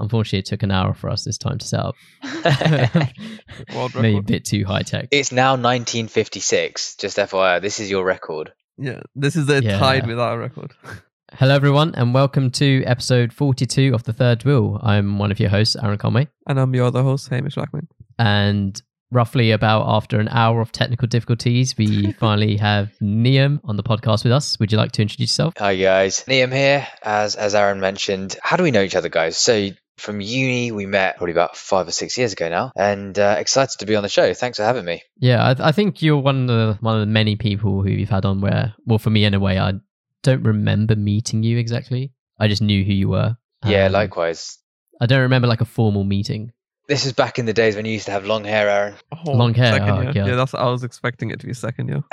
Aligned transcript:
Unfortunately, 0.00 0.38
it 0.40 0.46
took 0.46 0.62
an 0.62 0.70
hour 0.70 0.94
for 0.94 1.10
us 1.10 1.24
this 1.24 1.38
time 1.38 1.58
to 1.58 1.66
set 1.66 1.80
up. 1.80 1.94
World 3.74 3.94
Maybe 3.94 4.18
a 4.18 4.22
bit 4.22 4.44
too 4.44 4.64
high 4.64 4.82
tech. 4.82 5.08
It's 5.10 5.30
now 5.32 5.52
1956. 5.52 6.96
Just 6.96 7.16
FYI, 7.18 7.60
this 7.60 7.80
is 7.80 7.90
your 7.90 8.04
record. 8.04 8.52
Yeah, 8.78 9.00
this 9.14 9.36
is 9.36 9.46
the 9.46 9.62
Yeah. 9.62 9.78
tied 9.78 10.06
with 10.06 10.18
our 10.18 10.38
record. 10.38 10.72
Hello, 11.34 11.54
everyone, 11.54 11.94
and 11.94 12.12
welcome 12.12 12.50
to 12.52 12.82
episode 12.86 13.32
42 13.32 13.94
of 13.94 14.02
The 14.04 14.12
Third 14.12 14.44
Wheel. 14.44 14.80
I'm 14.82 15.18
one 15.18 15.30
of 15.30 15.38
your 15.38 15.50
hosts, 15.50 15.76
Aaron 15.76 15.96
Conway. 15.98 16.26
And 16.48 16.58
I'm 16.58 16.74
your 16.74 16.86
other 16.86 17.02
host, 17.02 17.28
Hamish 17.28 17.56
Lackman. 17.56 17.86
And 18.18 18.80
roughly 19.12 19.50
about 19.52 19.84
after 19.86 20.18
an 20.18 20.28
hour 20.28 20.60
of 20.60 20.72
technical 20.72 21.06
difficulties, 21.06 21.76
we 21.78 22.12
finally 22.18 22.56
have 22.56 22.92
Liam 23.00 23.60
on 23.64 23.76
the 23.76 23.82
podcast 23.84 24.24
with 24.24 24.32
us. 24.32 24.58
Would 24.58 24.72
you 24.72 24.78
like 24.78 24.90
to 24.92 25.02
introduce 25.02 25.30
yourself? 25.30 25.54
Hi 25.58 25.76
guys, 25.76 26.24
Liam 26.28 26.52
here. 26.52 26.86
As 27.02 27.36
as 27.36 27.54
Aaron 27.54 27.78
mentioned, 27.80 28.36
how 28.42 28.56
do 28.56 28.62
we 28.64 28.70
know 28.72 28.82
each 28.82 28.96
other, 28.96 29.08
guys? 29.08 29.36
So 29.36 29.68
from 30.00 30.20
uni, 30.20 30.72
we 30.72 30.86
met 30.86 31.16
probably 31.16 31.32
about 31.32 31.56
five 31.56 31.86
or 31.86 31.92
six 31.92 32.16
years 32.18 32.32
ago 32.32 32.48
now, 32.48 32.72
and 32.76 33.18
uh, 33.18 33.36
excited 33.38 33.78
to 33.78 33.86
be 33.86 33.96
on 33.96 34.02
the 34.02 34.08
show. 34.08 34.32
Thanks 34.34 34.58
for 34.58 34.64
having 34.64 34.84
me. 34.84 35.02
Yeah, 35.18 35.42
I, 35.44 35.68
I 35.68 35.72
think 35.72 36.02
you're 36.02 36.18
one 36.18 36.42
of 36.42 36.46
the 36.48 36.78
one 36.80 36.94
of 36.94 37.00
the 37.00 37.06
many 37.12 37.36
people 37.36 37.82
who 37.82 37.90
you've 37.90 38.08
had 38.10 38.24
on 38.24 38.40
where, 38.40 38.74
well, 38.86 38.98
for 38.98 39.10
me 39.10 39.24
anyway, 39.24 39.58
I 39.58 39.74
don't 40.22 40.42
remember 40.42 40.96
meeting 40.96 41.42
you 41.42 41.58
exactly. 41.58 42.12
I 42.38 42.48
just 42.48 42.62
knew 42.62 42.84
who 42.84 42.92
you 42.92 43.08
were. 43.08 43.36
Yeah, 43.66 43.86
Um, 43.86 43.92
likewise. 43.92 44.58
I 45.00 45.06
don't 45.06 45.20
remember 45.20 45.48
like 45.48 45.60
a 45.60 45.66
formal 45.66 46.04
meeting. 46.04 46.52
This 46.88 47.06
is 47.06 47.12
back 47.12 47.38
in 47.38 47.46
the 47.46 47.52
days 47.52 47.76
when 47.76 47.84
you 47.84 47.92
used 47.92 48.06
to 48.06 48.10
have 48.10 48.24
long 48.24 48.44
hair, 48.44 48.68
Aaron. 48.68 48.94
Oh, 49.26 49.30
Long 49.32 49.54
hair, 49.54 49.74
Second 49.74 49.90
oh, 49.90 50.00
year. 50.02 50.12
God. 50.12 50.26
Yeah, 50.26 50.34
that's 50.34 50.54
I 50.54 50.64
was 50.68 50.82
expecting 50.82 51.30
it 51.30 51.38
to 51.40 51.46
be 51.46 51.54
second 51.54 51.88
year. 51.88 52.02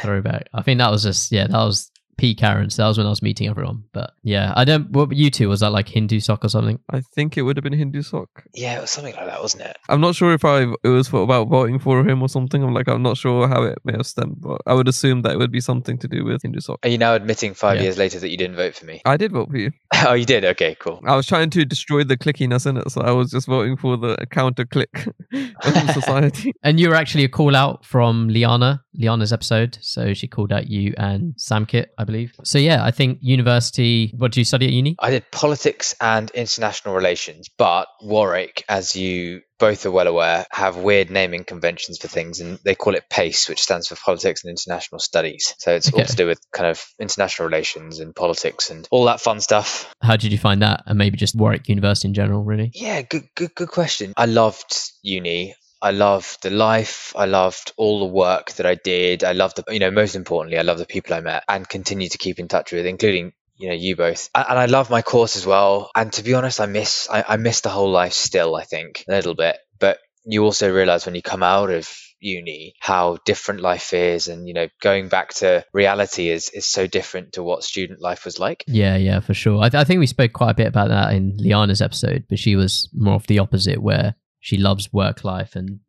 Throwback. 0.00 0.48
I 0.52 0.62
think 0.62 0.78
that 0.78 0.90
was 0.90 1.02
just 1.04 1.30
yeah, 1.30 1.46
that 1.46 1.56
was 1.56 1.90
peak 2.18 2.42
Aaron. 2.42 2.70
So 2.70 2.82
that 2.82 2.88
was 2.88 2.98
when 2.98 3.06
I 3.06 3.10
was 3.10 3.22
meeting 3.22 3.48
everyone. 3.48 3.84
But 3.92 4.12
yeah, 4.22 4.52
I 4.56 4.64
don't. 4.64 4.90
What 4.90 5.08
were 5.08 5.14
you 5.14 5.30
two 5.30 5.48
was 5.48 5.60
that 5.60 5.70
like 5.70 5.88
Hindu 5.88 6.20
Soc 6.20 6.44
or 6.44 6.48
something? 6.48 6.78
I 6.90 7.00
think 7.00 7.36
it 7.36 7.42
would 7.42 7.56
have 7.56 7.64
been 7.64 7.72
Hindu 7.72 8.02
Soc. 8.02 8.28
yeah, 8.54 8.78
it 8.78 8.80
was 8.80 8.90
something 8.90 9.14
like 9.14 9.26
that, 9.26 9.40
wasn't 9.40 9.64
it? 9.64 9.76
I'm 9.88 10.00
not 10.00 10.14
sure 10.14 10.32
if 10.32 10.44
I 10.44 10.66
it 10.82 10.88
was 10.88 11.08
for, 11.08 11.22
about 11.22 11.48
voting 11.48 11.78
for 11.78 12.06
him 12.08 12.22
or 12.22 12.28
something. 12.28 12.62
I'm 12.62 12.74
like 12.74 12.88
I'm 12.88 13.02
not 13.02 13.16
sure 13.16 13.48
how 13.48 13.62
it 13.62 13.78
may 13.84 13.92
have 13.92 14.06
stemmed, 14.06 14.40
but 14.40 14.60
I 14.66 14.74
would 14.74 14.88
assume 14.88 15.22
that 15.22 15.32
it 15.32 15.38
would 15.38 15.52
be 15.52 15.60
something 15.60 15.98
to 15.98 16.08
do 16.08 16.24
with 16.24 16.42
Hindu 16.42 16.60
Soc. 16.60 16.78
Are 16.84 16.88
you 16.88 16.98
now 16.98 17.14
admitting 17.14 17.54
five 17.54 17.76
Yeah. 17.76 17.82
years 17.84 17.98
later 17.98 18.18
that 18.20 18.28
you 18.30 18.36
didn't 18.36 18.56
vote 18.56 18.74
for 18.74 18.86
me? 18.86 19.00
I 19.04 19.16
did 19.16 19.32
vote 19.32 19.50
for 19.50 19.58
you. 19.58 19.72
oh, 20.06 20.14
you 20.14 20.24
did. 20.24 20.44
Okay, 20.44 20.76
cool. 20.80 21.00
I 21.06 21.16
was 21.16 21.26
trying 21.26 21.50
to 21.50 21.64
destroy 21.64 22.04
the 22.04 22.16
clickiness 22.16 22.66
in 22.66 22.76
it, 22.76 22.90
so 22.90 23.00
I 23.02 23.10
was 23.12 23.30
just 23.30 23.46
voting 23.46 23.76
for 23.76 23.96
the 23.96 24.16
counter 24.30 24.64
click 24.64 25.06
of 25.32 25.90
society. 25.92 26.52
And 26.62 26.80
you 26.80 26.88
were 26.88 26.94
actually 26.96 27.24
a 27.24 27.28
call 27.28 27.54
out 27.54 27.84
from 27.84 28.28
Liana, 28.28 28.82
Liana's 28.94 29.32
episode. 29.32 29.78
So 29.80 30.14
she 30.14 30.26
called 30.26 30.52
out 30.52 30.68
you 30.68 30.94
and 30.98 31.34
Samkit, 31.36 31.86
I 31.98 32.04
believe. 32.06 32.32
So 32.44 32.58
yeah, 32.58 32.84
I 32.84 32.90
think 32.90 33.18
university. 33.20 34.12
What 34.16 34.32
do 34.32 34.40
you 34.40 34.44
study 34.44 34.66
at 34.66 34.72
uni? 34.72 34.96
I 34.98 35.10
did 35.10 35.30
politics 35.30 35.94
and 36.00 36.30
international 36.30 36.94
relations, 36.94 37.48
but 37.58 37.88
Warwick, 38.00 38.64
as 38.68 38.96
you 38.96 39.42
both 39.58 39.86
are 39.86 39.90
well 39.90 40.06
aware, 40.06 40.44
have 40.50 40.76
weird 40.76 41.10
naming 41.10 41.44
conventions 41.44 41.98
for 41.98 42.08
things, 42.08 42.40
and 42.40 42.58
they 42.64 42.74
call 42.74 42.94
it 42.94 43.08
PAIS, 43.08 43.48
which 43.48 43.62
stands 43.62 43.88
for 43.88 43.96
Politics 43.96 44.44
and 44.44 44.50
International 44.50 44.98
Studies. 44.98 45.54
So 45.58 45.74
it's 45.74 45.92
all 45.92 46.04
to 46.04 46.16
do 46.16 46.26
with 46.26 46.40
kind 46.52 46.68
of 46.68 46.84
international 47.00 47.48
relations 47.48 48.00
and 48.00 48.14
politics 48.14 48.70
and 48.70 48.86
all 48.90 49.06
that 49.06 49.20
fun 49.20 49.40
stuff. 49.40 49.92
How 50.02 50.16
did 50.16 50.32
you 50.32 50.38
find 50.38 50.62
that? 50.62 50.82
And 50.86 50.98
maybe 50.98 51.16
just 51.16 51.34
Warwick 51.34 51.68
University 51.68 52.08
in 52.08 52.14
general, 52.14 52.42
really? 52.42 52.70
Yeah, 52.74 53.02
good, 53.02 53.28
good, 53.34 53.54
good 53.54 53.68
question. 53.68 54.12
I 54.16 54.26
loved 54.26 54.78
uni. 55.02 55.54
I 55.80 55.90
loved 55.90 56.42
the 56.42 56.50
life. 56.50 57.12
I 57.16 57.26
loved 57.26 57.72
all 57.76 58.00
the 58.00 58.12
work 58.12 58.52
that 58.52 58.66
I 58.66 58.74
did. 58.74 59.24
I 59.24 59.32
loved 59.32 59.56
the, 59.56 59.72
you 59.72 59.78
know, 59.78 59.90
most 59.90 60.14
importantly, 60.14 60.58
I 60.58 60.62
love 60.62 60.78
the 60.78 60.86
people 60.86 61.14
I 61.14 61.20
met 61.20 61.44
and 61.48 61.68
continue 61.68 62.08
to 62.08 62.18
keep 62.18 62.38
in 62.38 62.48
touch 62.48 62.72
with, 62.72 62.86
including 62.86 63.32
you 63.58 63.68
know 63.68 63.74
you 63.74 63.96
both. 63.96 64.28
And 64.34 64.58
I 64.58 64.66
love 64.66 64.90
my 64.90 65.02
course 65.02 65.36
as 65.36 65.46
well. 65.46 65.90
And 65.94 66.12
to 66.14 66.22
be 66.22 66.34
honest, 66.34 66.60
I 66.60 66.66
miss 66.66 67.08
I, 67.10 67.24
I 67.26 67.36
miss 67.36 67.60
the 67.60 67.70
whole 67.70 67.90
life 67.90 68.12
still. 68.12 68.54
I 68.54 68.64
think 68.64 69.04
a 69.08 69.12
little 69.12 69.34
bit, 69.34 69.56
but 69.78 69.98
you 70.24 70.44
also 70.44 70.72
realize 70.72 71.06
when 71.06 71.14
you 71.14 71.22
come 71.22 71.42
out 71.42 71.70
of 71.70 71.88
uni 72.18 72.74
how 72.80 73.18
different 73.26 73.60
life 73.60 73.92
is 73.92 74.26
and 74.28 74.48
you 74.48 74.54
know 74.54 74.66
going 74.80 75.08
back 75.08 75.34
to 75.34 75.62
reality 75.74 76.30
is 76.30 76.48
is 76.48 76.66
so 76.66 76.86
different 76.86 77.34
to 77.34 77.42
what 77.42 77.62
student 77.62 78.00
life 78.00 78.24
was 78.24 78.38
like 78.38 78.64
Yeah, 78.66 78.96
yeah, 78.96 79.20
for 79.20 79.34
sure. 79.34 79.60
I, 79.62 79.68
th- 79.68 79.80
I 79.80 79.84
think 79.84 80.00
we 80.00 80.06
spoke 80.06 80.32
quite 80.32 80.50
a 80.50 80.54
bit 80.54 80.66
about 80.66 80.88
that 80.88 81.12
in 81.12 81.36
Liana's 81.36 81.82
episode, 81.82 82.24
but 82.28 82.38
she 82.38 82.56
was 82.56 82.88
more 82.94 83.14
of 83.14 83.26
the 83.26 83.38
opposite, 83.38 83.82
where 83.82 84.14
she 84.40 84.56
loves 84.56 84.92
work 84.92 85.24
life 85.24 85.56
and 85.56 85.80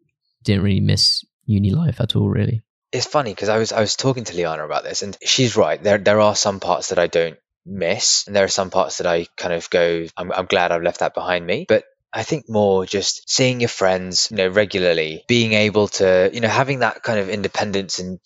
didn't 0.44 0.64
really 0.64 0.80
miss 0.80 1.24
uni 1.46 1.72
life 1.72 2.00
at 2.02 2.16
all, 2.16 2.30
really. 2.30 2.62
it's 2.92 3.06
funny 3.06 3.32
because 3.32 3.50
I 3.50 3.58
was 3.58 3.72
I 3.72 3.80
was 3.82 3.96
talking 3.96 4.24
to 4.26 4.36
Liana 4.36 4.66
about 4.66 4.84
this, 4.84 5.02
and 5.02 5.18
she's 5.24 5.56
right. 5.58 5.82
There 5.82 5.98
there 5.98 6.22
are 6.22 6.36
some 6.36 6.60
parts 6.60 6.90
that 6.90 7.00
I 7.00 7.08
don't 7.08 7.38
miss, 7.66 8.26
and 8.28 8.36
there 8.36 8.46
are 8.46 8.50
some 8.50 8.70
parts 8.70 8.98
that 8.98 9.08
I 9.08 9.28
kind 9.36 9.54
of 9.54 9.70
go. 9.70 10.06
I'm 10.16 10.32
I'm 10.32 10.46
glad 10.46 10.72
I've 10.72 10.84
left 10.84 11.00
that 11.00 11.14
behind 11.14 11.46
me, 11.46 11.66
but. 11.68 11.84
I 12.14 12.24
think 12.24 12.46
more 12.48 12.86
just 12.86 13.30
seeing 13.30 13.60
your 13.60 13.68
friends, 13.68 14.30
you 14.32 14.38
know, 14.38 14.48
regularly, 14.48 15.26
being 15.28 15.52
able 15.52 15.90
to, 16.00 16.30
you 16.34 16.40
know, 16.40 16.48
having 16.48 16.80
that 16.80 17.04
kind 17.04 17.20
of 17.20 17.30
independence 17.30 18.00
and, 18.00 18.18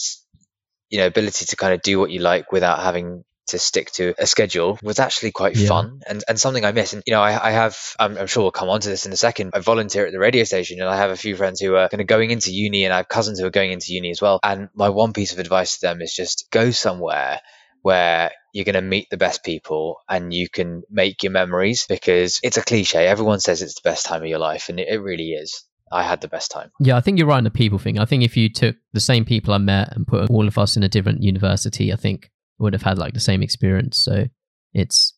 you 0.89 0.99
know, 0.99 1.07
ability 1.07 1.45
to 1.47 1.55
kind 1.55 1.73
of 1.73 1.81
do 1.81 1.99
what 1.99 2.11
you 2.11 2.19
like 2.19 2.51
without 2.51 2.79
having 2.79 3.23
to 3.47 3.59
stick 3.59 3.91
to 3.91 4.13
a 4.18 4.25
schedule 4.28 4.79
was 4.84 5.00
actually 5.00 5.31
quite 5.31 5.56
Yeah. 5.56 5.68
fun 5.68 6.02
and, 6.07 6.24
and 6.28 6.40
something 6.40 6.63
I 6.63 6.72
miss. 6.72 6.94
And, 6.94 7.03
you 7.06 7.13
know, 7.13 7.22
I, 7.22 7.50
I 7.50 7.52
have, 7.52 7.78
I'm, 8.00 8.18
I'm 8.18 8.28
sure 8.28 8.44
we'll 8.44 8.52
come 8.52 8.69
on 8.69 8.79
to 8.81 8.90
this 8.90 9.06
in 9.06 9.12
a 9.12 9.18
second. 9.18 9.52
I 9.53 9.59
volunteer 9.59 10.06
at 10.06 10.12
the 10.12 10.19
radio 10.19 10.44
station 10.44 10.79
and 10.79 10.90
I 10.90 10.97
have 10.97 11.12
a 11.12 11.18
few 11.18 11.35
friends 11.35 11.59
who 11.59 11.75
are 11.75 11.90
kind 11.90 12.01
of 12.01 12.07
going 12.07 12.31
into 12.31 12.53
uni 12.53 12.85
and 12.85 12.94
I 12.94 12.97
have 12.97 13.07
cousins 13.09 13.40
who 13.40 13.46
are 13.46 13.50
going 13.51 13.72
into 13.72 13.94
uni 13.94 14.12
as 14.12 14.22
well. 14.22 14.40
And 14.44 14.69
my 14.74 14.90
one 14.90 15.12
piece 15.13 15.34
of 15.34 15.40
advice 15.40 15.80
to 15.80 15.88
them 15.88 16.01
is 16.01 16.13
just 16.13 16.50
go 16.51 16.72
somewhere 16.72 17.41
where 17.81 18.31
you're 18.53 18.66
going 18.66 18.75
to 18.75 18.81
meet 18.81 19.09
the 19.09 19.18
best 19.18 19.44
people 19.44 19.97
and 20.07 20.34
you 20.34 20.47
can 20.47 20.84
make 20.90 21.24
your 21.24 21.31
memories 21.31 21.85
because 21.88 22.40
it's 22.44 22.57
a 22.57 22.62
cliche. 22.62 23.07
Everyone 23.07 23.40
says 23.40 23.62
it's 23.62 23.75
the 23.75 23.90
best 23.90 24.06
time 24.06 24.22
of 24.22 24.28
your 24.28 24.40
life 24.40 24.69
and 24.69 24.80
it, 24.80 24.88
it 24.88 25.00
really 25.01 25.31
is. 25.31 25.63
I 25.94 26.03
had 26.03 26.22
the 26.22 26.30
best 26.30 26.51
time. 26.51 26.72
Yeah, 26.80 26.96
I 26.96 27.01
think 27.01 27.18
you're 27.18 27.28
right 27.28 27.35
on 27.38 27.44
the 27.44 27.51
people 27.51 27.78
thing. 27.78 28.00
I 28.00 28.06
think 28.06 28.24
if 28.24 28.38
you 28.38 28.47
took 28.47 28.78
the 28.94 29.01
same 29.01 29.25
people 29.25 29.53
I 29.53 29.57
met 29.57 29.94
and 29.94 30.07
put 30.07 30.30
all 30.30 30.47
of 30.47 30.57
us 30.57 30.78
in 30.78 30.84
a 30.84 30.88
different 30.88 31.22
university, 31.22 31.91
I 31.91 31.97
think 31.97 32.31
would 32.61 32.73
have 32.73 32.81
had 32.81 32.97
like 32.97 33.13
the 33.13 33.19
same 33.19 33.41
experience. 33.41 33.97
So 33.97 34.25
it's 34.73 35.13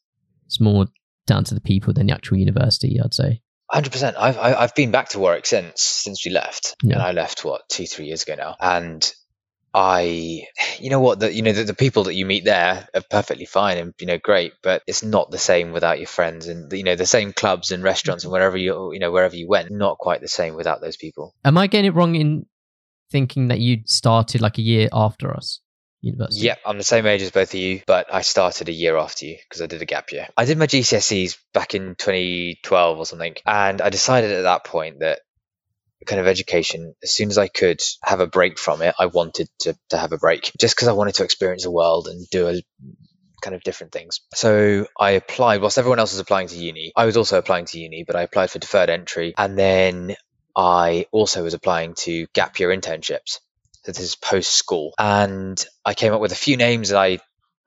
it's 0.45 0.59
more 0.59 0.87
down 1.27 1.43
to 1.45 1.55
the 1.55 1.61
people 1.61 1.93
than 1.93 2.07
the 2.07 2.13
actual 2.13 2.37
university, 2.37 2.99
I'd 3.03 3.13
say. 3.13 3.41
Hundred 3.71 3.91
percent. 3.91 4.17
I've 4.19 4.37
I- 4.37 4.55
I've 4.55 4.75
been 4.75 4.91
back 4.91 5.09
to 5.09 5.19
Warwick 5.19 5.45
since 5.45 5.81
since 5.81 6.25
we 6.25 6.31
left, 6.31 6.75
Yeah. 6.83 6.95
and 6.95 7.03
I 7.03 7.11
left 7.11 7.43
what 7.45 7.61
two 7.69 7.85
three 7.85 8.05
years 8.05 8.23
ago 8.23 8.35
now. 8.35 8.55
And 8.59 9.11
I, 9.75 10.43
you 10.79 10.91
know 10.91 10.99
what, 10.99 11.19
the 11.19 11.33
you 11.33 11.41
know 11.41 11.51
the, 11.53 11.63
the 11.63 11.73
people 11.73 12.03
that 12.03 12.13
you 12.13 12.27
meet 12.27 12.45
there 12.45 12.87
are 12.93 13.03
perfectly 13.09 13.45
fine 13.45 13.79
and 13.79 13.93
you 13.99 14.05
know 14.05 14.19
great, 14.19 14.53
but 14.61 14.83
it's 14.85 15.01
not 15.01 15.31
the 15.31 15.39
same 15.39 15.71
without 15.71 15.97
your 15.97 16.07
friends 16.07 16.47
and 16.47 16.71
you 16.71 16.83
know 16.83 16.95
the 16.95 17.07
same 17.07 17.33
clubs 17.33 17.71
and 17.71 17.81
restaurants 17.81 18.23
and 18.23 18.29
mm-hmm. 18.29 18.39
wherever 18.39 18.57
you 18.57 18.93
you 18.93 18.99
know 18.99 19.11
wherever 19.11 19.35
you 19.35 19.47
went, 19.47 19.71
not 19.71 19.97
quite 19.97 20.21
the 20.21 20.27
same 20.27 20.55
without 20.55 20.81
those 20.81 20.97
people. 20.97 21.33
Am 21.43 21.57
I 21.57 21.65
getting 21.67 21.89
it 21.91 21.95
wrong 21.95 22.13
in 22.15 22.45
thinking 23.11 23.47
that 23.47 23.59
you 23.59 23.79
started 23.85 24.41
like 24.41 24.59
a 24.59 24.61
year 24.61 24.89
after 24.93 25.35
us, 25.35 25.59
university? 26.03 26.45
Yep, 26.45 26.59
I'm 26.65 26.77
the 26.77 26.83
same 26.83 27.05
age 27.05 27.21
as 27.21 27.31
both 27.31 27.53
of 27.53 27.59
you, 27.59 27.81
but 27.87 28.13
I 28.13 28.21
started 28.21 28.69
a 28.69 28.73
year 28.73 28.97
after 28.97 29.25
you 29.25 29.37
because 29.47 29.61
I 29.61 29.67
did 29.67 29.81
a 29.81 29.85
gap 29.85 30.11
year. 30.11 30.27
I 30.37 30.45
did 30.45 30.57
my 30.57 30.67
GCSEs 30.67 31.37
back 31.53 31.73
in 31.73 31.95
2012 31.95 32.97
or 32.97 33.05
something, 33.05 33.35
and 33.45 33.81
I 33.81 33.89
decided 33.89 34.31
at 34.31 34.43
that 34.43 34.65
point 34.65 34.99
that 34.99 35.19
kind 36.05 36.19
of 36.19 36.27
education, 36.27 36.95
as 37.01 37.11
soon 37.11 37.29
as 37.29 37.37
I 37.37 37.47
could 37.47 37.81
have 38.03 38.19
a 38.19 38.27
break 38.27 38.59
from 38.59 38.81
it, 38.81 38.93
I 38.99 39.07
wanted 39.07 39.49
to, 39.61 39.75
to 39.89 39.97
have 39.97 40.11
a 40.11 40.17
break 40.17 40.51
just 40.59 40.75
because 40.75 40.87
I 40.87 40.93
wanted 40.93 41.15
to 41.15 41.23
experience 41.23 41.63
the 41.63 41.71
world 41.71 42.07
and 42.07 42.27
do 42.29 42.47
a 42.47 42.61
kind 43.41 43.55
of 43.55 43.63
different 43.63 43.93
things. 43.93 44.21
So 44.33 44.87
I 44.99 45.11
applied, 45.11 45.61
whilst 45.61 45.77
everyone 45.77 45.99
else 45.99 46.13
was 46.13 46.19
applying 46.19 46.47
to 46.47 46.57
uni, 46.57 46.91
I 46.95 47.05
was 47.05 47.17
also 47.17 47.37
applying 47.37 47.65
to 47.65 47.79
uni, 47.79 48.03
but 48.05 48.15
I 48.15 48.23
applied 48.23 48.51
for 48.51 48.59
deferred 48.59 48.89
entry. 48.89 49.33
And 49.37 49.57
then 49.57 50.15
I 50.55 51.07
also 51.11 51.43
was 51.43 51.53
applying 51.53 51.95
to 51.99 52.27
gap 52.33 52.59
year 52.59 52.69
internships. 52.69 53.39
This 53.85 53.99
is 53.99 54.15
post 54.15 54.51
school. 54.51 54.93
And 54.97 55.63
I 55.85 55.93
came 55.93 56.13
up 56.13 56.21
with 56.21 56.31
a 56.31 56.35
few 56.35 56.57
names 56.57 56.91
and 56.91 56.99
I 56.99 57.19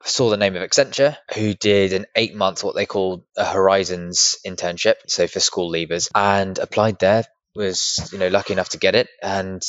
saw 0.03 0.29
the 0.29 0.37
name 0.37 0.55
of 0.55 0.61
Accenture, 0.61 1.17
who 1.33 1.53
did 1.53 1.93
an 1.93 2.05
eight 2.15 2.35
month, 2.35 2.63
what 2.63 2.75
they 2.75 2.85
called 2.85 3.23
a 3.35 3.45
Horizons 3.45 4.37
internship. 4.45 4.95
So 5.07 5.27
for 5.27 5.39
school 5.39 5.71
leavers 5.71 6.09
and 6.13 6.57
applied 6.59 6.99
there, 6.99 7.25
was, 7.55 8.09
you 8.13 8.19
know, 8.19 8.27
lucky 8.27 8.53
enough 8.53 8.69
to 8.69 8.77
get 8.77 8.95
it 8.95 9.09
and 9.21 9.61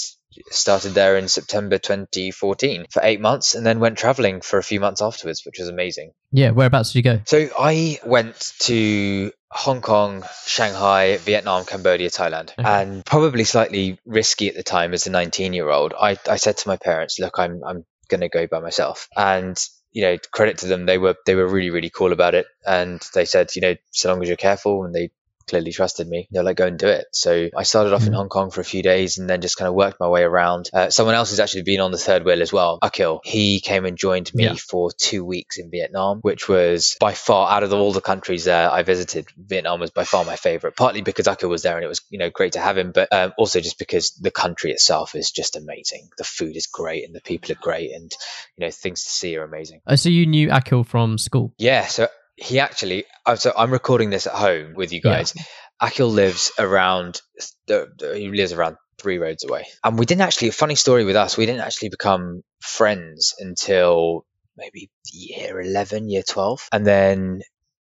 started 0.51 0.91
there 0.91 1.17
in 1.17 1.27
September 1.27 1.79
2014 1.79 2.87
for 2.93 3.01
eight 3.03 3.21
months 3.21 3.55
and 3.55 3.65
then 3.65 3.81
went 3.81 3.99
traveling 3.99 4.41
for 4.41 4.59
a 4.59 4.63
few 4.63 4.79
months 4.79 5.03
afterwards, 5.03 5.43
which 5.45 5.59
was 5.59 5.69
amazing. 5.69 6.13
Yeah, 6.31 6.51
whereabouts 6.51 6.93
did 6.93 6.99
you 6.99 7.03
go? 7.03 7.21
So 7.25 7.49
I 7.59 7.99
went 8.05 8.53
to 8.61 9.33
Hong 9.51 9.81
Kong, 9.81 10.25
Shanghai, 10.47 11.17
Vietnam, 11.17 11.65
Cambodia, 11.65 12.11
Thailand, 12.11 12.53
Okay. 12.59 12.63
and 12.65 13.05
probably 13.05 13.45
slightly 13.45 13.99
risky 14.05 14.49
at 14.49 14.55
the 14.55 14.63
time 14.63 14.93
as 14.93 15.07
a 15.07 15.11
19 15.11 15.53
year 15.53 15.69
old. 15.71 15.95
I, 15.99 16.19
I 16.29 16.37
said 16.37 16.59
to 16.59 16.69
my 16.69 16.77
parents, 16.77 17.19
look, 17.19 17.39
I'm, 17.39 17.63
I'm 17.65 17.85
going 18.09 18.21
to 18.21 18.29
go 18.29 18.47
by 18.47 18.61
myself. 18.61 19.09
And, 19.17 19.59
you 19.93 20.03
know, 20.03 20.17
credit 20.33 20.59
to 20.59 20.67
them. 20.67 20.87
They 20.87 20.99
were, 20.99 21.17
they 21.25 21.35
were 21.35 21.49
really, 21.49 21.71
really 21.71 21.91
cool 21.91 22.13
about 22.13 22.35
it. 22.35 22.47
And 22.67 23.01
they 23.15 23.25
said, 23.25 23.55
you 23.57 23.63
know, 23.63 23.75
so 23.91 24.11
long 24.11 24.23
as 24.23 24.29
you're 24.29 24.37
careful 24.37 24.85
and 24.85 24.95
they 24.95 25.11
clearly 25.49 25.73
trusted 25.73 26.07
me. 26.09 26.29
They're 26.31 26.43
like, 26.43 26.57
go 26.57 26.67
and 26.67 26.79
do 26.79 26.89
it. 26.89 27.07
So 27.13 27.49
I 27.57 27.63
started 27.63 27.93
off 27.93 28.07
in 28.07 28.13
Mhm. 28.13 28.17
Hong 28.17 28.29
Kong 28.29 28.51
for 28.51 28.61
a 28.61 28.65
few 28.65 28.83
days 28.83 29.19
and 29.19 29.29
then 29.29 29.41
just 29.41 29.57
kind 29.57 29.69
of 29.69 29.75
worked 29.75 29.99
my 30.01 30.09
way 30.09 30.23
around. 30.23 30.71
Uh, 30.73 30.91
someone 30.91 31.15
else 31.15 31.31
who's 31.31 31.41
actually 31.41 31.63
been 31.63 31.81
on 31.81 31.91
the 31.91 31.99
third 31.99 32.25
wheel 32.25 32.43
as 32.43 32.53
well, 32.53 32.79
Akil, 32.83 33.21
he 33.25 33.61
came 33.61 33.85
and 33.85 33.97
joined 33.97 34.33
me 34.35 34.45
Yeah. 34.45 34.55
for 34.55 34.91
two 34.93 35.25
weeks 35.25 35.59
in 35.59 35.71
Vietnam, 35.71 36.19
which 36.23 36.49
was 36.49 36.97
by 37.01 37.15
far 37.15 37.51
out 37.51 37.63
of 37.63 37.73
all 37.73 37.93
the 37.93 38.01
countries 38.01 38.45
there 38.45 38.71
I 38.71 38.83
visited, 38.83 39.27
Vietnam 39.37 39.81
was 39.81 39.91
by 39.91 40.05
far 40.05 40.25
my 40.25 40.37
favorite, 40.37 40.77
partly 40.77 41.01
because 41.03 41.27
Akil 41.27 41.49
was 41.49 41.63
there 41.63 41.77
and 41.77 41.85
it 41.85 41.89
was, 41.89 42.03
you 42.11 42.19
know, 42.19 42.31
great 42.31 42.53
to 42.53 42.61
have 42.61 42.77
him, 42.79 42.93
but 42.93 43.09
um, 43.13 43.33
also 43.39 43.61
just 43.61 43.79
because 43.79 44.11
the 44.21 44.31
country 44.31 44.71
itself 44.71 45.15
is 45.15 45.31
just 45.31 45.57
amazing. 45.57 46.09
The 46.19 46.25
food 46.25 46.57
is 46.57 46.67
great 46.67 47.05
and 47.05 47.15
the 47.15 47.21
people 47.21 47.53
are 47.53 47.59
great 47.61 47.93
and, 47.93 48.13
you 48.57 48.67
know, 48.67 48.71
things 48.71 49.05
to 49.05 49.11
see 49.11 49.37
are 49.37 49.45
amazing. 49.45 49.81
Oh, 49.87 49.95
so 49.97 50.09
you 50.09 50.27
knew 50.27 50.51
Akil 50.53 50.85
from 50.85 51.19
school? 51.19 51.53
Yeah, 51.59 51.87
so 51.87 52.09
he 52.39 52.61
actually, 52.61 53.05
uh, 53.27 53.37
so 53.37 53.53
I'm 53.57 53.73
recording 53.73 54.11
this 54.11 54.27
at 54.27 54.35
home 54.35 54.75
with 54.75 54.93
you 54.93 55.01
Yeah. 55.05 55.19
guys. 55.19 55.35
Akil 55.81 56.09
lives 56.09 56.53
around, 56.59 57.21
he 57.67 58.29
lives 58.31 58.53
around 58.53 58.77
three 58.99 59.19
roads 59.19 59.45
away. 59.45 59.67
And 59.85 59.99
we 59.99 60.07
didn't 60.07 60.23
actually, 60.23 60.51
funny 60.51 60.75
story 60.75 61.05
with 61.05 61.17
us, 61.17 61.37
we 61.37 61.47
didn't 61.47 61.63
actually 61.63 61.91
become 61.91 62.43
friends 62.61 63.35
until 63.39 64.25
maybe 64.57 64.91
year 65.13 65.61
11, 65.61 66.09
year 66.09 66.23
12. 66.23 66.69
And 66.73 66.87
then 66.87 67.43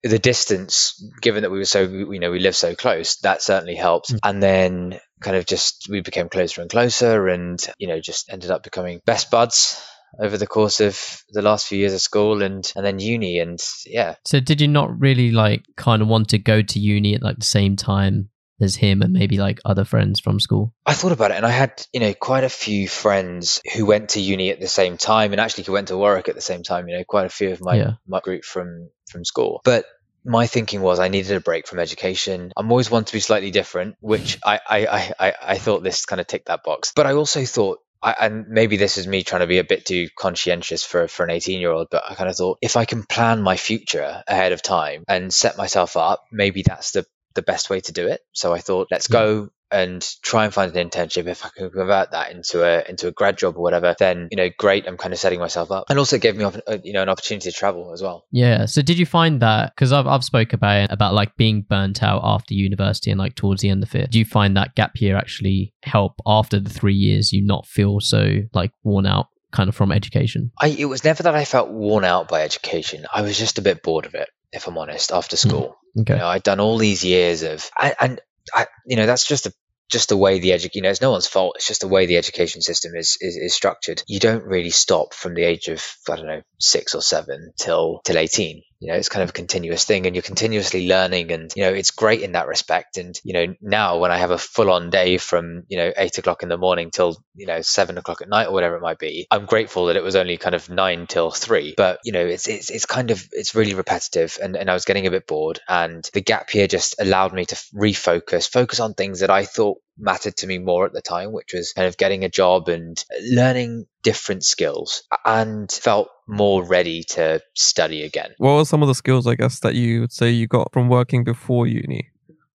the 0.02 0.18
distance, 0.18 1.04
given 1.22 1.42
that 1.42 1.50
we 1.50 1.58
were 1.58 1.64
so, 1.64 1.82
you 1.82 2.18
know, 2.18 2.30
we 2.30 2.40
live 2.40 2.56
so 2.56 2.74
close, 2.74 3.16
that 3.18 3.42
certainly 3.42 3.76
helped. 3.76 4.12
Mm. 4.12 4.18
And 4.24 4.42
then 4.42 5.00
kind 5.20 5.36
of 5.36 5.46
just, 5.46 5.86
we 5.88 6.00
became 6.00 6.28
closer 6.28 6.60
and 6.60 6.70
closer 6.70 7.28
and, 7.28 7.64
you 7.78 7.88
know, 7.88 8.00
just 8.00 8.30
ended 8.30 8.50
up 8.50 8.62
becoming 8.62 9.00
best 9.06 9.30
buds 9.30 9.82
over 10.20 10.38
the 10.38 10.46
course 10.46 10.80
of 10.80 11.22
the 11.30 11.42
last 11.42 11.66
few 11.66 11.78
years 11.78 11.92
of 11.92 12.00
school 12.00 12.42
and, 12.42 12.70
and 12.76 12.84
then 12.84 12.98
uni. 12.98 13.38
And 13.38 13.62
yeah, 13.86 14.16
So 14.24 14.40
did 14.40 14.60
you 14.60 14.68
not 14.68 14.98
really 15.00 15.30
like 15.30 15.64
kind 15.76 16.02
of 16.02 16.08
want 16.08 16.30
to 16.30 16.38
go 16.38 16.62
to 16.62 16.78
uni 16.78 17.14
at 17.14 17.22
like 17.22 17.38
the 17.38 17.44
same 17.44 17.76
time 17.76 18.30
as 18.60 18.74
him 18.74 19.02
and 19.02 19.12
maybe 19.12 19.36
like 19.36 19.60
other 19.64 19.84
friends 19.84 20.18
from 20.20 20.40
school? 20.40 20.72
I 20.86 20.94
thought 20.94 21.12
about 21.12 21.30
it 21.30 21.36
and 21.36 21.44
I 21.44 21.50
had, 21.50 21.84
you 21.92 22.00
know, 22.00 22.14
quite 22.14 22.44
a 22.44 22.48
few 22.48 22.88
friends 22.88 23.60
who 23.74 23.84
went 23.84 24.10
to 24.10 24.20
uni 24.20 24.50
at 24.50 24.60
the 24.60 24.68
same 24.68 24.96
time 24.96 25.32
and 25.32 25.40
actually 25.40 25.64
who 25.64 25.72
went 25.72 25.88
to 25.88 25.96
Warwick 25.96 26.28
at 26.28 26.34
the 26.34 26.40
same 26.40 26.62
time, 26.62 26.88
you 26.88 26.96
know, 26.96 27.04
quite 27.04 27.26
a 27.26 27.30
few 27.30 27.50
of 27.52 27.60
my, 27.60 27.76
Yeah. 27.76 27.92
my 28.06 28.20
group 28.20 28.44
from, 28.44 28.88
from 29.10 29.24
school. 29.24 29.60
But 29.64 29.84
my 30.24 30.46
thinking 30.48 30.80
was 30.80 30.98
I 30.98 31.08
needed 31.08 31.36
a 31.36 31.40
break 31.40 31.68
from 31.68 31.78
education. 31.78 32.52
I'm 32.56 32.70
always 32.70 32.90
one 32.90 33.04
to 33.04 33.12
be 33.12 33.20
slightly 33.20 33.50
different, 33.52 33.94
which 34.00 34.38
I, 34.44 34.58
I, 34.68 34.86
I, 34.86 35.12
I, 35.20 35.34
I 35.42 35.58
thought 35.58 35.84
this 35.84 36.04
kind 36.04 36.20
of 36.20 36.26
ticked 36.26 36.46
that 36.48 36.64
box. 36.64 36.92
But 36.96 37.06
I 37.06 37.12
also 37.12 37.44
thought 37.44 37.78
I, 38.02 38.14
and 38.20 38.48
maybe 38.48 38.76
this 38.76 38.98
is 38.98 39.06
me 39.06 39.22
trying 39.22 39.40
to 39.40 39.46
be 39.46 39.58
a 39.58 39.64
bit 39.64 39.84
too 39.84 40.08
conscientious 40.16 40.84
for, 40.84 41.08
for 41.08 41.24
an 41.24 41.30
18 41.30 41.60
year 41.60 41.70
old, 41.70 41.88
but 41.90 42.04
I 42.08 42.14
kind 42.14 42.30
of 42.30 42.36
thought 42.36 42.58
if 42.60 42.76
I 42.76 42.84
can 42.84 43.04
plan 43.04 43.42
my 43.42 43.56
future 43.56 44.22
ahead 44.26 44.52
of 44.52 44.62
time 44.62 45.04
and 45.08 45.32
set 45.32 45.56
myself 45.56 45.96
up, 45.96 46.24
maybe 46.30 46.62
that's 46.62 46.92
the, 46.92 47.06
the 47.34 47.42
best 47.42 47.70
way 47.70 47.80
to 47.80 47.92
do 47.92 48.08
it. 48.08 48.20
So 48.32 48.52
I 48.52 48.60
thought, 48.60 48.88
let's 48.90 49.06
hmm. 49.06 49.12
go 49.12 49.48
and 49.70 50.06
try 50.22 50.44
and 50.44 50.54
find 50.54 50.74
an 50.74 50.88
internship. 50.88 51.26
If 51.26 51.44
I 51.44 51.48
can 51.48 51.70
convert 51.70 52.12
that 52.12 52.30
into 52.30 52.62
a 52.62 52.88
into 52.88 53.08
a 53.08 53.12
grad 53.12 53.38
job 53.38 53.56
or 53.56 53.62
whatever, 53.62 53.94
then 53.98 54.28
you 54.30 54.36
know, 54.36 54.48
great. 54.58 54.86
I'm 54.86 54.96
kind 54.96 55.12
of 55.12 55.18
setting 55.18 55.40
myself 55.40 55.70
up, 55.70 55.84
and 55.88 55.98
also 55.98 56.18
gave 56.18 56.36
me 56.36 56.44
uh, 56.44 56.78
you 56.82 56.92
know 56.92 57.02
an 57.02 57.08
opportunity 57.08 57.50
to 57.50 57.56
travel 57.56 57.92
as 57.92 58.02
well. 58.02 58.24
Yeah. 58.30 58.66
So 58.66 58.82
did 58.82 58.98
you 58.98 59.06
find 59.06 59.40
that 59.42 59.72
because 59.74 59.92
I've 59.92 60.06
I've 60.06 60.24
spoke 60.24 60.52
about 60.52 60.84
it 60.84 60.92
about 60.92 61.14
like 61.14 61.36
being 61.36 61.62
burnt 61.62 62.02
out 62.02 62.20
after 62.24 62.54
university 62.54 63.10
and 63.10 63.18
like 63.18 63.34
towards 63.34 63.62
the 63.62 63.70
end 63.70 63.82
of 63.82 63.94
it. 63.94 64.10
Do 64.10 64.18
you 64.18 64.24
find 64.24 64.56
that 64.56 64.74
gap 64.74 65.00
year 65.00 65.16
actually 65.16 65.74
help 65.82 66.14
after 66.26 66.60
the 66.60 66.70
three 66.70 66.94
years 66.94 67.32
you 67.32 67.44
not 67.44 67.66
feel 67.66 68.00
so 68.00 68.40
like 68.52 68.72
worn 68.84 69.06
out 69.06 69.26
kind 69.52 69.68
of 69.68 69.74
from 69.74 69.92
education? 69.92 70.52
I 70.60 70.68
it 70.68 70.86
was 70.86 71.04
never 71.04 71.22
that 71.24 71.34
I 71.34 71.44
felt 71.44 71.70
worn 71.70 72.04
out 72.04 72.28
by 72.28 72.42
education. 72.42 73.06
I 73.12 73.22
was 73.22 73.38
just 73.38 73.58
a 73.58 73.62
bit 73.62 73.82
bored 73.82 74.06
of 74.06 74.14
it, 74.14 74.28
if 74.52 74.66
I'm 74.68 74.78
honest. 74.78 75.12
After 75.12 75.36
school, 75.36 75.76
Okay. 75.98 76.14
You 76.14 76.18
know, 76.18 76.26
I'd 76.26 76.42
done 76.42 76.60
all 76.60 76.78
these 76.78 77.04
years 77.04 77.42
of, 77.42 77.70
and, 77.80 77.94
and 78.00 78.20
I, 78.54 78.66
you 78.86 78.96
know, 78.96 79.06
that's 79.06 79.26
just 79.26 79.46
a, 79.46 79.52
just 79.90 80.08
the 80.08 80.16
way 80.16 80.40
the 80.40 80.50
edu- 80.50 80.70
you 80.74 80.82
know, 80.82 80.90
it's 80.90 81.00
no 81.00 81.12
one's 81.12 81.28
fault. 81.28 81.54
It's 81.56 81.66
just 81.68 81.80
the 81.80 81.88
way 81.88 82.06
the 82.06 82.16
education 82.16 82.60
system 82.60 82.94
is, 82.96 83.16
is 83.20 83.36
is 83.36 83.54
structured. 83.54 84.02
You 84.08 84.18
don't 84.18 84.44
really 84.44 84.70
stop 84.70 85.14
from 85.14 85.34
the 85.34 85.44
age 85.44 85.68
of 85.68 85.84
I 86.10 86.16
don't 86.16 86.26
know 86.26 86.42
six 86.60 86.94
or 86.94 87.02
seven 87.02 87.52
till 87.58 88.00
till 88.04 88.18
eighteen. 88.18 88.62
You 88.80 88.88
know, 88.88 88.98
it's 88.98 89.08
kind 89.08 89.22
of 89.22 89.30
a 89.30 89.32
continuous 89.32 89.84
thing, 89.84 90.06
and 90.06 90.14
you're 90.14 90.22
continuously 90.22 90.86
learning, 90.86 91.32
and 91.32 91.52
you 91.56 91.62
know, 91.62 91.72
it's 91.72 91.90
great 91.90 92.22
in 92.22 92.32
that 92.32 92.46
respect. 92.46 92.98
And 92.98 93.18
you 93.24 93.32
know, 93.32 93.54
now 93.60 93.98
when 93.98 94.10
I 94.10 94.18
have 94.18 94.30
a 94.30 94.38
full 94.38 94.70
on 94.70 94.90
day 94.90 95.18
from 95.18 95.64
you 95.68 95.78
know 95.78 95.92
eight 95.96 96.18
o'clock 96.18 96.42
in 96.42 96.48
the 96.48 96.58
morning 96.58 96.90
till 96.90 97.16
you 97.34 97.46
know 97.46 97.62
seven 97.62 97.98
o'clock 97.98 98.22
at 98.22 98.28
night 98.28 98.48
or 98.48 98.52
whatever 98.52 98.76
it 98.76 98.82
might 98.82 98.98
be, 98.98 99.26
I'm 99.30 99.46
grateful 99.46 99.86
that 99.86 99.96
it 99.96 100.02
was 100.02 100.16
only 100.16 100.36
kind 100.36 100.54
of 100.54 100.68
nine 100.68 101.06
till 101.06 101.30
three. 101.30 101.74
But 101.76 102.00
you 102.04 102.12
know, 102.12 102.24
it's 102.26 102.48
it's 102.48 102.70
it's 102.70 102.86
kind 102.86 103.10
of 103.10 103.26
it's 103.32 103.54
really 103.54 103.74
repetitive, 103.74 104.38
and 104.42 104.56
and 104.56 104.70
I 104.70 104.74
was 104.74 104.84
getting 104.84 105.06
a 105.06 105.10
bit 105.10 105.26
bored, 105.26 105.60
and 105.68 106.08
the 106.12 106.20
gap 106.20 106.54
year 106.54 106.66
just 106.66 106.96
allowed 107.00 107.32
me 107.32 107.44
to 107.46 107.54
refocus, 107.74 108.50
focus 108.50 108.80
on 108.80 108.94
things 108.94 109.20
that 109.20 109.30
I 109.30 109.44
thought 109.44 109.78
mattered 109.98 110.36
to 110.36 110.46
me 110.46 110.58
more 110.58 110.86
at 110.86 110.92
the 110.92 111.00
time, 111.00 111.32
which 111.32 111.52
was 111.54 111.72
kind 111.72 111.88
of 111.88 111.96
getting 111.96 112.24
a 112.24 112.28
job 112.28 112.68
and 112.68 113.02
learning 113.22 113.86
different 114.02 114.44
skills, 114.44 115.02
and 115.24 115.70
felt 115.70 116.08
more 116.26 116.64
ready 116.64 117.02
to 117.04 117.40
study 117.54 118.02
again. 118.02 118.34
What 118.38 118.54
were 118.56 118.64
some 118.64 118.82
of 118.82 118.88
the 118.88 118.94
skills, 118.94 119.26
I 119.26 119.34
guess, 119.34 119.60
that 119.60 119.74
you 119.74 120.00
would 120.02 120.12
say 120.12 120.30
you 120.30 120.46
got 120.46 120.72
from 120.72 120.88
working 120.88 121.24
before 121.24 121.66
uni, 121.66 122.10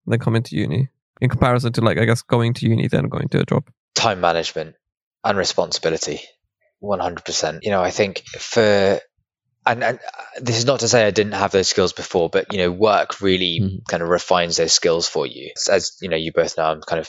then 0.06 0.18
coming 0.18 0.42
to 0.42 0.56
uni, 0.56 0.88
in 1.20 1.28
comparison 1.30 1.72
to 1.74 1.80
like 1.80 1.98
I 1.98 2.04
guess 2.04 2.22
going 2.22 2.54
to 2.54 2.68
uni 2.68 2.88
then 2.88 3.08
going 3.08 3.28
to 3.30 3.40
a 3.40 3.44
job? 3.44 3.64
time 3.94 4.20
management 4.22 4.74
and 5.22 5.36
responsibility 5.36 6.20
100% 6.82 7.58
you 7.62 7.70
know 7.70 7.82
i 7.82 7.90
think 7.90 8.22
for 8.26 8.98
and, 9.64 9.84
and 9.84 9.98
uh, 9.98 10.22
this 10.40 10.56
is 10.56 10.64
not 10.64 10.80
to 10.80 10.88
say 10.88 11.06
i 11.06 11.10
didn't 11.10 11.34
have 11.34 11.52
those 11.52 11.68
skills 11.68 11.92
before 11.92 12.28
but 12.30 12.52
you 12.52 12.58
know 12.58 12.70
work 12.70 13.20
really 13.20 13.60
Mhm. 13.62 13.86
kind 13.86 14.02
of 14.02 14.08
refines 14.08 14.56
those 14.56 14.72
skills 14.72 15.06
for 15.08 15.26
you 15.26 15.52
as 15.70 15.92
you 16.00 16.08
know 16.08 16.16
you 16.16 16.32
both 16.32 16.56
know 16.56 16.64
i'm 16.64 16.80
kind 16.80 17.00
of 17.00 17.08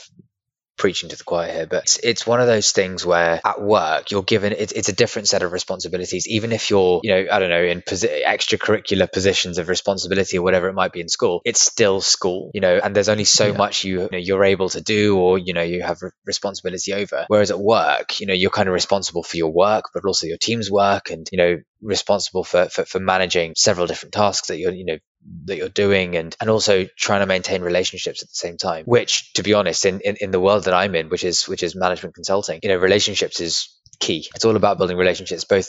preaching 0.76 1.08
to 1.08 1.16
the 1.16 1.24
choir 1.24 1.50
here 1.50 1.66
but 1.66 1.84
it's, 1.84 1.98
it's 1.98 2.26
one 2.26 2.40
of 2.40 2.46
those 2.46 2.72
things 2.72 3.06
where 3.06 3.40
at 3.44 3.60
work 3.60 4.10
you're 4.10 4.22
given 4.22 4.52
it's, 4.52 4.72
it's 4.72 4.88
a 4.88 4.92
different 4.92 5.28
set 5.28 5.42
of 5.42 5.52
responsibilities 5.52 6.26
even 6.28 6.52
if 6.52 6.70
you're 6.70 7.00
you 7.02 7.10
know 7.10 7.26
i 7.30 7.38
don't 7.38 7.50
know 7.50 7.62
in 7.62 7.80
posi- 7.80 8.24
extracurricular 8.24 9.10
positions 9.10 9.58
of 9.58 9.68
responsibility 9.68 10.38
or 10.38 10.42
whatever 10.42 10.68
it 10.68 10.74
might 10.74 10.92
be 10.92 11.00
in 11.00 11.08
school 11.08 11.40
it's 11.44 11.62
still 11.62 12.00
school 12.00 12.50
you 12.54 12.60
know 12.60 12.80
and 12.82 12.94
there's 12.94 13.08
only 13.08 13.24
so 13.24 13.48
Yeah. 13.48 13.56
much 13.56 13.84
you, 13.84 14.02
you 14.02 14.08
know, 14.12 14.18
you're 14.18 14.44
able 14.44 14.68
to 14.70 14.80
do 14.80 15.18
or 15.18 15.38
you 15.38 15.52
know 15.52 15.62
you 15.62 15.82
have 15.82 16.02
re- 16.02 16.10
responsibility 16.26 16.92
over 16.92 17.26
whereas 17.28 17.50
at 17.50 17.58
work 17.58 18.20
you 18.20 18.26
know 18.26 18.34
you're 18.34 18.50
kind 18.50 18.68
of 18.68 18.74
responsible 18.74 19.22
for 19.22 19.36
your 19.36 19.52
work 19.52 19.86
but 19.94 20.04
also 20.04 20.26
your 20.26 20.38
team's 20.38 20.70
work 20.70 21.10
and 21.10 21.28
you 21.30 21.38
know 21.38 21.56
responsible 21.82 22.44
for 22.44 22.68
for, 22.68 22.84
for 22.84 22.98
managing 22.98 23.52
several 23.56 23.86
different 23.86 24.12
tasks 24.12 24.48
that 24.48 24.58
you're 24.58 24.72
you 24.72 24.84
know 24.84 24.98
that 25.46 25.56
you're 25.56 25.68
doing 25.68 26.16
and 26.16 26.36
and 26.40 26.50
also 26.50 26.86
trying 26.96 27.20
to 27.20 27.26
maintain 27.26 27.62
relationships 27.62 28.22
at 28.22 28.28
the 28.28 28.34
same 28.34 28.56
time 28.56 28.84
which 28.84 29.32
to 29.32 29.42
be 29.42 29.54
honest 29.54 29.84
in, 29.86 30.00
in 30.00 30.16
in 30.20 30.30
the 30.30 30.40
world 30.40 30.64
that 30.64 30.74
i'm 30.74 30.94
in 30.94 31.08
which 31.08 31.24
is 31.24 31.44
which 31.44 31.62
is 31.62 31.74
management 31.74 32.14
consulting 32.14 32.60
you 32.62 32.68
know 32.68 32.76
relationships 32.76 33.40
is 33.40 33.74
key. 33.98 34.26
It's 34.34 34.44
all 34.44 34.56
about 34.56 34.78
building 34.78 34.96
relationships 34.96 35.44
both 35.44 35.68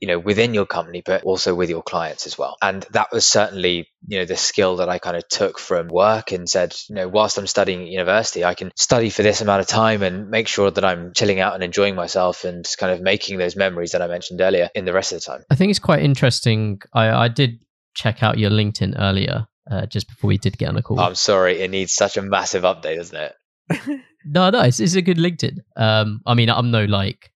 you 0.00 0.08
know 0.08 0.18
within 0.18 0.52
your 0.52 0.66
company 0.66 1.02
but 1.04 1.22
also 1.22 1.54
with 1.54 1.70
your 1.70 1.82
clients 1.82 2.26
as 2.26 2.36
well. 2.36 2.56
And 2.60 2.84
that 2.90 3.08
was 3.12 3.24
certainly 3.24 3.88
you 4.06 4.18
know 4.18 4.24
the 4.24 4.36
skill 4.36 4.76
that 4.76 4.88
i 4.88 4.98
kind 4.98 5.16
of 5.16 5.28
took 5.28 5.60
from 5.60 5.86
work 5.86 6.32
and 6.32 6.48
said 6.48 6.74
you 6.88 6.96
know 6.96 7.06
whilst 7.06 7.38
i'm 7.38 7.46
studying 7.46 7.82
at 7.82 7.86
university 7.86 8.44
i 8.44 8.54
can 8.54 8.72
study 8.74 9.10
for 9.10 9.22
this 9.22 9.40
amount 9.40 9.60
of 9.60 9.68
time 9.68 10.02
and 10.02 10.28
make 10.28 10.48
sure 10.48 10.72
that 10.72 10.84
i'm 10.84 11.12
chilling 11.12 11.38
out 11.38 11.54
and 11.54 11.62
enjoying 11.62 11.94
myself 11.94 12.42
and 12.42 12.66
kind 12.78 12.92
of 12.92 13.00
making 13.00 13.38
those 13.38 13.54
memories 13.54 13.92
that 13.92 14.02
i 14.02 14.08
mentioned 14.08 14.40
earlier 14.40 14.68
in 14.74 14.84
the 14.84 14.92
rest 14.92 15.12
of 15.12 15.20
the 15.20 15.24
time. 15.24 15.44
I 15.50 15.54
think 15.54 15.70
it's 15.70 15.78
quite 15.78 16.02
interesting. 16.02 16.82
I, 16.92 17.10
I 17.10 17.28
did 17.28 17.60
check 17.94 18.22
out 18.22 18.38
your 18.38 18.50
LinkedIn 18.50 18.94
earlier, 18.98 19.46
uh, 19.70 19.86
just 19.86 20.08
before 20.08 20.28
we 20.28 20.38
did 20.38 20.58
get 20.58 20.68
on 20.68 20.76
a 20.76 20.82
call. 20.82 20.98
i'm 21.00 21.14
sorry 21.14 21.60
it 21.60 21.70
needs 21.70 21.92
such 21.92 22.16
a 22.16 22.22
massive 22.22 22.62
update 22.64 22.96
doesn't 22.96 23.16
it 23.16 23.34
no, 24.24 24.50
no, 24.50 24.60
it's, 24.62 24.80
it's 24.80 24.94
a 24.94 25.02
good 25.02 25.18
LinkedIn. 25.18 25.58
Um, 25.76 26.20
I 26.26 26.34
mean, 26.34 26.50
I'm 26.50 26.70
no 26.70 26.84
like, 26.84 27.30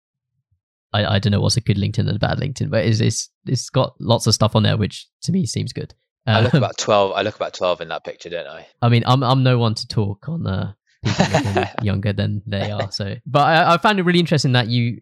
I, 0.93 1.15
I 1.15 1.19
don't 1.19 1.31
know 1.31 1.41
what's 1.41 1.57
a 1.57 1.61
good 1.61 1.77
LinkedIn 1.77 1.99
and 1.99 2.15
a 2.15 2.19
bad 2.19 2.39
LinkedIn, 2.39 2.69
but 2.69 2.85
it's 2.85 2.99
it's 2.99 3.29
it's 3.45 3.69
got 3.69 3.95
lots 3.99 4.27
of 4.27 4.33
stuff 4.33 4.55
on 4.55 4.63
there, 4.63 4.77
which 4.77 5.07
to 5.23 5.31
me 5.31 5.45
seems 5.45 5.73
good. 5.73 5.93
i 6.25 6.41
look 6.41 6.53
Um, 6.53 6.63
about 6.63 6.77
12 6.77 7.11
i 7.15 7.21
look 7.21 7.35
about 7.35 7.53
12 7.53 7.81
in 7.81 7.87
that 7.89 8.03
picture 8.03 8.29
don't 8.29 8.47
i 8.47 8.65
I 8.81 8.89
mean, 8.89 9.03
I'm 9.05 9.23
I'm 9.23 9.43
no 9.43 9.59
one 9.59 9.75
to 9.75 9.87
talk 9.87 10.27
on 10.29 10.47
uh, 10.47 10.73
people 11.03 11.63
younger 11.83 12.13
than 12.13 12.41
they 12.47 12.71
are. 12.71 12.91
So, 12.91 13.15
but 13.25 13.43
I, 13.43 13.75
I 13.75 13.77
found 13.77 13.99
it 13.99 14.03
really 14.03 14.19
interesting 14.19 14.53
that 14.53 14.67
you 14.67 15.01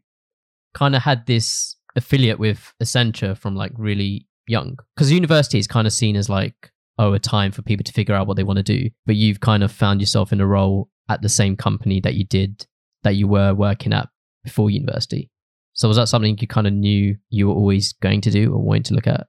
kind 0.73 0.95
of 0.95 1.01
had 1.01 1.25
this 1.25 1.75
affiliate 1.95 2.39
with 2.39 2.73
Accenture 2.81 3.37
from 3.37 3.55
like 3.55 3.71
really 3.77 4.27
young, 4.47 4.77
because 4.95 5.11
university 5.11 5.59
is 5.59 5.67
kind 5.67 5.87
of 5.87 5.93
seen 5.93 6.15
as 6.15 6.29
like 6.29 6.71
oh 6.99 7.13
a 7.13 7.19
time 7.19 7.51
for 7.51 7.61
people 7.61 7.83
to 7.83 7.93
figure 7.93 8.15
out 8.15 8.27
what 8.27 8.37
they 8.37 8.43
want 8.43 8.57
to 8.57 8.63
do, 8.63 8.89
but 9.05 9.15
you've 9.15 9.39
kind 9.39 9.63
of 9.63 9.71
found 9.71 9.99
yourself 9.99 10.31
in 10.31 10.41
a 10.41 10.47
role 10.47 10.89
at 11.09 11.21
the 11.21 11.29
same 11.29 11.55
company 11.55 11.99
that 11.99 12.15
you 12.15 12.25
did 12.25 12.65
that 13.03 13.15
you 13.15 13.27
were 13.27 13.53
working 13.53 13.93
at 13.93 14.07
before 14.43 14.69
university. 14.69 15.29
So 15.73 15.87
was 15.87 15.97
that 15.97 16.07
something 16.07 16.37
you 16.39 16.47
kind 16.47 16.67
of 16.67 16.73
knew 16.73 17.17
you 17.29 17.47
were 17.47 17.55
always 17.55 17.93
going 17.93 18.21
to 18.21 18.31
do 18.31 18.53
or 18.53 18.59
wanting 18.59 18.83
to 18.83 18.93
look 18.93 19.07
at? 19.07 19.27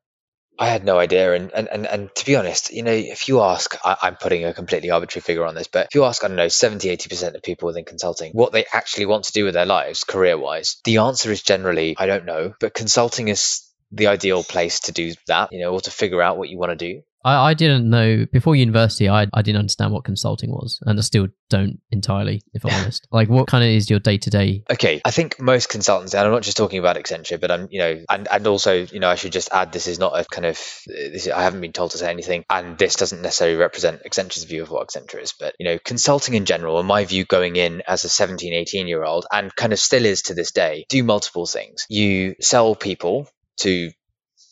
I 0.57 0.69
had 0.69 0.85
no 0.85 0.99
idea. 0.99 1.35
And, 1.35 1.51
and, 1.53 1.69
and, 1.69 1.87
and 1.87 2.15
to 2.15 2.27
be 2.27 2.37
honest, 2.37 2.73
you 2.73 2.85
know, 2.85 2.93
if 2.93 3.29
you 3.29 3.41
ask, 3.41 3.77
I, 3.85 3.97
I'm 4.03 4.17
putting 4.17 4.45
a 4.45 4.55
completely 4.55 4.91
arbitrary 4.91 5.23
figure 5.23 5.45
on 5.45 5.55
this, 5.55 5.67
but 5.67 5.87
if 5.87 5.95
you 5.95 6.05
ask, 6.05 6.23
I 6.23 6.29
don't 6.29 6.37
know, 6.37 6.49
70, 6.49 6.97
80% 6.97 7.35
of 7.35 7.43
people 7.43 7.67
within 7.67 7.85
consulting 7.85 8.33
what 8.33 8.53
they 8.53 8.65
actually 8.73 9.07
want 9.07 9.25
to 9.25 9.33
do 9.33 9.45
with 9.45 9.55
their 9.55 9.67
lives 9.67 10.05
career 10.05 10.39
wise, 10.39 10.77
the 10.85 10.99
answer 10.99 11.33
is 11.33 11.43
generally, 11.43 11.97
I 11.99 12.07
don't 12.07 12.25
know. 12.25 12.55
But 12.61 12.75
consulting 12.75 13.29
is 13.29 13.63
the 13.93 14.09
ideal 14.09 14.43
place 14.45 14.81
to 14.81 14.93
do 14.93 15.13
that, 15.27 15.53
you 15.53 15.61
know, 15.61 15.73
or 15.73 15.81
to 15.81 15.91
figure 15.91 16.23
out 16.23 16.37
what 16.39 16.49
you 16.49 16.59
want 16.59 16.71
to 16.71 16.77
do. 16.77 17.03
I, 17.25 17.51
I 17.51 17.55
didn't 17.55 17.89
know 17.89 18.27
before 18.31 18.55
university. 18.55 19.09
I 19.09 19.27
I 19.33 19.43
didn't 19.43 19.59
understand 19.59 19.93
what 19.93 20.05
consulting 20.05 20.51
was, 20.51 20.79
and 20.83 20.99
I 20.99 21.03
still 21.03 21.29
don't 21.49 21.81
entirely, 21.91 22.43
if 22.53 22.65
I'm 22.65 22.73
honest. 22.81 23.09
Like, 23.11 23.29
what 23.29 23.47
kind 23.47 23.65
of 23.65 23.71
is 23.71 23.89
your 23.89 23.99
day 23.99 24.19
to 24.19 24.31
day? 24.31 24.63
Okay, 24.71 25.01
I 25.05 25.11
think 25.11 25.41
most 25.41 25.69
consultants, 25.69 26.15
and 26.15 26.25
I'm 26.25 26.33
not 26.33 26.43
just 26.43 26.57
talking 26.57 26.79
about 26.79 26.97
Accenture, 26.97 27.41
but 27.41 27.51
I'm, 27.51 27.69
you 27.71 27.79
know, 27.79 28.03
and, 28.11 28.29
and 28.31 28.47
also, 28.47 28.75
you 28.75 29.01
know, 29.01 29.09
I 29.09 29.15
should 29.15 29.33
just 29.33 29.49
add 29.53 29.73
this 29.73 29.87
is 29.87 29.99
not 29.99 30.19
a 30.19 30.25
kind 30.25 30.47
of, 30.47 30.59
this, 30.87 31.29
I 31.29 31.43
haven't 31.43 31.61
been 31.61 31.73
told 31.73 31.93
to 31.93 31.99
say 31.99 32.11
anything, 32.11 32.45
and 32.51 32.77
this 32.77 32.97
doesn't 32.97 33.23
necessarily 33.23 33.57
represent 33.57 34.03
Accenture's 34.05 34.45
view 34.45 34.63
of 34.63 34.71
what 34.71 34.89
Accenture 34.89 35.23
is, 35.23 35.33
but, 35.39 35.55
you 35.59 35.65
know, 35.65 35.79
consulting 35.83 36.35
in 36.35 36.45
general, 36.45 36.81
in 36.81 36.87
my 36.87 37.05
view 37.05 37.25
going 37.25 37.57
in 37.57 37.83
as 37.87 38.05
a 38.05 38.09
17, 38.09 38.53
18 38.53 38.87
year 38.89 39.05
old, 39.05 39.27
and 39.33 39.55
kind 39.55 39.73
of 39.73 39.79
still 39.79 40.05
is 40.05 40.23
to 40.23 40.35
this 40.35 40.53
day, 40.53 40.85
do 40.89 41.03
multiple 41.03 41.47
things. 41.47 41.87
You 41.89 42.35
sell 42.41 42.75
people 42.75 43.29
to 43.59 43.91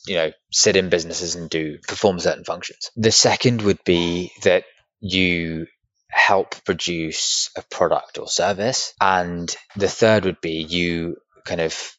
you 0.06 0.14
know 0.14 0.32
sit 0.50 0.76
in 0.76 0.88
businesses 0.88 1.34
and 1.34 1.48
do 1.50 1.78
perform 1.86 2.18
certain 2.18 2.44
functions. 2.44 2.90
The 2.96 3.12
second 3.12 3.62
would 3.62 3.82
be 3.84 4.32
that 4.42 4.64
you 5.00 5.66
help 6.10 6.62
produce 6.64 7.50
a 7.56 7.62
product 7.62 8.18
or 8.18 8.28
service. 8.28 8.92
And 9.00 9.54
the 9.76 9.88
third 9.88 10.26
would 10.26 10.40
be 10.40 10.62
you 10.62 11.16
kind 11.44 11.60
of 11.60 11.96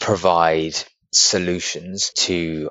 provide 0.00 0.76
solutions 1.12 2.12
to 2.16 2.70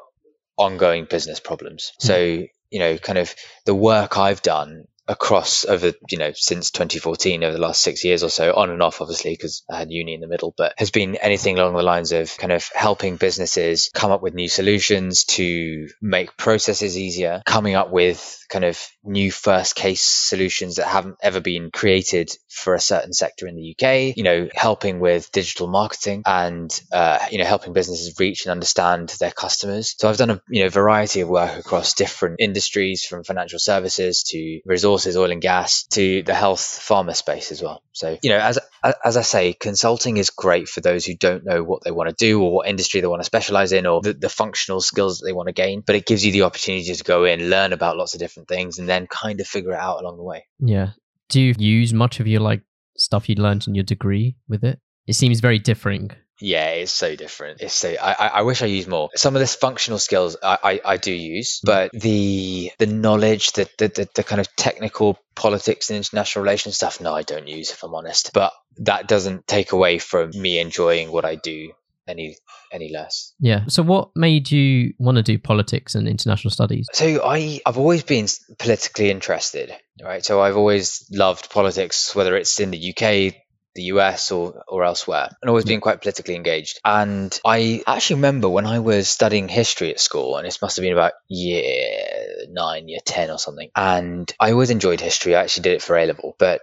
ongoing 0.57 1.05
business 1.05 1.39
problems. 1.39 1.91
Hmm. 1.99 2.07
so 2.07 2.43
you 2.71 2.79
know 2.79 2.97
kind 2.97 3.17
of 3.17 3.33
the 3.65 3.75
work 3.75 4.17
i've 4.17 4.41
done 4.41 4.85
across 5.09 5.65
over 5.65 5.91
you 6.09 6.19
know 6.19 6.31
since 6.35 6.69
2014 6.69 7.43
over 7.43 7.53
the 7.53 7.61
last 7.61 7.81
six 7.81 8.03
years 8.03 8.23
or 8.23 8.29
so 8.29 8.53
on 8.53 8.69
and 8.69 8.83
off 8.83 9.01
obviously 9.01 9.31
because 9.31 9.63
i 9.69 9.79
had 9.79 9.91
uni 9.91 10.13
in 10.13 10.21
the 10.21 10.27
middle 10.27 10.53
but 10.55 10.73
has 10.77 10.91
been 10.91 11.15
anything 11.15 11.57
along 11.57 11.73
the 11.73 11.81
lines 11.81 12.11
of 12.11 12.37
kind 12.37 12.53
of 12.53 12.69
helping 12.75 13.17
businesses 13.17 13.89
come 13.93 14.11
up 14.11 14.21
with 14.21 14.35
new 14.35 14.47
solutions 14.47 15.23
to 15.23 15.89
make 15.99 16.37
processes 16.37 16.95
easier 16.95 17.41
coming 17.47 17.73
up 17.73 17.91
with 17.91 18.45
kind 18.49 18.63
of 18.63 18.79
new 19.03 19.31
first 19.31 19.75
case 19.75 20.03
solutions 20.03 20.75
that 20.75 20.85
haven't 20.85 21.17
ever 21.23 21.39
been 21.39 21.71
created 21.71 22.29
for 22.47 22.75
a 22.75 22.79
certain 22.79 23.11
sector 23.11 23.47
in 23.47 23.55
the 23.55 23.75
uk 23.75 24.15
you 24.15 24.23
know 24.23 24.47
helping 24.53 24.99
with 24.99 25.31
digital 25.31 25.67
marketing 25.67 26.21
and 26.27 26.81
uh, 26.91 27.17
you 27.31 27.39
know 27.39 27.45
helping 27.45 27.73
businesses 27.73 28.19
reach 28.19 28.45
and 28.45 28.51
understand 28.51 29.09
their 29.19 29.31
customers. 29.31 29.95
So 29.97 30.07
i've 30.07 30.17
done 30.17 30.29
a 30.29 30.41
you 30.49 30.63
know 30.63 30.69
variety 30.69 31.21
of 31.21 31.29
work 31.29 31.57
across 31.57 31.93
different 31.93 32.35
industries 32.39 33.03
from 33.03 33.23
financial 33.23 33.57
services 33.57 34.23
to 34.23 34.61
resources 34.99 35.17
oil 35.17 35.31
and 35.31 35.41
gas 35.41 35.83
to 35.83 36.23
the 36.23 36.33
health 36.33 36.59
pharma 36.59 37.15
space 37.15 37.51
as 37.51 37.61
well 37.61 37.81
so 37.91 38.17
you 38.21 38.29
know 38.29 38.37
as 38.37 38.59
as 39.03 39.17
i 39.17 39.21
say 39.21 39.53
consulting 39.53 40.17
is 40.17 40.29
great 40.29 40.67
for 40.67 40.81
those 40.81 41.05
who 41.05 41.15
don't 41.15 41.45
know 41.45 41.63
what 41.63 41.83
they 41.83 41.91
want 41.91 42.09
to 42.09 42.15
do 42.15 42.41
or 42.41 42.51
what 42.51 42.67
industry 42.67 43.01
they 43.01 43.07
want 43.07 43.21
to 43.21 43.25
specialize 43.25 43.71
in 43.71 43.85
or 43.85 44.01
the, 44.01 44.13
the 44.13 44.29
functional 44.29 44.81
skills 44.81 45.19
that 45.19 45.25
they 45.25 45.33
want 45.33 45.47
to 45.47 45.53
gain 45.53 45.81
but 45.85 45.95
it 45.95 46.05
gives 46.05 46.25
you 46.25 46.31
the 46.31 46.43
opportunity 46.43 46.93
to 46.93 47.03
go 47.03 47.23
in 47.23 47.49
learn 47.49 47.73
about 47.73 47.97
lots 47.97 48.13
of 48.13 48.19
different 48.19 48.47
things 48.47 48.79
and 48.79 48.87
then 48.89 49.07
kind 49.07 49.39
of 49.39 49.47
figure 49.47 49.71
it 49.71 49.79
out 49.79 50.01
along 50.01 50.17
the 50.17 50.23
way 50.23 50.45
Yeah. 50.59 50.91
Do 51.29 51.39
you 51.39 51.53
use 51.57 51.93
much 51.93 52.19
of 52.19 52.27
your 52.27 52.41
like 52.41 52.63
stuff 52.97 53.29
you 53.29 53.35
learned 53.35 53.67
in 53.67 53.75
your 53.75 53.83
degree 53.83 54.35
with 54.47 54.63
it? 54.63 54.79
It 55.05 55.13
seems 55.13 55.39
very 55.39 55.59
differing. 55.59 56.09
Yeah, 56.41 56.69
it's 56.69 56.91
so 56.91 57.15
different. 57.15 57.61
It's 57.61 57.73
so 57.73 57.93
I, 58.01 58.27
I 58.27 58.41
wish 58.43 58.61
I 58.61 58.67
used 58.67 58.87
more. 58.87 59.09
Some 59.15 59.35
of 59.35 59.39
this 59.39 59.55
functional 59.55 59.99
skills 59.99 60.37
I, 60.41 60.57
I, 60.63 60.81
I 60.93 60.97
do 60.97 61.11
use, 61.11 61.59
mm. 61.59 61.65
but 61.65 61.91
the 61.91 62.71
the 62.77 62.87
knowledge, 62.87 63.51
the, 63.53 63.69
the 63.77 63.87
the 63.89 64.09
the 64.15 64.23
kind 64.23 64.39
of 64.39 64.55
technical 64.55 65.17
politics 65.35 65.89
and 65.89 65.97
international 65.97 66.43
relations 66.43 66.75
stuff, 66.75 67.01
no, 67.01 67.13
I 67.13 67.23
don't 67.23 67.47
use 67.47 67.71
if 67.71 67.83
I'm 67.83 67.93
honest. 67.93 68.31
But 68.33 68.53
that 68.77 69.07
doesn't 69.07 69.47
take 69.47 69.71
away 69.71 69.99
from 69.99 70.31
me 70.33 70.59
enjoying 70.59 71.11
what 71.11 71.25
I 71.25 71.35
do 71.35 71.71
any 72.09 72.35
any 72.71 72.91
less. 72.91 73.33
Yeah. 73.39 73.65
So, 73.67 73.83
what 73.83 74.09
made 74.15 74.51
you 74.51 74.93
want 74.97 75.17
to 75.17 75.23
do 75.23 75.37
politics 75.37 75.95
and 75.95 76.07
international 76.07 76.51
studies? 76.51 76.87
So 76.93 77.23
I 77.23 77.61
I've 77.65 77.77
always 77.77 78.03
been 78.03 78.27
politically 78.57 79.09
interested, 79.09 79.73
right? 80.03 80.23
So 80.25 80.41
I've 80.41 80.57
always 80.57 81.05
loved 81.11 81.49
politics, 81.49 82.15
whether 82.15 82.35
it's 82.35 82.59
in 82.59 82.71
the 82.71 82.93
UK, 82.93 83.35
the 83.75 83.83
US, 83.83 84.31
or 84.31 84.63
or 84.67 84.83
elsewhere, 84.83 85.29
and 85.41 85.49
always 85.49 85.65
being 85.65 85.81
quite 85.81 86.01
politically 86.01 86.35
engaged. 86.35 86.79
And 86.83 87.37
I 87.45 87.83
actually 87.85 88.17
remember 88.17 88.49
when 88.49 88.65
I 88.65 88.79
was 88.79 89.07
studying 89.07 89.47
history 89.47 89.91
at 89.91 89.99
school, 89.99 90.37
and 90.37 90.45
this 90.45 90.61
must 90.61 90.75
have 90.77 90.83
been 90.83 90.93
about 90.93 91.13
year 91.27 92.45
nine, 92.49 92.87
year 92.87 92.99
ten, 93.05 93.29
or 93.29 93.39
something. 93.39 93.69
And 93.75 94.31
I 94.39 94.51
always 94.51 94.69
enjoyed 94.69 95.01
history. 95.01 95.35
I 95.35 95.41
actually 95.41 95.63
did 95.63 95.73
it 95.73 95.81
for 95.81 95.97
A 95.97 96.05
level, 96.05 96.35
but 96.39 96.61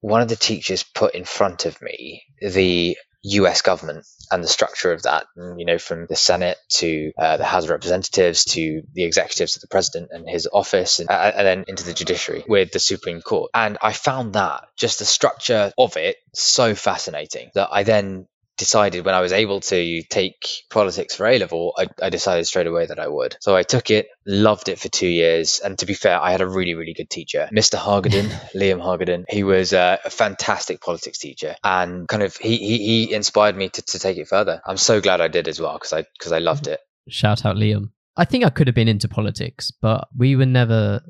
one 0.00 0.22
of 0.22 0.28
the 0.28 0.36
teachers 0.36 0.82
put 0.82 1.14
in 1.14 1.24
front 1.24 1.66
of 1.66 1.80
me 1.82 2.22
the 2.40 2.96
US 3.22 3.62
government 3.62 4.06
and 4.30 4.42
the 4.42 4.48
structure 4.48 4.92
of 4.92 5.02
that, 5.02 5.26
you 5.36 5.64
know, 5.64 5.78
from 5.78 6.06
the 6.06 6.16
Senate 6.16 6.56
to 6.68 7.12
uh, 7.18 7.36
the 7.36 7.44
House 7.44 7.64
of 7.64 7.70
Representatives 7.70 8.44
to 8.46 8.82
the 8.94 9.04
executives 9.04 9.56
of 9.56 9.62
the 9.62 9.68
president 9.68 10.10
and 10.12 10.28
his 10.28 10.48
office, 10.50 11.00
and, 11.00 11.10
uh, 11.10 11.32
and 11.36 11.46
then 11.46 11.64
into 11.68 11.84
the 11.84 11.92
judiciary 11.92 12.44
with 12.48 12.72
the 12.72 12.78
Supreme 12.78 13.20
Court. 13.20 13.50
And 13.54 13.76
I 13.82 13.92
found 13.92 14.34
that 14.34 14.64
just 14.76 15.00
the 15.00 15.04
structure 15.04 15.72
of 15.76 15.96
it 15.96 16.16
so 16.34 16.74
fascinating 16.74 17.50
that 17.54 17.68
I 17.70 17.82
then 17.82 18.26
decided 18.60 19.04
when 19.04 19.14
I 19.14 19.20
was 19.22 19.32
able 19.32 19.60
to 19.60 20.02
take 20.04 20.46
politics 20.70 21.16
for 21.16 21.26
A 21.26 21.38
level, 21.38 21.74
I, 21.76 21.88
I 22.00 22.10
decided 22.10 22.46
straight 22.46 22.66
away 22.66 22.86
that 22.86 23.00
I 23.00 23.08
would. 23.08 23.36
So 23.40 23.56
I 23.56 23.62
took 23.62 23.90
it, 23.90 24.08
loved 24.26 24.68
it 24.68 24.78
for 24.78 24.88
two 24.88 25.08
years. 25.08 25.60
And 25.64 25.78
to 25.78 25.86
be 25.86 25.94
fair, 25.94 26.20
I 26.20 26.30
had 26.30 26.42
a 26.42 26.46
really, 26.46 26.74
really 26.74 26.92
good 26.92 27.10
teacher, 27.10 27.48
Mr. 27.52 27.76
Hargaden, 27.78 28.28
Liam 28.54 28.80
Hargaden. 28.80 29.24
He 29.28 29.42
was 29.42 29.72
uh, 29.72 29.96
a 30.04 30.10
fantastic 30.10 30.80
politics 30.80 31.18
teacher 31.18 31.56
and 31.64 32.06
kind 32.06 32.22
of 32.22 32.36
he, 32.36 32.58
he, 32.58 32.78
he 32.78 33.14
inspired 33.14 33.56
me 33.56 33.70
to, 33.70 33.82
to 33.82 33.98
take 33.98 34.18
it 34.18 34.28
further. 34.28 34.60
I'm 34.66 34.76
so 34.76 35.00
glad 35.00 35.20
I 35.20 35.28
did 35.28 35.48
as 35.48 35.58
well 35.58 35.72
because 35.72 35.94
I, 35.94 36.04
because 36.18 36.32
I 36.32 36.38
loved 36.38 36.66
it. 36.68 36.80
Shout 37.08 37.46
out 37.46 37.56
Liam. 37.56 37.90
I 38.16 38.26
think 38.26 38.44
I 38.44 38.50
could 38.50 38.66
have 38.66 38.74
been 38.74 38.88
into 38.88 39.08
politics, 39.08 39.70
but 39.70 40.08
we 40.14 40.36
were 40.36 40.46
never. 40.46 41.00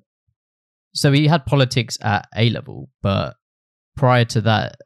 So 0.94 1.10
we 1.10 1.26
had 1.26 1.44
politics 1.46 1.98
at 2.00 2.28
A 2.36 2.50
level, 2.50 2.88
but 3.02 3.34
prior 3.96 4.24
to 4.26 4.40
that, 4.42 4.76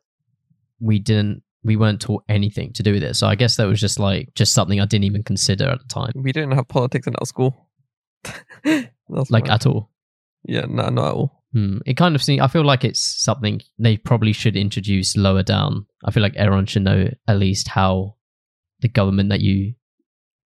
we 0.81 0.99
didn't. 0.99 1.43
We 1.65 1.77
weren't 1.77 2.01
taught 2.01 2.25
anything 2.29 2.73
to 2.75 2.83
do 2.83 2.93
with 2.93 3.03
it. 3.03 3.17
So 3.17 3.27
I 3.27 3.35
guess 3.35 3.57
that 3.57 3.65
was 3.67 3.81
just 3.81 3.99
like 3.99 4.29
just 4.35 4.53
something 4.53 4.81
I 4.81 4.87
didn't 4.87 5.05
even 5.05 5.23
consider 5.23 5.67
at 5.69 5.79
the 5.81 5.89
time, 5.89 6.13
We 6.15 6.33
didn't 6.33 6.53
have 6.53 6.69
politics 6.69 7.07
in 7.07 7.15
our 7.17 7.27
school. 7.27 7.69
Like 9.29 9.51
at 9.51 9.67
all. 9.67 9.91
yeah, 10.45 10.63
no, 10.63 10.89
not 10.89 11.09
at 11.09 11.15
all. 11.15 11.43
Hmm. 11.53 11.79
It 11.87 11.97
kind 11.97 12.15
of 12.15 12.23
seems. 12.23 12.41
I 12.41 12.49
feel 12.49 12.65
like 12.65 12.85
it's 12.85 13.23
something 13.23 13.61
they 13.79 13.97
probably 13.97 14.33
should 14.33 14.57
introduce 14.57 15.17
lower 15.17 15.43
down. 15.43 15.87
I 16.05 16.11
feel 16.11 16.23
like 16.23 16.35
everyone 16.37 16.67
should 16.67 16.83
know 16.83 17.09
at 17.29 17.39
least 17.39 17.69
how 17.69 18.17
the 18.81 18.89
government 18.89 19.29
that 19.29 19.41
you 19.41 19.75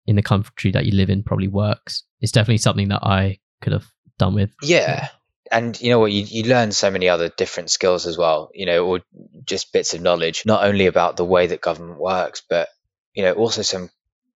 in 0.05 0.15
the 0.15 0.21
country 0.21 0.71
that 0.71 0.85
you 0.85 0.93
live 0.93 1.09
in 1.09 1.23
probably 1.23 1.47
works. 1.47 2.03
It's 2.19 2.31
definitely 2.31 2.57
something 2.57 2.89
that 2.89 3.03
I 3.03 3.39
could 3.61 3.73
have 3.73 3.85
done 4.17 4.33
with. 4.33 4.51
Yeah. 4.63 5.09
And 5.51 5.79
you 5.79 5.89
know 5.89 5.99
what? 5.99 6.11
You, 6.11 6.23
you 6.23 6.43
learn 6.43 6.71
so 6.71 6.91
many 6.91 7.09
other 7.09 7.29
different 7.29 7.69
skills 7.71 8.05
as 8.07 8.17
well, 8.17 8.49
you 8.53 8.65
know, 8.65 8.85
or 8.85 9.01
just 9.45 9.73
bits 9.73 9.93
of 9.93 10.01
knowledge, 10.01 10.43
not 10.45 10.63
only 10.63 10.87
about 10.87 11.17
the 11.17 11.25
way 11.25 11.47
that 11.47 11.61
government 11.61 11.99
works, 11.99 12.41
but, 12.49 12.69
you 13.13 13.23
know, 13.23 13.33
also 13.33 13.61
some 13.61 13.89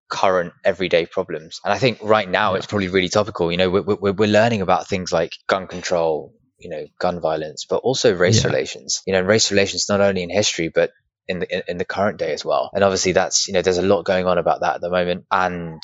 current 0.10 0.54
everyday 0.66 1.06
problems. 1.06 1.60
And 1.64 1.74
I 1.74 1.78
think 1.78 2.00
right 2.02 2.30
now 2.30 2.56
it's 2.56 2.66
probably 2.66 2.88
really 2.90 3.10
topical. 3.10 3.52
You 3.52 3.58
know, 3.58 3.70
we're, 3.70 3.84
we're, 3.84 4.12
we're 4.14 4.28
learning 4.28 4.62
about 4.62 4.88
things 4.88 5.12
like 5.12 5.34
gun 5.48 5.68
control, 5.68 6.34
you 6.58 6.70
know, 6.70 6.86
gun 7.00 7.22
violence, 7.22 7.66
but 7.70 7.78
also 7.78 8.16
race 8.16 8.44
Yeah. 8.44 8.50
relations, 8.52 9.02
you 9.06 9.14
know, 9.14 9.22
race 9.22 9.52
relations 9.52 9.86
not 9.90 10.02
only 10.02 10.24
in 10.24 10.30
history, 10.30 10.70
but 10.74 10.92
in 11.28 11.40
the, 11.40 11.56
in, 11.56 11.64
in 11.68 11.78
the 11.78 11.86
current 11.86 12.18
day 12.18 12.34
as 12.34 12.44
well. 12.44 12.72
And 12.74 12.84
obviously 12.84 13.12
that's, 13.12 13.48
you 13.48 13.54
know, 13.54 13.62
there's 13.62 13.78
a 13.78 13.84
lot 13.84 14.04
going 14.04 14.26
on 14.26 14.40
about 14.40 14.62
that 14.62 14.76
at 14.76 14.82
the 14.82 14.90
moment. 14.90 15.26
And 15.32 15.82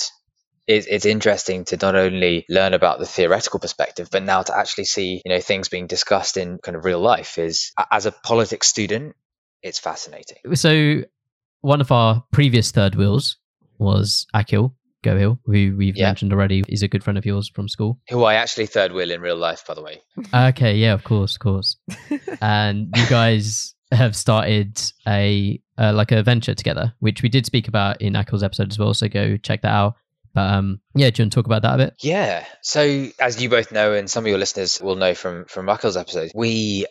it's, 0.67 0.87
it's 0.87 1.05
interesting 1.05 1.65
to 1.65 1.77
not 1.77 1.95
only 1.95 2.45
learn 2.49 2.73
about 2.73 2.99
the 2.99 3.05
theoretical 3.05 3.59
perspective, 3.59 4.09
but 4.11 4.23
now 4.23 4.41
to 4.41 4.57
actually 4.57 4.85
see, 4.85 5.21
you 5.23 5.33
know, 5.33 5.39
things 5.39 5.69
being 5.69 5.87
discussed 5.87 6.37
in 6.37 6.57
kind 6.59 6.75
of 6.75 6.85
real 6.85 6.99
life 6.99 7.37
is 7.37 7.71
as 7.91 8.05
a 8.05 8.11
politics 8.11 8.67
student, 8.67 9.15
it's 9.61 9.79
fascinating. 9.79 10.37
So 10.55 11.01
one 11.61 11.81
of 11.81 11.91
our 11.91 12.23
previous 12.31 12.71
third 12.71 12.95
wheels 12.95 13.37
was 13.77 14.25
Akil 14.33 14.75
Gohil, 15.03 15.39
who 15.45 15.75
we've 15.77 15.95
Yeah. 15.95 16.05
mentioned 16.07 16.33
already 16.33 16.63
is 16.67 16.81
a 16.81 16.87
good 16.87 17.03
friend 17.03 17.17
of 17.17 17.25
yours 17.25 17.49
from 17.49 17.67
school. 17.69 17.99
Who 18.09 18.23
I 18.23 18.35
actually 18.35 18.65
third 18.65 18.91
wheel 18.91 19.11
in 19.11 19.21
real 19.21 19.37
life, 19.37 19.63
by 19.67 19.75
the 19.75 19.83
way. 19.83 20.01
Okay, 20.33 20.75
yeah, 20.77 20.93
of 20.93 21.03
course, 21.03 21.35
of 21.35 21.39
course. 21.39 21.77
and 22.41 22.87
you 22.95 23.07
guys 23.07 23.75
have 23.91 24.15
started 24.15 24.81
a 25.07 25.61
uh, 25.77 25.93
like 25.93 26.11
a 26.11 26.23
venture 26.23 26.55
together, 26.55 26.93
which 26.99 27.21
we 27.21 27.29
did 27.29 27.45
speak 27.45 27.67
about 27.67 28.01
in 28.01 28.15
Akil's 28.15 28.43
episode 28.43 28.71
as 28.71 28.79
well. 28.79 28.93
So 28.93 29.07
go 29.07 29.37
check 29.37 29.61
that 29.61 29.71
out. 29.71 29.95
But 30.35 30.53
um, 30.53 30.81
yeah, 30.93 31.09
do 31.09 31.21
you 31.21 31.23
want 31.23 31.31
to 31.31 31.35
talk 31.35 31.45
about 31.45 31.61
that 31.63 31.75
a 31.75 31.77
bit? 31.77 31.93
Yeah. 32.01 32.45
So 32.61 33.07
as 33.19 33.41
you 33.41 33.49
both 33.49 33.71
know, 33.71 33.93
and 33.93 34.09
some 34.09 34.25
of 34.25 34.27
your 34.27 34.37
listeners 34.37 34.81
will 34.81 34.97
know 34.97 35.15
from 35.15 35.45
from 35.45 35.65
Michael's 35.65 35.97
episodes, 35.97 36.33
we 36.35 36.85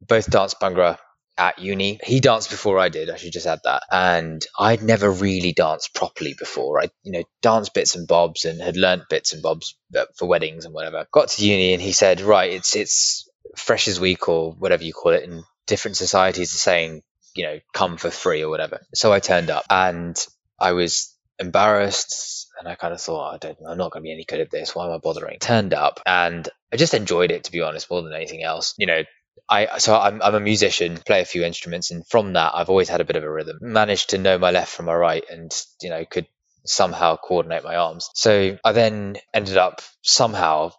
both 0.00 0.30
danced 0.30 0.60
Bhangra 0.60 0.98
at 1.36 1.58
uni. 1.58 1.98
He 2.04 2.20
danced 2.20 2.50
before 2.50 2.78
I 2.78 2.88
did. 2.88 3.10
I 3.10 3.16
should 3.16 3.32
just 3.32 3.46
add 3.46 3.60
that. 3.64 3.82
And 3.90 4.44
I'd 4.58 4.82
never 4.82 5.10
really 5.10 5.52
danced 5.52 5.94
properly 5.94 6.34
before. 6.38 6.80
I, 6.80 6.90
you 7.02 7.12
know, 7.12 7.24
danced 7.42 7.74
bits 7.74 7.96
and 7.96 8.06
bobs 8.06 8.44
and 8.44 8.60
had 8.60 8.76
learnt 8.76 9.08
bits 9.10 9.32
and 9.32 9.42
bobs 9.42 9.76
uh, 9.96 10.04
for 10.16 10.28
weddings 10.28 10.64
and 10.64 10.72
whatever. 10.72 11.06
Got 11.12 11.30
to 11.30 11.44
uni 11.44 11.72
and 11.72 11.82
he 11.82 11.92
said, 11.92 12.20
right, 12.20 12.52
it's 12.52 12.76
it's 12.76 13.28
Freshers 13.56 13.98
Week 13.98 14.28
or 14.28 14.52
whatever 14.52 14.84
you 14.84 14.92
call 14.92 15.12
it, 15.12 15.28
and 15.28 15.42
different 15.66 15.96
societies 15.96 16.54
are 16.54 16.58
saying, 16.58 17.02
you 17.34 17.44
know, 17.44 17.58
come 17.72 17.96
for 17.96 18.10
free 18.10 18.42
or 18.42 18.50
whatever. 18.50 18.80
So 18.94 19.12
I 19.12 19.18
turned 19.18 19.50
up 19.50 19.64
and 19.68 20.16
I 20.60 20.72
was 20.72 21.12
embarrassed 21.40 22.43
and 22.64 22.72
I 22.72 22.76
kind 22.76 22.94
of 22.94 23.00
thought, 23.00 23.44
I 23.44 23.54
I'm 23.68 23.78
not 23.78 23.92
going 23.92 24.02
to 24.02 24.06
be 24.06 24.12
any 24.12 24.24
good 24.24 24.40
at 24.40 24.50
this. 24.50 24.74
Why 24.74 24.86
am 24.86 24.92
I 24.92 24.98
bothering? 24.98 25.38
Turned 25.38 25.74
up, 25.74 26.00
and 26.06 26.48
I 26.72 26.76
just 26.76 26.94
enjoyed 26.94 27.30
it 27.30 27.44
to 27.44 27.52
be 27.52 27.60
honest, 27.60 27.90
more 27.90 28.02
than 28.02 28.14
anything 28.14 28.42
else. 28.42 28.74
You 28.78 28.86
know, 28.86 29.02
I 29.48 29.78
so 29.78 29.98
I'm 29.98 30.22
I'm 30.22 30.34
a 30.34 30.40
musician, 30.40 30.96
play 30.96 31.20
a 31.20 31.26
few 31.26 31.44
instruments, 31.44 31.90
and 31.90 32.06
from 32.08 32.32
that 32.32 32.52
I've 32.54 32.70
always 32.70 32.88
had 32.88 33.00
a 33.00 33.04
bit 33.04 33.16
of 33.16 33.22
a 33.22 33.30
rhythm. 33.30 33.58
Managed 33.60 34.10
to 34.10 34.18
know 34.18 34.38
my 34.38 34.50
left 34.50 34.72
from 34.72 34.86
my 34.86 34.94
right, 34.94 35.24
and 35.30 35.52
you 35.82 35.90
know 35.90 36.04
could 36.04 36.26
somehow 36.64 37.16
coordinate 37.16 37.64
my 37.64 37.76
arms. 37.76 38.08
So 38.14 38.58
I 38.64 38.72
then 38.72 39.16
ended 39.34 39.58
up 39.58 39.82
somehow 40.02 40.72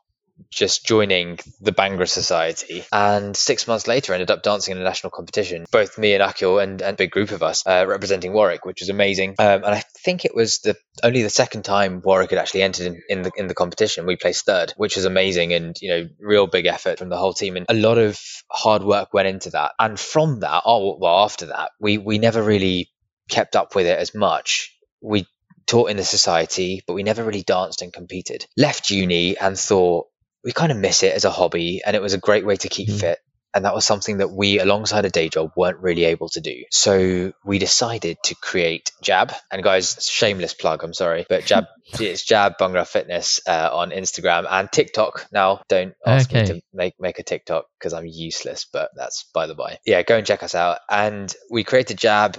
just 0.51 0.85
joining 0.85 1.39
the 1.61 1.71
Bhangra 1.71 2.07
Society, 2.07 2.83
and 2.91 3.35
six 3.35 3.67
months 3.67 3.87
later 3.87 4.13
ended 4.13 4.31
up 4.31 4.43
dancing 4.43 4.73
in 4.73 4.81
a 4.81 4.83
national 4.83 5.11
competition. 5.11 5.65
Both 5.71 5.97
me 5.97 6.13
and 6.13 6.23
Akil 6.23 6.59
and, 6.59 6.81
and 6.81 6.93
a 6.93 6.97
big 6.97 7.11
group 7.11 7.31
of 7.31 7.43
us 7.43 7.65
uh, 7.65 7.85
representing 7.87 8.33
Warwick, 8.33 8.65
which 8.65 8.81
was 8.81 8.89
amazing. 8.89 9.35
Um, 9.39 9.63
and 9.63 9.67
I 9.67 9.83
think 10.03 10.25
it 10.25 10.35
was 10.35 10.59
the 10.59 10.75
only 11.03 11.23
the 11.23 11.29
second 11.29 11.63
time 11.63 12.01
Warwick 12.03 12.29
had 12.31 12.39
actually 12.39 12.63
entered 12.63 12.87
in, 12.87 13.01
in 13.09 13.21
the 13.23 13.31
in 13.35 13.47
the 13.47 13.53
competition. 13.53 14.05
We 14.05 14.15
placed 14.17 14.45
third, 14.45 14.73
which 14.77 14.95
was 14.95 15.05
amazing, 15.05 15.53
and 15.53 15.75
you 15.81 15.89
know, 15.89 16.09
real 16.19 16.47
big 16.47 16.65
effort 16.65 16.99
from 16.99 17.09
the 17.09 17.17
whole 17.17 17.33
team, 17.33 17.57
and 17.57 17.65
a 17.69 17.73
lot 17.73 17.97
of 17.97 18.19
hard 18.49 18.83
work 18.83 19.13
went 19.13 19.27
into 19.27 19.51
that. 19.51 19.73
And 19.79 19.99
from 19.99 20.41
that, 20.41 20.63
oh 20.65 20.97
well, 20.99 21.23
after 21.23 21.47
that, 21.47 21.71
we 21.79 21.97
we 21.97 22.17
never 22.17 22.41
really 22.41 22.91
kept 23.29 23.55
up 23.55 23.75
with 23.75 23.87
it 23.87 23.97
as 23.97 24.13
much. 24.13 24.77
We 25.01 25.27
taught 25.67 25.89
in 25.89 25.97
the 25.97 26.03
society, 26.03 26.83
but 26.85 26.93
we 26.93 27.03
never 27.03 27.23
really 27.23 27.41
danced 27.41 27.81
and 27.81 27.91
competed. 27.91 28.45
Left 28.55 28.89
uni 28.89 29.37
and 29.37 29.57
thought 29.57 30.07
we 30.45 30.53
kind 30.53 30.71
of 30.71 30.77
miss 30.77 31.03
it 31.03 31.13
as 31.13 31.25
a 31.25 31.31
hobby, 31.31 31.81
and 31.85 31.95
it 31.95 32.01
was 32.01 32.13
a 32.13 32.19
great 32.19 32.45
way 32.45 32.55
to 32.55 32.69
keep 32.69 32.87
Mm. 32.89 32.99
fit. 33.01 33.19
And 33.53 33.63
that 33.63 33.73
was 33.73 33.85
something 33.85 34.17
that 34.17 34.27
we, 34.27 34.59
alongside 34.59 35.05
a 35.05 35.09
day 35.09 35.29
job, 35.29 35.51
weren't 35.55 35.79
really 35.79 36.03
able 36.03 36.27
to 36.29 36.41
do. 36.41 36.65
So 36.71 37.31
we 37.45 37.57
decided 37.57 38.17
to 38.25 38.35
create 38.35 38.91
Jab. 39.01 39.31
And 39.49 39.63
guys, 39.63 40.05
shameless 40.05 40.53
plug, 40.53 40.83
I'm 40.83 40.93
sorry, 40.93 41.25
but 41.29 41.45
Jab, 41.45 41.63
it's 41.99 42.25
Jab 42.25 42.57
Bhangra 42.59 42.85
Fitness 42.85 43.39
uh, 43.47 43.69
on 43.71 43.91
Instagram 43.91 44.45
and 44.49 44.69
TikTok. 44.69 45.27
Now, 45.31 45.61
don't 45.69 45.93
ask 46.05 46.33
me 46.33 46.45
to 46.47 46.61
make 46.73 46.95
make 46.99 47.17
a 47.19 47.23
TikTok 47.23 47.67
because 47.79 47.93
I'm 47.93 48.05
useless, 48.05 48.65
but 48.71 48.89
that's 48.93 49.23
by 49.33 49.47
the 49.47 49.55
by. 49.55 49.79
Yeah, 49.85 50.03
go 50.03 50.17
and 50.17 50.27
check 50.27 50.43
us 50.43 50.53
out. 50.53 50.79
And 50.89 51.33
we 51.49 51.63
created 51.63 51.97
Jab 51.97 52.37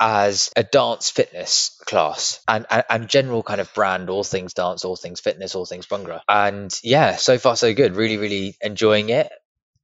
as 0.00 0.50
a 0.56 0.62
dance 0.62 1.10
fitness 1.10 1.80
class 1.86 2.40
and, 2.46 2.66
and 2.70 2.84
and 2.88 3.08
general 3.08 3.42
kind 3.42 3.60
of 3.60 3.72
brand 3.74 4.10
all 4.10 4.24
things 4.24 4.54
dance 4.54 4.84
all 4.84 4.96
things 4.96 5.20
fitness 5.20 5.54
all 5.54 5.66
things 5.66 5.86
bhangra 5.86 6.20
and 6.28 6.78
yeah 6.84 7.16
so 7.16 7.38
far 7.38 7.56
so 7.56 7.74
good. 7.74 7.96
Really 7.96 8.16
really 8.16 8.56
enjoying 8.60 9.08
it 9.08 9.30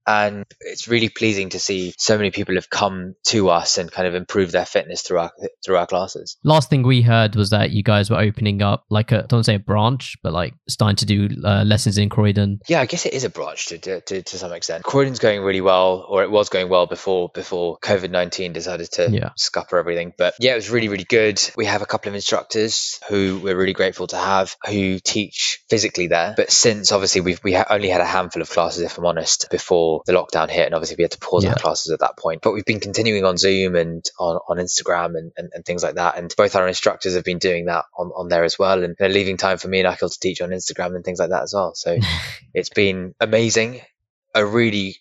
and 0.06 0.44
it's 0.60 0.88
really 0.88 1.08
pleasing 1.08 1.50
to 1.50 1.58
see 1.58 1.94
so 1.98 2.16
many 2.16 2.30
people 2.30 2.54
have 2.56 2.70
come 2.70 3.14
to 3.28 3.48
us 3.48 3.78
and 3.78 3.90
kind 3.90 4.06
of 4.08 4.14
improved 4.14 4.52
their 4.52 4.66
fitness 4.66 5.02
through 5.02 5.18
our 5.18 5.32
through 5.64 5.76
our 5.76 5.86
classes. 5.86 6.36
Last 6.44 6.70
thing 6.70 6.82
we 6.82 7.02
heard 7.02 7.36
was 7.36 7.50
that 7.50 7.70
you 7.70 7.82
guys 7.82 8.10
were 8.10 8.18
opening 8.18 8.62
up 8.62 8.84
like 8.90 9.12
a 9.12 9.24
don't 9.28 9.44
say 9.44 9.54
a 9.56 9.58
branch, 9.58 10.16
but 10.22 10.32
like 10.32 10.54
starting 10.68 10.96
to 10.96 11.06
do 11.06 11.28
uh, 11.44 11.64
lessons 11.64 11.98
in 11.98 12.08
Croydon. 12.08 12.60
yeah 12.68 12.80
i 12.80 12.86
guess 12.86 13.06
it 13.06 13.12
is 13.14 13.24
a 13.24 13.30
branch 13.30 13.66
to, 13.66 13.78
to, 13.78 14.00
to, 14.02 14.22
to 14.22 14.38
some 14.38 14.52
extent. 14.52 14.84
Croydon's 14.84 15.18
going 15.18 15.42
really 15.42 15.60
well 15.60 16.04
or 16.08 16.22
it 16.22 16.30
was 16.30 16.48
going 16.48 16.68
well 16.68 16.86
before 16.86 17.30
before 17.34 17.78
covid-19 17.78 18.52
decided 18.52 18.90
to 18.92 19.10
Yeah. 19.10 19.30
scupper 19.36 19.78
everything. 19.78 20.12
But 20.18 20.34
yeah 20.40 20.52
it 20.52 20.56
was 20.56 20.70
really 20.70 20.88
really 20.88 21.04
good. 21.04 21.40
We 21.56 21.66
have 21.66 21.82
a 21.82 21.86
couple 21.86 22.08
of 22.10 22.14
instructors 22.14 22.98
who 23.08 23.40
we're 23.42 23.56
really 23.56 23.72
grateful 23.72 24.06
to 24.08 24.16
have 24.16 24.56
who 24.66 24.98
teach 24.98 25.60
physically 25.70 26.08
there. 26.08 26.34
But 26.36 26.50
since 26.50 26.92
obviously 26.92 27.20
we've 27.22 27.40
we 27.42 27.54
ha- 27.54 27.66
only 27.70 27.88
had 27.88 28.00
a 28.00 28.06
handful 28.06 28.42
of 28.42 28.50
classes 28.50 28.82
if 28.82 28.98
i'm 28.98 29.06
honest 29.06 29.46
before 29.50 29.93
the 30.06 30.12
lockdown 30.12 30.48
hit 30.50 30.66
and 30.66 30.74
obviously 30.74 30.96
we 30.98 31.04
had 31.04 31.10
to 31.12 31.18
pause 31.18 31.44
Yeah. 31.44 31.50
our 31.50 31.56
classes 31.56 31.92
at 31.92 32.00
that 32.00 32.16
point 32.16 32.42
but 32.42 32.52
we've 32.52 32.64
been 32.64 32.80
continuing 32.80 33.24
on 33.24 33.36
zoom 33.36 33.74
and 33.76 34.04
on, 34.18 34.38
on 34.48 34.56
instagram 34.58 35.16
and, 35.16 35.32
and, 35.36 35.50
and 35.54 35.64
things 35.64 35.82
like 35.82 35.96
that. 35.96 36.16
And 36.18 36.32
both 36.36 36.56
our 36.56 36.66
instructors 36.68 37.14
have 37.14 37.24
been 37.24 37.38
doing 37.38 37.66
that 37.66 37.84
on, 37.96 38.08
on 38.16 38.28
there 38.28 38.44
as 38.44 38.58
well. 38.58 38.82
And 38.82 38.96
they're 38.98 39.08
leaving 39.08 39.36
time 39.36 39.58
for 39.58 39.68
me 39.68 39.80
and 39.80 39.88
akil 39.88 40.08
to 40.08 40.18
teach 40.20 40.40
on 40.40 40.50
instagram 40.50 40.94
and 40.94 41.04
things 41.04 41.18
like 41.18 41.30
that 41.30 41.42
as 41.42 41.52
well. 41.54 41.74
So 41.74 41.98
it's 42.54 42.70
been 42.70 43.14
amazing 43.20 43.80
a 44.34 44.44
really 44.44 44.96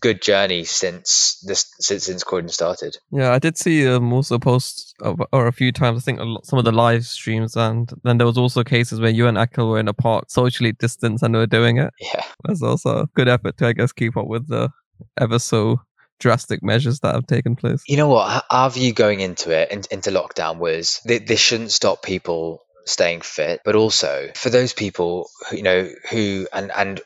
good 0.00 0.22
journey 0.22 0.64
since 0.64 1.38
this 1.46 1.66
since 1.80 2.04
since 2.04 2.24
Croydon 2.24 2.48
started. 2.48 2.96
Yeah, 3.10 3.32
I 3.32 3.38
did 3.38 3.56
see 3.58 3.86
um, 3.86 4.12
also 4.12 4.38
posts 4.38 4.94
of, 5.00 5.20
or 5.32 5.46
a 5.46 5.52
few 5.52 5.72
times. 5.72 5.98
I 5.98 6.04
think 6.04 6.20
a 6.20 6.24
lot, 6.24 6.46
some 6.46 6.58
of 6.58 6.64
the 6.64 6.72
live 6.72 7.04
streams, 7.04 7.56
and 7.56 7.90
then 8.02 8.18
there 8.18 8.26
was 8.26 8.38
also 8.38 8.64
cases 8.64 9.00
where 9.00 9.10
you 9.10 9.26
and 9.26 9.38
Akil 9.38 9.68
were 9.68 9.78
in 9.78 9.88
a 9.88 9.94
park, 9.94 10.24
socially 10.28 10.72
distanced, 10.72 11.22
and 11.22 11.34
were 11.34 11.46
doing 11.46 11.78
it. 11.78 11.92
Yeah, 12.00 12.24
That's 12.44 12.62
also 12.62 13.02
a 13.02 13.06
good 13.14 13.28
effort 13.28 13.56
to, 13.58 13.66
I 13.66 13.72
guess, 13.72 13.92
keep 13.92 14.16
up 14.16 14.26
with 14.26 14.48
the 14.48 14.70
ever 15.20 15.38
so 15.38 15.80
drastic 16.20 16.62
measures 16.62 17.00
that 17.00 17.14
have 17.14 17.26
taken 17.26 17.56
place. 17.56 17.82
you 17.88 17.96
know 17.96 18.08
what? 18.08 18.44
Our 18.50 18.70
view 18.70 18.92
going 18.92 19.20
into 19.20 19.50
it 19.50 19.70
in, 19.70 19.82
into 19.90 20.10
lockdown 20.10 20.58
was 20.58 21.00
that 21.06 21.26
this 21.26 21.40
shouldn't 21.40 21.72
stop 21.72 22.02
people 22.02 22.62
staying 22.86 23.22
fit, 23.22 23.60
but 23.64 23.74
also 23.74 24.30
for 24.34 24.50
those 24.50 24.72
people 24.72 25.28
who 25.50 25.56
you 25.56 25.62
know 25.62 25.88
who 26.10 26.46
and 26.52 26.70
and 26.70 27.00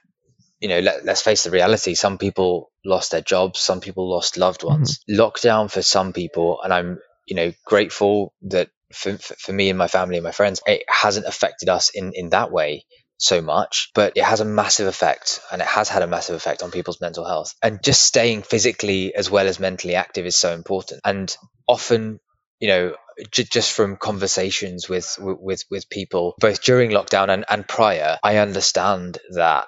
you 0.61 0.69
know 0.69 0.81
let, 0.81 1.05
let's 1.05 1.23
face 1.23 1.45
the 1.45 1.51
reality. 1.51 1.95
Some 1.95 2.19
people 2.19 2.71
lost 2.85 3.11
their 3.11 3.23
jobs. 3.23 3.61
Some 3.61 3.81
people 3.81 4.11
lost 4.11 4.37
loved 4.37 4.61
mm-hmm. 4.61 4.75
ones. 4.75 5.01
Lockdown 5.09 5.71
for 5.71 5.83
some 5.83 6.13
people, 6.13 6.61
and 6.63 6.73
I'm 6.73 6.99
you 7.27 7.37
know 7.37 7.53
grateful 7.65 8.35
that 8.43 8.71
for, 8.93 9.17
for 9.19 9.35
for 9.35 9.53
me 9.53 9.69
and 9.71 9.79
my 9.79 9.89
family 9.89 10.17
and 10.17 10.25
my 10.25 10.33
friends, 10.33 10.61
it 10.67 10.85
hasn't 10.89 11.27
affected 11.27 11.69
us 11.69 11.91
in 11.91 12.13
in 12.15 12.31
that 12.31 12.51
way 12.51 12.85
so 13.19 13.43
much, 13.43 13.91
but 13.95 14.17
it 14.17 14.25
has 14.25 14.41
a 14.41 14.45
massive 14.45 14.87
effect 14.87 15.41
and 15.51 15.61
it 15.61 15.67
has 15.67 15.89
had 15.89 16.03
a 16.03 16.07
massive 16.07 16.37
effect 16.37 16.63
on 16.63 16.71
people's 16.71 17.01
mental 17.01 17.25
health. 17.25 17.55
And 17.63 17.83
just 17.83 18.03
staying 18.05 18.43
physically 18.43 19.15
as 19.15 19.29
well 19.29 19.47
as 19.47 19.59
mentally 19.61 19.97
active 19.97 20.25
is 20.25 20.37
so 20.37 20.55
important. 20.55 21.01
And 21.05 21.37
often, 21.67 22.21
you 22.61 22.69
know, 22.69 22.95
j- 23.31 23.45
just 23.45 23.73
from 23.73 23.97
conversations 23.97 24.89
with, 24.89 25.17
with, 25.19 25.65
with 25.71 25.91
people, 25.91 26.35
both 26.39 26.63
during 26.63 26.91
lockdown 26.91 27.29
and, 27.29 27.45
and 27.49 27.67
prior, 27.67 28.19
I 28.23 28.37
understand 28.37 29.19
that, 29.33 29.67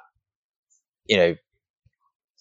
you 1.11 1.17
know, 1.17 1.37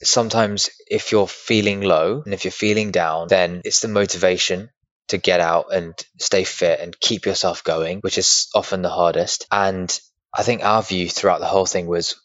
sometimes 0.04 0.70
if 0.88 1.12
you're 1.12 1.28
feeling 1.28 1.82
low 1.82 2.22
and 2.24 2.34
if 2.36 2.46
you're 2.46 2.52
feeling 2.52 2.92
down, 2.92 3.28
then 3.28 3.64
it's 3.66 3.80
the 3.80 3.88
motivation 3.88 4.70
to 5.08 5.18
get 5.18 5.40
out 5.40 5.74
and 5.74 5.96
stay 6.20 6.44
fit 6.44 6.80
and 6.80 7.00
keep 7.00 7.26
yourself 7.26 7.64
going, 7.64 8.00
which 8.02 8.20
is 8.20 8.48
often 8.54 8.84
the 8.84 8.90
hardest. 8.90 9.48
And 9.52 10.00
I 10.38 10.44
think 10.44 10.64
our 10.64 10.84
view 10.84 11.10
throughout 11.10 11.40
the 11.40 11.48
whole 11.48 11.66
thing 11.66 11.88
was 11.88 12.16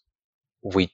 we 0.62 0.90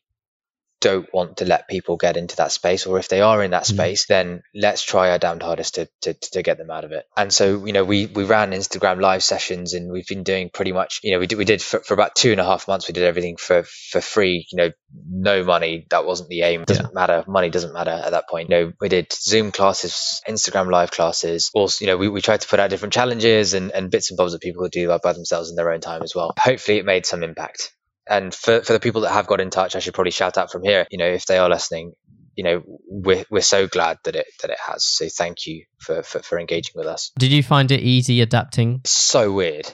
don't 0.81 1.13
want 1.13 1.39
to 1.39 1.45
let 1.45 1.69
people 1.69 1.97
get 1.97 2.17
into 2.17 2.37
that 2.37 2.53
space, 2.53 2.87
or 2.87 2.99
if 2.99 3.09
they 3.09 3.21
are 3.21 3.43
in 3.43 3.51
that 3.53 3.65
Mhm. 3.65 3.75
space, 3.75 4.07
then 4.07 4.43
let's 4.55 4.83
try 4.83 5.11
our 5.11 5.19
damned 5.19 5.43
hardest 5.43 5.77
to, 5.77 5.89
to, 6.03 6.15
to 6.15 6.43
get 6.43 6.59
them 6.59 6.71
out 6.71 6.85
of 6.85 6.93
it. 6.93 7.07
And 7.17 7.33
so, 7.33 7.65
you 7.65 7.73
know, 7.73 7.85
we, 7.85 8.07
we 8.07 8.25
ran 8.25 8.53
Instagram 8.53 9.01
live 9.01 9.23
sessions 9.23 9.75
and 9.75 9.93
we've 9.93 10.07
been 10.07 10.23
doing 10.23 10.51
pretty 10.53 10.73
much, 10.73 11.01
you 11.03 11.13
know, 11.13 11.19
we 11.19 11.27
did, 11.27 11.37
we 11.37 11.45
did 11.45 11.63
for, 11.63 11.81
for 11.81 11.95
about 11.95 12.15
two 12.15 12.33
and 12.33 12.41
a 12.41 12.45
half 12.45 12.67
months, 12.69 12.89
we 12.89 12.93
did 12.93 13.05
everything 13.05 13.37
for, 13.37 13.63
for 13.63 14.01
free, 14.01 14.47
you 14.51 14.57
know, 14.57 14.71
no 15.09 15.45
money. 15.45 15.87
That 15.91 16.05
wasn't 16.07 16.31
the 16.31 16.43
aim. 16.43 16.65
Doesn't 16.65 16.95
matter. 16.95 17.25
Money 17.29 17.51
doesn't 17.51 17.73
matter 17.73 17.91
at 17.91 18.11
that 18.11 18.29
point. 18.29 18.49
You 18.49 18.57
know, 18.57 18.73
we 18.81 18.89
did 18.89 19.13
Zoom 19.13 19.53
classes, 19.53 20.21
Instagram 20.29 20.71
live 20.71 20.91
classes. 20.91 21.51
Also, 21.55 21.85
you 21.85 21.91
know, 21.91 21.97
we, 21.97 22.09
we 22.09 22.21
tried 22.21 22.41
to 22.41 22.49
put 22.49 22.59
out 22.61 22.71
different 22.71 22.93
challenges 22.95 23.55
and, 23.55 23.71
and 23.71 23.91
bits 23.91 24.11
and 24.11 24.17
bobs 24.17 24.33
that 24.33 24.41
people 24.41 24.63
could 24.63 24.73
do 24.73 24.97
by 25.03 25.13
themselves 25.13 25.51
in 25.51 25.57
their 25.57 25.71
own 25.73 25.81
time 25.81 26.03
as 26.03 26.15
well. 26.15 26.33
Hopefully 26.39 26.79
it 26.79 26.85
made 26.85 27.07
some 27.07 27.23
impact. 27.23 27.73
And 28.11 28.35
for, 28.35 28.61
for 28.61 28.73
the 28.73 28.81
people 28.81 29.03
that 29.03 29.13
have 29.13 29.29
got 29.29 29.41
in 29.41 29.51
touch, 29.51 29.77
I 29.77 29.79
should 29.79 29.95
probably 29.95 30.11
shout 30.11 30.37
out 30.37 30.51
from 30.51 30.65
here, 30.65 30.87
you 30.91 30.99
know, 30.99 31.07
if 31.07 31.27
they 31.27 31.39
are 31.39 31.49
listening, 31.49 31.93
you 32.35 32.43
know, 32.45 32.63
we're, 32.89 33.25
we're 33.31 33.41
so 33.41 33.69
glad 33.69 33.99
that 34.05 34.17
it, 34.17 34.27
that 34.43 34.51
it 34.51 34.59
has. 34.59 34.85
So 34.85 35.07
thank 35.09 35.47
you 35.47 35.65
for, 35.79 36.03
for, 36.03 36.19
for 36.19 36.39
engaging 36.39 36.73
with 36.75 36.87
us. 36.87 37.13
Did 37.19 37.31
you 37.31 37.45
find 37.45 37.71
it 37.71 37.81
easy 37.81 38.21
adapting? 38.21 38.81
So 38.85 39.33
weird. 39.33 39.73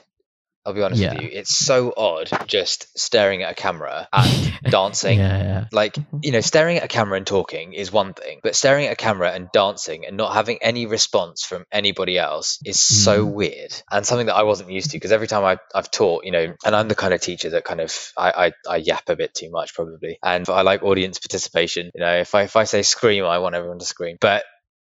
I'll 0.66 0.74
be 0.74 0.82
honest 0.82 1.00
Yeah. 1.00 1.14
with 1.14 1.22
you. 1.22 1.28
It's 1.32 1.56
so 1.56 1.94
odd 1.96 2.28
just 2.48 2.86
staring 2.98 3.42
at 3.44 3.52
a 3.52 3.54
camera 3.54 4.08
and 4.12 4.52
dancing. 4.70 5.18
Yeah, 5.20 5.38
yeah. 5.42 5.64
Like, 5.72 5.96
you 6.22 6.32
know, 6.32 6.40
staring 6.40 6.76
at 6.78 6.82
a 6.84 6.88
camera 6.88 7.16
and 7.18 7.26
talking 7.26 7.72
is 7.72 7.92
one 7.92 8.14
thing, 8.14 8.40
but 8.42 8.56
staring 8.56 8.86
at 8.86 8.92
a 8.92 8.96
camera 8.96 9.30
and 9.30 9.48
dancing 9.52 10.04
and 10.06 10.16
not 10.16 10.34
having 10.34 10.58
any 10.60 10.86
response 10.86 11.44
from 11.44 11.64
anybody 11.70 12.18
else 12.18 12.58
is 12.64 12.80
so 12.80 13.24
Mm. 13.24 13.32
weird 13.32 13.72
and 13.90 14.04
something 14.04 14.26
that 14.26 14.34
I 14.36 14.42
wasn't 14.42 14.70
used 14.72 14.90
to 14.90 14.96
because 14.96 15.12
every 15.12 15.28
time 15.28 15.44
I, 15.44 15.58
I've 15.74 15.90
taught, 15.90 16.24
you 16.24 16.32
know, 16.32 16.54
and 16.64 16.74
I'm 16.76 16.88
the 16.88 16.94
kind 16.96 17.14
of 17.14 17.20
teacher 17.20 17.50
that 17.50 17.64
kind 17.64 17.80
of, 17.80 18.12
I, 18.16 18.52
I, 18.66 18.74
I 18.74 18.76
yap 18.78 19.08
a 19.08 19.14
bit 19.16 19.34
too 19.34 19.50
much 19.50 19.72
probably. 19.74 20.18
And 20.22 20.48
I 20.48 20.62
like 20.62 20.82
audience 20.82 21.20
participation. 21.20 21.90
You 21.94 22.00
know, 22.00 22.16
if 22.18 22.34
I, 22.34 22.42
if 22.42 22.56
I 22.56 22.64
say 22.64 22.82
scream, 22.82 23.24
I 23.24 23.38
want 23.38 23.54
everyone 23.54 23.78
to 23.78 23.86
scream. 23.86 24.16
But 24.20 24.42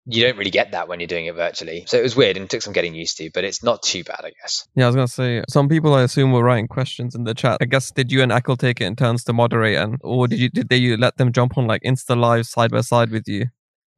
you 0.04 0.24
don't 0.24 0.36
really 0.36 0.50
get 0.50 0.72
that 0.72 0.88
when 0.88 1.00
you're 1.00 1.06
doing 1.06 1.26
it 1.26 1.34
virtually. 1.34 1.84
So 1.86 1.98
it 1.98 2.02
was 2.02 2.16
weird 2.16 2.36
and 2.36 2.50
took 2.50 2.62
some 2.62 2.72
getting 2.72 2.94
used 2.94 3.18
to, 3.18 3.30
but 3.32 3.44
it's 3.44 3.62
not 3.62 3.82
too 3.82 4.02
bad, 4.02 4.20
I 4.24 4.32
guess. 4.40 4.66
Yeah, 4.74 4.84
I 4.84 4.88
was 4.88 4.96
gonna 4.96 5.08
say 5.08 5.44
some 5.48 5.68
people 5.68 5.94
I 5.94 6.02
assume 6.02 6.32
were 6.32 6.42
writing 6.42 6.68
questions 6.68 7.14
in 7.14 7.24
the 7.24 7.34
chat. 7.34 7.58
I 7.60 7.66
guess 7.66 7.90
did 7.90 8.10
you 8.10 8.22
and 8.22 8.32
Akil 8.32 8.56
take 8.56 8.80
it 8.80 8.84
in 8.84 8.96
turns 8.96 9.24
to 9.24 9.32
moderate, 9.32 9.78
and 9.78 9.98
or 10.02 10.26
did 10.28 10.40
you 10.40 10.48
did 10.48 10.68
they 10.68 10.76
you 10.76 10.96
let 10.96 11.16
them 11.16 11.32
jump 11.32 11.56
on 11.56 11.66
like 11.66 11.82
Insta 11.82 12.16
live 12.16 12.46
side 12.46 12.70
by 12.70 12.80
side 12.80 13.10
with 13.10 13.28
you, 13.28 13.46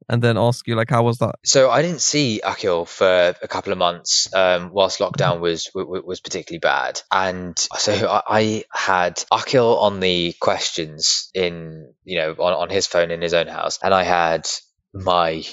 and 0.07 0.21
then 0.21 0.37
ask 0.37 0.67
you 0.67 0.75
like 0.75 0.91
how 0.91 1.03
was 1.03 1.17
that? 1.17 1.35
So 1.43 1.71
I 1.71 1.81
didn't 1.81 2.01
see 2.01 2.41
Akil 2.41 2.85
for 2.85 3.33
a 3.41 3.47
couple 3.47 3.71
of 3.71 3.79
months 3.79 4.31
um, 4.33 4.69
whilst 4.71 4.99
lockdown 4.99 5.39
was 5.39 5.65
w- 5.73 5.87
w- 5.87 6.05
was 6.05 6.21
particularly 6.21 6.59
bad, 6.59 7.01
and 7.11 7.57
so 7.77 7.93
I, 7.93 8.21
I 8.27 8.63
had 8.71 9.23
Akil 9.31 9.79
on 9.79 9.99
the 10.01 10.35
questions 10.39 11.31
in 11.33 11.91
you 12.03 12.19
know 12.19 12.31
on, 12.33 12.53
on 12.53 12.69
his 12.69 12.85
phone 12.85 13.09
in 13.09 13.23
his 13.23 13.33
own 13.33 13.47
house, 13.47 13.79
and 13.81 13.91
I 13.91 14.03
had 14.03 14.47
my 14.93 15.43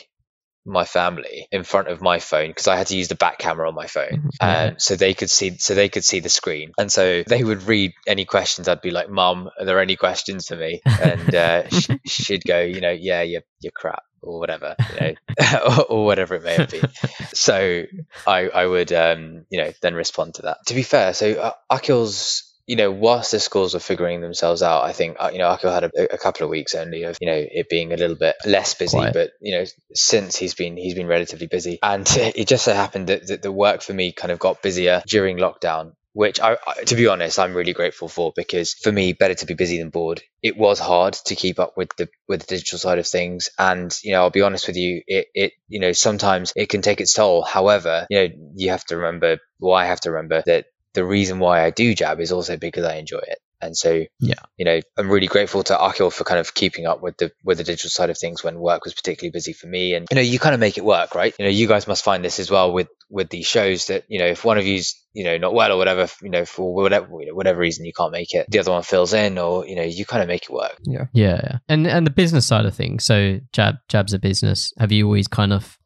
my 0.65 0.85
family 0.85 1.49
in 1.51 1.65
front 1.65 1.89
of 1.89 2.01
my 2.01 2.19
phone 2.21 2.49
because 2.49 2.69
I 2.69 2.77
had 2.77 2.87
to 2.89 2.97
use 2.97 3.09
the 3.09 3.15
back 3.17 3.39
camera 3.39 3.69
on 3.69 3.75
my 3.75 3.87
phone, 3.87 4.31
Mhm. 4.41 4.71
Um, 4.71 4.75
so 4.79 4.97
they 4.97 5.15
could 5.15 5.31
see 5.31 5.57
so 5.59 5.75
they 5.75 5.89
could 5.89 6.05
see 6.05 6.21
the 6.21 6.29
screen, 6.29 6.73
and 6.79 6.91
so 6.91 7.23
they 7.27 7.43
would 7.43 7.65
read 7.65 7.93
any 8.07 8.25
questions. 8.25 8.69
I'd 8.69 8.81
be 8.81 8.91
like, 8.91 9.09
"Mum, 9.09 9.51
are 9.59 9.65
there 9.65 9.81
any 9.81 9.97
questions 9.97 10.47
for 10.49 10.57
me?" 10.57 10.81
And 10.85 11.35
uh, 11.35 11.63
she'd 12.07 12.45
go, 12.45 12.61
"You 12.61 12.81
know, 12.81 12.91
yeah, 12.93 13.23
you're 13.23 13.43
you're 13.61 13.73
crap." 13.73 14.03
Or 14.25 14.39
whatever, 14.39 14.77
you 14.95 15.01
know, 15.01 15.15
or, 15.67 15.83
or 15.87 16.05
whatever 16.05 16.37
it 16.37 16.45
may 16.45 16.55
have 16.55 16.71
been. 16.71 16.89
So 17.35 17.83
I, 18.25 18.49
I 18.51 18.67
would, 18.67 18.93
um, 18.93 19.47
you 19.51 19.61
know, 19.61 19.73
then 19.83 19.95
respond 19.95 20.35
to 20.35 20.43
that. 20.43 20.59
To 20.67 20.75
be 20.75 20.85
fair, 20.85 21.13
so 21.13 21.33
uh, 21.33 21.51
Akil's, 21.69 22.52
you 22.67 22.77
know, 22.77 22.91
whilst 22.91 23.33
the 23.33 23.41
schools 23.41 23.75
were 23.75 23.81
figuring 23.81 24.21
themselves 24.21 24.63
out, 24.63 24.85
I 24.85 24.93
think, 24.93 25.17
uh, 25.19 25.31
you 25.33 25.39
know, 25.39 25.51
Akil 25.51 25.73
had 25.73 25.85
a, 25.85 26.15
a 26.15 26.19
couple 26.19 26.45
of 26.45 26.51
weeks 26.51 26.75
only 26.75 27.03
of, 27.03 27.19
you 27.21 27.27
know, 27.27 27.35
it 27.37 27.69
being 27.69 27.93
a 27.93 27.97
little 27.97 28.17
bit 28.17 28.37
less 28.47 28.75
busy. 28.75 28.99
Quiet. 28.99 29.15
But 29.15 29.31
you 29.41 29.57
know, 29.57 29.65
since 29.95 30.37
he's 30.37 30.55
been 30.55 30.77
he's 30.77 30.95
been 30.95 31.09
relatively 31.09 31.47
busy, 31.49 31.79
and 31.83 32.07
it 32.17 32.47
just 32.47 32.65
so 32.65 32.75
happened 32.75 33.09
that, 33.09 33.27
that 33.27 33.43
the 33.43 33.53
work 33.53 33.83
for 33.83 33.93
me 33.93 34.13
kind 34.13 34.31
of 34.31 34.39
got 34.39 34.63
busier 34.63 35.03
during 35.07 35.39
lockdown. 35.39 35.93
Which 36.15 36.41
I, 36.41 36.59
I, 36.67 36.85
to 36.85 36.95
be 36.95 37.07
honest, 37.07 37.39
I'm 37.39 37.55
really 37.55 37.73
grateful 37.73 38.07
for 38.07 38.35
because 38.37 38.75
for 38.75 38.93
me, 38.93 39.15
better 39.15 39.33
to 39.33 39.47
be 39.47 39.55
busy 39.55 39.79
than 39.79 39.89
bored. 39.89 40.23
It 40.43 40.59
was 40.59 40.79
hard 40.79 41.15
to 41.15 41.35
keep 41.35 41.59
up 41.59 41.75
with 41.79 41.89
the 41.97 42.11
with 42.29 42.41
the 42.41 42.55
digital 42.55 42.79
side 42.79 42.99
of 42.99 43.07
things, 43.07 43.49
and 43.59 43.97
you 44.05 44.13
know, 44.13 44.21
I'll 44.21 44.31
be 44.31 44.43
honest 44.43 44.67
with 44.67 44.77
you, 44.77 45.03
it 45.07 45.29
it 45.33 45.53
you 45.69 45.81
know 45.81 45.93
sometimes 45.93 46.53
it 46.55 46.69
can 46.69 46.83
take 46.83 47.01
its 47.01 47.15
toll. 47.15 47.41
However, 47.43 48.07
you 48.11 48.19
know, 48.19 48.35
you 48.55 48.71
have 48.71 48.85
to 48.87 48.99
remember, 48.99 49.39
well, 49.59 49.75
I 49.75 49.87
have 49.87 50.01
to 50.03 50.11
remember 50.11 50.43
that 50.45 50.67
the 50.95 51.05
reason 51.05 51.39
why 51.39 51.65
I 51.65 51.71
do 51.71 51.95
jab 51.95 52.21
is 52.21 52.33
also 52.33 52.57
because 52.57 52.85
I 52.85 52.97
enjoy 52.97 53.21
it. 53.23 53.39
And 53.61 53.77
so, 53.77 54.03
Yeah. 54.19 54.35
you 54.57 54.65
know, 54.65 54.81
I'm 54.99 55.09
really 55.09 55.29
grateful 55.29 55.63
to 55.63 55.81
Akil 55.81 56.11
for 56.11 56.25
kind 56.25 56.41
of 56.41 56.53
keeping 56.53 56.85
up 56.85 57.01
with 57.01 57.17
the 57.19 57.31
with 57.45 57.59
the 57.59 57.65
digital 57.65 57.91
side 57.91 58.11
of 58.11 58.19
things 58.19 58.43
when 58.43 58.59
work 58.59 58.85
was 58.85 58.93
particularly 58.93 59.31
busy 59.31 59.53
for 59.53 59.69
me. 59.69 59.95
And 59.95 60.09
you 60.11 60.17
know, 60.17 60.21
you 60.21 60.41
kind 60.41 60.53
of 60.53 60.59
make 60.61 60.79
it 60.79 60.85
work, 60.85 61.15
right? 61.15 61.33
You 61.39 61.45
know, 61.45 61.51
you 61.51 61.69
guys 61.69 61.87
must 61.87 62.03
find 62.03 62.25
this 62.25 62.41
as 62.41 62.51
well 62.51 62.73
with 62.73 62.89
with 63.09 63.29
these 63.31 63.47
shows 63.47 63.87
that 63.87 64.03
you 64.09 64.19
know, 64.19 64.27
if 64.27 64.45
one 64.45 64.59
of 64.59 64.67
you's 64.67 65.01
you 65.13 65.23
know 65.23 65.39
not 65.39 65.55
well 65.55 65.71
or 65.73 65.77
whatever, 65.77 66.09
you 66.23 66.31
know, 66.31 66.45
for 66.45 66.75
whatever 66.75 67.07
you 67.21 67.27
know, 67.29 67.35
whatever 67.37 67.61
reason 67.61 67.85
you 67.85 67.93
can't 67.93 68.11
make 68.11 68.35
it, 68.35 68.47
the 68.51 68.59
other 68.59 68.73
one 68.73 68.83
fills 68.83 69.13
in, 69.15 69.39
or 69.39 69.65
you 69.65 69.77
know, 69.77 69.83
you 69.85 70.05
kind 70.05 70.23
of 70.23 70.29
make 70.29 70.43
it 70.43 70.51
work. 70.53 70.77
Yeah, 70.83 71.07
yeah. 71.13 71.59
And 71.69 71.87
and 71.87 72.05
the 72.05 72.11
business 72.11 72.45
side 72.45 72.67
of 72.67 72.75
things. 72.75 73.05
So 73.05 73.39
Jab 73.53 73.77
Jab's 73.89 74.13
a 74.13 74.19
business. 74.19 74.73
Have 74.79 74.91
you 74.91 75.07
always 75.07 75.29
kind 75.29 75.53
of 75.53 75.79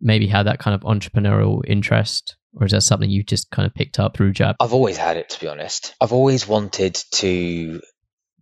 maybe 0.00 0.26
had 0.26 0.44
that 0.44 0.58
kind 0.58 0.74
of 0.74 0.82
entrepreneurial 0.82 1.60
interest, 1.66 2.36
or 2.54 2.66
is 2.66 2.72
that 2.72 2.82
something 2.82 3.10
you 3.10 3.22
just 3.22 3.50
kind 3.50 3.66
of 3.66 3.74
picked 3.74 3.98
up 3.98 4.16
through 4.16 4.32
Jab? 4.32 4.56
I've 4.60 4.74
always 4.74 4.96
had 4.96 5.16
it, 5.16 5.30
to 5.30 5.40
be 5.40 5.48
honest. 5.48 5.94
I've 6.00 6.12
always 6.12 6.46
wanted 6.46 6.94
to 7.16 7.80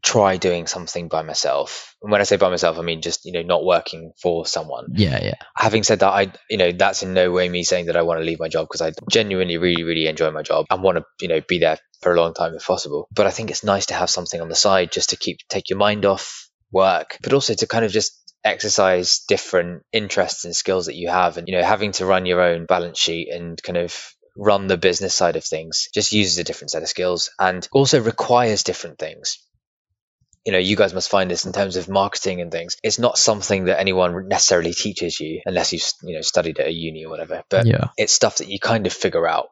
try 0.02 0.36
doing 0.36 0.66
something 0.66 1.08
by 1.08 1.22
myself. 1.22 1.94
And 2.02 2.10
when 2.10 2.20
I 2.20 2.24
say 2.24 2.36
by 2.36 2.50
myself, 2.50 2.78
I 2.78 2.82
mean 2.82 3.02
just, 3.02 3.24
you 3.24 3.32
know, 3.32 3.42
not 3.42 3.64
working 3.64 4.12
for 4.20 4.44
someone. 4.44 4.86
Yeah, 4.94 5.22
yeah, 5.22 5.34
Having 5.56 5.84
said 5.84 6.00
that, 6.00 6.10
I, 6.10 6.32
you 6.50 6.56
know, 6.56 6.72
that's 6.72 7.04
in 7.04 7.14
no 7.14 7.30
way 7.30 7.48
me 7.48 7.62
saying 7.62 7.86
that 7.86 7.96
I 7.96 8.02
want 8.02 8.18
to 8.18 8.24
leave 8.24 8.40
my 8.40 8.48
job 8.48 8.66
because 8.66 8.82
I 8.82 8.92
genuinely 9.08 9.58
really, 9.58 9.84
really 9.84 10.08
enjoy 10.08 10.30
my 10.32 10.42
job 10.42 10.66
and 10.70 10.82
want 10.82 10.98
to, 10.98 11.04
you 11.20 11.28
know, 11.28 11.40
be 11.46 11.60
there 11.60 11.78
for 12.00 12.12
a 12.12 12.20
long 12.20 12.34
time 12.34 12.54
if 12.54 12.66
possible. 12.66 13.08
But 13.14 13.26
I 13.26 13.30
think 13.30 13.50
it's 13.50 13.62
nice 13.62 13.86
to 13.86 13.94
have 13.94 14.10
something 14.10 14.40
on 14.40 14.48
the 14.48 14.56
side 14.56 14.90
just 14.90 15.10
to 15.10 15.16
keep, 15.16 15.38
take 15.48 15.70
your 15.70 15.78
mind 15.78 16.04
off 16.04 16.50
work, 16.72 17.16
but 17.22 17.32
also 17.32 17.54
to 17.54 17.66
kind 17.68 17.84
of 17.84 17.92
just 17.92 18.12
exercise 18.44 19.20
different 19.28 19.84
interests 19.92 20.44
and 20.44 20.54
skills 20.54 20.86
that 20.86 20.96
you 20.96 21.08
have. 21.08 21.36
And, 21.36 21.48
you 21.48 21.56
know, 21.56 21.64
having 21.64 21.92
to 21.92 22.06
run 22.06 22.26
your 22.26 22.40
own 22.40 22.66
balance 22.66 22.98
sheet 22.98 23.28
and 23.32 23.62
kind 23.62 23.76
of 23.78 24.14
run 24.36 24.66
the 24.66 24.78
business 24.78 25.14
side 25.14 25.36
of 25.36 25.44
things 25.44 25.88
just 25.92 26.12
uses 26.12 26.38
a 26.38 26.44
different 26.44 26.70
set 26.70 26.82
of 26.82 26.88
skills 26.88 27.30
and 27.38 27.68
also 27.72 28.00
requires 28.00 28.62
different 28.62 28.98
things 28.98 29.38
you 30.44 30.52
know 30.52 30.58
you 30.58 30.76
guys 30.76 30.94
must 30.94 31.10
find 31.10 31.30
this 31.30 31.44
in 31.44 31.52
terms 31.52 31.76
of 31.76 31.88
marketing 31.88 32.40
and 32.40 32.50
things 32.50 32.76
it's 32.82 32.98
not 32.98 33.18
something 33.18 33.66
that 33.66 33.78
anyone 33.78 34.28
necessarily 34.28 34.72
teaches 34.72 35.20
you 35.20 35.40
unless 35.44 35.72
you've 35.72 35.84
you 36.02 36.14
know 36.14 36.22
studied 36.22 36.58
at 36.58 36.66
a 36.66 36.72
uni 36.72 37.04
or 37.04 37.10
whatever 37.10 37.42
but 37.48 37.66
yeah. 37.66 37.88
it's 37.96 38.12
stuff 38.12 38.38
that 38.38 38.48
you 38.48 38.58
kind 38.58 38.86
of 38.86 38.92
figure 38.92 39.26
out 39.26 39.48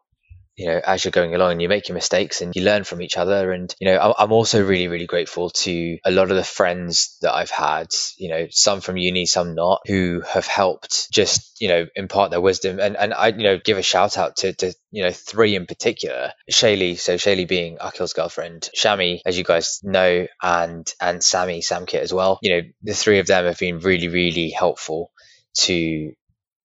you 0.60 0.66
know 0.66 0.80
as 0.84 1.04
you're 1.04 1.10
going 1.10 1.34
along 1.34 1.52
and 1.52 1.62
you 1.62 1.68
make 1.68 1.88
your 1.88 1.94
mistakes 1.94 2.42
and 2.42 2.54
you 2.54 2.62
learn 2.62 2.84
from 2.84 3.00
each 3.00 3.16
other. 3.16 3.50
And 3.50 3.74
you 3.80 3.86
know 3.88 4.14
i'm 4.18 4.32
also 4.32 4.62
really 4.62 4.88
really 4.88 5.06
grateful 5.06 5.50
to 5.50 5.98
a 6.04 6.10
lot 6.10 6.30
of 6.30 6.36
the 6.36 6.44
friends 6.44 7.16
that 7.22 7.32
i've 7.34 7.50
had 7.50 7.88
you 8.18 8.28
know 8.28 8.46
some 8.50 8.80
from 8.80 8.98
uni 8.98 9.24
some 9.24 9.54
not 9.54 9.80
who 9.86 10.22
have 10.28 10.46
helped 10.46 11.10
just 11.10 11.56
you 11.60 11.68
know 11.68 11.86
impart 11.96 12.30
their 12.30 12.40
wisdom. 12.40 12.78
And 12.78 12.96
and 12.96 13.14
i 13.14 13.28
you 13.28 13.42
know 13.42 13.58
give 13.58 13.78
a 13.78 13.82
shout 13.82 14.18
out 14.18 14.36
to 14.36 14.52
to 14.52 14.74
you 14.90 15.02
know 15.02 15.12
three 15.12 15.56
in 15.56 15.66
particular. 15.66 16.32
Shaylee 16.50 16.98
so 16.98 17.14
shaylee 17.14 17.48
being 17.48 17.78
akil's 17.80 18.12
girlfriend 18.12 18.68
shami 18.76 19.20
as 19.24 19.38
you 19.38 19.44
guys 19.44 19.80
know 19.82 20.26
and 20.42 20.92
and 21.00 21.24
sammy 21.24 21.60
samkit 21.60 22.00
as 22.00 22.12
well. 22.12 22.38
You 22.42 22.50
know 22.56 22.62
the 22.82 22.94
three 22.94 23.18
of 23.18 23.26
them 23.26 23.46
have 23.46 23.58
been 23.58 23.78
really 23.78 24.08
really 24.08 24.50
helpful 24.50 25.10
to 25.54 26.12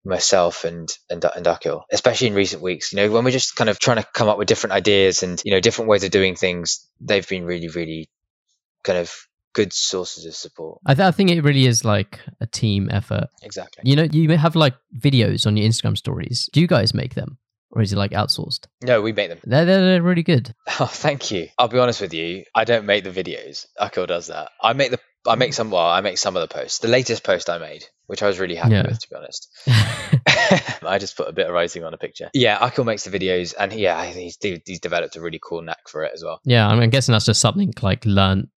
myself 0.06 0.64
and 0.64 0.90
and 1.10 1.24
and 1.36 1.48
Akil, 1.48 1.86
especially 1.92 2.28
in 2.28 2.34
recent 2.34 2.62
weeks. 2.62 2.94
You 2.94 2.98
know, 2.98 3.12
when 3.12 3.24
we're 3.26 3.32
just 3.32 3.56
kind 3.56 3.70
of 3.70 3.80
trying 3.80 3.98
to 3.98 4.08
come 4.14 4.30
up 4.30 4.38
with 4.38 4.48
different 4.48 4.74
ideas 4.74 5.24
and 5.24 5.42
you 5.44 5.52
know 5.52 5.60
different 5.60 5.90
ways 5.90 6.04
of 6.04 6.12
doing 6.12 6.36
things, 6.36 6.88
they've 7.02 7.28
been 7.28 7.46
really, 7.46 7.70
really 7.70 8.10
kind 8.84 9.00
of 9.00 9.14
good 9.54 9.74
sources 9.74 10.26
of 10.26 10.36
support. 10.36 10.80
I, 10.86 10.94
th- 10.94 11.08
I 11.08 11.12
think 11.12 11.32
it 11.32 11.42
really 11.42 11.66
is 11.66 11.84
like 11.86 12.20
a 12.42 12.46
team 12.46 12.90
effort. 12.92 13.28
Exactly. 13.42 13.84
You 13.90 13.96
know, 13.96 14.04
you 14.04 14.30
have 14.38 14.56
like 14.56 14.76
videos 14.98 15.48
on 15.48 15.58
your 15.58 15.68
Instagram 15.68 15.98
stories. 15.98 16.50
Do 16.54 16.62
you 16.62 16.68
guys 16.68 16.94
make 16.94 17.16
them, 17.16 17.38
or 17.72 17.82
is 17.82 17.94
it 17.94 17.98
like 17.98 18.12
outsourced? 18.12 18.68
No, 18.84 19.02
we 19.02 19.14
make 19.14 19.30
them. 19.30 19.40
They're 19.44 19.66
they're, 19.66 19.86
they're 19.86 20.02
really 20.04 20.24
good. 20.24 20.54
Oh, 20.80 20.86
thank 20.86 21.32
you. 21.32 21.48
I'll 21.58 21.70
be 21.70 21.80
honest 21.80 22.02
with 22.02 22.14
you. 22.14 22.44
I 22.54 22.66
don't 22.66 22.86
make 22.86 23.06
the 23.06 23.10
videos. 23.10 23.66
Akil 23.80 24.06
does 24.06 24.28
that. 24.28 24.50
I 24.62 24.74
make 24.74 24.92
the. 24.92 25.00
I 25.28 25.36
make 25.36 25.54
some. 25.54 25.72
Well, 25.72 25.86
I 25.86 26.02
make 26.02 26.18
some 26.18 26.36
of 26.36 26.42
the 26.48 26.54
posts. 26.54 26.80
The 26.80 26.88
latest 26.88 27.24
post 27.24 27.50
I 27.50 27.58
made, 27.58 27.86
which 28.08 28.22
I 28.24 28.28
was 28.28 28.40
really 28.40 28.56
happy 28.56 28.74
Yeah. 28.76 28.88
with, 28.88 29.00
to 29.00 29.10
be 29.10 29.16
honest. 29.16 29.50
I 30.86 30.98
just 31.00 31.18
put 31.18 31.28
a 31.28 31.34
bit 31.34 31.48
of 31.48 31.54
writing 31.54 31.84
on 31.84 31.94
a 31.94 31.98
picture. 31.98 32.30
Yeah, 32.34 32.58
Akil 32.64 32.84
makes 32.86 33.04
the 33.04 33.18
videos, 33.18 33.54
and 33.60 33.74
yeah, 33.74 34.06
he's 34.06 34.38
he's 34.42 34.80
developed 34.80 35.16
a 35.16 35.22
really 35.22 35.40
cool 35.44 35.62
knack 35.62 35.88
for 35.90 36.04
it 36.04 36.12
as 36.14 36.24
well. 36.24 36.40
yeah, 36.46 36.68
I'm 36.68 36.90
guessing 36.90 37.14
that's 37.14 37.26
just 37.26 37.42
something 37.42 37.74
like 37.82 38.06
learned 38.06 38.50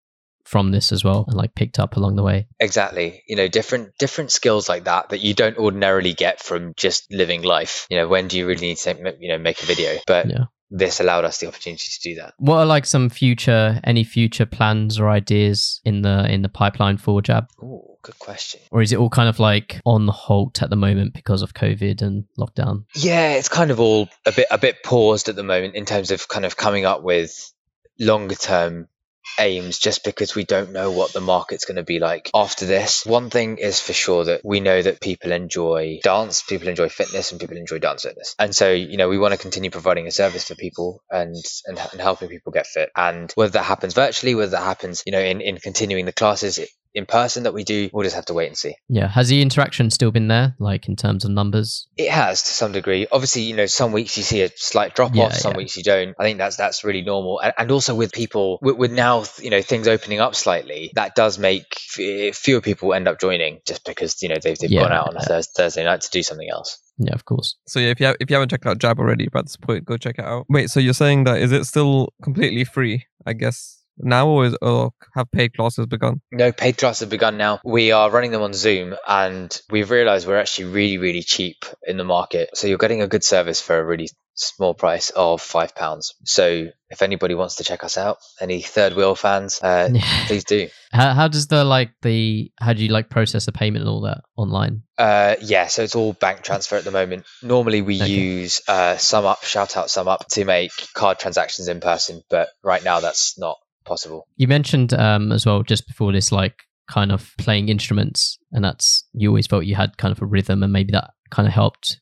from 0.45 0.71
this 0.71 0.93
as 0.93 1.05
well 1.05 1.27
and 1.29 1.37
like 1.37 1.55
picked 1.55 1.79
up 1.79 1.97
along 1.97 2.17
the 2.17 2.23
way. 2.23 2.47
Exactly. 2.59 3.23
You 3.29 3.37
know, 3.37 3.49
different 3.49 3.91
different 3.99 4.31
skills 4.33 4.67
like 4.69 4.85
that 4.85 5.11
that 5.11 5.21
you 5.21 5.35
don't 5.35 5.59
ordinarily 5.59 6.15
get 6.15 6.43
from 6.43 6.73
just 6.77 7.13
living 7.13 7.43
life. 7.43 7.87
You 7.91 7.99
know, 7.99 8.09
when 8.09 8.29
do 8.29 8.39
you 8.39 8.47
really 8.47 8.69
need 8.69 8.79
to 8.79 9.17
you 9.21 9.29
know 9.29 9.39
make 9.39 9.63
a 9.63 9.67
video? 9.67 9.99
But 10.07 10.27
Yeah. 10.31 10.45
This 10.71 11.01
allowed 11.01 11.25
us 11.25 11.39
the 11.39 11.49
opportunity 11.49 11.87
to 11.91 12.01
do 12.01 12.15
that. 12.17 12.35
What 12.39 12.59
are 12.59 12.67
like 12.67 12.87
some 12.87 13.09
future 13.09 13.81
any 13.85 14.05
future 14.05 14.47
plans 14.47 14.99
or 14.99 15.09
ideas 15.09 15.81
in 15.85 16.03
the 16.03 16.31
in 16.31 16.43
the 16.43 16.49
pipeline 16.49 16.99
for 16.99 17.23
Jab? 17.23 17.49
Ooh, 17.63 17.97
good 18.03 18.19
question. 18.19 18.61
Or 18.71 18.83
is 18.83 18.93
it 18.93 18.99
all 18.99 19.11
kind 19.11 19.29
of 19.29 19.39
like 19.39 19.81
on 19.85 20.07
the 20.07 20.13
halt 20.13 20.63
at 20.63 20.71
the 20.71 20.77
moment 20.77 21.15
because 21.15 21.43
of 21.43 21.55
COVID 21.55 22.03
and 22.03 22.25
lockdown? 22.39 22.85
Yeah, 22.95 23.33
it's 23.33 23.49
kind 23.49 23.71
of 23.71 23.81
all 23.81 24.09
a 24.27 24.33
bit 24.33 24.47
a 24.51 24.59
bit 24.59 24.83
paused 24.85 25.29
at 25.29 25.37
the 25.37 25.43
moment 25.43 25.75
in 25.75 25.85
terms 25.85 26.11
of 26.11 26.29
kind 26.29 26.45
of 26.45 26.57
coming 26.57 26.85
up 26.85 27.03
with 27.03 27.53
longer 27.99 28.35
term 28.35 28.89
aims 29.39 29.79
just 29.79 30.05
because 30.05 30.35
we 30.35 30.45
don't 30.45 30.73
know 30.73 30.91
what 30.91 31.13
the 31.13 31.21
market's 31.21 31.65
going 31.65 31.77
to 31.77 31.83
be 31.83 31.99
like 31.99 32.31
after 32.35 32.67
this. 32.67 33.05
One 33.07 33.31
thing 33.31 33.59
is 33.59 33.81
for 33.81 33.93
sure 33.93 34.25
that 34.25 34.45
we 34.45 34.61
know 34.61 34.81
that 34.81 35.01
people 35.01 35.33
enjoy 35.33 36.01
dance, 36.03 36.43
people 36.43 36.69
enjoy 36.69 36.89
fitness, 36.89 37.31
and 37.31 37.41
people 37.41 37.57
enjoy 37.57 37.79
dance 37.79 38.03
fitness. 38.03 38.35
And 38.39 38.55
so, 38.55 38.73
you 38.73 38.97
know, 38.97 39.09
we 39.09 39.19
want 39.19 39.33
to 39.33 39.39
continue 39.39 39.71
providing 39.71 40.07
a 40.07 40.11
service 40.13 40.45
for 40.45 40.55
people 40.55 41.03
and, 41.11 41.37
and 41.67 41.79
and 41.93 42.01
helping 42.01 42.29
people 42.29 42.53
get 42.53 42.67
fit. 42.67 42.91
And 42.97 43.31
whether 43.35 43.53
that 43.53 43.65
happens 43.65 43.95
virtually, 43.95 44.35
whether 44.35 44.53
that 44.53 44.63
happens, 44.63 45.03
you 45.07 45.13
know, 45.13 45.21
in 45.21 45.41
in 45.41 45.59
continuing 45.59 46.05
the 46.05 46.13
classes 46.13 46.59
in 46.95 47.07
person 47.07 47.45
that 47.45 47.55
we 47.55 47.65
do, 47.65 47.91
we'll 47.93 48.05
just 48.05 48.17
have 48.17 48.25
to 48.27 48.35
wait 48.35 48.49
and 48.49 48.57
see. 48.57 48.75
Yeah. 48.89 49.09
Has 49.09 49.29
the 49.29 49.43
interaction 49.43 49.91
still 49.91 50.11
been 50.11 50.29
there, 50.29 50.55
like 50.59 50.89
in 50.89 50.97
terms 50.97 51.25
of 51.25 51.31
numbers? 51.31 51.87
It 51.97 52.11
has 52.11 52.43
to 52.45 52.51
some 52.51 52.73
degree. 52.73 53.07
Obviously, 53.13 53.43
you 53.43 53.55
know, 53.55 53.67
some 53.67 53.93
weeks 53.93 54.17
you 54.17 54.23
see 54.23 54.43
a 54.43 54.51
slight 54.57 54.95
drop 54.95 55.15
Yeah, 55.15 55.25
off, 55.25 55.35
some 55.35 55.53
yeah. 55.53 55.59
weeks 55.59 55.77
you 55.77 55.83
don't. 55.83 56.15
I 56.19 56.25
think 56.25 56.39
that's 56.39 56.57
that's 56.57 56.85
really 56.85 57.03
normal. 57.03 57.41
And, 57.41 57.53
and 57.59 57.71
also 57.71 57.95
with 57.95 58.13
people, 58.13 58.59
with, 58.63 58.77
with 58.77 58.93
now, 58.93 59.25
you 59.41 59.51
know, 59.51 59.63
things 59.63 59.87
opening 59.87 60.21
up 60.21 60.35
slightly, 60.35 60.91
that 60.95 61.15
does 61.15 61.39
make 61.39 61.77
f- 61.99 62.35
fewer 62.37 62.61
people 62.61 62.95
end 62.95 63.07
up 63.09 63.21
joining 63.21 63.61
just 63.67 63.85
because 63.85 64.23
you 64.23 64.29
know 64.29 64.37
they've, 64.43 64.59
they've 64.59 64.71
Yeah, 64.71 64.83
gone 64.83 64.93
out 64.93 65.09
on 65.09 65.17
a 65.17 65.21
yeah. 65.21 65.27
Thurs 65.27 65.49
Thursday 65.55 65.85
night 65.85 66.01
to 66.01 66.11
do 66.11 66.23
something 66.23 66.49
else. 66.51 66.79
Yeah, 66.99 67.15
of 67.15 67.25
course. 67.25 67.55
So 67.67 67.79
yeah, 67.79 67.89
if 67.91 68.01
you 68.01 68.07
have, 68.07 68.17
if 68.19 68.29
you 68.29 68.35
haven't 68.35 68.49
checked 68.49 68.67
out 68.67 68.79
Jab 68.79 68.99
already, 68.99 69.29
by 69.29 69.43
this 69.43 69.57
point, 69.57 69.85
go 69.85 69.97
check 69.97 70.19
it 70.19 70.25
out. 70.25 70.47
Wait, 70.49 70.69
so 70.69 70.81
you're 70.81 70.95
saying 70.95 71.25
that 71.25 71.39
is 71.41 71.53
it 71.53 71.65
still 71.65 72.13
completely 72.23 72.65
free? 72.65 73.07
I 73.25 73.35
guess 73.35 73.78
now, 73.99 74.29
or, 74.29 74.47
is, 74.47 74.57
or 74.63 74.93
have 75.15 75.31
paid 75.31 75.55
classes 75.55 75.87
begun? 75.87 76.21
No, 76.33 76.53
paid 76.53 76.79
classes 76.79 77.01
have 77.01 77.11
begun 77.11 77.37
now. 77.37 77.61
We 77.65 77.93
are 77.93 78.11
running 78.11 78.31
them 78.31 78.43
on 78.43 78.53
Zoom, 78.55 78.95
and 79.07 79.61
we've 79.71 79.91
realised 79.91 80.27
we're 80.27 80.39
actually 80.39 80.67
really, 80.71 80.99
really 80.99 81.23
cheap 81.23 81.65
in 81.87 81.97
the 81.97 82.05
market. 82.05 82.51
So 82.57 82.67
you're 82.67 82.79
getting 82.79 83.03
a 83.03 83.09
good 83.09 83.25
service 83.25 83.61
for 83.61 83.79
a 83.79 83.85
really 83.85 84.09
small 84.35 84.73
price 84.73 85.11
of 85.11 85.43
five 85.43 85.75
pounds. 85.75 86.15
So 86.25 86.69
if 86.91 87.03
anybody 87.03 87.35
wants 87.35 87.57
to 87.57 87.65
check 87.65 87.83
us 87.83 87.99
out, 87.99 88.19
any 88.41 88.63
third 88.63 88.95
wheel 88.95 89.17
fans, 89.17 89.61
uh, 89.61 89.89
please 90.27 90.45
do. 90.45 90.69
How 90.93 91.13
how 91.13 91.27
does 91.29 91.49
the 91.49 91.65
like 91.65 91.91
the 92.03 92.53
how 92.61 92.73
do 92.73 92.83
you 92.83 92.89
like 92.89 93.11
process 93.11 93.47
the 93.47 93.53
payment 93.53 93.83
and 93.83 93.91
all 93.91 94.03
that 94.03 94.21
online? 94.37 94.85
Uh, 94.97 95.35
yeah, 95.41 95.67
so 95.67 95.83
it's 95.83 95.97
all 95.97 96.13
bank 96.13 96.43
transfer 96.43 96.77
at 96.77 96.85
the 96.85 96.93
moment. 96.93 97.25
Normally, 97.43 97.83
we 97.83 97.97
Okay. 98.01 98.11
use 98.13 98.63
uh, 98.69 98.95
SumUp, 98.95 99.43
shout 99.43 99.77
out 99.77 99.89
SumUp 99.89 100.27
to 100.29 100.45
make 100.45 100.71
card 100.95 101.19
transactions 101.19 101.67
in 101.69 101.81
person, 101.81 102.23
but 102.31 102.49
right 102.63 102.83
now 102.83 103.01
that's 103.01 103.39
not 103.39 103.57
possible. 103.89 104.27
You 104.37 104.47
mentioned 104.49 104.93
um 104.95 105.33
as 105.33 105.45
well 105.47 105.63
just 105.63 105.87
before 105.87 106.13
this 106.13 106.31
like 106.31 106.63
kind 106.91 107.11
of 107.13 107.33
playing 107.39 107.69
instruments, 107.69 108.39
and 108.53 108.65
that's 108.65 109.05
you 109.13 109.29
always 109.29 109.47
felt 109.47 109.65
you 109.67 109.75
had 109.75 109.97
kind 109.99 110.13
of 110.13 110.23
a 110.23 110.27
rhythm, 110.27 110.63
and 110.63 110.73
maybe 110.73 110.93
that 110.93 111.11
kind 111.31 111.47
of 111.49 111.53
helped 111.55 112.01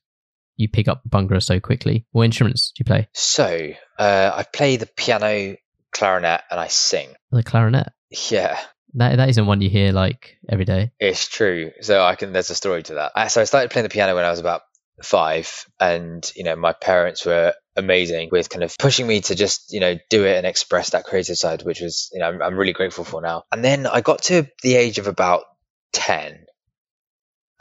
you 0.58 0.68
pick 0.68 0.88
up 0.88 1.02
bhangra 1.08 1.42
so 1.42 1.60
quickly. 1.60 2.06
What 2.12 2.24
instruments 2.24 2.72
do 2.74 2.80
you 2.80 2.84
play? 2.84 3.08
So 3.12 3.70
uh, 3.98 4.30
I 4.34 4.44
play 4.44 4.76
the 4.76 4.86
piano, 4.96 5.56
clarinet, 5.92 6.40
and 6.50 6.58
I 6.60 6.68
sing. 6.68 7.08
The 7.30 7.42
clarinet. 7.42 7.88
Yeah, 8.30 8.58
That 8.94 9.16
that 9.16 9.28
isn't 9.30 9.46
one 9.46 9.60
you 9.60 9.68
hear 9.68 9.92
like 9.92 10.36
every 10.48 10.64
day. 10.64 10.92
it's 11.00 11.26
true. 11.28 11.72
So 11.80 12.02
I 12.02 12.14
can. 12.14 12.32
There's 12.32 12.50
a 12.50 12.54
story 12.54 12.82
to 12.84 12.94
that. 12.94 13.12
I, 13.16 13.26
so 13.28 13.40
I 13.40 13.44
started 13.44 13.70
playing 13.70 13.82
the 13.84 13.90
piano 13.90 14.14
when 14.14 14.24
I 14.24 14.30
was 14.30 14.38
about 14.40 14.62
five, 15.02 15.66
and 15.80 16.24
you 16.36 16.44
know 16.44 16.56
my 16.56 16.72
parents 16.72 17.26
were 17.26 17.52
amazing 17.76 18.28
with 18.32 18.48
kind 18.48 18.64
of 18.64 18.76
pushing 18.78 19.06
me 19.06 19.20
to 19.22 19.34
just 19.34 19.72
you 19.72 19.80
know 19.80 19.96
do 20.10 20.24
it 20.24 20.36
and 20.36 20.46
express 20.46 20.90
that 20.90 21.04
creative 21.04 21.36
side, 21.36 21.62
which 21.62 21.80
was 21.80 22.10
you 22.12 22.20
know 22.20 22.28
I'm, 22.28 22.42
I'm 22.42 22.56
really 22.56 22.72
grateful 22.72 23.04
for 23.04 23.20
now. 23.20 23.44
And 23.52 23.64
then 23.64 23.86
I 23.86 24.00
got 24.00 24.22
to 24.22 24.46
the 24.62 24.76
age 24.76 24.98
of 24.98 25.06
about 25.06 25.44
ten, 25.92 26.46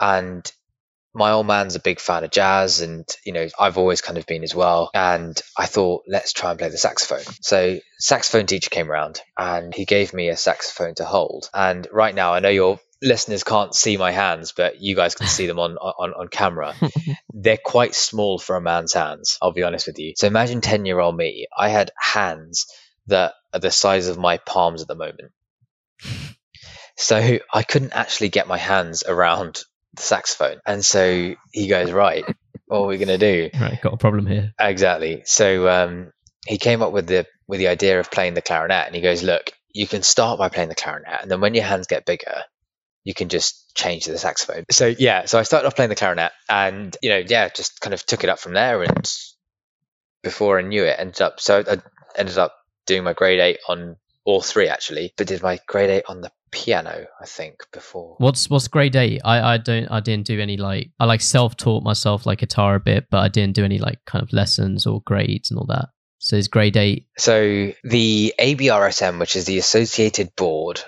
and 0.00 0.50
my 1.14 1.30
old 1.30 1.46
man's 1.46 1.76
a 1.76 1.80
big 1.80 1.98
fan 1.98 2.24
of 2.24 2.30
jazz 2.30 2.82
and 2.82 3.08
you 3.24 3.32
know 3.32 3.48
i've 3.58 3.78
always 3.78 4.02
kind 4.02 4.18
of 4.18 4.26
been 4.26 4.42
as 4.42 4.54
well. 4.54 4.90
And 4.92 5.40
i 5.58 5.66
thought 5.66 6.02
let's 6.06 6.32
try 6.32 6.50
and 6.50 6.58
play 6.58 6.68
the 6.68 6.78
saxophone. 6.78 7.24
So 7.40 7.78
saxophone 7.98 8.46
teacher 8.46 8.70
came 8.70 8.90
around 8.90 9.20
and 9.38 9.74
he 9.74 9.86
gave 9.86 10.12
me 10.12 10.28
a 10.28 10.36
saxophone 10.36 10.94
to 10.96 11.04
hold. 11.04 11.48
And 11.54 11.88
right 11.90 12.14
now 12.14 12.34
i 12.34 12.40
know 12.40 12.50
your 12.50 12.78
listeners 13.02 13.44
can't 13.44 13.74
see 13.74 13.96
my 13.96 14.10
hands 14.10 14.52
but 14.56 14.80
you 14.80 14.96
guys 14.96 15.14
can 15.14 15.26
see 15.26 15.46
them 15.46 15.58
on 15.58 15.76
on, 15.76 16.12
on 16.14 16.28
camera. 16.28 16.74
They're 17.32 17.58
quite 17.62 17.94
small 17.94 18.38
for 18.38 18.56
a 18.56 18.60
man's 18.60 18.92
hands 18.92 19.38
i'll 19.42 19.52
be 19.52 19.62
honest 19.62 19.86
with 19.86 19.98
you. 19.98 20.14
So 20.16 20.26
imagine 20.26 20.60
10 20.60 20.86
year 20.86 20.98
old 20.98 21.16
me. 21.16 21.46
I 21.56 21.68
had 21.68 21.90
hands 21.98 22.66
that 23.08 23.34
are 23.52 23.60
the 23.60 23.70
size 23.70 24.08
of 24.08 24.18
my 24.18 24.38
palms 24.38 24.82
at 24.82 24.88
the 24.88 24.94
moment. 24.94 25.32
So 26.96 27.38
i 27.52 27.62
couldn't 27.62 27.92
actually 27.92 28.30
get 28.30 28.48
my 28.48 28.58
hands 28.58 29.02
around 29.06 29.60
the 29.94 30.02
saxophone. 30.02 30.60
And 30.66 30.84
so 30.84 31.34
he 31.52 31.66
goes 31.68 31.92
right 31.92 32.24
what 32.66 32.80
are 32.80 32.86
we 32.86 32.98
going 32.98 33.08
to 33.08 33.18
do? 33.18 33.50
Right, 33.58 33.80
got 33.80 33.94
a 33.94 33.96
problem 33.96 34.26
here. 34.26 34.52
Exactly. 34.58 35.22
So 35.24 35.68
um, 35.68 36.12
he 36.46 36.58
came 36.58 36.82
up 36.82 36.92
with 36.92 37.06
the 37.06 37.26
with 37.46 37.60
the 37.60 37.68
idea 37.68 38.00
of 38.00 38.10
playing 38.10 38.34
the 38.34 38.42
clarinet, 38.42 38.86
and 38.86 38.94
he 38.94 39.00
goes, 39.00 39.22
"Look, 39.22 39.50
you 39.72 39.86
can 39.86 40.02
start 40.02 40.38
by 40.38 40.48
playing 40.48 40.68
the 40.68 40.74
clarinet, 40.74 41.22
and 41.22 41.30
then 41.30 41.40
when 41.40 41.54
your 41.54 41.64
hands 41.64 41.86
get 41.86 42.04
bigger, 42.04 42.42
you 43.06 43.14
can 43.14 43.28
just 43.28 43.74
change 43.74 44.04
to 44.04 44.12
the 44.12 44.18
saxophone." 44.18 44.64
So 44.70 44.94
yeah, 44.98 45.24
so 45.26 45.38
I 45.38 45.44
started 45.44 45.66
off 45.66 45.76
playing 45.76 45.90
the 45.90 45.96
clarinet, 45.96 46.32
and 46.48 46.96
you 47.00 47.10
know, 47.10 47.22
yeah, 47.26 47.48
just 47.48 47.80
kind 47.80 47.94
of 47.94 48.04
took 48.04 48.24
it 48.24 48.30
up 48.30 48.40
from 48.40 48.52
there, 48.52 48.82
and 48.82 49.14
before 50.22 50.58
I 50.58 50.62
knew 50.62 50.84
it, 50.84 50.96
ended 50.98 51.22
up 51.22 51.40
so 51.40 51.62
I 51.66 51.78
ended 52.18 52.36
up 52.36 52.56
doing 52.86 53.04
my 53.04 53.12
grade 53.12 53.40
eight 53.40 53.58
on 53.68 53.96
all 54.24 54.42
three 54.42 54.68
actually, 54.68 55.14
but 55.16 55.28
did 55.28 55.42
my 55.42 55.60
grade 55.66 55.90
eight 55.90 56.04
on 56.08 56.20
the 56.20 56.30
piano, 56.50 57.06
I 57.20 57.26
think, 57.26 57.60
before. 57.72 58.16
What's 58.18 58.50
what's 58.50 58.68
grade 58.68 58.96
eight? 58.96 59.20
I 59.24 59.54
I 59.54 59.58
don't 59.58 59.86
I 59.88 60.00
didn't 60.00 60.26
do 60.26 60.40
any 60.40 60.56
like 60.56 60.90
I 60.98 61.04
like 61.04 61.20
self 61.20 61.56
taught 61.56 61.84
myself 61.84 62.26
like 62.26 62.40
guitar 62.40 62.74
a 62.74 62.80
bit, 62.80 63.06
but 63.10 63.18
I 63.18 63.28
didn't 63.28 63.54
do 63.54 63.64
any 63.64 63.78
like 63.78 64.04
kind 64.04 64.22
of 64.22 64.32
lessons 64.32 64.86
or 64.86 65.02
grades 65.02 65.50
and 65.50 65.58
all 65.58 65.66
that. 65.66 65.88
So 66.18 66.36
is 66.36 66.48
grade 66.48 66.76
eight 66.76 67.06
So 67.18 67.72
the 67.84 68.34
ABRSM, 68.38 69.20
which 69.20 69.36
is 69.36 69.44
the 69.44 69.58
Associated 69.58 70.34
Board 70.34 70.80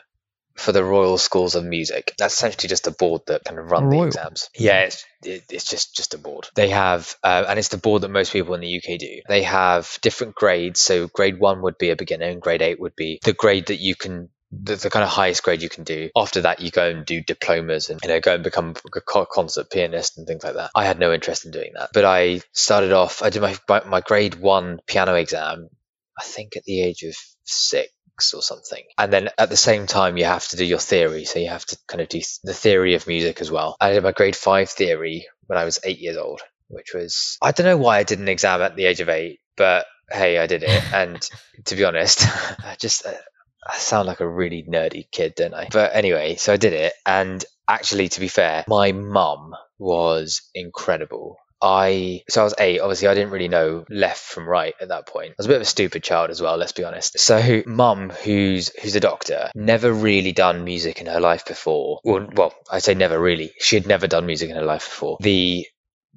for 0.59 0.73
the 0.73 0.85
Royal 0.85 1.19
Schools 1.19 1.55
of 1.55 1.65
Music, 1.65 2.15
that's 2.19 2.35
essentially 2.35 2.69
just 2.69 2.87
a 2.87 2.91
board 2.91 3.23
that 3.27 3.45
kind 3.45 3.59
of 3.59 3.71
run 3.71 3.89
the 3.89 4.03
exams. 4.03 4.51
Yeah, 4.59 4.81
it's 4.81 5.05
it, 5.23 5.45
it's 5.51 5.69
just 5.69 5.97
just 5.97 6.15
a 6.15 6.19
board. 6.19 6.49
They 6.55 6.71
have, 6.71 7.15
uh, 7.23 7.45
and 7.49 7.59
it's 7.59 7.69
the 7.69 7.79
board 7.79 8.03
that 8.03 8.11
most 8.11 8.33
people 8.33 8.55
in 8.55 8.61
the 8.61 8.77
UK 8.77 8.99
do. 8.99 9.21
They 9.29 9.43
have 9.43 9.99
different 10.03 10.35
grades. 10.35 10.83
So 10.83 11.09
grade 11.09 11.39
one 11.39 11.63
would 11.63 11.79
be 11.79 11.91
a 11.91 11.97
beginner, 11.97 12.27
and 12.27 12.43
grade 12.43 12.63
eight 12.63 12.81
would 12.81 12.97
be 12.97 13.21
the 13.25 13.33
grade 13.33 13.67
that 13.67 13.81
you 13.81 13.95
can. 13.95 14.29
The, 14.51 14.77
the 14.77 14.89
kind 14.89 15.03
of 15.03 15.11
highest 15.11 15.43
grade 15.43 15.61
you 15.61 15.69
can 15.69 15.85
do. 15.85 16.09
After 16.17 16.41
that, 16.41 16.61
you 16.61 16.71
go 16.71 16.89
and 16.89 17.05
do 17.05 17.21
diplomas 17.21 17.91
and 17.91 18.01
you 18.03 18.09
know 18.09 18.19
go 18.19 18.35
and 18.35 18.43
become 18.43 18.77
a 18.97 19.27
concert 19.27 19.71
pianist 19.71 20.17
and 20.17 20.27
things 20.27 20.43
like 20.43 20.55
that. 20.55 20.71
I 20.75 20.87
had 20.87 20.99
no 20.99 21.13
interest 21.13 21.45
in 21.45 21.51
doing 21.51 21.73
that, 21.75 21.91
but 21.93 22.07
I 22.07 22.41
started 22.53 22.93
off. 22.93 23.23
I 23.23 23.29
did 23.29 23.43
my 23.43 23.59
my, 23.69 23.85
my 23.85 24.01
grade 24.01 24.37
one 24.37 24.81
piano 24.87 25.15
exam 25.15 25.69
I 26.19 26.25
think 26.25 26.57
at 26.57 26.65
the 26.65 26.83
age 26.83 27.03
of 27.03 27.15
six 27.45 27.93
or 28.35 28.43
something. 28.43 28.83
And 28.97 29.13
then 29.13 29.31
at 29.39 29.51
the 29.51 29.57
same 29.57 29.87
time, 29.87 30.17
you 30.17 30.25
have 30.25 30.47
to 30.49 30.57
do 30.57 30.65
your 30.65 30.79
theory. 30.79 31.25
So 31.25 31.39
you 31.39 31.49
have 31.49 31.67
to 31.67 31.79
kind 31.87 32.01
of 32.01 32.09
do 32.09 32.21
the 32.45 32.55
theory 32.55 32.95
of 32.95 33.07
music 33.07 33.41
as 33.41 33.51
well. 33.51 33.77
I 33.81 33.93
did 33.93 34.03
my 34.03 34.13
grade 34.13 34.37
five 34.37 34.71
theory 34.71 35.27
when 35.47 35.59
I 35.59 35.65
was 35.65 35.81
eight 35.85 35.99
years 35.99 36.17
old, 36.17 36.41
which 36.69 36.95
was, 36.95 37.39
I 37.43 37.53
don't 37.53 37.67
know 37.67 37.77
why 37.77 37.99
I 37.99 38.03
did 38.03 38.19
an 38.19 38.29
exam 38.29 38.61
at 38.63 38.77
the 38.77 38.87
age 38.87 39.01
of 39.01 39.09
eight, 39.09 39.41
but 39.57 39.87
hey, 40.11 40.39
I 40.39 40.47
did 40.47 40.63
it. 40.63 40.93
And 40.93 41.29
to 41.67 41.77
be 41.77 41.85
honest, 41.85 42.23
I 42.65 42.77
just, 42.79 43.07
I 43.07 43.77
sound 43.77 44.07
like 44.07 44.21
a 44.21 44.29
really 44.29 44.63
nerdy 44.63 45.11
kid, 45.11 45.35
don't 45.35 45.55
I? 45.55 45.69
But 45.71 45.95
anyway, 45.95 46.37
so 46.37 46.53
I 46.53 46.57
did 46.57 46.73
it. 46.73 46.93
And 47.05 47.45
actually, 47.69 48.09
to 48.09 48.21
be 48.21 48.29
fair, 48.29 48.65
my 48.69 48.93
mum 48.93 49.55
was 49.79 50.43
incredible. 50.55 51.37
I 51.61 52.23
so 52.29 52.41
I 52.41 52.45
was 52.45 52.55
eight. 52.59 52.81
Obviously, 52.81 53.09
I 53.09 53.15
didn't 53.15 53.31
really 53.31 53.49
know 53.49 53.85
left 53.91 54.21
from 54.21 54.49
right 54.49 54.75
at 54.81 54.89
that 54.89 55.07
point. 55.07 55.31
I 55.31 55.35
was 55.39 55.47
a 55.47 55.49
bit 55.49 55.57
of 55.57 55.63
a 55.63 55.67
stupid 55.67 56.03
child 56.03 56.31
as 56.31 56.41
well. 56.41 56.57
Let's 56.57 56.73
be 56.73 56.85
honest. 56.85 57.19
So, 57.19 57.63
mum, 57.67 58.11
who's 58.11 58.69
who's 58.81 58.95
a 58.97 59.01
doctor, 59.01 59.51
never 59.55 59.93
really 59.93 60.33
done 60.33 60.65
music 60.65 61.01
in 61.01 61.07
her 61.07 61.21
life 61.21 61.47
before. 61.47 62.01
Well, 62.05 62.29
well, 62.33 62.55
I 62.71 62.79
say 62.79 62.95
never 62.95 63.19
really. 63.19 63.53
She 63.59 63.77
had 63.77 63.87
never 63.87 64.07
done 64.07 64.27
music 64.27 64.51
in 64.51 64.57
her 64.57 64.65
life 64.65 64.85
before. 64.85 65.19
The 65.21 65.67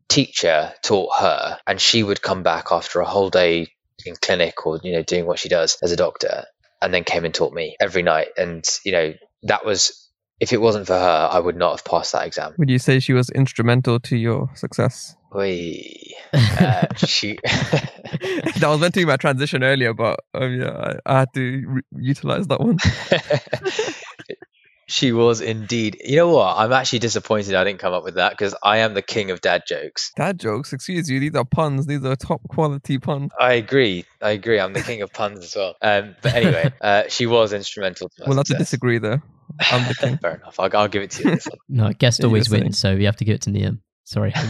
teacher 0.10 0.74
taught 0.84 1.20
her, 1.20 1.58
and 1.66 1.82
she 1.82 2.04
would 2.04 2.22
come 2.22 2.44
back 2.44 2.72
after 2.72 3.00
a 3.00 3.06
whole 3.06 3.30
day 3.30 3.68
in 4.06 4.16
clinic 4.16 4.66
or 4.66 4.80
you 4.84 4.94
know 4.94 5.04
doing 5.04 5.26
what 5.26 5.40
she 5.40 5.50
does 5.50 5.78
as 5.82 5.92
a 5.92 5.98
doctor, 5.98 6.46
and 6.82 6.94
then 6.94 7.04
came 7.04 7.26
and 7.26 7.34
taught 7.34 7.54
me 7.54 7.76
every 7.80 8.04
night. 8.04 8.30
And 8.38 8.64
you 8.86 8.92
know 8.92 9.14
that 9.44 9.66
was 9.66 10.01
if 10.42 10.52
it 10.52 10.60
wasn't 10.60 10.88
for 10.88 10.98
her, 10.98 11.30
I 11.32 11.40
would 11.40 11.56
not 11.56 11.72
have 11.72 11.86
passed 11.86 12.12
that 12.14 12.26
exam. 12.26 12.56
Would 12.58 12.70
you 12.70 12.80
say 12.80 13.00
she 13.00 13.14
was 13.14 13.30
instrumental 13.30 14.00
to 14.00 14.18
your 14.18 14.50
success? 14.56 15.16
Wee. 15.34 16.16
Uh, 16.34 16.86
she. 16.96 17.38
that 17.44 18.60
was 18.62 18.80
meant 18.80 18.94
to 18.94 19.02
be 19.02 19.06
my 19.06 19.18
transition 19.18 19.64
earlier, 19.64 19.94
but 19.94 20.22
um, 20.34 20.62
yeah, 20.62 20.94
I, 21.06 21.06
I 21.06 21.20
had 21.20 21.34
to 21.34 21.64
re- 21.68 21.82
utilize 21.98 22.48
that 22.48 22.62
one. 22.62 22.78
she 24.88 25.12
was 25.12 25.42
indeed. 25.42 25.98
You 26.06 26.18
know 26.18 26.30
what? 26.30 26.56
I'm 26.58 26.72
actually 26.72 27.00
disappointed 27.00 27.56
I 27.56 27.66
didn't 27.66 27.80
come 27.80 27.94
up 27.94 28.04
with 28.04 28.16
that 28.16 28.32
because 28.32 28.56
I 28.64 28.78
am 28.78 28.94
the 28.94 29.02
king 29.02 29.32
of 29.32 29.42
dad 29.42 29.64
jokes. 29.68 30.14
Dad 30.16 30.40
jokes, 30.40 30.72
excuse 30.72 31.10
you, 31.10 31.20
these 31.20 31.36
are 31.36 31.44
puns. 31.44 31.86
These 31.86 32.06
are 32.06 32.16
top 32.16 32.42
quality 32.48 32.98
puns. 32.98 33.32
I 33.38 33.54
agree. 33.54 34.06
I 34.22 34.32
agree. 34.32 34.60
I'm 34.60 34.72
the 34.72 34.84
king 34.84 35.02
of 35.02 35.12
puns 35.12 35.40
as 35.40 35.56
well. 35.56 35.76
Um, 35.82 36.16
but 36.22 36.34
anyway, 36.34 36.72
uh, 36.80 37.04
she 37.10 37.26
was 37.26 37.52
instrumental. 37.52 38.08
To 38.10 38.22
my 38.22 38.28
We'll 38.28 38.38
have 38.38 38.46
to 38.46 38.58
disagree 38.58 39.00
there. 39.00 39.22
I'm 39.60 39.88
the 39.88 39.96
king. 39.96 40.18
Fair 40.22 40.36
enough. 40.36 40.60
I'll, 40.60 40.70
I'll 40.78 40.88
give 40.88 41.04
it 41.04 41.12
to 41.12 41.30
you. 41.32 41.38
no 41.70 41.92
guest 41.94 42.24
always 42.24 42.50
wins, 42.50 42.78
so 42.80 42.96
we 42.96 43.06
have 43.06 43.18
to 43.18 43.26
give 43.26 43.36
it 43.36 43.42
to 43.44 43.50
Liam. 43.52 43.80
Sorry. 44.04 44.34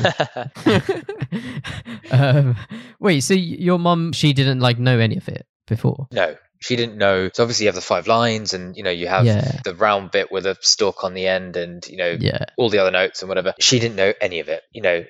um, 2.11 2.55
wait, 2.99 3.21
so 3.21 3.33
your 3.33 3.79
mum 3.79 4.11
she 4.13 4.33
didn't 4.33 4.59
like 4.59 4.79
know 4.79 4.99
any 4.99 5.17
of 5.17 5.27
it 5.27 5.45
before? 5.67 6.07
no, 6.11 6.35
she 6.59 6.75
didn't 6.75 6.97
know. 6.97 7.29
So 7.33 7.43
obviously 7.43 7.65
you 7.65 7.67
have 7.69 7.75
the 7.75 7.81
five 7.81 8.07
lines, 8.07 8.53
and 8.53 8.75
you 8.77 8.83
know 8.83 8.91
you 8.91 9.07
have 9.07 9.25
Yeah. 9.25 9.59
the 9.63 9.75
round 9.75 10.11
bit 10.11 10.31
with 10.31 10.45
a 10.45 10.57
stalk 10.61 11.03
on 11.03 11.13
the 11.13 11.27
end, 11.27 11.57
and 11.57 11.85
you 11.87 11.97
know 11.97 12.17
Yeah. 12.19 12.45
all 12.57 12.69
the 12.69 12.79
other 12.79 12.91
notes 12.91 13.21
and 13.21 13.29
whatever. 13.29 13.53
She 13.59 13.79
didn't 13.79 13.95
know 13.95 14.13
any 14.21 14.39
of 14.39 14.49
it. 14.49 14.61
You 14.71 14.81
know, 14.81 15.05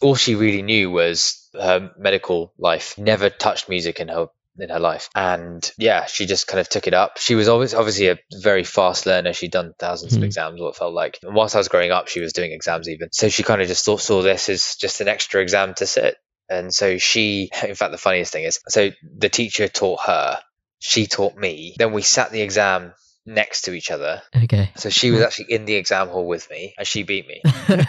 all 0.00 0.14
she 0.14 0.34
really 0.34 0.62
knew 0.62 0.90
was 0.90 1.48
her 1.54 1.90
medical 1.98 2.52
life. 2.58 2.98
Never 2.98 3.30
touched 3.30 3.68
music 3.68 4.00
in 4.00 4.08
her 4.08 4.26
in 4.58 4.70
her 4.70 4.80
life, 4.80 5.08
and 5.14 5.70
yeah, 5.78 6.06
she 6.06 6.26
just 6.26 6.46
kind 6.46 6.60
of 6.60 6.68
took 6.68 6.86
it 6.86 6.94
up. 6.94 7.18
She 7.18 7.34
was 7.34 7.48
always 7.48 7.74
obviously 7.74 8.08
a 8.08 8.18
very 8.42 8.64
fast 8.64 9.06
learner. 9.06 9.32
She'd 9.32 9.50
done 9.50 9.72
thousands 9.78 10.14
of 10.14 10.22
Mhm. 10.22 10.26
exams, 10.26 10.60
what 10.60 10.68
it 10.68 10.76
felt 10.76 10.94
like. 10.94 11.18
And 11.22 11.34
whilst 11.34 11.54
I 11.54 11.58
was 11.58 11.68
growing 11.68 11.92
up, 11.92 12.08
she 12.08 12.20
was 12.20 12.32
doing 12.32 12.52
exams 12.52 12.88
even. 12.88 13.08
So 13.12 13.28
she 13.28 13.42
kind 13.42 13.60
of 13.62 13.68
just 13.68 13.84
thought 13.84 14.00
saw 14.00 14.22
this 14.22 14.48
as 14.48 14.76
just 14.76 15.00
an 15.00 15.08
extra 15.08 15.40
exam 15.42 15.74
to 15.74 15.86
sit. 15.86 16.16
And 16.48 16.72
so 16.72 16.98
she, 16.98 17.50
in 17.64 17.74
fact, 17.74 17.92
the 17.92 17.98
funniest 17.98 18.32
thing 18.32 18.44
is, 18.44 18.60
so 18.68 18.90
the 19.18 19.28
teacher 19.28 19.68
taught 19.68 20.00
her, 20.06 20.40
she 20.78 21.06
taught 21.06 21.36
me. 21.36 21.74
Then 21.78 21.92
we 21.92 22.02
sat 22.02 22.30
the 22.30 22.42
exam 22.42 22.92
next 23.26 23.62
to 23.62 23.72
each 23.72 23.90
other. 23.90 24.22
Okay. 24.44 24.70
So 24.76 24.88
she 24.88 25.10
was 25.10 25.20
actually 25.20 25.52
in 25.52 25.64
the 25.64 25.74
exam 25.74 26.08
hall 26.08 26.26
with 26.26 26.48
me, 26.50 26.74
and 26.78 26.86
she 26.86 27.02
beat 27.02 27.26
me. 27.26 27.42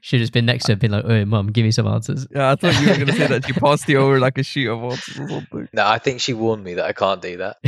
Should 0.00 0.20
have 0.20 0.32
been 0.32 0.46
next 0.46 0.64
to 0.64 0.72
her, 0.72 0.76
been 0.76 0.92
like, 0.92 1.04
"Oh, 1.04 1.24
mum, 1.24 1.48
give 1.48 1.64
me 1.64 1.70
some 1.70 1.86
answers." 1.86 2.26
Yeah, 2.30 2.52
I 2.52 2.56
thought 2.56 2.80
you 2.80 2.88
were 2.88 2.94
going 2.94 3.06
to 3.06 3.12
say 3.12 3.26
that 3.26 3.46
she 3.46 3.52
passed 3.52 3.88
you 3.88 3.98
over 3.98 4.18
like 4.18 4.38
a 4.38 4.42
sheet 4.42 4.68
of 4.68 4.82
answers 4.82 5.18
or 5.18 5.28
something. 5.28 5.68
No, 5.72 5.86
I 5.86 5.98
think 5.98 6.20
she 6.20 6.32
warned 6.32 6.64
me 6.64 6.74
that 6.74 6.86
I 6.86 6.92
can't 6.92 7.20
do 7.20 7.36
that. 7.38 7.58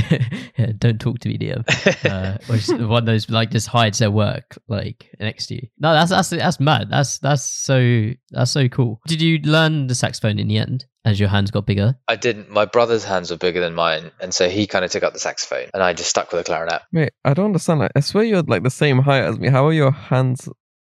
yeah, 0.58 0.72
don't 0.78 1.00
talk 1.00 1.18
to 1.20 1.28
me, 1.28 1.38
Liam. 1.38 1.64
Uh, 2.04 2.38
or 2.48 2.56
just 2.56 2.72
one 2.72 3.02
of 3.02 3.06
those 3.06 3.28
like 3.28 3.50
just 3.50 3.68
hides 3.68 3.98
their 3.98 4.10
work 4.10 4.56
like 4.68 5.10
next 5.20 5.46
to 5.48 5.54
you. 5.56 5.68
No, 5.78 5.92
that's 5.92 6.10
that's 6.10 6.30
that's 6.30 6.60
mad. 6.60 6.88
That's 6.90 7.18
that's 7.18 7.44
so 7.44 8.10
that's 8.30 8.50
so 8.50 8.68
cool. 8.68 9.00
Did 9.06 9.20
you 9.20 9.38
learn 9.40 9.88
the 9.88 9.94
saxophone 9.94 10.38
in 10.38 10.48
the 10.48 10.58
end 10.58 10.86
as 11.04 11.20
your 11.20 11.28
hands 11.28 11.50
got 11.50 11.66
bigger? 11.66 11.96
I 12.08 12.16
didn't. 12.16 12.50
My 12.50 12.64
brother's 12.64 13.04
hands 13.04 13.30
were 13.30 13.36
bigger 13.36 13.60
than 13.60 13.74
mine, 13.74 14.10
and 14.20 14.34
so 14.34 14.48
he 14.48 14.66
kind 14.66 14.84
of 14.84 14.90
took 14.90 15.02
up 15.02 15.12
the 15.12 15.18
saxophone, 15.18 15.68
and 15.74 15.82
I 15.82 15.92
just 15.92 16.10
stuck 16.10 16.32
with 16.32 16.40
the 16.40 16.44
clarinet. 16.44 16.82
Wait, 16.92 17.12
I 17.24 17.34
don't 17.34 17.46
understand. 17.46 17.80
Like, 17.80 17.92
I 17.94 18.00
swear 18.00 18.24
you're 18.24 18.42
like 18.42 18.62
the 18.62 18.70
same 18.70 18.98
height 19.00 19.24
as 19.24 19.38
me. 19.38 19.48
How 19.48 19.66
are 19.66 19.72
your 19.72 19.90
hands 19.92 20.48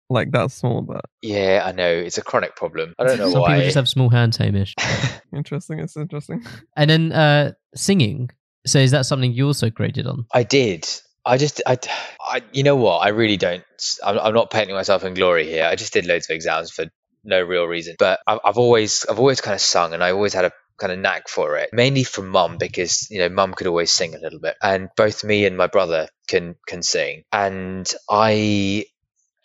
like 0.09 0.31
that 0.31 0.51
small? 0.51 0.83
That 0.83 1.01
Yeah, 1.21 1.63
I 1.65 1.71
know 1.71 1.89
it's 1.91 2.17
a 2.17 2.21
chronic 2.21 2.55
problem. 2.55 2.93
I 2.99 3.03
don't 3.05 3.17
know 3.19 3.29
Some 3.31 3.41
why. 3.41 3.53
people 3.53 3.63
just 3.65 3.75
have 3.75 3.89
small 3.89 4.09
hands, 4.09 4.37
Hamish. 4.37 4.73
interesting. 5.33 5.79
It's 5.79 5.97
interesting. 5.97 6.43
And 6.77 6.89
then 6.89 7.11
uh, 7.11 7.53
singing. 7.75 8.29
So 8.67 8.79
is 8.79 8.91
that 8.91 9.05
something 9.05 9.31
you 9.31 9.47
also 9.47 9.69
graded 9.69 10.07
on? 10.07 10.25
I 10.33 10.43
did. 10.43 10.87
I 11.25 11.37
just, 11.37 11.61
I, 11.65 11.77
I, 12.19 12.41
you 12.51 12.63
know 12.63 12.75
what? 12.75 12.97
I 12.99 13.09
really 13.09 13.37
don't. 13.37 13.63
I'm, 14.03 14.17
I'm 14.19 14.33
not 14.33 14.51
painting 14.51 14.75
myself 14.75 15.03
in 15.03 15.13
glory 15.15 15.45
here. 15.45 15.65
I 15.65 15.75
just 15.75 15.93
did 15.93 16.05
loads 16.05 16.29
of 16.29 16.35
exams 16.35 16.71
for 16.71 16.85
no 17.25 17.41
real 17.41 17.65
reason. 17.65 17.95
But 17.99 18.19
I've, 18.25 18.39
I've 18.45 18.57
always, 18.57 19.05
I've 19.09 19.19
always 19.19 19.41
kind 19.41 19.55
of 19.55 19.61
sung, 19.61 19.93
and 19.93 20.03
I 20.03 20.11
always 20.11 20.33
had 20.33 20.45
a 20.45 20.51
kind 20.77 20.91
of 20.91 20.99
knack 20.99 21.27
for 21.27 21.57
it, 21.57 21.69
mainly 21.73 22.03
from 22.03 22.29
mum 22.29 22.57
because 22.57 23.09
you 23.09 23.19
know 23.19 23.29
mum 23.29 23.53
could 23.53 23.67
always 23.67 23.91
sing 23.91 24.15
a 24.15 24.19
little 24.19 24.39
bit, 24.39 24.55
and 24.61 24.89
both 24.95 25.23
me 25.23 25.45
and 25.45 25.57
my 25.57 25.67
brother 25.67 26.07
can 26.27 26.55
can 26.67 26.81
sing, 26.83 27.23
and 27.31 27.91
I 28.09 28.85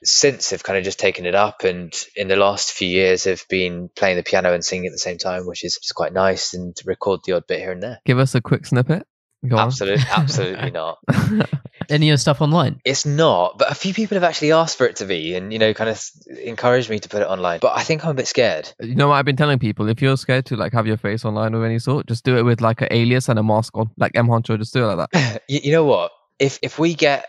since 0.02 0.50
have 0.50 0.62
kind 0.62 0.78
of 0.78 0.84
just 0.84 0.98
taken 0.98 1.26
it 1.26 1.34
up 1.34 1.62
and 1.64 1.92
in 2.16 2.28
the 2.28 2.36
last 2.36 2.72
few 2.72 2.88
years 2.88 3.24
have 3.24 3.44
been 3.50 3.90
playing 3.94 4.16
the 4.16 4.22
piano 4.22 4.52
and 4.54 4.64
singing 4.64 4.86
at 4.86 4.92
the 4.92 4.98
same 4.98 5.18
time 5.18 5.46
which 5.46 5.62
is 5.62 5.74
just 5.74 5.94
quite 5.94 6.12
nice 6.12 6.54
and 6.54 6.74
record 6.86 7.20
the 7.26 7.32
odd 7.32 7.46
bit 7.46 7.60
here 7.60 7.72
and 7.72 7.82
there. 7.82 8.00
Give 8.06 8.18
us 8.18 8.34
a 8.34 8.40
quick 8.40 8.64
snippet. 8.64 9.06
Go 9.46 9.58
absolutely 9.58 10.04
absolutely 10.10 10.70
not 10.72 10.98
Any 11.90 12.10
of 12.10 12.14
the 12.14 12.18
stuff 12.18 12.40
online? 12.40 12.80
it's 12.84 13.04
not 13.04 13.58
but 13.58 13.70
a 13.70 13.74
few 13.74 13.92
people 13.92 14.14
have 14.16 14.24
actually 14.24 14.52
asked 14.52 14.78
for 14.78 14.86
it 14.86 14.96
to 14.96 15.06
be 15.06 15.34
and 15.34 15.52
you 15.52 15.58
know 15.58 15.74
kind 15.74 15.90
of 15.90 16.02
encouraged 16.44 16.88
me 16.90 16.98
to 16.98 17.08
put 17.08 17.20
it 17.22 17.28
online 17.28 17.58
but 17.60 17.76
i 17.76 17.82
think 17.82 18.04
i'm 18.04 18.10
a 18.12 18.14
bit 18.14 18.26
scared 18.28 18.72
You 18.80 18.94
know 18.94 19.08
what 19.08 19.16
I've 19.16 19.24
been 19.24 19.36
telling 19.36 19.58
people? 19.58 19.88
If 19.88 20.00
you're 20.00 20.16
scared 20.16 20.46
to 20.46 20.56
like 20.56 20.72
have 20.72 20.86
your 20.86 20.96
face 20.96 21.24
online 21.24 21.54
of 21.54 21.62
any 21.64 21.78
sort, 21.78 22.06
just 22.06 22.24
do 22.24 22.36
it 22.38 22.42
with 22.42 22.60
like 22.60 22.80
an 22.82 22.88
alias 22.90 23.28
and 23.28 23.38
a 23.38 23.42
mask 23.42 23.76
on, 23.76 23.90
like 23.96 24.12
M 24.14 24.26
Honcho. 24.28 24.56
Just 24.58 24.72
do 24.72 24.84
it 24.88 24.94
like 24.94 25.10
that. 25.10 25.42
you, 25.48 25.60
you 25.64 25.72
know 25.72 25.84
what 25.84 26.12
if 26.38 26.58
if 26.62 26.78
we 26.78 26.94
get 26.94 27.26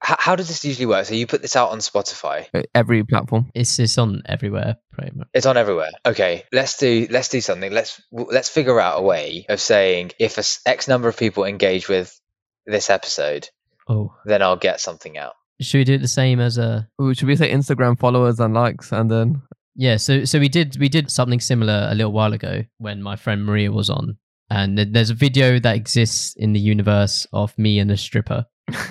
how, 0.00 0.16
how 0.18 0.36
does 0.36 0.48
this 0.48 0.64
usually 0.64 0.86
work 0.86 1.06
so 1.06 1.14
you 1.14 1.26
put 1.26 1.40
this 1.40 1.56
out 1.56 1.70
on 1.70 1.78
spotify 1.78 2.46
Uh, 2.52 2.62
Every 2.74 3.04
platform. 3.04 3.50
It's 3.54 3.78
it's 3.78 3.96
on 3.98 4.22
everywhere, 4.26 4.76
pretty 4.92 5.16
much. 5.16 5.28
It's 5.32 5.46
on 5.46 5.56
everywhere. 5.56 5.90
Okay, 6.04 6.44
let's 6.52 6.76
do 6.76 7.06
let's 7.10 7.28
do 7.28 7.40
something. 7.40 7.72
Let's 7.72 8.00
let's 8.10 8.48
figure 8.48 8.78
out 8.80 8.98
a 8.98 9.02
way 9.02 9.46
of 9.48 9.60
saying 9.60 10.12
if 10.18 10.36
a 10.36 10.40
s- 10.40 10.60
X 10.66 10.88
number 10.88 11.08
of 11.08 11.16
people 11.16 11.44
engage 11.44 11.88
with 11.88 12.18
this 12.66 12.90
episode, 12.90 13.48
Oh, 13.88 14.14
then 14.24 14.42
I'll 14.42 14.56
get 14.56 14.80
something 14.80 15.16
out. 15.18 15.34
should 15.60 15.78
we 15.78 15.84
do 15.84 15.94
it 15.94 16.02
the 16.02 16.08
same 16.08 16.40
as 16.40 16.58
a? 16.58 16.88
Ooh, 17.00 17.14
should 17.14 17.28
we 17.28 17.36
say 17.36 17.50
Instagram 17.52 17.98
followers 17.98 18.40
and 18.40 18.54
likes, 18.54 18.92
and 18.92 19.10
then 19.10 19.42
Yeah, 19.76 19.96
so 19.96 20.24
so 20.24 20.38
we 20.38 20.48
did 20.48 20.76
we 20.78 20.88
did 20.88 21.10
something 21.10 21.40
similar 21.40 21.88
a 21.90 21.94
little 21.94 22.12
while 22.12 22.32
ago 22.32 22.64
when 22.78 23.02
my 23.02 23.16
friend 23.16 23.44
Maria 23.44 23.70
was 23.72 23.88
on, 23.90 24.18
and 24.50 24.76
there's 24.78 25.10
a 25.10 25.14
video 25.14 25.58
that 25.60 25.76
exists 25.76 26.34
in 26.36 26.52
the 26.52 26.60
universe 26.60 27.26
of 27.32 27.56
me 27.58 27.78
and 27.78 27.90
a 27.90 27.96
stripper. 27.96 28.44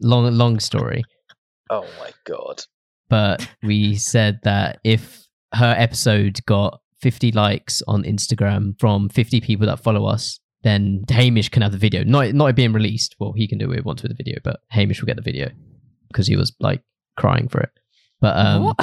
long 0.00 0.32
long 0.36 0.58
story, 0.60 1.02
Oh 1.70 1.86
my 1.98 2.10
god! 2.24 2.62
but 3.08 3.46
we 3.62 3.96
said 3.96 4.40
that 4.44 4.78
if 4.84 5.26
her 5.54 5.74
episode 5.76 6.38
got 6.46 6.80
50 7.02 7.32
likes 7.32 7.82
on 7.88 8.04
Instagram 8.04 8.78
from 8.78 9.08
50 9.08 9.40
people 9.40 9.66
that 9.66 9.80
follow 9.80 10.06
us, 10.06 10.38
then 10.62 11.04
Hamish 11.08 11.48
can 11.48 11.62
have 11.62 11.72
the 11.72 11.78
video. 11.78 12.04
Not 12.04 12.34
not 12.34 12.46
it 12.46 12.56
being 12.56 12.72
released. 12.72 13.16
Well, 13.18 13.32
he 13.32 13.48
can 13.48 13.58
do 13.58 13.68
what 13.68 13.76
he 13.76 13.82
wants 13.82 14.02
with 14.02 14.10
the 14.10 14.16
video, 14.16 14.38
but 14.44 14.60
Hamish 14.68 15.00
will 15.00 15.06
get 15.06 15.16
the 15.16 15.22
video 15.22 15.50
because 16.08 16.26
he 16.26 16.36
was 16.36 16.52
like 16.60 16.82
crying 17.16 17.48
for 17.48 17.60
it. 17.60 17.70
But 18.20 18.36
um, 18.36 18.74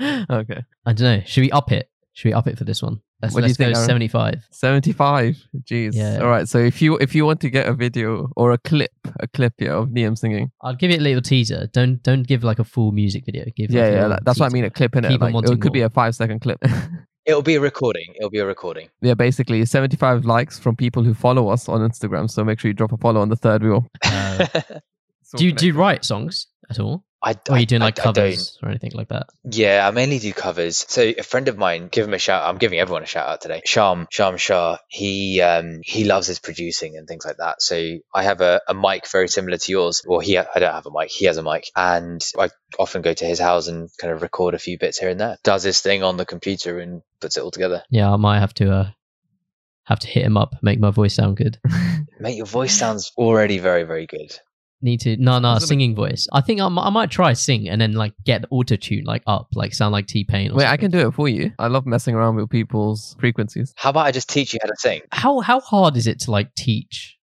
okay, 0.30 0.62
I 0.84 0.92
don't 0.92 1.00
know. 1.00 1.22
Should 1.26 1.40
we 1.42 1.50
up 1.50 1.72
it? 1.72 1.90
Should 2.12 2.28
we 2.28 2.32
up 2.32 2.46
it 2.46 2.56
for 2.56 2.64
this 2.64 2.82
one? 2.82 3.00
Let's, 3.22 3.34
What 3.34 3.40
do 3.40 3.46
you 3.46 3.48
let's 3.48 3.58
go 3.58 3.64
think, 3.64 3.76
Aaron? 3.76 3.86
75. 3.86 4.48
seventy-five. 4.50 5.36
Jeez. 5.64 5.94
Yeah. 5.94 6.18
All 6.20 6.28
right. 6.28 6.46
So 6.46 6.58
if 6.58 6.82
you 6.82 6.96
if 6.98 7.14
you 7.14 7.24
want 7.24 7.40
to 7.40 7.50
get 7.50 7.66
a 7.66 7.72
video 7.72 8.28
or 8.36 8.52
a 8.52 8.58
clip, 8.58 8.92
a 9.20 9.26
clip 9.26 9.54
yeah 9.58 9.72
of 9.72 9.88
Liam 9.88 10.16
singing, 10.16 10.50
I'll 10.62 10.76
give 10.76 10.90
it 10.90 11.00
a 11.00 11.02
little 11.02 11.22
teaser. 11.22 11.66
Don't 11.72 12.02
don't 12.02 12.26
give 12.26 12.44
like 12.44 12.58
a 12.58 12.64
full 12.64 12.92
music 12.92 13.24
video. 13.24 13.44
Give 13.56 13.70
yeah, 13.70 13.82
like 13.84 13.92
yeah, 13.92 14.18
that's 14.22 14.38
what 14.38 14.46
I 14.46 14.52
mean. 14.52 14.64
A 14.64 14.70
clip 14.70 14.96
in 14.96 15.06
it. 15.06 15.20
Like, 15.20 15.34
it 15.34 15.60
could 15.60 15.72
be 15.72 15.80
a 15.80 15.90
five-second 15.90 16.40
clip. 16.40 16.62
It'll 17.26 17.42
be 17.42 17.56
a 17.56 17.60
recording. 17.60 18.14
It'll 18.16 18.30
be 18.30 18.38
a 18.38 18.46
recording. 18.46 18.88
yeah, 19.00 19.14
basically 19.14 19.64
seventy-five 19.64 20.24
likes 20.24 20.58
from 20.58 20.76
people 20.76 21.02
who 21.02 21.12
follow 21.12 21.48
us 21.48 21.68
on 21.68 21.80
Instagram. 21.80 22.30
So 22.30 22.44
make 22.44 22.60
sure 22.60 22.68
you 22.68 22.74
drop 22.74 22.92
a 22.92 22.96
follow 22.96 23.20
on 23.20 23.28
the 23.28 23.36
third 23.36 23.62
wheel. 23.62 23.86
Uh, 24.04 24.46
do 25.36 25.44
you 25.44 25.52
do 25.52 25.66
you 25.66 25.74
write 25.74 26.04
songs 26.04 26.46
at 26.70 26.78
all? 26.78 27.04
I, 27.26 27.32
Or 27.48 27.56
are 27.56 27.58
you 27.58 27.66
doing 27.66 27.82
I- 27.82 27.86
like 27.86 27.98
I 27.98 28.02
covers 28.04 28.56
or 28.62 28.68
anything 28.68 28.92
like 28.94 29.08
that? 29.08 29.26
Yeah, 29.44 29.84
I 29.86 29.90
mainly 29.90 30.20
do 30.20 30.32
covers. 30.32 30.84
So 30.88 31.02
a 31.02 31.22
friend 31.22 31.48
of 31.48 31.58
mine, 31.58 31.88
give 31.90 32.06
him 32.06 32.14
a 32.14 32.18
shout. 32.18 32.48
I'm 32.48 32.58
giving 32.58 32.78
everyone 32.78 33.02
a 33.02 33.06
shout 33.06 33.26
out 33.28 33.40
today. 33.40 33.62
Sham, 33.64 34.06
Sham 34.12 34.36
Shah. 34.36 34.78
He 34.88 35.40
um 35.40 35.80
he 35.82 36.04
loves 36.04 36.28
his 36.28 36.38
producing 36.38 36.96
and 36.96 37.08
things 37.08 37.24
like 37.26 37.38
that. 37.38 37.60
So 37.60 37.96
I 38.14 38.22
have 38.22 38.40
a, 38.42 38.60
a 38.68 38.74
mic 38.74 39.10
very 39.10 39.26
similar 39.26 39.56
to 39.58 39.72
yours. 39.72 40.02
Well, 40.06 40.20
he 40.20 40.38
I 40.38 40.44
don't 40.54 40.72
have 40.72 40.86
a 40.86 40.90
mic. 40.96 41.10
He 41.10 41.24
has 41.26 41.36
a 41.36 41.42
mic, 41.42 41.68
and 41.74 42.24
I 42.38 42.50
often 42.78 43.02
go 43.02 43.12
to 43.12 43.24
his 43.24 43.40
house 43.40 43.66
and 43.66 43.88
kind 44.00 44.12
of 44.12 44.22
record 44.22 44.54
a 44.54 44.58
few 44.60 44.78
bits 44.78 44.98
here 44.98 45.08
and 45.10 45.18
there. 45.18 45.36
Does 45.42 45.64
his 45.64 45.80
thing 45.80 46.04
on 46.04 46.16
the 46.16 46.26
computer 46.26 46.78
and 46.78 47.02
puts 47.20 47.36
it 47.36 47.42
all 47.42 47.50
together. 47.50 47.82
Yeah, 47.90 48.12
I 48.12 48.16
might 48.16 48.38
have 48.38 48.54
to 48.54 48.72
uh 48.72 48.90
have 49.84 49.98
to 50.00 50.06
hit 50.08 50.24
him 50.24 50.36
up, 50.36 50.54
make 50.62 50.78
my 50.78 50.90
voice 50.90 51.14
sound 51.14 51.36
good. 51.36 51.58
Mate, 52.20 52.36
your 52.36 52.46
voice 52.46 52.74
sounds 52.76 53.10
already 53.16 53.58
very 53.58 53.82
very 53.82 54.06
good. 54.06 54.36
Need 54.82 55.00
to 55.00 55.16
no 55.16 55.38
no 55.38 55.54
Wasn't 55.54 55.68
singing 55.68 55.94
voice. 55.94 56.28
I 56.32 56.42
think 56.42 56.60
I 56.60 56.68
mi- 56.68 56.82
I 56.82 56.90
might 56.90 57.10
try 57.10 57.32
sing 57.32 57.66
and 57.68 57.80
then 57.80 57.92
like 57.94 58.12
get 58.24 58.44
auto 58.50 58.76
tune 58.76 59.04
like 59.04 59.22
up, 59.26 59.48
like 59.54 59.72
sound 59.72 59.92
like 59.92 60.06
T 60.06 60.24
Pain. 60.24 60.54
Wait, 60.54 60.66
I 60.66 60.76
can 60.76 60.90
do 60.90 61.08
it 61.08 61.14
for 61.14 61.28
you. 61.28 61.52
I 61.58 61.68
love 61.68 61.86
messing 61.86 62.14
around 62.14 62.36
with 62.36 62.50
people's 62.50 63.16
frequencies. 63.18 63.72
How 63.76 63.90
about 63.90 64.04
I 64.06 64.12
just 64.12 64.28
teach 64.28 64.52
you 64.52 64.60
how 64.62 64.68
to 64.68 64.76
sing? 64.76 65.00
How 65.12 65.40
how 65.40 65.60
hard 65.60 65.96
is 65.96 66.06
it 66.06 66.20
to 66.20 66.30
like 66.30 66.54
teach? 66.54 67.16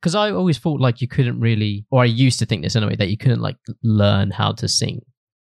Because 0.00 0.14
I 0.14 0.30
always 0.32 0.58
thought 0.58 0.78
like 0.78 1.00
you 1.00 1.08
couldn't 1.08 1.40
really, 1.40 1.86
or 1.90 2.02
I 2.02 2.04
used 2.04 2.38
to 2.40 2.46
think 2.46 2.62
this 2.62 2.76
anyway, 2.76 2.96
that 2.96 3.08
you 3.08 3.16
couldn't 3.16 3.40
like 3.40 3.56
learn 3.82 4.30
how 4.30 4.52
to 4.52 4.68
sing. 4.68 5.00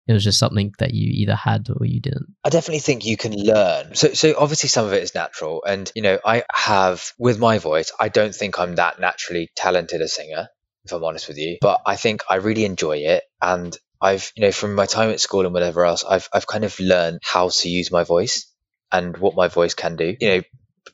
It 0.09 0.13
was 0.13 0.23
just 0.23 0.39
something 0.39 0.73
that 0.79 0.93
you 0.93 1.07
either 1.21 1.35
had 1.35 1.67
or 1.69 1.85
you 1.85 2.01
didn't. 2.01 2.35
I 2.43 2.49
definitely 2.49 2.79
think 2.79 3.05
you 3.05 3.15
can 3.15 3.31
learn. 3.31 3.93
So, 3.93 4.11
so 4.13 4.33
obviously 4.37 4.67
some 4.67 4.87
of 4.87 4.91
it 4.91 5.03
is 5.03 5.13
natural, 5.13 5.63
and 5.63 5.89
you 5.95 6.01
know, 6.01 6.19
I 6.25 6.43
have 6.51 7.13
with 7.19 7.37
my 7.39 7.59
voice. 7.59 7.91
I 7.99 8.09
don't 8.09 8.33
think 8.33 8.59
I'm 8.59 8.75
that 8.75 8.99
naturally 8.99 9.49
talented 9.55 10.01
a 10.01 10.07
singer, 10.07 10.49
if 10.89 10.93
I'm 10.93 11.03
honest 11.03 11.27
with 11.27 11.37
you. 11.37 11.57
But 11.61 11.81
I 11.85 11.95
think 11.95 12.23
I 12.29 12.35
really 12.35 12.65
enjoy 12.65 12.97
it, 12.97 13.23
and 13.41 13.77
I've, 14.01 14.31
you 14.35 14.41
know, 14.41 14.51
from 14.51 14.75
my 14.75 14.85
time 14.85 15.09
at 15.09 15.19
school 15.19 15.45
and 15.45 15.53
whatever 15.53 15.85
else, 15.85 16.03
I've, 16.03 16.27
I've 16.33 16.47
kind 16.47 16.63
of 16.63 16.79
learned 16.79 17.19
how 17.23 17.49
to 17.49 17.69
use 17.69 17.91
my 17.91 18.03
voice 18.03 18.51
and 18.91 19.15
what 19.17 19.35
my 19.35 19.49
voice 19.49 19.73
can 19.73 19.95
do. 19.95 20.15
You 20.19 20.27
know, 20.29 20.41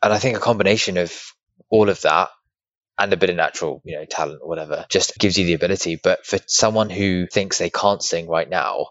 and 0.04 0.14
I 0.14 0.20
think 0.20 0.38
a 0.38 0.42
combination 0.42 0.98
of 0.98 1.14
all 1.70 1.90
of 1.90 2.02
that 2.02 2.30
and 2.98 3.14
a 3.14 3.18
bit 3.18 3.30
of 3.30 3.36
natural, 3.36 3.82
you 3.86 3.98
know, 3.98 4.06
talent 4.06 4.40
or 4.42 4.48
whatever, 4.48 4.86
just 4.90 5.18
gives 5.20 5.38
you 5.38 5.46
the 5.46 5.54
ability. 5.54 6.00
But 6.02 6.26
for 6.26 6.40
someone 6.48 6.90
who 6.90 7.28
thinks 7.28 7.58
they 7.58 7.70
can't 7.70 8.02
sing 8.02 8.28
right 8.28 8.50
now, 8.50 8.88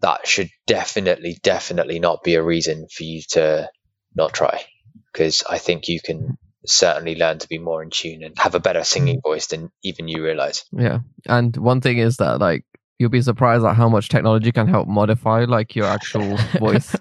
that 0.00 0.26
should 0.26 0.50
definitely, 0.66 1.38
definitely 1.42 1.98
not 1.98 2.22
be 2.22 2.34
a 2.34 2.42
reason 2.42 2.86
for 2.90 3.04
you 3.04 3.22
to 3.30 3.68
not 4.14 4.32
try. 4.32 4.64
Because 5.12 5.44
I 5.48 5.58
think 5.58 5.88
you 5.88 6.00
can 6.00 6.38
certainly 6.66 7.14
learn 7.14 7.38
to 7.38 7.48
be 7.48 7.58
more 7.58 7.82
in 7.82 7.90
tune 7.90 8.22
and 8.22 8.38
have 8.38 8.54
a 8.54 8.60
better 8.60 8.84
singing 8.84 9.18
mm. 9.18 9.22
voice 9.22 9.46
than 9.46 9.70
even 9.82 10.08
you 10.08 10.22
realize. 10.22 10.64
Yeah. 10.72 11.00
And 11.26 11.56
one 11.56 11.80
thing 11.80 11.98
is 11.98 12.16
that 12.16 12.40
like 12.40 12.64
you'll 12.98 13.10
be 13.10 13.22
surprised 13.22 13.64
at 13.64 13.74
how 13.74 13.88
much 13.88 14.08
technology 14.08 14.52
can 14.52 14.68
help 14.68 14.86
modify 14.86 15.44
like 15.44 15.74
your 15.74 15.86
actual 15.86 16.36
voice. 16.58 16.94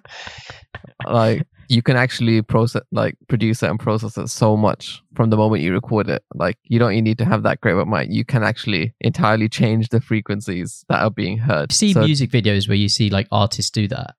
Like 1.05 1.45
you 1.69 1.81
can 1.81 1.95
actually 1.95 2.41
process 2.41 2.81
like 2.91 3.15
produce 3.29 3.63
it 3.63 3.69
and 3.69 3.79
process 3.79 4.17
it 4.17 4.27
so 4.27 4.57
much 4.57 5.01
from 5.15 5.29
the 5.29 5.37
moment 5.37 5.63
you 5.63 5.71
record 5.71 6.09
it. 6.09 6.23
Like 6.33 6.57
you 6.63 6.79
don't 6.79 6.91
even 6.91 7.03
need 7.03 7.17
to 7.19 7.25
have 7.25 7.43
that 7.43 7.61
great 7.61 7.73
of 7.73 7.79
a 7.79 7.85
mic. 7.85 8.09
You 8.09 8.25
can 8.25 8.43
actually 8.43 8.93
entirely 8.99 9.47
change 9.47 9.89
the 9.89 10.01
frequencies 10.01 10.83
that 10.89 11.01
are 11.01 11.11
being 11.11 11.37
heard. 11.37 11.71
You 11.71 11.75
see 11.75 11.93
So- 11.93 12.03
music 12.03 12.29
videos 12.31 12.67
where 12.67 12.75
you 12.75 12.89
see 12.89 13.09
like 13.09 13.27
artists 13.31 13.71
do 13.71 13.87
that, 13.87 14.15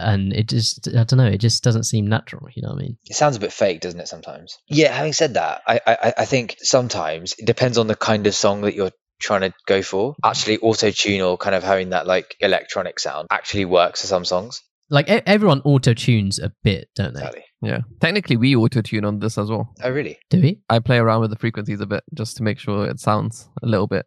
and 0.00 0.32
it 0.32 0.48
just 0.48 0.88
I 0.88 1.04
don't 1.04 1.18
know, 1.18 1.26
it 1.26 1.38
just 1.38 1.62
doesn't 1.62 1.84
seem 1.84 2.06
natural. 2.06 2.48
You 2.54 2.62
know 2.62 2.70
what 2.70 2.78
I 2.78 2.82
mean? 2.82 2.98
It 3.04 3.16
sounds 3.16 3.36
a 3.36 3.40
bit 3.40 3.52
fake, 3.52 3.80
doesn't 3.80 4.00
it? 4.00 4.08
Sometimes. 4.08 4.58
Yeah. 4.68 4.92
Having 4.92 5.12
said 5.12 5.34
that, 5.34 5.62
I, 5.66 5.80
I, 5.86 6.12
I 6.18 6.24
think 6.24 6.56
sometimes 6.60 7.34
it 7.38 7.46
depends 7.46 7.78
on 7.78 7.86
the 7.86 7.96
kind 7.96 8.26
of 8.26 8.34
song 8.34 8.62
that 8.62 8.74
you're 8.74 8.92
trying 9.20 9.42
to 9.42 9.52
go 9.66 9.82
for. 9.82 10.16
Actually, 10.24 10.58
auto 10.58 10.90
tune 10.90 11.20
or 11.20 11.36
kind 11.36 11.54
of 11.54 11.62
having 11.62 11.90
that 11.90 12.06
like 12.06 12.36
electronic 12.40 12.98
sound 12.98 13.28
actually 13.30 13.64
works 13.64 14.00
for 14.00 14.06
some 14.06 14.24
songs. 14.24 14.62
Like 14.88 15.08
e- 15.08 15.22
everyone 15.26 15.60
auto 15.64 15.94
tunes 15.94 16.38
a 16.38 16.52
bit, 16.64 16.88
don't 16.96 17.14
they? 17.14 17.20
Exactly. 17.20 17.44
Yeah. 17.62 17.80
Technically 18.00 18.36
we 18.36 18.56
auto 18.56 18.80
tune 18.80 19.04
on 19.04 19.18
this 19.18 19.38
as 19.38 19.50
well. 19.50 19.72
Oh, 19.82 19.90
really? 19.90 20.18
Do 20.30 20.40
we? 20.40 20.60
I 20.68 20.78
play 20.78 20.96
around 20.96 21.20
with 21.20 21.30
the 21.30 21.38
frequencies 21.38 21.80
a 21.80 21.86
bit 21.86 22.02
just 22.14 22.38
to 22.38 22.42
make 22.42 22.58
sure 22.58 22.86
it 22.88 22.98
sounds 22.98 23.48
a 23.62 23.66
little 23.66 23.86
bit 23.86 24.06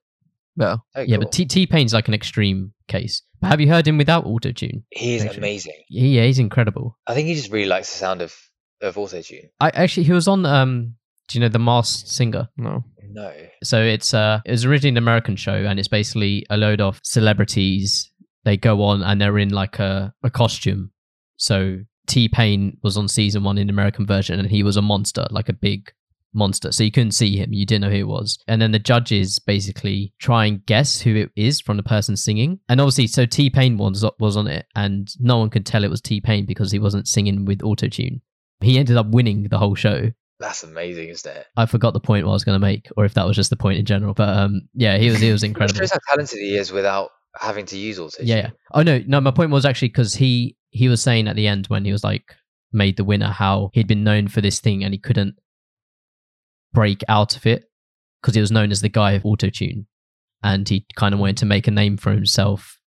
better. 0.58 0.78
Oh, 0.96 1.02
Yeah, 1.02 1.16
cool. 1.18 1.26
but 1.26 1.32
T 1.32 1.46
T 1.46 1.66
Pain's 1.68 1.94
like 1.94 2.08
an 2.08 2.14
extreme 2.14 2.74
case. 2.88 3.22
But 3.42 3.48
have 3.48 3.60
you 3.62 3.68
heard 3.70 3.88
him 3.88 3.98
without 3.98 4.26
auto 4.26 4.52
tune? 4.52 4.84
he 4.92 5.16
is 5.16 5.24
actually. 5.24 5.38
amazing. 5.40 5.74
Yeah, 5.90 6.24
he's 6.24 6.40
incredible. 6.40 6.98
I 7.08 7.14
think 7.14 7.28
he 7.28 7.36
just 7.36 7.52
really 7.52 7.68
likes 7.68 7.92
the 7.92 7.98
sound 7.98 8.22
of 8.22 8.36
of 8.82 8.98
auto 8.98 9.22
tune. 9.22 9.50
I 9.60 9.70
actually 9.70 10.04
he 10.04 10.14
was 10.14 10.28
on 10.28 10.46
um 10.46 10.96
do 11.28 11.38
you 11.38 11.42
know 11.42 11.50
the 11.50 11.60
Masked 11.60 12.08
Singer? 12.10 12.50
No. 12.58 12.84
No. 13.12 13.32
So 13.64 13.82
it's 13.82 14.14
uh 14.14 14.42
it 14.46 14.52
was 14.52 14.66
originally 14.66 14.90
an 14.94 14.98
American 14.98 15.36
show 15.36 15.54
and 15.56 15.80
it's 15.80 15.88
basically 15.88 16.46
a 16.50 16.58
load 16.58 16.82
of 16.82 17.00
celebrities. 17.04 18.12
They 18.46 18.58
go 18.58 18.84
on 18.84 19.04
and 19.04 19.20
they're 19.22 19.38
in 19.38 19.50
like 19.50 19.80
a, 19.80 20.14
a 20.24 20.30
costume. 20.30 20.92
So 21.38 21.80
T 22.08 22.28
Pain 22.28 22.78
was 22.84 22.98
on 22.98 23.08
season 23.08 23.44
one 23.44 23.58
in 23.58 23.68
the 23.68 23.72
American 23.74 24.06
version 24.06 24.40
and 24.40 24.50
he 24.50 24.64
was 24.64 24.76
a 24.78 24.82
monster, 24.82 25.26
like 25.32 25.48
a 25.50 25.54
big 25.54 25.92
monster. 26.34 26.72
So 26.72 26.84
you 26.84 26.92
couldn't 26.92 27.12
see 27.12 27.38
him, 27.38 27.54
you 27.54 27.66
didn't 27.66 27.82
know 27.82 27.90
who 27.90 27.98
it 27.98 28.08
was. 28.08 28.38
And 28.48 28.62
then 28.62 28.72
the 28.72 28.80
judges 28.80 29.40
basically 29.40 30.14
try 30.20 30.46
and 30.46 30.66
guess 30.66 31.02
who 31.02 31.16
it 31.16 31.32
is 31.36 31.62
from 31.62 31.78
the 31.78 31.84
person 31.84 32.16
singing. 32.16 32.60
And 32.70 32.82
obviously, 32.82 33.08
so 33.08 33.26
T 33.26 33.50
Pain 33.50 33.78
was 33.78 34.06
was 34.20 34.38
on 34.38 34.48
it, 34.48 34.66
and 34.76 35.10
no 35.20 35.38
one 35.38 35.50
could 35.50 35.66
tell 35.66 35.84
it 35.84 35.90
was 35.90 36.02
T 36.02 36.22
Pain 36.22 36.46
because 36.46 36.72
he 36.72 36.80
wasn't 36.80 37.08
singing 37.08 37.46
with 37.46 37.64
auto 37.64 37.88
tune. 37.88 38.22
He 38.62 38.78
ended 38.78 38.98
up 38.98 39.08
winning 39.08 39.48
the 39.50 39.58
whole 39.58 39.76
show 39.76 40.12
That's 40.40 40.64
amazing, 40.64 41.10
isn't 41.10 41.36
it? 41.36 41.46
I 41.56 41.66
forgot 41.66 41.94
the 41.94 42.00
point 42.00 42.26
I 42.26 42.30
was 42.30 42.44
going 42.44 42.56
to 42.56 42.66
make, 42.66 42.90
or 42.98 43.06
if 43.06 43.14
that 43.14 43.26
was 43.26 43.36
just 43.36 43.50
the 43.50 43.56
point 43.56 43.80
in 43.80 43.86
general. 43.86 44.14
But 44.14 44.30
um, 44.30 44.68
yeah, 44.74 44.98
he 44.98 45.10
was 45.10 45.20
he 45.20 45.32
was 45.32 45.44
incredible. 45.44 45.80
shows 45.80 45.92
how 45.92 46.00
talented 46.10 46.40
he 46.40 46.58
is 46.58 46.72
without 46.72 47.12
having 47.36 47.66
to 47.68 47.78
use 47.78 48.00
auto. 48.00 48.24
Yeah, 48.24 48.36
yeah. 48.36 48.50
Oh 48.74 48.84
no, 48.84 49.02
no. 49.08 49.22
My 49.22 49.32
point 49.32 49.52
was 49.52 49.66
actually 49.66 49.90
because 49.90 50.16
he 50.16 50.58
he 50.70 50.90
was 50.90 51.02
saying 51.02 51.28
at 51.28 51.36
the 51.36 51.48
end 51.48 51.68
when 51.68 51.86
he 51.86 51.92
was 51.92 52.04
like 52.04 52.36
made 52.74 52.98
the 52.98 53.04
winner 53.04 53.30
how 53.30 53.70
he'd 53.74 53.88
been 53.88 54.04
known 54.04 54.28
for 54.28 54.42
this 54.42 54.60
thing 54.60 54.84
and 54.84 54.94
he 54.94 54.98
couldn't 54.98 55.36
break 56.74 57.04
out 57.08 57.36
of 57.36 57.46
it 57.46 57.66
because 58.22 58.36
he 58.36 58.42
was 58.42 58.52
known 58.52 58.72
as 58.72 58.82
the 58.82 58.90
guy 58.90 59.14
of 59.14 59.24
autotune, 59.24 59.86
and 60.42 60.68
he 60.68 60.86
kind 60.96 61.14
of 61.14 61.20
wanted 61.20 61.38
to 61.38 61.46
make 61.46 61.68
a 61.68 61.72
name 61.72 61.98
for 61.98 62.12
himself 62.12 62.80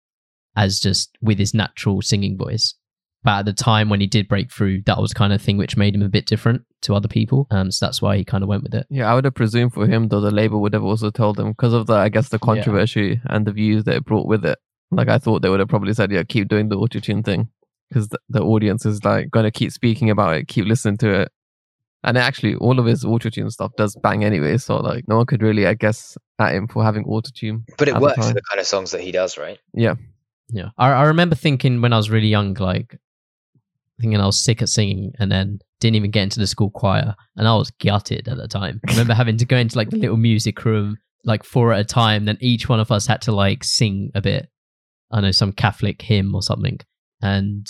as 0.56 0.80
just 0.80 1.18
with 1.22 1.38
his 1.38 1.54
natural 1.54 2.02
singing 2.02 2.38
voice. 2.38 2.76
But 3.24 3.40
at 3.40 3.46
the 3.46 3.54
time 3.54 3.90
when 3.90 4.02
he 4.02 4.08
did 4.08 4.28
break 4.28 4.52
through, 4.52 4.84
that 4.84 5.02
was 5.02 5.12
kind 5.12 5.34
of 5.34 5.42
thing 5.42 5.58
which 5.58 5.76
made 5.76 5.96
him 5.96 6.04
a 6.04 6.10
bit 6.10 6.28
different 6.28 6.62
to 6.84 6.94
other 6.94 7.08
people. 7.08 7.48
Um, 7.50 7.72
so 7.72 7.86
that's 7.86 8.00
why 8.00 8.18
he 8.18 8.24
kind 8.24 8.44
of 8.44 8.48
went 8.48 8.62
with 8.62 8.76
it. 8.76 8.86
Yeah, 8.90 9.12
I 9.12 9.16
would 9.16 9.26
have 9.26 9.34
presumed 9.34 9.74
for 9.74 9.88
him 9.88 10.10
though 10.10 10.22
the 10.22 10.30
label 10.30 10.62
would 10.62 10.74
have 10.74 10.84
also 10.84 11.10
told 11.10 11.40
him 11.40 11.50
because 11.50 11.74
of 11.74 11.88
the 11.88 11.96
I 11.96 12.10
guess 12.10 12.30
the 12.30 12.38
controversy 12.38 13.20
and 13.26 13.48
the 13.48 13.52
views 13.52 13.84
that 13.86 13.96
it 13.96 14.06
brought 14.06 14.28
with 14.28 14.46
it. 14.46 14.60
Like 14.92 15.10
I 15.10 15.18
thought 15.18 15.42
they 15.42 15.50
would 15.50 15.60
have 15.60 15.70
probably 15.70 15.94
said, 15.94 16.12
yeah, 16.12 16.22
keep 16.22 16.48
doing 16.48 16.70
the 16.70 16.78
autotune 16.78 17.26
thing 17.26 17.50
because 17.90 18.10
the, 18.10 18.20
the 18.30 18.44
audience 18.44 18.86
is 18.86 19.04
like 19.04 19.32
going 19.32 19.46
to 19.46 19.52
keep 19.52 19.72
speaking 19.72 20.12
about 20.12 20.36
it, 20.36 20.48
keep 20.48 20.66
listening 20.66 20.98
to 20.98 21.22
it. 21.22 21.32
And 22.06 22.20
actually, 22.20 22.54
all 22.56 22.80
of 22.80 22.86
his 22.86 23.04
autotune 23.04 23.52
stuff 23.52 23.72
does 23.78 23.96
bang 23.96 24.24
anyway. 24.24 24.58
So 24.58 24.78
like, 24.78 25.08
no 25.08 25.18
one 25.18 25.26
could 25.26 25.42
really, 25.42 25.66
I 25.66 25.74
guess, 25.74 26.18
at 26.40 26.54
him 26.54 26.68
for 26.68 26.84
having 26.84 27.04
autotune. 27.06 27.64
But 27.80 27.88
it 27.88 27.96
at 27.96 28.00
the 28.00 28.02
works 28.02 28.28
for 28.28 28.34
the 28.34 28.44
kind 28.50 28.60
of 28.60 28.68
songs 28.68 28.92
that 28.92 29.02
he 29.02 29.12
does, 29.12 29.38
right? 29.40 29.58
Yeah, 29.74 29.96
Yeah, 30.50 30.70
I, 30.78 30.92
I 30.92 31.04
remember 31.06 31.36
thinking 31.36 31.82
when 31.82 31.94
I 31.94 31.98
was 31.98 32.12
really 32.12 32.28
young, 32.28 32.54
like 32.54 33.00
thinking 34.00 34.20
I 34.22 34.26
was 34.26 34.42
sick 34.42 34.62
at 34.62 34.70
singing, 34.70 35.14
and 35.20 35.32
then 35.32 35.60
didn't 35.80 35.96
even 35.96 36.12
get 36.12 36.24
into 36.24 36.40
the 36.40 36.48
school 36.48 36.70
choir, 36.70 37.16
and 37.36 37.48
I 37.48 37.56
was 37.56 37.72
gutted 37.72 38.28
at 38.28 38.38
the 38.38 38.48
time. 38.48 38.80
I 38.88 38.92
remember 38.92 39.16
having 39.16 39.38
to 39.38 39.46
go 39.46 39.58
into 39.58 39.78
like 39.78 39.90
the 39.90 39.98
little 39.98 40.18
music 40.18 40.64
room, 40.64 40.98
like 41.24 41.44
four 41.44 41.74
at 41.74 41.80
a 41.80 41.86
time. 41.86 42.26
Then 42.26 42.38
each 42.40 42.70
one 42.70 42.80
of 42.80 42.92
us 42.92 43.08
had 43.08 43.24
to 43.24 43.32
like 43.32 43.64
sing 43.64 44.12
a 44.14 44.22
bit. 44.22 44.48
I 45.12 45.22
know 45.22 45.32
some 45.32 45.54
Catholic 45.54 46.02
hymn 46.02 46.36
or 46.36 46.44
something, 46.44 46.80
and 47.22 47.66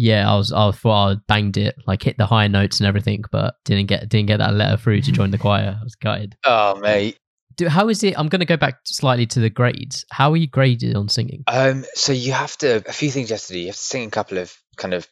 yeah, 0.00 0.32
I 0.32 0.36
was 0.36 0.50
I 0.50 0.70
thought 0.70 1.12
I 1.12 1.16
banged 1.28 1.58
it, 1.58 1.76
like 1.86 2.02
hit 2.02 2.16
the 2.16 2.24
high 2.24 2.48
notes 2.48 2.80
and 2.80 2.86
everything, 2.86 3.22
but 3.30 3.56
didn't 3.66 3.86
get 3.86 4.08
didn't 4.08 4.28
get 4.28 4.38
that 4.38 4.54
letter 4.54 4.78
through 4.78 5.02
to 5.02 5.12
join 5.12 5.30
the 5.30 5.38
choir. 5.38 5.76
I 5.78 5.84
was 5.84 5.94
gutted. 5.94 6.36
Oh, 6.46 6.76
mate. 6.76 7.18
Do, 7.56 7.68
how 7.68 7.88
is 7.90 8.02
it? 8.02 8.18
I'm 8.18 8.28
going 8.28 8.40
to 8.40 8.46
go 8.46 8.56
back 8.56 8.78
slightly 8.84 9.26
to 9.26 9.40
the 9.40 9.50
grades. 9.50 10.06
How 10.10 10.32
are 10.32 10.36
you 10.36 10.46
graded 10.46 10.96
on 10.96 11.10
singing? 11.10 11.44
Um, 11.46 11.84
so 11.94 12.12
you 12.12 12.32
have 12.32 12.56
to 12.58 12.82
a 12.88 12.92
few 12.92 13.10
things 13.10 13.28
you 13.28 13.34
have 13.34 13.42
to 13.42 13.52
do. 13.52 13.58
You 13.58 13.66
have 13.66 13.76
to 13.76 13.82
sing 13.82 14.08
a 14.08 14.10
couple 14.10 14.38
of 14.38 14.56
kind 14.76 14.94
of 14.94 15.06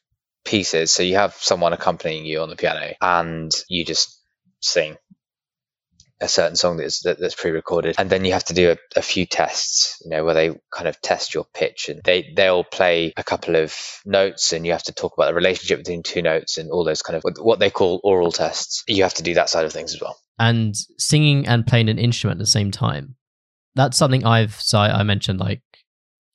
pieces. 0.46 0.90
So 0.90 1.02
you 1.02 1.16
have 1.16 1.34
someone 1.34 1.74
accompanying 1.74 2.24
you 2.24 2.40
on 2.40 2.48
the 2.48 2.56
piano, 2.56 2.94
and 3.02 3.52
you 3.68 3.84
just 3.84 4.18
sing 4.60 4.96
a 6.20 6.28
certain 6.28 6.56
song 6.56 6.78
that's 6.78 7.02
that, 7.02 7.20
that's 7.20 7.34
pre-recorded, 7.34 7.94
and 7.98 8.10
then 8.10 8.24
you 8.24 8.32
have 8.32 8.44
to 8.44 8.54
do 8.54 8.70
a, 8.72 8.76
a 8.96 9.02
few 9.02 9.26
tests. 9.26 10.00
You 10.04 10.10
know, 10.10 10.24
where 10.24 10.34
they 10.34 10.50
kind 10.72 10.88
of 10.88 11.00
test 11.00 11.34
your 11.34 11.44
pitch, 11.54 11.88
and 11.88 12.00
they 12.04 12.32
they'll 12.34 12.64
play 12.64 13.12
a 13.16 13.22
couple 13.24 13.56
of 13.56 13.74
notes, 14.04 14.52
and 14.52 14.66
you 14.66 14.72
have 14.72 14.82
to 14.84 14.92
talk 14.92 15.14
about 15.16 15.26
the 15.26 15.34
relationship 15.34 15.78
between 15.78 16.02
two 16.02 16.22
notes, 16.22 16.58
and 16.58 16.70
all 16.70 16.84
those 16.84 17.02
kind 17.02 17.16
of 17.16 17.24
what 17.40 17.58
they 17.58 17.70
call 17.70 18.00
oral 18.02 18.32
tests. 18.32 18.84
You 18.88 19.02
have 19.04 19.14
to 19.14 19.22
do 19.22 19.34
that 19.34 19.48
side 19.48 19.64
of 19.64 19.72
things 19.72 19.94
as 19.94 20.00
well. 20.00 20.18
and 20.38 20.74
singing 20.98 21.46
and 21.46 21.66
playing 21.66 21.88
an 21.88 21.98
instrument 21.98 22.40
at 22.40 22.44
the 22.44 22.50
same 22.50 22.70
time. 22.70 23.16
That's 23.74 23.96
something 23.96 24.24
I've 24.24 24.54
so 24.54 24.78
I, 24.78 25.00
I 25.00 25.02
mentioned 25.02 25.40
like 25.40 25.62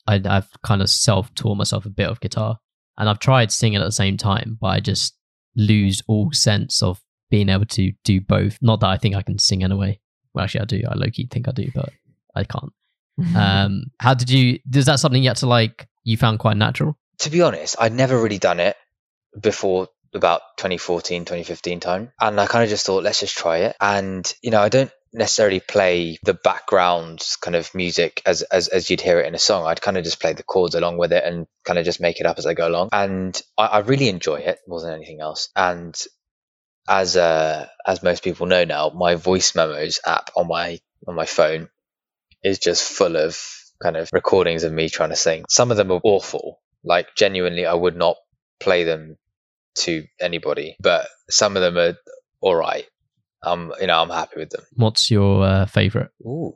I, 0.06 0.20
I've 0.24 0.48
kind 0.62 0.82
of 0.82 0.90
self-taught 0.90 1.56
myself 1.56 1.86
a 1.86 1.90
bit 1.90 2.08
of 2.08 2.20
guitar, 2.20 2.58
and 2.96 3.08
I've 3.08 3.18
tried 3.18 3.52
singing 3.52 3.80
at 3.80 3.84
the 3.84 3.92
same 3.92 4.16
time, 4.16 4.58
but 4.60 4.68
I 4.68 4.80
just 4.80 5.16
lose 5.56 6.02
all 6.08 6.32
sense 6.32 6.82
of 6.82 7.00
being 7.34 7.48
able 7.48 7.66
to 7.66 7.92
do 8.04 8.20
both. 8.20 8.58
Not 8.62 8.80
that 8.80 8.88
I 8.88 8.98
think 8.98 9.14
I 9.14 9.22
can 9.22 9.38
sing 9.38 9.64
anyway. 9.64 9.98
Well, 10.32 10.44
actually, 10.44 10.60
I 10.60 10.64
do. 10.64 10.82
I 10.88 10.94
low 10.94 11.10
key 11.10 11.28
think 11.30 11.48
I 11.48 11.52
do, 11.52 11.68
but 11.74 11.90
I 12.34 12.44
can't. 12.44 12.72
Um, 13.36 13.84
how 14.00 14.12
did 14.14 14.28
you? 14.28 14.58
Is 14.74 14.86
that 14.86 14.98
something 14.98 15.22
you 15.22 15.30
had 15.30 15.36
to 15.38 15.46
like? 15.46 15.86
You 16.02 16.16
found 16.16 16.40
quite 16.40 16.56
natural? 16.56 16.98
to 17.20 17.30
be 17.30 17.42
honest, 17.42 17.76
I'd 17.78 17.92
never 17.92 18.20
really 18.20 18.38
done 18.38 18.60
it 18.60 18.76
before 19.38 19.88
about 20.12 20.42
2014, 20.58 21.22
2015 21.24 21.80
time. 21.80 22.12
And 22.20 22.40
I 22.40 22.46
kind 22.46 22.62
of 22.62 22.70
just 22.70 22.86
thought, 22.86 23.02
let's 23.02 23.20
just 23.20 23.36
try 23.36 23.58
it. 23.58 23.76
And, 23.80 24.30
you 24.42 24.50
know, 24.50 24.60
I 24.60 24.68
don't 24.68 24.90
necessarily 25.12 25.60
play 25.60 26.18
the 26.22 26.34
background 26.34 27.22
kind 27.40 27.56
of 27.56 27.72
music 27.74 28.20
as, 28.26 28.42
as, 28.42 28.68
as 28.68 28.90
you'd 28.90 29.00
hear 29.00 29.20
it 29.20 29.26
in 29.26 29.34
a 29.34 29.38
song. 29.38 29.66
I'd 29.66 29.80
kind 29.80 29.96
of 29.96 30.04
just 30.04 30.20
play 30.20 30.32
the 30.32 30.42
chords 30.42 30.74
along 30.74 30.98
with 30.98 31.12
it 31.12 31.24
and 31.24 31.46
kind 31.64 31.78
of 31.78 31.84
just 31.84 32.00
make 32.00 32.20
it 32.20 32.26
up 32.26 32.38
as 32.38 32.46
I 32.46 32.54
go 32.54 32.68
along. 32.68 32.90
And 32.92 33.40
I, 33.58 33.66
I 33.66 33.78
really 33.80 34.08
enjoy 34.08 34.36
it 34.36 34.58
more 34.68 34.80
than 34.80 34.92
anything 34.92 35.20
else. 35.20 35.48
And 35.56 35.96
as, 36.88 37.16
uh, 37.16 37.66
as 37.86 38.02
most 38.02 38.24
people 38.24 38.46
know 38.46 38.64
now, 38.64 38.90
my 38.90 39.14
voice 39.16 39.54
memos 39.54 40.00
app 40.06 40.30
on 40.36 40.48
my, 40.48 40.80
on 41.06 41.14
my 41.14 41.26
phone 41.26 41.68
is 42.42 42.58
just 42.58 42.82
full 42.84 43.16
of 43.16 43.38
kind 43.82 43.96
of 43.96 44.10
recordings 44.12 44.64
of 44.64 44.72
me 44.72 44.88
trying 44.88 45.10
to 45.10 45.16
sing. 45.16 45.44
Some 45.50 45.70
of 45.70 45.76
them 45.76 45.92
are 45.92 46.00
awful. 46.04 46.60
Like 46.84 47.14
genuinely, 47.16 47.66
I 47.66 47.74
would 47.74 47.96
not 47.96 48.16
play 48.60 48.84
them 48.84 49.16
to 49.76 50.06
anybody, 50.20 50.76
but 50.80 51.08
some 51.30 51.56
of 51.56 51.62
them 51.62 51.78
are 51.78 51.96
all 52.40 52.56
right. 52.56 52.86
Um, 53.44 53.72
you 53.80 53.86
know, 53.86 54.00
I'm 54.00 54.10
happy 54.10 54.36
with 54.38 54.50
them. 54.50 54.62
What's 54.74 55.10
your 55.10 55.44
uh, 55.44 55.66
favorite? 55.66 56.10
Ooh. 56.22 56.54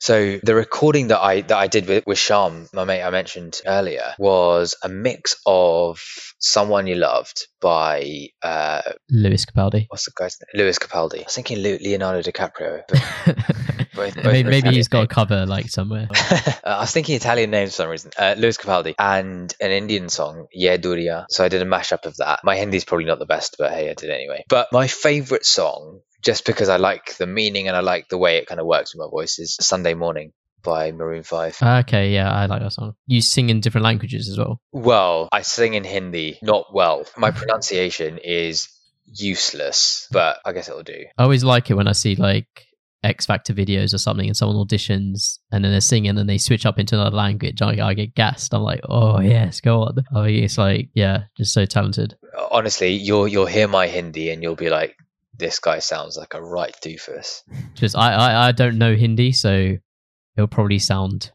So 0.00 0.38
the 0.42 0.54
recording 0.54 1.08
that 1.08 1.20
I 1.20 1.42
that 1.42 1.56
I 1.56 1.66
did 1.66 1.86
with, 1.86 2.04
with 2.06 2.18
Sham, 2.18 2.68
my 2.72 2.84
mate 2.84 3.02
I 3.02 3.10
mentioned 3.10 3.60
earlier, 3.66 4.14
was 4.18 4.76
a 4.82 4.88
mix 4.88 5.36
of 5.46 6.00
"Someone 6.38 6.86
You 6.86 6.96
Loved" 6.96 7.46
by 7.60 8.28
uh, 8.42 8.82
Lewis 9.10 9.44
Capaldi. 9.44 9.86
what's 9.88 10.04
the 10.04 10.12
guy's 10.16 10.36
name? 10.40 10.62
Lewis 10.64 10.78
Capaldi. 10.78 11.20
I 11.20 11.24
was 11.24 11.34
thinking 11.34 11.62
Leonardo 11.62 12.22
DiCaprio, 12.22 12.82
but 12.88 13.85
both- 13.96 14.14
both 14.14 14.24
maybe, 14.24 14.48
maybe 14.48 14.70
he's 14.70 14.88
got 14.88 15.04
a 15.04 15.06
cover 15.06 15.46
like 15.46 15.68
somewhere. 15.68 16.08
I 16.64 16.80
was 16.80 16.92
thinking 16.92 17.16
Italian 17.16 17.50
names 17.50 17.70
for 17.70 17.76
some 17.82 17.88
reason. 17.90 18.10
Uh, 18.18 18.34
Lewis 18.38 18.56
Capaldi 18.56 18.94
and 18.98 19.54
an 19.60 19.70
Indian 19.70 20.08
song, 20.08 20.46
Yeah 20.52 20.76
Duria. 20.76 21.26
So 21.30 21.44
I 21.44 21.48
did 21.48 21.62
a 21.62 21.64
mashup 21.64 22.06
of 22.06 22.16
that. 22.18 22.40
My 22.44 22.56
Hindi's 22.56 22.84
probably 22.84 23.06
not 23.06 23.18
the 23.18 23.26
best, 23.26 23.56
but 23.58 23.72
hey, 23.72 23.90
I 23.90 23.94
did 23.94 24.10
anyway. 24.10 24.44
But 24.48 24.68
my 24.72 24.86
favorite 24.86 25.44
song, 25.44 26.00
just 26.22 26.44
because 26.44 26.68
I 26.68 26.76
like 26.76 27.16
the 27.16 27.26
meaning 27.26 27.68
and 27.68 27.76
I 27.76 27.80
like 27.80 28.08
the 28.08 28.18
way 28.18 28.36
it 28.36 28.46
kind 28.46 28.60
of 28.60 28.66
works 28.66 28.94
with 28.94 29.00
my 29.00 29.10
voice, 29.10 29.38
is 29.38 29.56
Sunday 29.60 29.94
Morning 29.94 30.32
by 30.62 30.90
Maroon 30.92 31.22
5. 31.22 31.58
Okay, 31.62 32.12
yeah, 32.12 32.30
I 32.30 32.46
like 32.46 32.60
that 32.60 32.72
song. 32.72 32.94
You 33.06 33.20
sing 33.20 33.50
in 33.50 33.60
different 33.60 33.84
languages 33.84 34.28
as 34.28 34.36
well. 34.36 34.60
Well, 34.72 35.28
I 35.32 35.42
sing 35.42 35.74
in 35.74 35.84
Hindi, 35.84 36.38
not 36.42 36.74
well. 36.74 37.04
My 37.16 37.30
pronunciation 37.40 38.18
is 38.18 38.68
useless, 39.06 40.08
but 40.10 40.38
I 40.44 40.52
guess 40.52 40.68
it'll 40.68 40.82
do. 40.82 41.04
I 41.16 41.22
always 41.22 41.44
like 41.44 41.70
it 41.70 41.74
when 41.74 41.88
I 41.88 41.92
see 41.92 42.16
like 42.16 42.65
X 43.06 43.24
Factor 43.24 43.54
videos 43.54 43.94
or 43.94 43.98
something 43.98 44.26
and 44.26 44.36
someone 44.36 44.56
auditions 44.56 45.38
and 45.52 45.64
then 45.64 45.72
they're 45.72 45.80
singing 45.80 46.10
and 46.10 46.18
then 46.18 46.26
they 46.26 46.38
switch 46.38 46.66
up 46.66 46.78
into 46.78 46.96
another 46.96 47.16
language. 47.16 47.62
I, 47.62 47.86
I 47.86 47.94
get 47.94 48.14
gassed. 48.14 48.52
I'm 48.52 48.62
like, 48.62 48.80
oh 48.88 49.20
yes, 49.20 49.60
go 49.60 49.82
on. 49.82 49.96
Oh, 50.14 50.24
it's 50.24 50.58
like, 50.58 50.90
yeah, 50.94 51.24
just 51.36 51.52
so 51.52 51.64
talented. 51.64 52.16
Honestly, 52.50 52.92
you'll 52.92 53.28
you'll 53.28 53.46
hear 53.46 53.68
my 53.68 53.86
Hindi 53.86 54.30
and 54.30 54.42
you'll 54.42 54.56
be 54.56 54.70
like, 54.70 54.96
this 55.38 55.58
guy 55.58 55.78
sounds 55.78 56.16
like 56.16 56.34
a 56.34 56.42
right 56.42 56.74
doofus. 56.82 57.42
Just 57.74 57.96
I, 57.96 58.12
I, 58.12 58.48
I 58.48 58.52
don't 58.52 58.78
know 58.78 58.94
Hindi, 58.94 59.32
so 59.32 59.76
it'll 60.36 60.48
probably 60.48 60.78
sound 60.78 61.32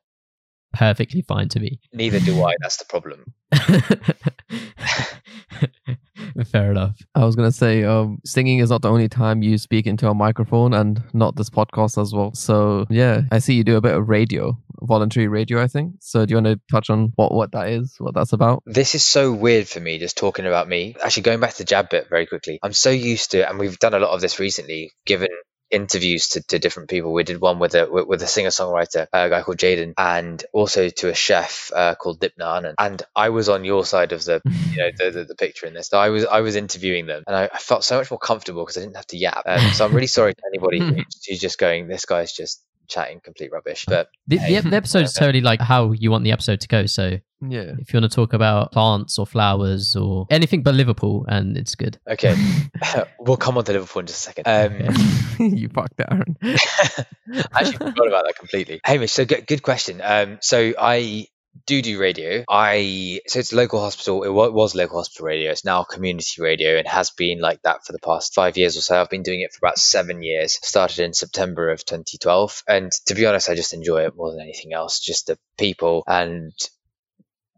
perfectly 0.74 1.22
fine 1.22 1.49
to 1.49 1.59
me. 1.59 1.80
Neither 1.93 2.19
do 2.19 2.43
I. 2.43 2.55
That's 2.61 2.78
the 2.78 2.86
problem. 2.86 3.34
Fair 6.51 6.71
enough. 6.71 6.97
I 7.15 7.25
was 7.25 7.36
gonna 7.36 7.51
say, 7.51 7.84
um, 7.84 8.19
singing 8.25 8.59
is 8.59 8.69
not 8.69 8.82
the 8.82 8.89
only 8.89 9.09
time 9.09 9.41
you 9.41 9.57
speak 9.57 9.88
into 9.88 10.07
a 10.07 10.13
microphone, 10.13 10.73
and 10.73 11.03
not 11.13 11.36
this 11.36 11.49
podcast 11.49 12.01
as 12.01 12.13
well. 12.13 12.34
So 12.34 12.86
yeah, 12.89 13.21
I 13.32 13.39
see 13.39 13.53
you 13.53 13.63
do 13.63 13.77
a 13.77 13.82
bit 13.82 13.93
of 13.93 14.09
radio, 14.09 14.57
voluntary 14.82 15.27
radio, 15.27 15.61
I 15.61 15.67
think. 15.67 15.95
So 15.99 16.25
do 16.25 16.32
you 16.32 16.41
want 16.41 16.47
to 16.47 16.61
touch 16.71 16.89
on 16.89 17.13
what 17.15 17.34
what 17.34 17.51
that 17.53 17.69
is, 17.69 17.95
what 17.99 18.13
that's 18.13 18.34
about? 18.34 18.63
This 18.65 18.95
is 18.95 19.03
so 19.03 19.32
weird 19.32 19.67
for 19.67 19.79
me, 19.79 19.99
just 19.99 20.17
talking 20.17 20.45
about 20.45 20.67
me. 20.67 20.95
Actually, 21.03 21.23
going 21.23 21.39
back 21.39 21.51
to 21.51 21.57
the 21.59 21.63
jab 21.65 21.89
bit 21.89 22.09
very 22.09 22.25
quickly, 22.25 22.59
I'm 22.63 22.73
so 22.73 22.89
used 22.89 23.32
to, 23.32 23.47
and 23.47 23.59
we've 23.59 23.79
done 23.79 23.93
a 23.93 23.99
lot 23.99 24.11
of 24.11 24.21
this 24.21 24.39
recently, 24.39 24.91
given 25.05 25.29
interviews 25.72 26.30
to, 26.30 26.43
to 26.47 26.59
different 26.59 26.89
people. 26.89 27.13
We 27.13 27.24
did 27.24 27.41
one 27.41 27.59
with 27.59 27.76
a 27.76 27.88
with 27.89 28.22
a 28.22 28.28
singer 28.28 28.49
songwriter, 28.49 29.07
a 29.11 29.30
guy 29.30 29.41
called 29.41 29.57
Jaden, 29.57 29.93
and 29.97 30.43
also 30.53 30.89
to 30.89 31.09
a 31.09 31.13
chef 31.13 31.72
uh, 31.76 31.95
called 31.95 32.19
Dipna 32.19 32.39
Anand. 32.39 32.76
And 32.78 33.01
I 33.15 33.30
was 33.30 33.49
on 33.49 33.65
your 33.65 33.86
side 33.86 34.11
of 34.11 34.24
the 34.24 34.41
you 34.72 34.78
know 34.78 34.89
the, 34.97 35.11
the, 35.11 35.24
the 35.26 35.36
picture 35.36 35.65
in 35.65 35.74
this. 35.74 35.88
So 35.88 35.97
I 35.97 36.09
was 36.09 36.26
I 36.26 36.41
was 36.41 36.55
interviewing 36.55 37.05
them, 37.05 37.24
and 37.28 37.36
I, 37.36 37.49
I 37.53 37.57
felt 37.57 37.84
so 37.84 37.97
much 37.97 38.11
more 38.11 38.19
comfortable 38.19 38.63
because 38.63 38.78
I 38.78 38.82
didn't 38.82 38.97
have 38.97 39.07
to 39.07 39.17
yap. 39.17 39.43
Um, 39.45 39.72
so 39.72 39.86
I'm 39.86 39.93
really 39.93 40.07
sorry 40.07 40.34
to 40.34 40.41
anybody 40.53 41.05
who's 41.28 41.39
just 41.39 41.57
going, 41.57 41.88
this 41.88 42.05
guy's 42.05 42.34
just 42.34 42.63
chatting 42.92 43.20
complete 43.24 43.52
rubbish. 43.52 43.86
But 43.88 44.10
The, 44.28 44.38
the, 44.38 44.44
Hey. 44.44 44.60
the 44.60 44.76
episode 44.76 45.04
is 45.06 45.14
totally 45.14 45.42
like 45.42 45.60
how 45.62 45.92
you 45.94 46.12
want 46.12 46.24
the 46.24 46.32
episode 46.32 46.62
to 46.62 46.68
go. 46.68 46.86
So 46.86 47.18
Yeah. 47.42 47.74
if 47.80 47.92
you 47.94 48.00
want 48.00 48.12
to 48.12 48.16
talk 48.16 48.34
about 48.34 48.72
plants 48.72 49.18
or 49.18 49.26
flowers 49.26 49.96
or 49.96 50.28
anything 50.30 50.62
but 50.62 50.76
Liverpool, 50.76 51.26
and 51.28 51.58
it's 51.58 51.74
good. 51.76 51.98
okay, 52.08 52.36
we'll 53.20 53.38
come 53.38 53.58
on 53.58 53.64
to 53.66 53.72
Liverpool 53.74 54.02
in 54.02 54.06
just 54.08 54.20
a 54.20 54.34
second. 54.34 54.48
Um, 54.48 54.96
you 55.58 55.70
fucked 55.70 56.00
it, 56.00 56.08
Aaron. 56.12 56.36
I 56.44 57.60
actually 57.62 57.78
forgot 57.78 58.08
about 58.08 58.26
that 58.26 58.36
completely. 58.38 58.82
Hamish, 58.84 59.12
so 59.12 59.26
good, 59.26 59.48
good 59.48 59.64
question. 59.64 60.02
Um, 60.04 60.38
so 60.42 60.74
I 60.80 61.28
do 61.66 61.82
do 61.82 61.99
radio. 61.99 62.43
I 62.49 63.22
so 63.28 63.39
it's 63.39 63.54
local 63.54 63.80
hospital. 63.80 64.24
It 64.24 64.30
was 64.30 64.76
local 64.76 64.97
hospital 64.97 65.26
radio. 65.26 65.52
It's 65.52 65.66
now 65.66 65.84
community 65.84 66.41
radio 66.41 66.78
and 66.78 66.88
has 66.88 67.12
been 67.12 67.39
like 67.39 67.62
that 67.64 67.86
for 67.86 67.91
the 67.91 67.99
past 67.99 68.34
five 68.34 68.58
years 68.58 68.78
or 68.78 68.82
so. 68.82 68.99
I've 68.99 69.10
been 69.10 69.24
doing 69.24 69.41
it 69.41 69.52
for 69.52 69.66
about 69.66 69.78
seven 69.78 70.24
years. 70.24 70.58
Started 70.62 70.99
in 70.99 71.14
September 71.14 71.70
of 71.70 71.86
2012, 71.86 72.64
and 72.68 72.91
to 73.08 73.16
be 73.16 73.26
honest, 73.26 73.49
I 73.49 73.56
just 73.56 73.74
enjoy 73.74 74.06
it 74.06 74.16
more 74.16 74.32
than 74.32 74.41
anything 74.41 74.74
else. 74.74 74.99
Just 74.99 75.28
the 75.28 75.38
people 75.58 76.04
and 76.08 76.54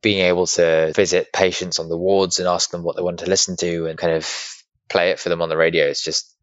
being 0.02 0.26
able 0.26 0.46
to 0.46 0.92
visit 0.94 1.32
patients 1.32 1.80
on 1.80 1.88
the 1.88 1.98
wards 1.98 2.40
and 2.40 2.48
ask 2.48 2.72
them 2.72 2.84
what 2.84 2.96
they 2.96 3.02
want 3.02 3.20
to 3.20 3.30
listen 3.30 3.56
to 3.58 3.86
and 3.88 3.98
kind 3.98 4.14
of 4.14 4.30
play 4.90 5.12
it 5.12 5.20
for 5.20 5.30
them 5.30 5.42
on 5.42 5.50
the 5.50 5.58
radio. 5.58 5.86
It's 5.86 6.04
just 6.04 6.36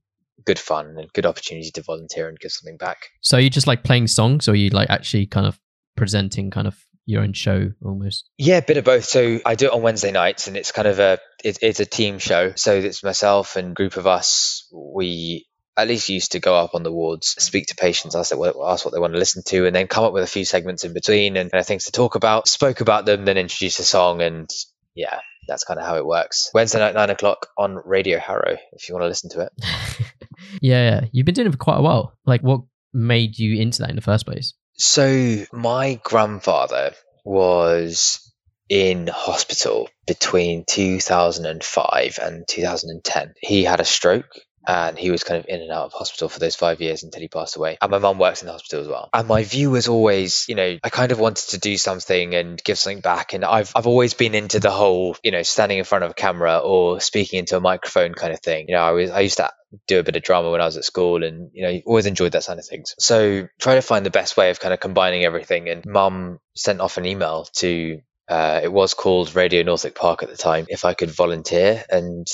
good 0.47 0.59
fun 0.59 0.97
and 0.97 1.13
good 1.13 1.27
opportunity 1.27 1.71
to 1.73 1.83
volunteer 1.83 2.29
and 2.29 2.39
give 2.39 2.53
something 2.53 2.79
back. 2.79 3.11
So 3.21 3.37
are 3.37 3.41
you 3.41 3.51
just 3.51 3.67
like 3.67 3.85
playing 3.85 4.07
songs, 4.07 4.49
or 4.49 4.53
are 4.53 4.55
you 4.55 4.71
like 4.71 4.89
actually 4.89 5.27
kind 5.27 5.47
of 5.47 5.61
presenting 5.97 6.51
kind 6.51 6.67
of 6.67 6.79
your 7.11 7.23
own 7.23 7.33
show 7.33 7.73
almost? 7.85 8.29
Yeah, 8.39 8.59
a 8.59 8.63
bit 8.63 8.77
of 8.77 8.85
both. 8.85 9.05
So 9.05 9.41
I 9.45 9.55
do 9.55 9.67
it 9.67 9.73
on 9.73 9.83
Wednesday 9.83 10.13
nights, 10.13 10.47
and 10.47 10.57
it's 10.57 10.73
kind 10.73 10.89
of 10.89 10.99
a 10.99 11.19
it, 11.45 11.59
it's 11.63 11.81
a 11.81 11.87
team 11.87 12.19
show. 12.19 12.53
So 12.57 12.75
it's 12.75 13.03
myself 13.03 13.57
and 13.57 13.75
group 13.75 13.97
of 13.97 14.07
us. 14.07 14.69
We 14.73 15.47
at 15.77 15.89
least 15.89 16.09
used 16.09 16.33
to 16.33 16.41
go 16.41 16.55
up 16.55 16.75
on 16.75 16.83
the 16.83 16.93
wards, 16.93 17.29
speak 17.39 17.67
to 17.69 17.75
patients, 17.75 18.15
ask, 18.15 18.37
what, 18.37 18.55
ask 18.63 18.85
what 18.85 18.93
they 18.93 19.01
want 19.01 19.15
to 19.15 19.19
listen 19.19 19.43
to, 19.47 19.67
and 19.67 19.75
then 19.75 19.87
come 19.87 20.05
up 20.05 20.13
with 20.13 20.23
a 20.23 20.29
few 20.29 20.45
segments 20.45 20.85
in 20.85 20.93
between 20.93 21.37
and, 21.37 21.51
and 21.53 21.67
things 21.67 21.85
to 21.85 21.93
talk 21.93 22.15
about. 22.15 22.49
Spoke 22.49 22.81
about 22.81 23.07
them, 23.07 23.25
then 23.25 23.39
introduce 23.39 23.79
a 23.79 23.85
song, 23.85 24.21
and 24.21 24.51
yeah, 24.95 25.21
that's 25.49 25.65
kind 25.65 25.81
of 25.81 25.87
how 25.87 25.97
it 25.97 26.07
works. 26.07 26.51
Wednesday 26.55 26.79
night, 26.79 26.95
nine 26.95 27.11
o'clock 27.11 27.49
on 27.57 27.81
Radio 27.85 28.19
Harrow, 28.19 28.57
if 28.73 28.89
you 28.89 28.95
want 28.95 29.05
to 29.05 29.09
listen 29.09 29.31
to 29.31 29.41
it. 29.41 29.53
yeah, 30.61 30.91
yeah, 30.91 31.01
you've 31.13 31.27
been 31.27 31.35
doing 31.35 31.49
it 31.49 31.53
for 31.53 31.59
quite 31.59 31.79
a 31.79 31.83
while. 31.83 32.17
Like, 32.27 32.43
what 32.43 32.61
made 32.93 33.39
you 33.39 33.61
into 33.61 33.81
that 33.83 33.91
in 33.91 33.97
the 33.97 34.03
first 34.03 34.27
place? 34.27 34.55
So 34.83 35.45
my 35.53 36.01
grandfather 36.03 36.95
was 37.23 38.33
in 38.71 39.09
hospital 39.09 39.91
between 40.07 40.65
2005 40.67 42.19
and 42.23 42.49
2010. 42.49 43.35
He 43.43 43.65
had 43.65 43.81
a 43.81 43.85
stroke 43.85 44.33
and 44.67 44.99
he 44.99 45.11
was 45.11 45.25
kind 45.25 45.41
of 45.41 45.47
in 45.49 45.61
and 45.63 45.71
out 45.71 45.87
of 45.87 45.93
hospital 45.93 46.29
for 46.29 46.39
those 46.39 46.55
five 46.55 46.81
years 46.81 47.03
until 47.03 47.21
he 47.21 47.29
passed 47.29 47.57
away. 47.57 47.79
And 47.81 47.91
my 47.91 47.99
mum 47.99 48.19
works 48.19 48.43
in 48.43 48.47
the 48.47 48.53
hospital 48.53 48.81
as 48.81 48.89
well. 48.89 49.09
And 49.13 49.27
my 49.27 49.43
view 49.43 49.71
was 49.71 49.89
always, 49.89 50.45
you 50.49 50.55
know, 50.55 50.79
I 50.83 50.91
kind 50.91 51.13
of 51.13 51.19
wanted 51.19 51.51
to 51.51 51.59
do 51.59 51.77
something 51.77 52.35
and 52.35 52.63
give 52.63 52.79
something 52.79 53.01
back. 53.01 53.33
And 53.33 53.45
I've 53.45 53.73
I've 53.75 53.87
always 53.87 54.15
been 54.15 54.35
into 54.35 54.61
the 54.61 54.71
whole, 54.71 55.17
you 55.23 55.31
know, 55.31 55.43
standing 55.43 55.79
in 55.79 55.85
front 55.85 56.05
of 56.05 56.11
a 56.11 56.15
camera 56.15 56.59
or 56.59 57.01
speaking 57.01 57.39
into 57.39 57.57
a 57.57 57.61
microphone 57.61 58.15
kind 58.15 58.33
of 58.33 58.41
thing. 58.41 58.67
You 58.69 58.75
know, 58.75 58.83
I 58.83 58.91
was 58.93 59.11
I 59.11 59.21
used 59.21 59.39
to 59.39 59.51
do 59.87 59.99
a 59.99 60.03
bit 60.03 60.17
of 60.17 60.23
drama 60.23 60.51
when 60.51 60.61
I 60.61 60.67
was 60.67 60.77
at 60.77 60.85
school 60.85 61.23
and 61.23 61.51
you 61.53 61.63
know 61.63 61.81
always 61.87 62.07
enjoyed 62.07 62.33
that 62.33 62.43
side 62.43 62.59
of 62.59 62.67
things 62.67 62.95
so 62.99 63.47
try 63.61 63.77
to 63.77 63.83
find 63.83 64.05
the 64.05 64.11
best 64.11 64.37
way 64.37 64.51
of 64.51 64.59
kind 64.59 64.75
of 64.75 64.81
combining 64.81 65.25
everything 65.25 65.69
and 65.69 65.87
mum 65.87 66.41
sent 66.57 66.81
off 66.81 66.99
an 66.99 67.07
email 67.07 67.47
to 67.59 68.01
uh, 68.29 68.61
it 68.65 68.73
was 68.73 68.95
called 68.95 69.37
radio 69.37 69.63
northwick 69.63 69.95
park 69.95 70.25
at 70.25 70.29
the 70.29 70.37
time 70.37 70.67
if 70.69 70.85
i 70.85 70.95
could 70.95 71.11
volunteer 71.11 71.85
and 71.89 72.27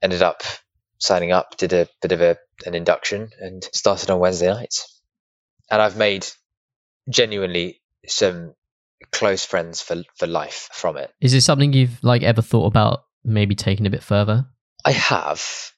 ended 0.00 0.22
up 0.22 0.44
signing 0.98 1.32
up, 1.32 1.56
did 1.56 1.72
a 1.72 1.88
bit 2.02 2.12
of 2.12 2.20
a, 2.20 2.36
an 2.64 2.74
induction, 2.74 3.30
and 3.40 3.64
started 3.72 4.10
on 4.10 4.18
Wednesday 4.18 4.48
nights. 4.48 5.00
And 5.70 5.82
I've 5.82 5.96
made 5.96 6.26
genuinely 7.08 7.80
some 8.06 8.54
close 9.12 9.44
friends 9.44 9.82
for 9.82 10.02
for 10.16 10.26
life 10.26 10.68
from 10.72 10.96
it. 10.96 11.12
Is 11.20 11.34
it 11.34 11.42
something 11.42 11.72
you've 11.72 12.02
like 12.02 12.22
ever 12.22 12.42
thought 12.42 12.66
about 12.66 13.04
maybe 13.24 13.54
taking 13.54 13.86
a 13.86 13.90
bit 13.90 14.02
further? 14.02 14.46
I 14.84 14.92
have 14.92 15.72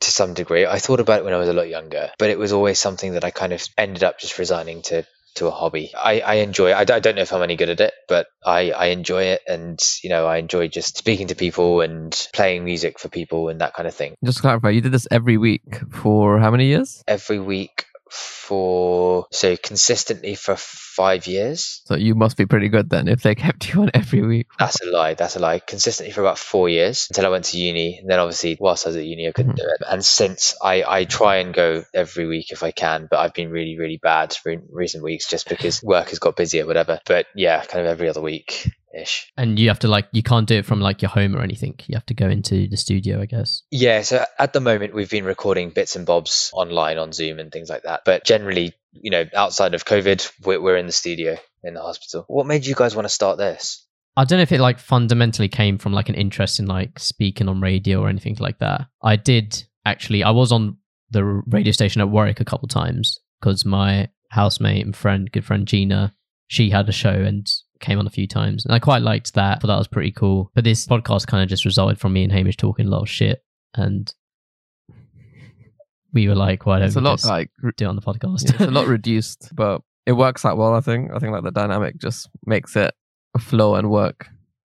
to 0.00 0.10
some 0.10 0.34
degree. 0.34 0.66
I 0.66 0.78
thought 0.78 1.00
about 1.00 1.20
it 1.20 1.24
when 1.24 1.34
I 1.34 1.38
was 1.38 1.48
a 1.48 1.52
lot 1.52 1.68
younger, 1.68 2.10
but 2.18 2.30
it 2.30 2.38
was 2.38 2.52
always 2.52 2.78
something 2.78 3.12
that 3.14 3.24
I 3.24 3.30
kind 3.30 3.52
of 3.52 3.66
ended 3.76 4.02
up 4.02 4.18
just 4.18 4.38
resigning 4.38 4.82
to 4.82 5.06
to 5.34 5.46
a 5.46 5.50
hobby. 5.50 5.92
I, 5.96 6.20
I 6.20 6.34
enjoy 6.34 6.70
it. 6.70 6.74
I, 6.74 6.96
I 6.96 7.00
don't 7.00 7.16
know 7.16 7.22
if 7.22 7.32
I'm 7.32 7.42
any 7.42 7.56
good 7.56 7.70
at 7.70 7.80
it, 7.80 7.92
but 8.08 8.26
I, 8.44 8.70
I 8.70 8.86
enjoy 8.86 9.24
it. 9.24 9.42
And, 9.48 9.80
you 10.02 10.10
know, 10.10 10.26
I 10.26 10.38
enjoy 10.38 10.68
just 10.68 10.96
speaking 10.96 11.28
to 11.28 11.34
people 11.34 11.80
and 11.80 12.28
playing 12.32 12.64
music 12.64 12.98
for 12.98 13.08
people 13.08 13.48
and 13.48 13.60
that 13.60 13.74
kind 13.74 13.86
of 13.86 13.94
thing. 13.94 14.14
Just 14.24 14.38
to 14.38 14.42
clarify, 14.42 14.70
you 14.70 14.80
did 14.80 14.92
this 14.92 15.08
every 15.10 15.36
week 15.36 15.80
for 15.90 16.38
how 16.38 16.50
many 16.50 16.66
years? 16.66 17.02
Every 17.08 17.38
week 17.38 17.86
for, 18.10 19.26
so 19.32 19.56
consistently 19.56 20.34
for 20.34 20.56
five 20.94 21.26
years. 21.26 21.82
So 21.86 21.96
you 21.96 22.14
must 22.14 22.36
be 22.36 22.46
pretty 22.46 22.68
good 22.68 22.88
then 22.88 23.08
if 23.08 23.22
they 23.22 23.34
kept 23.46 23.72
you 23.72 23.82
on 23.82 23.90
every 23.94 24.22
week. 24.22 24.46
That's 24.58 24.80
a 24.80 24.86
lie. 24.86 25.14
That's 25.14 25.36
a 25.36 25.40
lie. 25.40 25.58
Consistently 25.58 26.12
for 26.12 26.20
about 26.20 26.38
four 26.38 26.68
years 26.68 27.06
until 27.10 27.26
I 27.26 27.28
went 27.30 27.46
to 27.46 27.58
uni. 27.58 27.98
And 27.98 28.10
then 28.10 28.18
obviously, 28.18 28.56
whilst 28.60 28.86
I 28.86 28.90
was 28.90 28.96
at 28.96 29.04
uni, 29.04 29.28
I 29.28 29.32
couldn't 29.32 29.52
mm-hmm. 29.52 29.66
do 29.66 29.74
it. 29.80 29.82
And 29.88 30.04
since 30.04 30.56
I, 30.62 30.84
I 30.86 31.04
try 31.04 31.36
and 31.36 31.52
go 31.52 31.84
every 31.92 32.26
week 32.26 32.52
if 32.52 32.62
I 32.62 32.70
can, 32.70 33.08
but 33.10 33.18
I've 33.18 33.34
been 33.34 33.50
really, 33.50 33.78
really 33.78 33.98
bad 34.02 34.36
in 34.46 34.68
recent 34.70 35.02
weeks 35.02 35.28
just 35.28 35.48
because 35.48 35.82
work 35.82 36.10
has 36.10 36.18
got 36.18 36.36
busy 36.36 36.60
or 36.60 36.66
whatever. 36.66 37.00
But 37.06 37.26
yeah, 37.34 37.64
kind 37.64 37.84
of 37.84 37.90
every 37.90 38.08
other 38.08 38.20
week. 38.20 38.70
Ish. 38.94 39.32
And 39.36 39.58
you 39.58 39.68
have 39.68 39.80
to 39.80 39.88
like 39.88 40.06
you 40.12 40.22
can't 40.22 40.46
do 40.46 40.58
it 40.58 40.66
from 40.66 40.80
like 40.80 41.02
your 41.02 41.08
home 41.08 41.34
or 41.34 41.42
anything. 41.42 41.74
You 41.88 41.96
have 41.96 42.06
to 42.06 42.14
go 42.14 42.28
into 42.28 42.68
the 42.68 42.76
studio, 42.76 43.20
I 43.20 43.26
guess. 43.26 43.62
Yeah, 43.72 44.02
so 44.02 44.24
at 44.38 44.52
the 44.52 44.60
moment 44.60 44.94
we've 44.94 45.10
been 45.10 45.24
recording 45.24 45.70
bits 45.70 45.96
and 45.96 46.06
bobs 46.06 46.50
online 46.52 46.98
on 46.98 47.12
Zoom 47.12 47.40
and 47.40 47.50
things 47.50 47.68
like 47.68 47.82
that. 47.82 48.02
But 48.04 48.24
generally, 48.24 48.72
you 48.94 49.10
know, 49.10 49.24
outside 49.34 49.74
of 49.74 49.84
COVID, 49.84 50.30
we're, 50.44 50.60
we're 50.60 50.76
in 50.76 50.86
the 50.86 50.92
studio 50.92 51.36
in 51.62 51.74
the 51.74 51.82
hospital. 51.82 52.24
What 52.28 52.46
made 52.46 52.66
you 52.66 52.74
guys 52.74 52.94
want 52.94 53.06
to 53.06 53.10
start 53.14 53.38
this? 53.38 53.86
I 54.16 54.24
don't 54.24 54.38
know 54.38 54.44
if 54.44 54.52
it 54.52 54.60
like 54.60 54.78
fundamentally 54.78 55.48
came 55.48 55.78
from 55.78 55.92
like 55.92 56.08
an 56.08 56.14
interest 56.14 56.60
in 56.60 56.66
like 56.66 56.98
speaking 56.98 57.48
on 57.48 57.60
radio 57.60 58.00
or 58.00 58.08
anything 58.08 58.36
like 58.38 58.58
that. 58.60 58.86
I 59.02 59.16
did 59.16 59.64
actually. 59.84 60.22
I 60.22 60.30
was 60.30 60.52
on 60.52 60.76
the 61.10 61.24
radio 61.24 61.72
station 61.72 62.00
at 62.00 62.08
Warwick 62.08 62.40
a 62.40 62.44
couple 62.44 62.68
times 62.68 63.18
because 63.40 63.64
my 63.64 64.08
housemate 64.30 64.84
and 64.84 64.94
friend, 64.94 65.30
good 65.32 65.44
friend 65.44 65.66
Gina, 65.66 66.14
she 66.46 66.70
had 66.70 66.88
a 66.88 66.92
show 66.92 67.10
and 67.10 67.48
came 67.80 67.98
on 67.98 68.06
a 68.06 68.10
few 68.10 68.26
times. 68.26 68.64
And 68.64 68.74
I 68.74 68.78
quite 68.78 69.02
liked 69.02 69.34
that. 69.34 69.60
Thought 69.60 69.68
that 69.68 69.78
was 69.78 69.88
pretty 69.88 70.12
cool. 70.12 70.50
But 70.54 70.64
this 70.64 70.86
podcast 70.86 71.26
kind 71.26 71.42
of 71.42 71.48
just 71.48 71.64
resulted 71.64 71.98
from 71.98 72.12
me 72.12 72.22
and 72.22 72.32
Hamish 72.32 72.56
talking 72.56 72.86
a 72.86 72.90
lot 72.90 73.02
of 73.02 73.08
shit. 73.08 73.42
And 73.74 74.12
we 76.14 76.28
were 76.28 76.34
like, 76.34 76.64
why 76.64 76.78
don't 76.78 76.86
It's 76.86 76.96
we 76.96 77.00
a 77.00 77.04
lot 77.04 77.18
just 77.18 77.26
like 77.26 77.50
do 77.62 77.84
it 77.84 77.88
on 77.88 77.96
the 77.96 78.02
podcast? 78.02 78.48
it's 78.50 78.60
a 78.60 78.70
lot 78.70 78.86
reduced, 78.86 79.50
but 79.54 79.82
it 80.06 80.12
works 80.12 80.44
out 80.44 80.56
well. 80.56 80.74
I 80.74 80.80
think. 80.80 81.10
I 81.12 81.18
think 81.18 81.32
like 81.32 81.42
the 81.42 81.50
dynamic 81.50 81.98
just 81.98 82.30
makes 82.46 82.76
it 82.76 82.94
flow 83.40 83.74
and 83.74 83.90
work. 83.90 84.28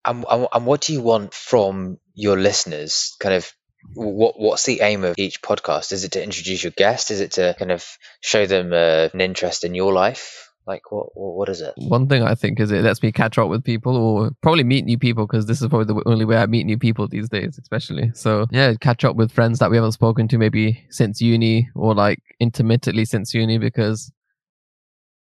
And, 0.05 0.25
and, 0.29 0.47
and 0.51 0.65
what 0.65 0.81
do 0.81 0.93
you 0.93 1.01
want 1.01 1.33
from 1.33 1.97
your 2.13 2.37
listeners? 2.37 3.15
Kind 3.19 3.35
of 3.35 3.51
what 3.93 4.39
what's 4.39 4.63
the 4.65 4.81
aim 4.81 5.03
of 5.03 5.15
each 5.17 5.41
podcast? 5.41 5.91
Is 5.91 6.03
it 6.03 6.13
to 6.13 6.23
introduce 6.23 6.63
your 6.63 6.71
guest? 6.71 7.11
Is 7.11 7.19
it 7.19 7.33
to 7.33 7.55
kind 7.57 7.71
of 7.71 7.85
show 8.21 8.45
them 8.45 8.71
uh, 8.73 9.09
an 9.13 9.21
interest 9.21 9.63
in 9.63 9.75
your 9.75 9.93
life? 9.93 10.50
Like 10.72 10.89
what 10.89 11.07
what 11.15 11.49
is 11.49 11.59
it? 11.59 11.74
One 11.76 12.07
thing 12.07 12.24
I 12.24 12.34
think 12.34 12.61
is 12.61 12.72
it 12.72 12.82
lets 12.82 13.03
me 13.03 13.11
catch 13.11 13.38
up 13.38 13.49
with 13.49 13.61
people 13.61 13.97
or 13.97 14.32
probably 14.41 14.63
meet 14.63 14.86
new 14.86 14.97
people 14.97 15.28
because 15.28 15.45
this 15.45 15.61
is 15.61 15.67
probably 15.67 15.93
the 15.93 16.01
only 16.09 16.24
way 16.24 16.38
I 16.38 16.45
meet 16.45 16.65
new 16.65 16.78
people 16.78 17.09
these 17.09 17.28
days, 17.28 17.59
especially. 17.61 18.09
So 18.13 18.47
yeah, 18.51 18.74
catch 18.80 19.03
up 19.03 19.17
with 19.17 19.34
friends 19.34 19.59
that 19.59 19.69
we 19.69 19.76
haven't 19.76 19.91
spoken 19.91 20.30
to 20.30 20.38
maybe 20.38 20.86
since 20.89 21.19
uni 21.19 21.69
or 21.76 21.93
like 21.93 22.19
intermittently 22.39 23.03
since 23.03 23.34
uni 23.34 23.57
because 23.57 24.13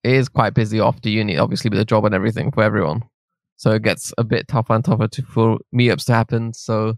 it 0.03 0.11
is 0.11 0.27
quite 0.27 0.53
busy 0.53 0.81
after 0.81 1.07
uni, 1.07 1.37
obviously 1.37 1.69
with 1.69 1.79
the 1.79 1.85
job 1.85 2.03
and 2.03 2.13
everything 2.13 2.51
for 2.51 2.61
everyone. 2.61 3.05
So 3.55 3.71
it 3.71 3.83
gets 3.83 4.13
a 4.17 4.25
bit 4.25 4.49
tougher 4.49 4.73
and 4.73 4.83
tougher 4.83 5.07
to, 5.07 5.21
for 5.21 5.59
meetups 5.73 6.03
to 6.07 6.13
happen. 6.13 6.53
So 6.53 6.95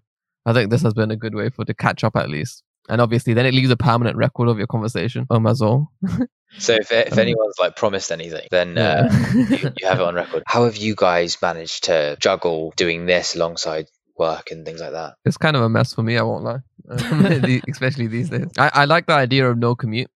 I 0.47 0.53
think 0.53 0.71
this 0.71 0.81
has 0.81 0.95
been 0.95 1.11
a 1.11 1.15
good 1.15 1.35
way 1.35 1.51
for 1.51 1.65
to 1.65 1.75
catch 1.75 2.03
up 2.03 2.15
at 2.15 2.31
least. 2.31 2.63
And 2.89 2.99
obviously, 2.99 3.35
then 3.35 3.45
it 3.45 3.53
leaves 3.53 3.69
a 3.69 3.77
permanent 3.77 4.17
record 4.17 4.49
of 4.49 4.57
your 4.57 4.65
conversation. 4.65 5.27
Um, 5.29 5.45
as 5.45 5.61
well. 5.61 5.91
So 6.57 6.73
if 6.73 6.91
if 6.91 7.13
Um, 7.13 7.19
anyone's 7.19 7.55
like 7.59 7.75
promised 7.75 8.11
anything, 8.11 8.47
then 8.51 8.77
uh, 8.77 9.07
you, 9.33 9.71
you 9.79 9.87
have 9.87 9.99
it 9.99 10.03
on 10.03 10.15
record. 10.15 10.43
How 10.47 10.65
have 10.65 10.75
you 10.77 10.95
guys 10.95 11.37
managed 11.41 11.85
to 11.85 12.17
juggle 12.19 12.73
doing 12.75 13.05
this 13.05 13.35
alongside 13.35 13.87
work 14.17 14.51
and 14.51 14.65
things 14.65 14.81
like 14.81 14.91
that? 14.91 15.13
it's 15.25 15.37
kind 15.37 15.55
of 15.55 15.61
a 15.61 15.69
mess 15.69 15.93
for 15.93 16.03
me. 16.03 16.17
I 16.17 16.23
won't 16.23 16.43
lie, 16.43 16.59
Um, 16.89 17.25
especially 17.69 18.07
these 18.07 18.29
days. 18.29 18.47
I, 18.57 18.71
I 18.73 18.85
like 18.85 19.05
the 19.05 19.13
idea 19.13 19.49
of 19.49 19.57
no 19.57 19.75
commute, 19.75 20.09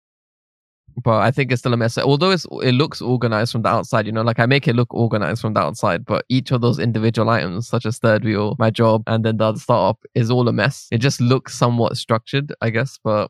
but 1.03 1.21
I 1.21 1.31
think 1.31 1.51
it's 1.51 1.59
still 1.61 1.73
a 1.73 1.77
mess. 1.77 1.97
Although 1.97 2.31
it's 2.31 2.45
it 2.63 2.73
looks 2.73 2.99
organized 3.01 3.51
from 3.51 3.61
the 3.61 3.69
outside, 3.69 4.05
you 4.07 4.11
know, 4.11 4.23
like 4.23 4.39
I 4.39 4.45
make 4.47 4.67
it 4.67 4.75
look 4.75 4.93
organized 4.93 5.39
from 5.41 5.53
the 5.53 5.61
outside, 5.61 6.03
but 6.03 6.25
each 6.29 6.51
of 6.51 6.61
those 6.61 6.79
individual 6.79 7.29
items, 7.29 7.67
such 7.67 7.85
as 7.85 7.99
third 7.99 8.23
wheel, 8.25 8.55
my 8.59 8.71
job, 8.71 9.03
and 9.07 9.23
then 9.23 9.37
the 9.37 9.45
other 9.45 9.59
startup, 9.59 9.99
is 10.15 10.29
all 10.31 10.47
a 10.49 10.53
mess. 10.53 10.87
It 10.91 10.97
just 10.97 11.21
looks 11.21 11.53
somewhat 11.55 11.95
structured, 11.95 12.53
I 12.59 12.71
guess, 12.71 12.99
but 13.03 13.29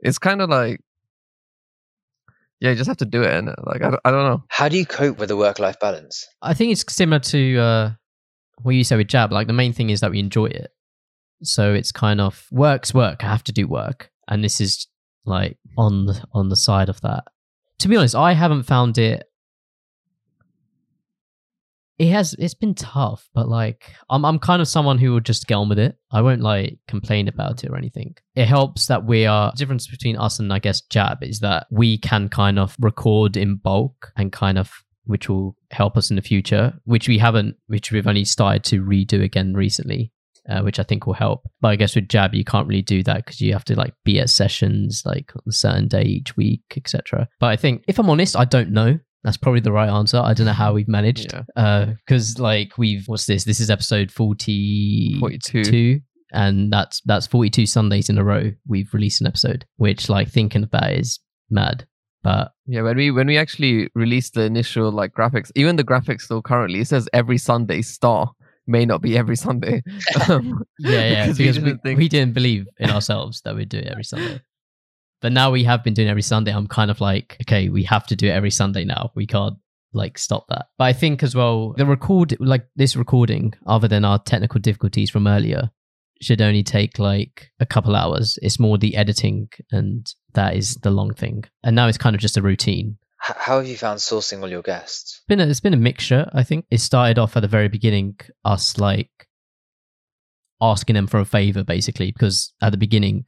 it's 0.00 0.18
kind 0.18 0.42
of 0.42 0.50
like. 0.50 0.80
Yeah, 2.60 2.70
you 2.70 2.76
just 2.76 2.88
have 2.88 2.96
to 2.98 3.04
do 3.04 3.22
it, 3.22 3.32
and 3.32 3.54
like 3.64 3.82
I 3.82 3.90
don't, 3.90 4.00
I 4.04 4.10
don't 4.10 4.24
know. 4.24 4.42
How 4.48 4.68
do 4.68 4.76
you 4.76 4.84
cope 4.84 5.18
with 5.18 5.28
the 5.28 5.36
work 5.36 5.58
life 5.58 5.78
balance? 5.80 6.26
I 6.42 6.54
think 6.54 6.72
it's 6.72 6.84
similar 6.92 7.20
to 7.20 7.58
uh, 7.58 7.90
what 8.62 8.72
you 8.72 8.82
said 8.82 8.98
with 8.98 9.08
Jab. 9.08 9.32
Like 9.32 9.46
the 9.46 9.52
main 9.52 9.72
thing 9.72 9.90
is 9.90 10.00
that 10.00 10.10
we 10.10 10.18
enjoy 10.18 10.46
it. 10.46 10.70
So 11.44 11.72
it's 11.72 11.92
kind 11.92 12.20
of 12.20 12.46
work's 12.50 12.92
work. 12.92 13.22
I 13.22 13.28
have 13.28 13.44
to 13.44 13.52
do 13.52 13.68
work, 13.68 14.10
and 14.26 14.42
this 14.42 14.60
is 14.60 14.88
like 15.24 15.56
on 15.76 16.06
the, 16.06 16.24
on 16.32 16.48
the 16.48 16.56
side 16.56 16.88
of 16.88 17.00
that. 17.02 17.24
To 17.80 17.88
be 17.88 17.96
honest, 17.96 18.16
I 18.16 18.32
haven't 18.32 18.64
found 18.64 18.98
it. 18.98 19.27
It 21.98 22.10
has. 22.10 22.34
It's 22.38 22.54
been 22.54 22.74
tough, 22.74 23.28
but 23.34 23.48
like 23.48 23.92
I'm. 24.08 24.24
I'm 24.24 24.38
kind 24.38 24.62
of 24.62 24.68
someone 24.68 24.98
who 24.98 25.12
will 25.12 25.20
just 25.20 25.48
get 25.48 25.54
on 25.54 25.68
with 25.68 25.80
it. 25.80 25.96
I 26.12 26.22
won't 26.22 26.42
like 26.42 26.78
complain 26.86 27.26
about 27.26 27.64
it 27.64 27.70
or 27.70 27.76
anything. 27.76 28.16
It 28.36 28.46
helps 28.46 28.86
that 28.86 29.04
we 29.04 29.26
are. 29.26 29.52
Difference 29.56 29.88
between 29.88 30.16
us 30.16 30.38
and 30.38 30.52
I 30.52 30.60
guess 30.60 30.80
Jab 30.82 31.24
is 31.24 31.40
that 31.40 31.66
we 31.70 31.98
can 31.98 32.28
kind 32.28 32.58
of 32.58 32.76
record 32.78 33.36
in 33.36 33.56
bulk 33.56 34.12
and 34.16 34.30
kind 34.30 34.58
of 34.58 34.72
which 35.06 35.28
will 35.28 35.56
help 35.70 35.96
us 35.96 36.10
in 36.10 36.16
the 36.16 36.22
future, 36.22 36.72
which 36.84 37.08
we 37.08 37.18
haven't, 37.18 37.56
which 37.66 37.90
we've 37.90 38.06
only 38.06 38.24
started 38.24 38.62
to 38.64 38.84
redo 38.84 39.22
again 39.22 39.54
recently. 39.54 40.12
Uh, 40.48 40.62
which 40.62 40.78
I 40.78 40.82
think 40.82 41.06
will 41.06 41.12
help. 41.12 41.42
But 41.60 41.68
I 41.68 41.76
guess 41.76 41.94
with 41.94 42.08
Jab, 42.08 42.32
you 42.32 42.42
can't 42.42 42.66
really 42.66 42.80
do 42.80 43.02
that 43.02 43.16
because 43.18 43.38
you 43.38 43.52
have 43.52 43.66
to 43.66 43.76
like 43.76 43.92
be 44.02 44.18
at 44.18 44.30
sessions 44.30 45.02
like 45.04 45.30
on 45.36 45.42
a 45.46 45.52
certain 45.52 45.88
day 45.88 46.00
each 46.00 46.38
week, 46.38 46.62
etc. 46.74 47.28
But 47.38 47.48
I 47.48 47.56
think, 47.56 47.84
if 47.86 47.98
I'm 47.98 48.08
honest, 48.08 48.34
I 48.34 48.46
don't 48.46 48.70
know. 48.70 48.98
That's 49.24 49.36
probably 49.36 49.60
the 49.60 49.72
right 49.72 49.88
answer. 49.90 50.18
I 50.18 50.32
don't 50.34 50.46
know 50.46 50.52
how 50.52 50.72
we've 50.72 50.88
managed. 50.88 51.32
Yeah. 51.56 51.86
Because 52.06 52.38
like 52.38 52.78
we've 52.78 53.04
what's 53.06 53.26
this? 53.26 53.44
This 53.44 53.60
is 53.60 53.68
episode 53.70 54.10
40, 54.12 55.16
42. 55.18 55.64
two, 55.64 56.00
and 56.32 56.72
that's 56.72 57.00
that's 57.04 57.26
42 57.26 57.66
sundays 57.66 58.08
in 58.08 58.18
a 58.18 58.24
row 58.24 58.50
we've 58.66 58.92
released 58.92 59.20
an 59.22 59.26
episode 59.26 59.64
which 59.76 60.08
like 60.10 60.28
thinking 60.28 60.62
about 60.62 60.92
is 60.92 61.20
mad 61.50 61.86
but 62.22 62.52
Yeah, 62.66 62.82
when 62.82 62.96
we 62.96 63.10
when 63.10 63.26
we 63.28 63.38
actually 63.38 63.88
released 63.94 64.34
the 64.34 64.42
initial 64.42 64.90
like 64.90 65.12
graphics, 65.14 65.50
even 65.54 65.76
the 65.76 65.84
graphics 65.84 66.22
still 66.22 66.42
currently 66.42 66.80
it 66.80 66.88
says 66.88 67.08
every 67.12 67.38
Sunday 67.38 67.80
star 67.82 68.32
may 68.66 68.84
not 68.84 69.00
be 69.00 69.16
every 69.16 69.36
Sunday. 69.36 69.82
Um, 70.28 70.62
yeah 70.78 70.90
yeah 71.10 71.26
because 71.32 71.38
because, 71.38 71.58
we 71.58 71.62
we, 71.64 71.70
didn't 71.70 71.82
think- 71.82 71.98
we 71.98 72.08
didn't 72.08 72.34
believe 72.34 72.66
in 72.78 72.90
ourselves 72.90 73.40
that 73.42 73.54
we'd 73.56 73.68
do 73.70 73.78
it 73.78 73.86
every 73.86 74.04
sunday 74.04 74.40
but 75.20 75.32
now 75.32 75.50
we 75.50 75.64
have 75.64 75.84
been 75.84 75.94
doing 75.94 76.08
every 76.08 76.22
sunday 76.22 76.52
i'm 76.52 76.66
kind 76.66 76.90
of 76.90 77.00
like 77.00 77.36
okay 77.42 77.68
we 77.68 77.82
have 77.84 78.06
to 78.06 78.16
do 78.16 78.28
it 78.28 78.32
every 78.32 78.50
sunday 78.50 78.84
now. 78.84 79.10
We 79.14 79.26
can't 79.26 79.56
like 79.92 80.18
stop 80.18 80.46
that. 80.48 80.66
But 80.76 80.84
i 80.84 80.92
think 80.92 81.22
as 81.22 81.34
well 81.34 81.72
the 81.76 81.86
record 81.86 82.36
like 82.40 82.66
this 82.76 82.96
recording 82.96 83.54
other 83.66 83.88
than 83.88 84.04
our 84.04 84.18
technical 84.18 84.60
difficulties 84.60 85.10
from 85.10 85.26
earlier 85.26 85.70
should 86.20 86.40
only 86.40 86.62
take 86.62 86.98
like 86.98 87.50
a 87.60 87.66
couple 87.66 87.94
hours. 87.94 88.38
It's 88.42 88.58
more 88.58 88.78
the 88.78 88.96
editing 88.96 89.48
and 89.70 90.06
that 90.34 90.56
is 90.56 90.76
the 90.76 90.90
long 90.90 91.14
thing. 91.14 91.44
And 91.62 91.76
now 91.76 91.88
it's 91.88 91.98
kind 91.98 92.14
of 92.14 92.20
just 92.20 92.36
a 92.36 92.42
routine. 92.42 92.98
How 93.18 93.58
have 93.58 93.66
you 93.66 93.76
found 93.76 93.98
sourcing 93.98 94.42
all 94.42 94.48
your 94.48 94.62
guests? 94.62 95.22
been 95.28 95.40
a, 95.40 95.46
it's 95.46 95.60
been 95.60 95.74
a 95.74 95.78
mixture. 95.78 96.30
I 96.32 96.44
think. 96.44 96.66
It 96.70 96.80
started 96.80 97.18
off 97.18 97.36
at 97.36 97.40
the 97.40 97.48
very 97.48 97.68
beginning, 97.68 98.16
us 98.44 98.78
like 98.78 99.10
asking 100.60 100.94
them 100.94 101.08
for 101.08 101.18
a 101.18 101.24
favor, 101.24 101.64
basically, 101.64 102.12
because 102.12 102.52
at 102.62 102.70
the 102.70 102.78
beginning, 102.78 103.26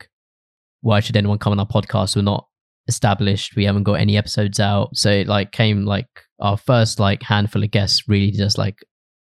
why 0.83 1.01
should 1.01 1.17
anyone 1.17 1.39
come 1.39 1.53
on 1.53 1.61
our 1.61 1.67
podcast? 1.67 2.17
We're 2.17 2.23
not 2.23 2.47
established. 2.89 3.57
We 3.57 3.65
haven't 3.65 3.85
got 3.85 3.95
any 3.95 4.17
episodes 4.17 4.61
out, 4.61 4.97
so 4.97 5.11
it 5.11 5.27
like 5.27 5.53
came 5.53 5.85
like 5.85 6.09
our 6.41 6.57
first 6.57 6.99
like 6.99 7.23
handful 7.23 7.63
of 7.63 7.71
guests 7.71 8.09
really 8.09 8.31
just 8.31 8.59
like 8.59 8.79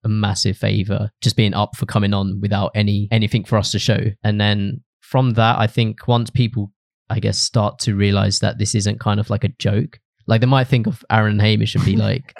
a 0.03 0.09
massive 0.09 0.57
favor, 0.57 1.11
just 1.21 1.35
being 1.35 1.53
up 1.53 1.75
for 1.75 1.85
coming 1.85 2.13
on 2.13 2.39
without 2.41 2.71
any 2.75 3.07
anything 3.11 3.43
for 3.43 3.57
us 3.57 3.71
to 3.71 3.79
show, 3.79 3.99
and 4.23 4.39
then 4.39 4.81
from 5.09 5.31
that, 5.33 5.57
I 5.57 5.65
think 5.65 6.07
once 6.07 6.29
people, 6.29 6.71
I 7.09 7.19
guess, 7.19 7.39
start 7.39 7.79
to 7.79 7.95
realize 7.95 8.39
that 8.39 8.59
this 8.59 8.75
isn't 8.75 8.99
kind 8.99 9.19
of 9.19 9.31
like 9.31 9.43
a 9.43 9.49
joke. 9.57 9.99
Like 10.27 10.41
they 10.41 10.47
might 10.47 10.67
think 10.67 10.85
of 10.85 11.03
Aaron 11.09 11.31
and 11.31 11.41
Hamish 11.41 11.73
and 11.73 11.83
be 11.83 11.95
like, 12.07 12.33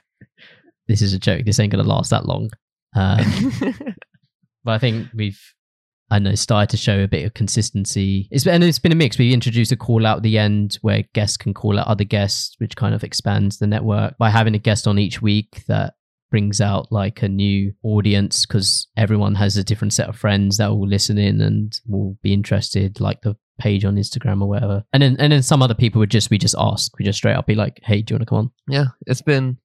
"This 0.88 1.02
is 1.02 1.14
a 1.14 1.20
joke. 1.20 1.46
This 1.46 1.60
ain't 1.60 1.72
gonna 1.72 1.84
last 1.84 2.12
that 2.12 2.28
long." 2.28 2.52
Um, 2.96 3.54
but 4.64 4.72
I 4.72 4.78
think 4.78 5.08
we've, 5.16 5.40
I 6.12 6.16
don't 6.16 6.24
know, 6.24 6.36
started 6.36 6.70
to 6.72 6.78
show 6.78 7.04
a 7.04 7.08
bit 7.08 7.26
of 7.26 7.34
consistency. 7.34 8.28
It's 8.32 8.48
and 8.48 8.64
it's 8.64 8.80
been 8.80 8.92
a 8.92 8.96
mix. 8.96 9.18
We 9.18 9.34
introduced 9.34 9.72
a 9.72 9.76
call 9.76 10.06
out 10.06 10.18
at 10.18 10.24
the 10.24 10.38
end 10.38 10.78
where 10.82 11.04
guests 11.14 11.38
can 11.38 11.54
call 11.54 11.78
out 11.80 11.88
other 11.88 12.04
guests, 12.04 12.56
which 12.60 12.76
kind 12.76 12.96
of 12.96 13.04
expands 13.04 13.60
the 13.60 13.68
network 13.68 14.18
by 14.18 14.30
having 14.30 14.56
a 14.56 14.60
guest 14.60 14.88
on 14.88 14.98
each 14.98 15.22
week 15.22 15.64
that 15.68 15.94
brings 16.32 16.62
out 16.62 16.92
like 16.92 17.22
a 17.22 17.28
new 17.28 17.74
audience 17.84 18.46
because 18.46 18.88
everyone 18.96 19.36
has 19.36 19.58
a 19.58 19.64
different 19.64 19.94
set 19.94 20.10
of 20.10 20.16
friends 20.16 20.58
that 20.58 20.70
will 20.70 20.88
listen 20.88 21.18
in 21.18 21.42
and 21.42 21.80
will 21.88 22.18
be 22.22 22.34
interested, 22.34 23.00
like 23.00 23.22
the 23.22 23.36
page 23.60 23.84
on 23.86 23.96
Instagram 23.96 24.42
or 24.42 24.50
whatever. 24.50 24.84
And 24.94 25.04
then 25.04 25.16
and 25.20 25.32
then 25.32 25.44
some 25.44 25.62
other 25.62 25.76
people 25.76 26.00
would 26.00 26.12
just 26.12 26.30
we 26.30 26.38
just 26.38 26.56
ask, 26.58 26.98
we 26.98 27.06
just 27.06 27.18
straight 27.18 27.36
up 27.36 27.46
be 27.46 27.56
like, 27.56 27.80
"Hey, 27.84 28.02
do 28.02 28.14
you 28.14 28.16
want 28.16 28.22
to 28.22 28.30
come 28.30 28.38
on?" 28.40 28.52
yeah, 28.68 28.86
it's 29.06 29.22
been 29.22 29.58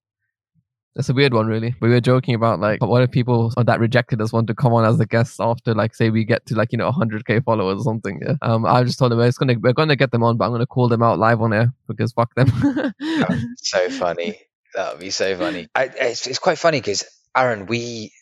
it's 0.96 1.08
a 1.08 1.14
weird 1.14 1.34
one 1.34 1.46
really. 1.46 1.74
We 1.80 1.90
were 1.90 2.00
joking 2.00 2.34
about 2.34 2.60
like 2.60 2.80
what 2.80 3.02
if 3.02 3.10
people 3.10 3.52
that 3.56 3.80
rejected 3.80 4.20
us 4.20 4.32
want 4.32 4.46
to 4.46 4.54
come 4.54 4.72
on 4.72 4.84
as 4.84 5.00
a 5.00 5.06
guest 5.06 5.40
after 5.40 5.74
like 5.74 5.94
say 5.94 6.10
we 6.10 6.24
get 6.24 6.46
to 6.46 6.54
like 6.54 6.72
you 6.72 6.78
know 6.78 6.90
100k 6.90 7.44
followers 7.44 7.80
or 7.80 7.84
something. 7.84 8.20
Yeah. 8.24 8.36
Um, 8.42 8.64
I 8.64 8.84
just 8.84 8.98
told 8.98 9.12
them 9.12 9.20
it's 9.20 9.38
gonna 9.38 9.56
we're 9.60 9.72
gonna 9.72 9.96
get 9.96 10.12
them 10.12 10.22
on, 10.22 10.36
but 10.36 10.46
I'm 10.46 10.52
gonna 10.52 10.66
call 10.66 10.88
them 10.88 11.02
out 11.02 11.18
live 11.18 11.40
on 11.40 11.52
air 11.52 11.72
because 11.88 12.12
fuck 12.12 12.34
them. 12.34 12.48
so 13.56 13.90
funny. 13.90 14.40
That 14.74 14.92
would 14.92 15.00
be 15.00 15.10
so 15.10 15.36
funny. 15.36 15.68
I, 15.74 15.84
it's, 15.84 16.26
it's 16.26 16.38
quite 16.38 16.58
funny 16.58 16.80
because 16.80 17.04
Aaron, 17.36 17.66
we. 17.66 18.12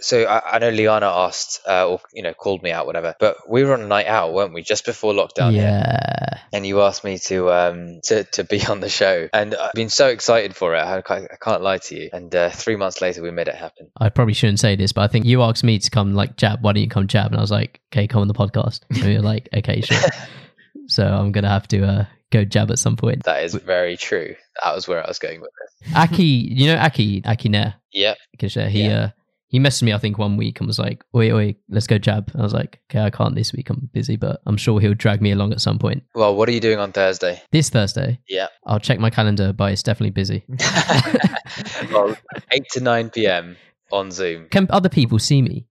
So 0.00 0.24
I, 0.24 0.54
I 0.56 0.58
know 0.58 0.70
Liana 0.70 1.06
asked, 1.06 1.60
uh, 1.68 1.86
or 1.88 2.00
you 2.14 2.22
know, 2.22 2.32
called 2.32 2.62
me 2.62 2.70
out, 2.72 2.86
whatever. 2.86 3.14
But 3.20 3.36
we 3.48 3.62
were 3.62 3.74
on 3.74 3.82
a 3.82 3.86
night 3.86 4.06
out, 4.06 4.32
weren't 4.32 4.54
we, 4.54 4.62
just 4.62 4.86
before 4.86 5.12
lockdown? 5.12 5.54
yeah. 5.54 6.38
And 6.52 6.66
you 6.66 6.80
asked 6.82 7.04
me 7.04 7.18
to 7.18 7.50
um 7.52 8.00
to, 8.04 8.24
to 8.24 8.44
be 8.44 8.64
on 8.66 8.80
the 8.80 8.88
show, 8.88 9.28
and 9.32 9.54
I've 9.54 9.72
been 9.74 9.88
so 9.90 10.08
excited 10.08 10.56
for 10.56 10.74
it. 10.74 10.80
I 10.82 11.00
can't, 11.02 11.28
I 11.30 11.36
can't 11.42 11.62
lie 11.62 11.78
to 11.78 11.94
you. 11.94 12.10
And 12.12 12.34
uh, 12.34 12.50
three 12.50 12.76
months 12.76 13.00
later, 13.00 13.22
we 13.22 13.30
made 13.30 13.48
it 13.48 13.54
happen. 13.54 13.90
I 14.00 14.08
probably 14.08 14.34
shouldn't 14.34 14.60
say 14.60 14.76
this, 14.76 14.92
but 14.92 15.02
I 15.02 15.08
think 15.08 15.24
you 15.26 15.42
asked 15.42 15.64
me 15.64 15.78
to 15.78 15.90
come 15.90 16.14
like 16.14 16.36
jab. 16.36 16.62
Why 16.62 16.72
don't 16.72 16.82
you 16.82 16.88
come 16.88 17.06
jab? 17.06 17.26
And 17.32 17.36
I 17.36 17.40
was 17.40 17.50
like, 17.50 17.80
okay, 17.92 18.06
come 18.06 18.22
on 18.22 18.28
the 18.28 18.34
podcast. 18.34 18.80
And 18.90 19.04
you're 19.12 19.22
like, 19.22 19.48
okay, 19.54 19.80
sure. 19.82 19.98
so 20.88 21.06
I'm 21.06 21.32
gonna 21.32 21.48
have 21.48 21.68
to 21.68 21.84
uh, 21.86 22.04
go 22.30 22.44
jab 22.44 22.70
at 22.70 22.78
some 22.78 22.96
point. 22.96 23.24
That 23.24 23.44
is 23.44 23.54
very 23.54 23.96
true. 23.96 24.36
That 24.62 24.74
was 24.74 24.86
where 24.88 25.02
I 25.04 25.08
was 25.08 25.18
going 25.18 25.40
with 25.40 25.50
this. 25.82 25.94
Aki, 25.96 26.24
you 26.24 26.66
know 26.68 26.76
Aki, 26.78 27.22
Aki 27.24 27.48
Nair, 27.48 27.74
Yep. 27.92 28.18
Kisha, 28.38 28.68
he 28.68 28.84
Yeah. 28.84 28.98
uh, 29.04 29.08
he 29.52 29.60
messaged 29.60 29.82
me 29.82 29.92
I 29.92 29.98
think 29.98 30.16
one 30.16 30.38
week 30.38 30.58
and 30.60 30.66
was 30.66 30.78
like, 30.78 31.04
oi 31.14 31.30
oi, 31.30 31.56
let's 31.68 31.86
go 31.86 31.98
jab. 31.98 32.32
I 32.36 32.42
was 32.42 32.54
like, 32.54 32.80
okay, 32.90 33.00
I 33.04 33.10
can't 33.10 33.34
this 33.34 33.52
week. 33.52 33.68
I'm 33.68 33.90
busy, 33.92 34.16
but 34.16 34.40
I'm 34.46 34.56
sure 34.56 34.80
he'll 34.80 34.94
drag 34.94 35.20
me 35.20 35.30
along 35.30 35.52
at 35.52 35.60
some 35.60 35.78
point. 35.78 36.02
Well, 36.14 36.34
what 36.34 36.48
are 36.48 36.52
you 36.52 36.60
doing 36.60 36.78
on 36.78 36.90
Thursday? 36.90 37.40
This 37.52 37.68
Thursday, 37.68 38.18
Yeah. 38.28 38.46
I'll 38.66 38.80
check 38.80 38.98
my 38.98 39.10
calendar, 39.10 39.52
but 39.52 39.70
it's 39.70 39.82
definitely 39.82 40.12
busy. 40.12 40.44
well, 41.92 42.16
eight 42.50 42.66
to 42.70 42.80
nine 42.80 43.10
p.m. 43.10 43.56
on 43.92 44.10
Zoom. 44.10 44.48
Can 44.48 44.66
other 44.70 44.88
people 44.88 45.18
see 45.18 45.42
me? 45.42 45.66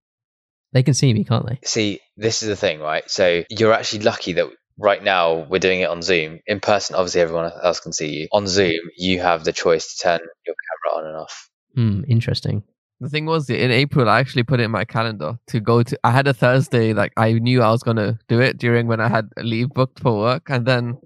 They 0.72 0.84
can 0.84 0.94
see 0.94 1.12
me, 1.12 1.24
can't 1.24 1.46
they? 1.46 1.58
See, 1.64 2.00
this 2.16 2.42
is 2.44 2.48
the 2.48 2.56
thing, 2.56 2.78
right? 2.78 3.02
So 3.10 3.42
you're 3.50 3.72
actually 3.72 4.04
lucky 4.04 4.34
that 4.34 4.46
right 4.78 5.02
now 5.02 5.44
we're 5.50 5.58
doing 5.58 5.80
it 5.80 5.90
on 5.90 6.02
Zoom. 6.02 6.38
In 6.46 6.60
person, 6.60 6.94
obviously 6.94 7.20
everyone 7.20 7.50
else 7.62 7.80
can 7.80 7.92
see 7.92 8.10
you. 8.12 8.28
On 8.32 8.46
Zoom, 8.46 8.78
you 8.96 9.20
have 9.20 9.42
the 9.42 9.52
choice 9.52 9.96
to 9.96 10.02
turn 10.04 10.20
your 10.46 10.54
camera 10.54 10.98
on 10.98 11.06
and 11.08 11.16
off. 11.16 11.48
Hmm, 11.74 12.02
interesting. 12.08 12.62
The 13.02 13.08
thing 13.08 13.26
was, 13.26 13.50
in 13.50 13.72
April, 13.72 14.08
I 14.08 14.20
actually 14.20 14.44
put 14.44 14.60
it 14.60 14.62
in 14.62 14.70
my 14.70 14.84
calendar 14.84 15.36
to 15.48 15.58
go 15.58 15.82
to. 15.82 15.98
I 16.04 16.12
had 16.12 16.28
a 16.28 16.32
Thursday, 16.32 16.92
like 16.92 17.12
I 17.16 17.32
knew 17.32 17.60
I 17.60 17.72
was 17.72 17.82
gonna 17.82 18.16
do 18.28 18.40
it 18.40 18.58
during 18.58 18.86
when 18.86 19.00
I 19.00 19.08
had 19.08 19.28
leave 19.38 19.70
booked 19.70 19.98
for 19.98 20.16
work, 20.16 20.48
and 20.48 20.66
then 20.66 20.98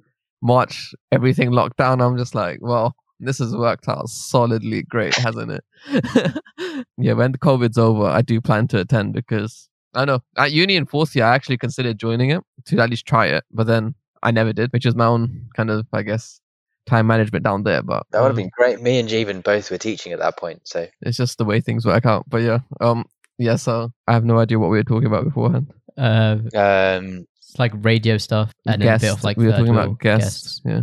March, 0.43 0.95
everything 1.11 1.53
locked 1.53 1.79
down. 1.79 2.03
I'm 2.03 2.19
just 2.19 2.35
like, 2.35 2.59
well, 2.61 2.95
this 3.19 3.39
has 3.39 3.57
worked 3.57 3.89
out 3.89 4.11
solidly 4.11 4.83
great, 4.83 5.15
hasn't 5.15 5.53
it? 5.53 5.65
yeah, 6.99 7.15
when 7.15 7.33
the 7.33 7.39
COVID's 7.39 7.79
over, 7.79 8.05
I 8.05 8.21
do 8.21 8.43
plan 8.43 8.69
to 8.69 8.81
attend 8.81 9.15
because 9.15 9.71
I 9.95 10.05
know 10.05 10.21
at 10.37 10.53
uni 10.53 10.77
in 10.77 10.85
fourth 10.85 11.17
year, 11.17 11.25
I 11.25 11.35
actually 11.35 11.57
considered 11.57 11.99
joining 11.99 12.29
it 12.29 12.43
to 12.67 12.79
at 12.79 12.91
least 12.91 13.07
try 13.07 13.29
it, 13.29 13.45
but 13.51 13.67
then 13.67 13.95
I 14.23 14.33
never 14.33 14.53
did, 14.53 14.71
which 14.75 14.85
is 14.85 14.95
my 14.95 15.07
own 15.07 15.49
kind 15.57 15.71
of, 15.71 15.87
I 15.95 16.03
guess, 16.03 16.43
time 16.87 17.07
management 17.07 17.45
down 17.45 17.63
there. 17.65 17.83
But 17.83 18.05
That 18.13 18.21
would 18.21 18.29
have 18.29 18.33
um, 18.33 18.37
been 18.37 18.51
great. 18.57 18.81
Me 18.81 18.99
and 18.99 19.09
Jeevan 19.09 19.43
both 19.43 19.71
were 19.71 19.79
teaching 19.79 20.13
at 20.13 20.19
that 20.21 20.37
point, 20.37 20.63
so 20.65 20.87
it's 21.03 21.17
just 21.17 21.39
the 21.39 21.45
way 21.45 21.61
things 21.61 21.85
work 21.85 22.07
out. 22.07 22.25
But 22.29 22.39
yeah, 22.43 22.61
um, 22.81 23.05
yeah. 23.39 23.57
So 23.57 23.93
I 24.07 24.13
have 24.13 24.25
no 24.25 24.39
idea 24.39 24.59
what 24.59 24.71
we 24.71 24.79
were 24.79 24.85
talking 24.85 25.07
about 25.07 25.25
beforehand. 25.25 25.73
Uh, 25.99 26.37
um, 26.55 27.27
it's 27.39 27.59
like 27.59 27.73
radio 27.77 28.19
stuff 28.19 28.53
and 28.67 28.81
then 28.83 28.89
a 28.89 28.93
bit 28.93 29.01
Guests. 29.03 29.19
of 29.19 29.25
like 29.25 29.37
we 29.37 29.47
were 29.47 29.53
talking 29.53 29.69
about 29.71 29.99
guests. 30.01 30.61
Yeah, 30.65 30.83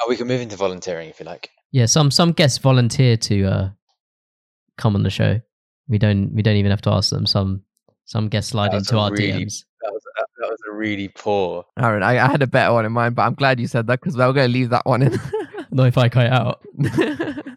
oh, 0.00 0.06
we 0.08 0.16
can 0.16 0.26
move 0.26 0.40
into 0.40 0.56
volunteering 0.56 1.08
if 1.08 1.20
you 1.20 1.26
like. 1.26 1.48
Yeah, 1.72 1.86
some 1.86 2.10
some 2.10 2.32
guests 2.32 2.58
volunteer 2.58 3.16
to 3.16 3.44
uh, 3.44 3.70
come 4.76 4.94
on 4.96 5.02
the 5.02 5.10
show. 5.10 5.40
We 5.88 5.98
don't 5.98 6.32
we 6.34 6.42
don't 6.42 6.56
even 6.56 6.70
have 6.70 6.82
to 6.82 6.90
ask 6.90 7.10
them. 7.10 7.26
Some 7.26 7.62
some 8.04 8.28
guests 8.28 8.50
slide 8.52 8.72
That 8.72 8.76
was 8.78 8.88
into 8.90 8.98
our 8.98 9.10
really- 9.12 9.44
DMs. 9.46 9.64
That 10.40 10.48
was 10.48 10.58
that, 10.58 10.66
that 10.66 10.72
was 10.72 10.74
a 10.74 10.76
really 10.76 11.08
poor. 11.08 11.64
Aaron, 11.78 12.02
I, 12.02 12.12
I 12.24 12.30
had 12.30 12.42
a 12.42 12.46
better 12.46 12.72
one 12.72 12.86
in 12.86 12.92
mind, 12.92 13.14
but 13.14 13.22
I'm 13.22 13.34
glad 13.34 13.60
you 13.60 13.66
said 13.66 13.86
that 13.86 14.00
because 14.00 14.16
we 14.16 14.24
were 14.24 14.32
going 14.32 14.48
to 14.48 14.52
leave 14.52 14.70
that 14.70 14.86
one 14.86 15.02
in. 15.02 15.18
Not 15.70 15.86
if 15.86 15.98
I 15.98 16.08
cut 16.08 16.26
it 16.26 16.32
out. 16.32 16.62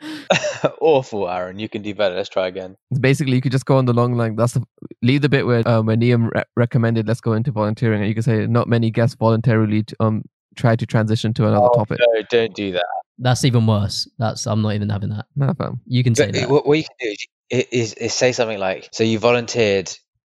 Awful, 0.80 1.28
Aaron. 1.28 1.58
You 1.58 1.68
can 1.68 1.82
do 1.82 1.94
better. 1.94 2.14
Let's 2.14 2.28
try 2.28 2.46
again. 2.46 2.76
Basically, 3.00 3.34
you 3.34 3.40
could 3.40 3.52
just 3.52 3.66
go 3.66 3.76
on 3.76 3.84
the 3.86 3.92
long 3.92 4.14
line. 4.14 4.36
That's 4.36 4.54
the, 4.54 4.62
leave 5.02 5.22
the 5.22 5.28
bit 5.28 5.46
where 5.46 5.66
um, 5.68 5.86
where 5.86 5.96
Liam 5.96 6.30
re- 6.34 6.44
recommended 6.56 7.08
let's 7.08 7.20
go 7.20 7.32
into 7.32 7.50
volunteering, 7.50 8.00
and 8.00 8.08
you 8.08 8.14
can 8.14 8.22
say 8.22 8.46
not 8.46 8.68
many 8.68 8.90
guests 8.90 9.16
voluntarily 9.16 9.82
t- 9.82 9.94
um 10.00 10.22
try 10.54 10.76
to 10.76 10.86
transition 10.86 11.34
to 11.34 11.46
another 11.46 11.68
topic. 11.74 11.98
No, 12.00 12.22
don't 12.30 12.54
do 12.54 12.72
that. 12.72 12.86
That's 13.18 13.44
even 13.44 13.66
worse. 13.66 14.08
That's 14.18 14.46
I'm 14.46 14.62
not 14.62 14.74
even 14.74 14.88
having 14.88 15.10
that. 15.10 15.26
No, 15.34 15.52
fam. 15.54 15.80
You 15.86 16.04
can 16.04 16.14
say 16.14 16.26
But 16.26 16.34
that. 16.34 16.50
what, 16.50 16.66
what 16.66 16.78
you 16.78 16.84
can 16.84 16.96
do 17.00 17.14
is, 17.50 17.66
is, 17.70 17.94
is 17.94 18.14
say 18.14 18.32
something 18.32 18.58
like, 18.58 18.88
"So 18.92 19.04
you 19.04 19.18
volunteered 19.18 19.90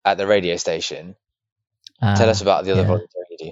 at 0.06 0.18
the 0.18 0.28
radio 0.28 0.56
station. 0.56 1.16
Tell 2.02 2.28
Uh, 2.28 2.32
us 2.32 2.42
about 2.42 2.66
the 2.66 2.72
other 2.72 2.82
yeah. 2.82 2.88
volunteering 2.88 3.26
you 3.40 3.52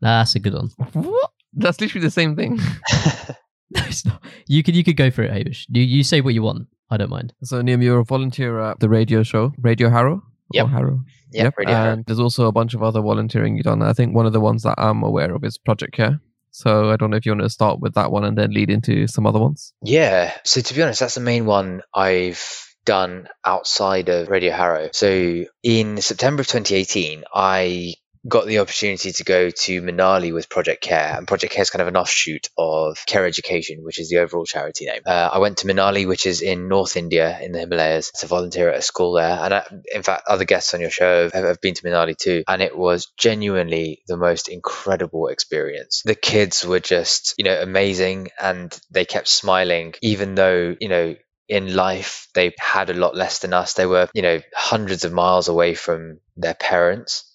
That's 0.00 0.34
a 0.34 0.40
good 0.40 0.54
one. 0.54 0.68
What? 0.94 1.30
That's 1.54 1.80
literally 1.80 2.04
the 2.06 2.10
same 2.10 2.36
thing. 2.36 2.58
No, 3.74 3.80
it's 3.86 4.04
not. 4.04 4.22
You 4.46 4.62
could 4.62 4.76
you 4.76 4.84
could 4.84 4.98
go 4.98 5.10
for 5.10 5.22
it, 5.22 5.30
Hamish. 5.32 5.66
You 5.70 5.82
you 5.82 6.02
say 6.04 6.20
what 6.20 6.34
you 6.34 6.42
want. 6.42 6.68
I 6.90 6.98
don't 6.98 7.08
mind. 7.08 7.32
So, 7.42 7.62
Liam, 7.62 7.82
you're 7.82 8.00
a 8.00 8.04
volunteer 8.04 8.60
at 8.60 8.80
the 8.80 8.88
radio 8.90 9.22
show, 9.22 9.54
Radio 9.56 9.88
Harrow. 9.88 10.22
Yep. 10.52 10.66
Or 10.66 10.68
Harrow. 10.68 11.00
yep, 11.32 11.54
Radio 11.56 11.74
Harrow. 11.74 11.92
And 11.94 12.04
there's 12.04 12.20
also 12.20 12.46
a 12.48 12.52
bunch 12.52 12.74
of 12.74 12.82
other 12.82 13.00
volunteering 13.00 13.56
you've 13.56 13.64
done. 13.64 13.80
I 13.80 13.94
think 13.94 14.14
one 14.14 14.26
of 14.26 14.34
the 14.34 14.40
ones 14.40 14.62
that 14.64 14.74
I'm 14.76 15.02
aware 15.02 15.34
of 15.34 15.42
is 15.42 15.56
Project 15.56 15.94
Care. 15.94 16.20
So 16.50 16.90
I 16.90 16.96
don't 16.96 17.08
know 17.08 17.16
if 17.16 17.24
you 17.24 17.32
want 17.32 17.44
to 17.44 17.48
start 17.48 17.80
with 17.80 17.94
that 17.94 18.12
one 18.12 18.24
and 18.24 18.36
then 18.36 18.50
lead 18.52 18.68
into 18.68 19.06
some 19.06 19.26
other 19.26 19.38
ones. 19.40 19.72
Yeah. 19.82 20.34
So 20.44 20.60
to 20.60 20.74
be 20.74 20.82
honest, 20.82 21.00
that's 21.00 21.14
the 21.14 21.22
main 21.22 21.46
one 21.46 21.80
I've 21.94 22.44
done 22.84 23.28
outside 23.44 24.08
of 24.08 24.28
Radio 24.28 24.52
Harrow. 24.52 24.90
So 24.92 25.44
in 25.62 26.00
September 26.00 26.40
of 26.42 26.46
2018, 26.48 27.24
I 27.32 27.94
got 28.26 28.46
the 28.46 28.60
opportunity 28.60 29.10
to 29.10 29.24
go 29.24 29.50
to 29.50 29.82
Manali 29.82 30.32
with 30.32 30.48
Project 30.48 30.82
Care, 30.82 31.16
and 31.16 31.26
Project 31.26 31.52
Care 31.52 31.62
is 31.62 31.70
kind 31.70 31.82
of 31.82 31.88
an 31.88 31.96
offshoot 31.96 32.48
of 32.56 32.98
Care 33.06 33.26
Education, 33.26 33.82
which 33.82 33.98
is 33.98 34.08
the 34.08 34.18
overall 34.18 34.44
charity 34.44 34.86
name. 34.86 35.00
Uh, 35.04 35.30
I 35.32 35.38
went 35.38 35.58
to 35.58 35.66
Manali, 35.66 36.06
which 36.06 36.26
is 36.26 36.40
in 36.40 36.68
North 36.68 36.96
India 36.96 37.38
in 37.40 37.52
the 37.52 37.60
Himalayas, 37.60 38.12
to 38.20 38.26
volunteer 38.26 38.70
at 38.70 38.78
a 38.78 38.82
school 38.82 39.14
there. 39.14 39.38
And 39.42 39.54
I, 39.54 39.64
in 39.92 40.02
fact, 40.02 40.28
other 40.28 40.44
guests 40.44 40.72
on 40.74 40.80
your 40.80 40.90
show 40.90 41.30
have, 41.30 41.44
have 41.44 41.60
been 41.60 41.74
to 41.74 41.82
Manali 41.82 42.16
too, 42.16 42.44
and 42.46 42.62
it 42.62 42.76
was 42.76 43.10
genuinely 43.16 44.02
the 44.06 44.16
most 44.16 44.48
incredible 44.48 45.28
experience. 45.28 46.02
The 46.04 46.14
kids 46.14 46.64
were 46.64 46.80
just, 46.80 47.34
you 47.38 47.44
know, 47.44 47.60
amazing, 47.60 48.28
and 48.40 48.76
they 48.90 49.04
kept 49.04 49.28
smiling, 49.28 49.94
even 50.00 50.36
though, 50.36 50.76
you 50.80 50.88
know, 50.88 51.16
in 51.48 51.74
life 51.74 52.28
they 52.34 52.52
had 52.58 52.90
a 52.90 52.94
lot 52.94 53.14
less 53.14 53.40
than 53.40 53.52
us. 53.52 53.74
They 53.74 53.86
were, 53.86 54.08
you 54.14 54.22
know, 54.22 54.40
hundreds 54.54 55.04
of 55.04 55.12
miles 55.12 55.48
away 55.48 55.74
from 55.74 56.18
their 56.36 56.54
parents 56.54 57.28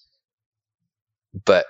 but 1.44 1.66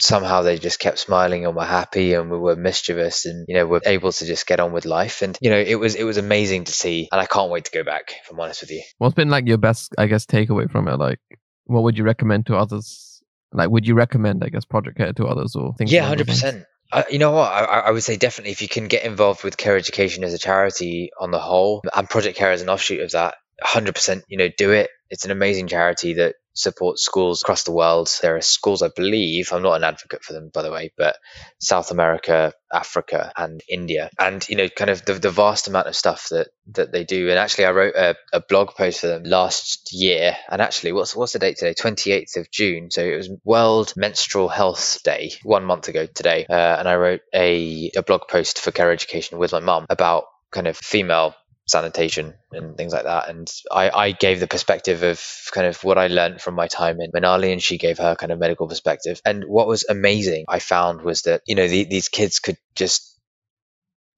somehow 0.00 0.42
they 0.42 0.58
just 0.58 0.80
kept 0.80 0.98
smiling 0.98 1.44
and 1.44 1.54
were 1.54 1.64
happy 1.64 2.14
and 2.14 2.30
we 2.30 2.38
were 2.38 2.56
mischievous 2.56 3.26
and 3.26 3.44
you 3.48 3.54
know 3.54 3.66
were 3.66 3.82
able 3.84 4.10
to 4.10 4.24
just 4.24 4.46
get 4.46 4.60
on 4.60 4.72
with 4.72 4.86
life 4.86 5.20
and 5.20 5.36
you 5.40 5.50
know 5.50 5.58
it 5.58 5.74
was 5.74 5.94
it 5.94 6.04
was 6.04 6.16
amazing 6.16 6.64
to 6.64 6.72
see 6.72 7.08
and 7.12 7.20
I 7.20 7.26
can't 7.26 7.50
wait 7.50 7.66
to 7.66 7.70
go 7.70 7.84
back 7.84 8.14
if 8.22 8.30
I'm 8.30 8.40
honest 8.40 8.62
with 8.62 8.70
you. 8.70 8.82
What's 8.98 9.14
been 9.14 9.30
like 9.30 9.46
your 9.46 9.58
best 9.58 9.94
I 9.98 10.06
guess 10.06 10.24
takeaway 10.26 10.70
from 10.70 10.88
it? 10.88 10.96
Like 10.96 11.20
what 11.64 11.82
would 11.82 11.98
you 11.98 12.04
recommend 12.04 12.46
to 12.46 12.56
others? 12.56 13.22
Like 13.52 13.68
would 13.68 13.86
you 13.86 13.94
recommend 13.94 14.42
I 14.42 14.48
guess 14.48 14.64
Project 14.64 14.96
Care 14.96 15.12
to 15.12 15.26
others 15.26 15.54
or 15.54 15.74
things? 15.74 15.92
Yeah, 15.92 16.06
hundred 16.06 16.28
percent. 16.28 16.64
Uh, 16.92 17.04
you 17.10 17.18
know 17.18 17.30
what? 17.30 17.52
I, 17.52 17.64
I, 17.64 17.90
would 17.92 18.02
say 18.02 18.16
definitely 18.16 18.50
if 18.50 18.62
you 18.62 18.68
can 18.68 18.88
get 18.88 19.04
involved 19.04 19.44
with 19.44 19.56
Care 19.56 19.76
Education 19.76 20.24
as 20.24 20.34
a 20.34 20.38
charity 20.38 21.10
on 21.20 21.30
the 21.30 21.38
whole, 21.38 21.82
and 21.94 22.10
Project 22.10 22.36
Care 22.36 22.50
as 22.50 22.62
an 22.62 22.68
offshoot 22.68 23.00
of 23.00 23.12
that, 23.12 23.36
100%, 23.64 24.22
you 24.28 24.38
know, 24.38 24.48
do 24.56 24.72
it. 24.72 24.90
It's 25.10 25.24
an 25.24 25.30
amazing 25.30 25.68
charity 25.68 26.14
that 26.14 26.36
supports 26.54 27.04
schools 27.04 27.42
across 27.42 27.64
the 27.64 27.72
world. 27.72 28.10
There 28.22 28.36
are 28.36 28.40
schools, 28.40 28.82
I 28.82 28.90
believe, 28.94 29.52
I'm 29.52 29.62
not 29.62 29.74
an 29.74 29.84
advocate 29.84 30.22
for 30.22 30.32
them, 30.32 30.50
by 30.52 30.62
the 30.62 30.70
way, 30.70 30.92
but 30.96 31.16
South 31.58 31.90
America, 31.90 32.52
Africa, 32.72 33.32
and 33.36 33.60
India. 33.68 34.10
And, 34.18 34.46
you 34.48 34.56
know, 34.56 34.68
kind 34.68 34.90
of 34.90 35.04
the, 35.04 35.14
the 35.14 35.30
vast 35.30 35.68
amount 35.68 35.88
of 35.88 35.96
stuff 35.96 36.28
that, 36.30 36.48
that 36.72 36.92
they 36.92 37.04
do. 37.04 37.28
And 37.28 37.38
actually, 37.38 37.66
I 37.66 37.70
wrote 37.72 37.94
a, 37.94 38.14
a 38.32 38.42
blog 38.48 38.70
post 38.76 39.00
for 39.00 39.06
them 39.06 39.24
last 39.24 39.90
year. 39.92 40.36
And 40.50 40.60
actually, 40.60 40.92
what's, 40.92 41.14
what's 41.14 41.32
the 41.32 41.38
date 41.38 41.58
today? 41.58 41.74
28th 41.74 42.36
of 42.36 42.50
June. 42.50 42.90
So 42.90 43.02
it 43.02 43.16
was 43.16 43.30
World 43.44 43.92
Menstrual 43.96 44.48
Health 44.48 44.98
Day, 45.04 45.32
one 45.42 45.64
month 45.64 45.88
ago 45.88 46.06
today. 46.06 46.46
Uh, 46.48 46.76
and 46.78 46.88
I 46.88 46.96
wrote 46.96 47.20
a, 47.34 47.90
a 47.96 48.02
blog 48.02 48.22
post 48.28 48.60
for 48.60 48.70
Care 48.70 48.92
Education 48.92 49.38
with 49.38 49.52
my 49.52 49.60
mum 49.60 49.86
about 49.88 50.24
kind 50.52 50.66
of 50.66 50.76
female 50.76 51.34
sanitation 51.70 52.34
and 52.52 52.76
things 52.76 52.92
like 52.92 53.04
that. 53.04 53.28
And 53.28 53.50
I, 53.70 53.90
I 53.90 54.12
gave 54.12 54.40
the 54.40 54.46
perspective 54.46 55.02
of 55.02 55.22
kind 55.52 55.66
of 55.66 55.82
what 55.84 55.98
I 55.98 56.08
learned 56.08 56.40
from 56.40 56.54
my 56.54 56.66
time 56.66 57.00
in 57.00 57.12
Manali, 57.12 57.52
and 57.52 57.62
she 57.62 57.78
gave 57.78 57.98
her 57.98 58.16
kind 58.16 58.32
of 58.32 58.38
medical 58.38 58.68
perspective. 58.68 59.20
And 59.24 59.44
what 59.44 59.66
was 59.66 59.84
amazing, 59.88 60.44
I 60.48 60.58
found, 60.58 61.02
was 61.02 61.22
that 61.22 61.42
you 61.46 61.54
know 61.54 61.68
the, 61.68 61.84
these 61.84 62.08
kids 62.08 62.38
could 62.38 62.58
just 62.74 63.10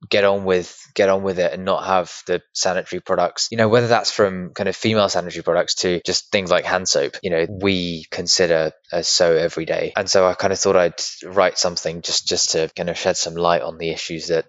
get 0.09 0.24
on 0.24 0.44
with 0.44 0.78
get 0.94 1.09
on 1.09 1.22
with 1.22 1.38
it 1.38 1.53
and 1.53 1.64
not 1.64 1.84
have 1.84 2.22
the 2.26 2.42
sanitary 2.53 3.00
products 3.00 3.48
you 3.50 3.57
know 3.57 3.68
whether 3.68 3.86
that's 3.86 4.11
from 4.11 4.50
kind 4.50 4.68
of 4.68 4.74
female 4.74 5.09
sanitary 5.09 5.42
products 5.42 5.76
to 5.76 6.00
just 6.05 6.30
things 6.32 6.50
like 6.50 6.64
hand 6.64 6.88
soap 6.88 7.16
you 7.22 7.30
know 7.30 7.46
we 7.48 8.05
consider 8.11 8.72
as 8.92 9.07
so 9.07 9.36
every 9.36 9.64
day 9.64 9.92
and 9.96 10.11
so 10.11 10.26
i 10.26 10.34
kind 10.34 10.53
of 10.53 10.59
thought 10.59 10.76
i'd 10.76 11.00
write 11.24 11.57
something 11.57 12.03
just 12.03 12.26
just 12.26 12.50
to 12.50 12.68
kind 12.76 12.90
of 12.90 12.98
shed 12.98 13.16
some 13.16 13.34
light 13.34 13.62
on 13.62 13.78
the 13.78 13.90
issues 13.90 14.28
that 14.28 14.46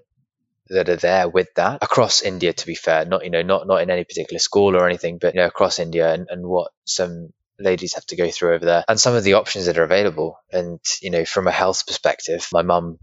that 0.70 0.90
are 0.90 0.96
there 0.96 1.30
with 1.30 1.48
that 1.56 1.80
across 1.82 2.22
India. 2.22 2.54
To 2.54 2.66
be 2.66 2.76
fair, 2.76 3.06
not 3.06 3.24
you 3.24 3.30
know 3.30 3.42
not 3.42 3.68
not 3.68 3.82
in 3.82 3.90
any 3.90 4.04
particular 4.04 4.40
school 4.40 4.76
or 4.76 4.88
anything, 4.88 5.18
but 5.18 5.34
you 5.34 5.42
know 5.42 5.48
across 5.48 5.80
India 5.80 6.14
and, 6.14 6.28
and 6.30 6.46
what 6.46 6.72
some 6.86 7.34
ladies 7.60 7.94
have 7.94 8.06
to 8.08 8.16
go 8.16 8.30
through 8.30 8.56
over 8.56 8.66
there 8.66 8.84
and 8.88 9.00
some 9.00 9.16
of 9.16 9.24
the 9.24 9.34
options 9.34 9.66
that 9.66 9.78
are 9.78 9.84
available. 9.84 10.38
And 10.52 10.80
you 11.02 11.12
know 11.12 11.26
from 11.26 11.48
a 11.48 11.52
health 11.52 11.86
perspective, 11.86 12.48
my 12.52 12.62
mum 12.62 13.00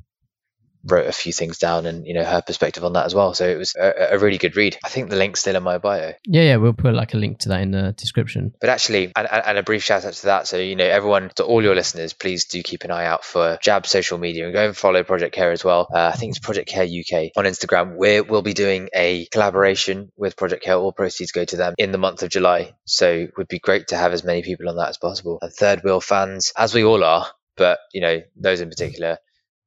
wrote 0.85 1.07
a 1.07 1.13
few 1.13 1.33
things 1.33 1.59
down 1.59 1.87
and 1.87 2.07
you 2.07 2.15
know 2.15 2.25
her 2.25 2.43
perspective 2.43 2.85
on 2.85 2.95
that 2.95 3.07
as 3.07 3.15
well. 3.15 3.35
So 3.35 3.49
it 3.49 3.57
was 3.57 3.75
a, 3.77 4.15
a, 4.15 4.19
really 4.19 4.39
good 4.39 4.57
read. 4.57 4.79
I 4.85 4.89
think 4.89 5.11
the 5.11 5.17
link's 5.17 5.41
still 5.41 5.57
in 5.57 5.63
my 5.63 5.79
bio. 5.79 6.13
Yeah 6.27 6.43
yeah 6.43 6.57
we'll 6.57 6.73
put 6.73 6.95
like 6.95 7.15
a 7.15 7.17
link 7.17 7.41
to 7.41 7.51
that 7.51 7.61
in 7.63 7.71
the 7.71 7.93
description. 7.93 8.55
But 8.61 8.71
actually 8.71 9.13
and, 9.17 9.29
and 9.31 9.59
a 9.59 9.63
brief 9.63 9.83
shout 9.83 10.05
out 10.05 10.15
to 10.15 10.27
that. 10.27 10.47
So 10.47 10.57
you 10.57 10.77
know 10.77 10.85
everyone 10.85 11.31
to 11.37 11.45
all 11.45 11.63
your 11.63 11.75
listeners 11.75 12.13
please 12.13 12.47
do 12.47 12.63
keep 12.63 12.85
an 12.85 12.91
eye 12.91 13.07
out 13.07 13.25
for 13.25 13.59
jab 13.63 13.87
social 13.87 14.19
media 14.19 14.45
and 14.45 14.53
go 14.53 14.67
and 14.67 14.77
follow 14.77 15.03
project 15.05 15.35
care 15.35 15.53
as 15.53 15.65
well. 15.65 15.89
Uh, 15.93 16.11
i 16.13 16.17
think 16.17 16.31
it's 16.31 16.39
project 16.39 16.69
care 16.69 16.85
uk 16.85 17.31
on 17.37 17.45
instagram. 17.45 17.97
We 17.97 18.21
will 18.21 18.43
be 18.43 18.55
doing 18.55 18.89
a 18.95 19.27
collaboration 19.27 20.11
with 20.17 20.37
project 20.37 20.65
care. 20.65 20.77
All 20.77 20.93
proceeds 20.93 21.33
go 21.33 21.45
to 21.45 21.57
them 21.57 21.75
in 21.79 21.93
the 21.93 21.99
month 21.99 22.23
of 22.23 22.31
july. 22.31 22.75
So 22.85 23.11
it 23.11 23.33
would 23.37 23.49
be 23.49 23.59
great 23.59 23.89
to 23.89 23.97
have 23.97 24.13
as 24.13 24.25
many 24.25 24.43
people 24.43 24.69
on 24.69 24.77
that 24.77 24.89
as 24.89 24.99
possible. 24.99 25.39
And 25.43 25.53
third 25.53 25.83
wheel 25.85 26.01
fans 26.01 26.53
as 26.57 26.75
we 26.75 26.85
all 26.85 27.05
are 27.05 27.27
but 27.61 27.79
you 27.93 28.01
know 28.01 28.23
those 28.37 28.61
in 28.63 28.71
particular 28.71 29.19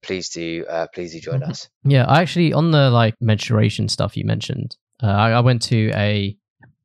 please 0.04 0.30
do 0.30 0.66
uh, 0.70 0.88
please 0.94 1.14
do 1.14 1.20
join 1.20 1.42
mm-hmm. 1.42 1.52
us. 1.52 1.70
Yeah, 1.84 2.06
I 2.06 2.22
actually 2.22 2.54
on 2.54 2.72
the 2.72 2.90
like 2.90 3.16
menstruation 3.22 3.90
stuff 3.90 4.16
you 4.16 4.26
mentioned, 4.26 4.76
uh, 5.02 5.08
I, 5.08 5.32
I, 5.32 5.40
went 5.40 5.62
to 5.64 5.92
a 5.96 6.38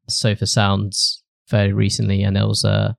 Sofar 0.08 0.46
Sounds 0.46 1.22
very 1.48 1.72
recently, 1.72 2.22
and 2.22 2.36
there 2.36 2.46
was 2.46 2.64
uh, 2.64 2.94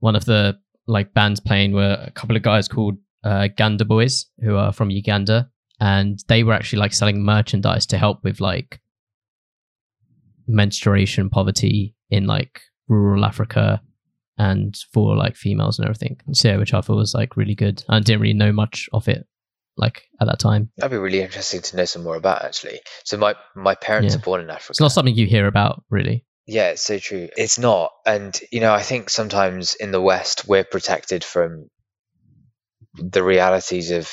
one 0.00 0.16
of 0.16 0.24
the 0.24 0.58
like 0.86 1.14
bands 1.14 1.40
playing 1.40 1.72
were 1.72 1.98
a 2.06 2.10
couple 2.10 2.36
of 2.36 2.42
guys 2.42 2.68
called 2.68 2.96
uh, 3.24 3.48
Ganda 3.56 3.84
Boys 3.84 4.26
who 4.40 4.56
are 4.56 4.72
from 4.72 4.90
Uganda, 4.90 5.50
and 5.80 6.22
they 6.28 6.44
were 6.44 6.54
actually 6.54 6.80
like 6.80 6.92
selling 6.92 7.24
merchandise 7.24 7.86
to 7.86 7.98
help 7.98 8.22
with 8.22 8.40
like 8.40 8.80
menstruation 10.46 11.30
poverty 11.30 11.94
in 12.10 12.26
like 12.26 12.60
rural 12.88 13.24
Africa 13.24 13.80
and 14.38 14.76
for 14.92 15.16
like 15.16 15.36
females 15.36 15.78
and 15.78 15.86
everything. 15.86 16.18
So 16.32 16.48
yeah, 16.48 16.56
which 16.56 16.74
I 16.74 16.80
thought 16.80 16.96
was 16.96 17.14
like 17.14 17.36
really 17.36 17.54
good. 17.54 17.84
I 17.88 18.00
didn't 18.00 18.22
really 18.22 18.34
know 18.34 18.52
much 18.52 18.88
of 18.92 19.08
it 19.08 19.26
like 19.76 20.08
at 20.20 20.26
that 20.26 20.38
time. 20.38 20.70
That'd 20.76 20.90
be 20.90 20.98
really 20.98 21.22
interesting 21.22 21.60
to 21.62 21.76
know 21.76 21.84
some 21.84 22.02
more 22.02 22.16
about 22.16 22.44
actually. 22.44 22.80
So 23.04 23.16
my 23.16 23.34
my 23.54 23.74
parents 23.74 24.14
yeah. 24.14 24.20
are 24.20 24.22
born 24.22 24.40
in 24.40 24.50
Africa. 24.50 24.72
It's 24.72 24.80
not 24.80 24.92
something 24.92 25.14
you 25.14 25.26
hear 25.26 25.46
about 25.46 25.84
really. 25.90 26.24
Yeah, 26.46 26.70
it's 26.70 26.82
so 26.82 26.98
true. 26.98 27.28
It's 27.36 27.58
not. 27.58 27.92
And 28.04 28.38
you 28.50 28.60
know, 28.60 28.72
I 28.72 28.82
think 28.82 29.10
sometimes 29.10 29.74
in 29.74 29.92
the 29.92 30.00
West 30.00 30.48
we're 30.48 30.64
protected 30.64 31.24
from 31.24 31.68
the 32.94 33.22
realities 33.22 33.90
of 33.90 34.10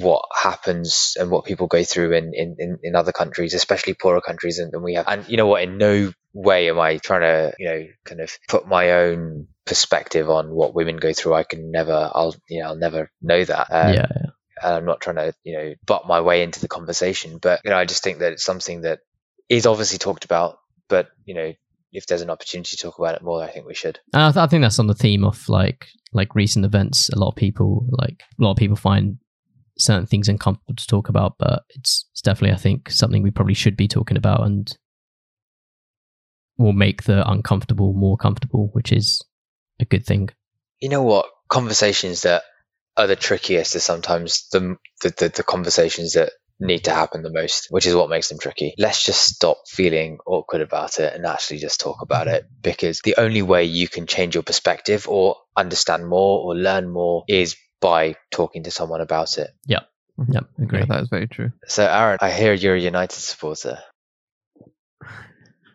what 0.00 0.24
happens 0.34 1.16
and 1.18 1.30
what 1.30 1.44
people 1.44 1.66
go 1.66 1.84
through 1.84 2.12
in, 2.12 2.32
in, 2.34 2.78
in, 2.82 2.96
other 2.96 3.12
countries, 3.12 3.54
especially 3.54 3.94
poorer 3.94 4.20
countries 4.20 4.58
than, 4.58 4.82
we 4.82 4.94
have. 4.94 5.06
And 5.08 5.28
you 5.28 5.36
know 5.36 5.46
what? 5.46 5.62
In 5.62 5.78
no 5.78 6.12
way 6.32 6.68
am 6.70 6.78
I 6.78 6.98
trying 6.98 7.22
to, 7.22 7.54
you 7.58 7.68
know, 7.68 7.86
kind 8.04 8.20
of 8.20 8.30
put 8.48 8.66
my 8.66 8.92
own 8.92 9.48
perspective 9.66 10.30
on 10.30 10.50
what 10.50 10.74
women 10.74 10.96
go 10.96 11.12
through. 11.12 11.34
I 11.34 11.44
can 11.44 11.70
never, 11.70 12.10
I'll, 12.12 12.34
you 12.48 12.60
know, 12.60 12.68
I'll 12.68 12.76
never 12.76 13.10
know 13.20 13.44
that. 13.44 13.66
Um, 13.70 13.94
yeah, 13.94 14.06
yeah. 14.10 14.30
And 14.62 14.74
I'm 14.74 14.84
not 14.84 15.00
trying 15.00 15.16
to, 15.16 15.32
you 15.42 15.56
know, 15.56 15.74
butt 15.86 16.06
my 16.06 16.20
way 16.20 16.42
into 16.42 16.60
the 16.60 16.68
conversation, 16.68 17.38
but 17.38 17.60
you 17.64 17.70
know, 17.70 17.76
I 17.76 17.84
just 17.84 18.02
think 18.02 18.18
that 18.18 18.32
it's 18.32 18.44
something 18.44 18.82
that 18.82 19.00
is 19.48 19.66
obviously 19.66 19.98
talked 19.98 20.24
about, 20.24 20.58
but 20.88 21.08
you 21.24 21.34
know, 21.34 21.52
if 21.92 22.06
there's 22.06 22.22
an 22.22 22.30
opportunity 22.30 22.76
to 22.76 22.82
talk 22.82 22.98
about 22.98 23.14
it 23.14 23.22
more, 23.22 23.42
I 23.42 23.50
think 23.50 23.66
we 23.66 23.74
should. 23.74 23.98
And 24.12 24.22
I, 24.22 24.32
th- 24.32 24.42
I 24.42 24.46
think 24.46 24.62
that's 24.62 24.78
on 24.78 24.86
the 24.86 24.94
theme 24.94 25.24
of 25.24 25.48
like 25.48 25.88
like 26.12 26.34
recent 26.34 26.64
events. 26.64 27.08
A 27.10 27.18
lot 27.18 27.28
of 27.28 27.36
people 27.36 27.86
like 27.90 28.22
a 28.38 28.42
lot 28.42 28.52
of 28.52 28.56
people 28.56 28.76
find 28.76 29.18
certain 29.80 30.06
things 30.06 30.28
uncomfortable 30.28 30.74
to 30.74 30.86
talk 30.86 31.08
about, 31.08 31.34
but 31.38 31.64
it's, 31.70 32.06
it's 32.12 32.22
definitely 32.22 32.54
I 32.54 32.58
think 32.58 32.90
something 32.90 33.22
we 33.22 33.30
probably 33.30 33.54
should 33.54 33.76
be 33.76 33.88
talking 33.88 34.16
about 34.16 34.44
and 34.44 34.76
will 36.58 36.72
make 36.72 37.04
the 37.04 37.28
uncomfortable 37.28 37.92
more 37.94 38.16
comfortable, 38.16 38.68
which 38.72 38.92
is 38.92 39.22
a 39.80 39.84
good 39.84 40.04
thing. 40.04 40.28
You 40.80 40.90
know 40.90 41.02
what? 41.02 41.26
Conversations 41.48 42.22
that 42.22 42.42
are 42.96 43.06
the 43.06 43.16
trickiest 43.16 43.76
are 43.76 43.80
sometimes 43.80 44.46
the, 44.52 44.76
the, 45.02 45.14
the, 45.16 45.28
the 45.28 45.42
conversations 45.42 46.12
that 46.12 46.32
need 46.60 46.84
to 46.84 46.92
happen 46.92 47.22
the 47.22 47.32
most, 47.32 47.68
which 47.70 47.86
is 47.86 47.94
what 47.94 48.10
makes 48.10 48.28
them 48.28 48.38
tricky. 48.38 48.74
Let's 48.76 49.04
just 49.04 49.22
stop 49.22 49.62
feeling 49.66 50.18
awkward 50.26 50.60
about 50.60 50.98
it 50.98 51.14
and 51.14 51.24
actually 51.24 51.58
just 51.58 51.80
talk 51.80 52.02
about 52.02 52.28
it 52.28 52.44
because 52.60 53.00
the 53.00 53.16
only 53.16 53.42
way 53.42 53.64
you 53.64 53.88
can 53.88 54.06
change 54.06 54.34
your 54.34 54.42
perspective 54.42 55.08
or 55.08 55.36
understand 55.56 56.06
more 56.06 56.44
or 56.44 56.54
learn 56.54 56.88
more 56.88 57.24
is 57.26 57.56
by 57.80 58.14
talking 58.30 58.64
to 58.64 58.70
someone 58.70 59.00
about 59.00 59.38
it. 59.38 59.50
Yeah. 59.66 59.80
Yeah, 60.28 60.40
agree. 60.62 60.80
Yeah, 60.80 60.86
that 60.86 61.02
is 61.02 61.08
very 61.08 61.26
true. 61.26 61.52
So, 61.66 61.86
Aaron, 61.86 62.18
I 62.20 62.30
hear 62.30 62.52
you're 62.52 62.74
a 62.74 62.80
United 62.80 63.18
supporter. 63.18 63.78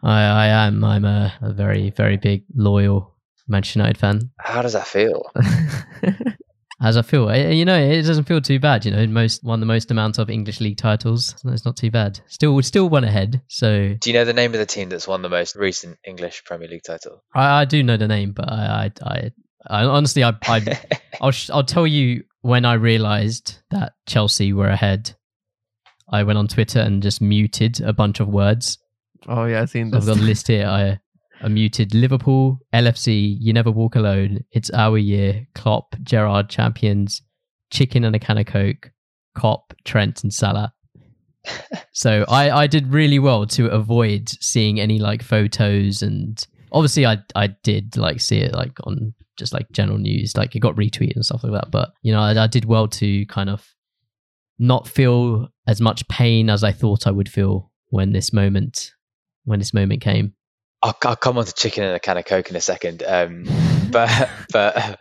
I, 0.04 0.22
I 0.22 0.48
am. 0.68 0.84
I'm 0.84 1.04
a, 1.06 1.34
a 1.42 1.52
very, 1.52 1.90
very 1.90 2.18
big, 2.18 2.44
loyal 2.56 3.16
Manchester 3.48 3.80
United 3.80 3.98
fan. 3.98 4.32
How 4.40 4.62
does 4.62 4.74
that 4.74 4.88
feel? 4.88 5.24
As 6.82 6.98
I 6.98 7.04
feel, 7.04 7.30
eh, 7.30 7.52
you 7.52 7.64
know, 7.64 7.78
it 7.78 8.02
doesn't 8.04 8.26
feel 8.26 8.42
too 8.42 8.60
bad. 8.60 8.86
You 8.86 8.92
know, 8.92 9.08
most 9.08 9.44
won 9.44 9.62
the 9.62 9.66
most 9.66 9.90
amount 9.92 10.20
of 10.20 10.30
English 10.30 10.60
league 10.60 10.78
titles. 10.78 11.34
So 11.38 11.50
it's 11.50 11.66
not 11.66 11.78
too 11.78 11.90
bad. 11.90 12.20
Still, 12.28 12.62
still 12.62 12.90
one 12.90 13.06
ahead. 13.06 13.42
So, 13.48 13.96
do 14.00 14.10
you 14.10 14.14
know 14.14 14.26
the 14.26 14.34
name 14.34 14.54
of 14.54 14.60
the 14.60 14.66
team 14.66 14.90
that's 14.90 15.08
won 15.08 15.22
the 15.22 15.30
most 15.30 15.56
recent 15.56 15.98
English 16.06 16.44
Premier 16.44 16.68
League 16.68 16.84
title? 16.84 17.24
I, 17.34 17.62
I 17.62 17.66
do 17.66 17.82
know 17.82 17.96
the 17.96 18.10
name, 18.10 18.34
but 18.34 18.52
I, 18.52 18.92
I, 19.02 19.10
I, 19.10 19.32
I 19.68 19.84
honestly, 19.84 20.24
I, 20.24 20.34
I 20.44 20.80
I'll, 21.22 21.34
I'll 21.52 21.64
tell 21.64 21.88
you 21.88 22.24
when 22.42 22.66
I 22.66 22.74
realized 22.74 23.60
that 23.72 23.94
Chelsea 24.08 24.54
were 24.54 24.68
ahead, 24.68 25.16
I 26.12 26.24
went 26.24 26.38
on 26.38 26.48
Twitter 26.48 26.80
and 26.80 27.02
just 27.02 27.22
muted 27.22 27.82
a 27.82 27.94
bunch 27.94 28.20
of 28.20 28.28
words. 28.28 28.78
Oh 29.28 29.46
yeah, 29.46 29.62
I've 29.62 29.70
seen 29.70 29.92
So 29.92 29.98
I've 29.98 30.06
got 30.06 30.18
a 30.18 30.22
list 30.22 30.48
here. 30.48 30.68
I, 30.68 31.00
I 31.42 31.48
muted 31.48 31.94
Liverpool, 31.94 32.60
LFC, 32.74 33.38
You 33.40 33.54
Never 33.54 33.72
Walk 33.72 33.96
Alone, 33.96 34.40
It's 34.52 34.70
Our 34.72 34.98
Year, 34.98 35.48
Klopp, 35.56 35.96
Gerrard, 36.04 36.50
Champions, 36.50 37.22
Chicken 37.72 38.04
and 38.04 38.16
a 38.16 38.20
Can 38.20 38.38
of 38.38 38.46
Coke, 38.46 38.92
Kop, 39.36 39.74
Trent, 39.84 40.24
and 40.24 40.34
Salah. 40.34 40.74
so 41.92 42.26
I, 42.28 42.52
I 42.52 42.68
did 42.68 42.94
really 42.94 43.20
well 43.20 43.46
to 43.48 43.68
avoid 43.68 44.30
seeing 44.30 44.80
any 44.80 45.00
like 45.00 45.22
photos 45.22 46.02
and 46.02 46.46
obviously 46.72 47.06
I 47.06 47.20
I 47.36 47.48
did 47.64 47.98
like 47.98 48.20
see 48.20 48.40
it 48.40 48.54
like 48.54 48.74
on 48.84 49.14
just 49.38 49.54
like 49.54 49.70
general 49.72 49.98
news 49.98 50.36
like 50.36 50.56
it 50.56 50.60
got 50.60 50.76
retweeted 50.76 51.16
and 51.16 51.26
stuff 51.26 51.44
like 51.44 51.54
that 51.54 51.72
but 51.72 51.92
you 52.02 52.12
know 52.12 52.20
I, 52.20 52.44
I 52.44 52.48
did 52.48 52.66
well 52.66 52.88
to 52.88 53.26
kind 53.28 53.50
of 53.50 53.76
not 54.60 54.88
feel 54.88 55.50
as 55.68 55.82
much 55.82 56.08
pain 56.08 56.50
as 56.50 56.64
I 56.64 56.72
thought 56.72 57.08
I 57.08 57.12
would 57.12 57.30
feel 57.30 57.72
when 57.90 58.12
this 58.12 58.32
moment 58.32 58.92
when 59.44 59.60
this 59.60 59.74
moment 59.74 60.02
came. 60.02 60.34
I'll, 60.82 60.98
I'll 61.04 61.16
come 61.16 61.38
on 61.38 61.46
to 61.46 61.54
chicken 61.54 61.84
and 61.84 61.96
a 61.96 62.00
can 62.00 62.18
of 62.18 62.26
coke 62.26 62.50
in 62.50 62.56
a 62.56 62.62
second. 62.62 63.04
Um, 63.06 63.46
but 63.92 64.30
but 64.52 65.00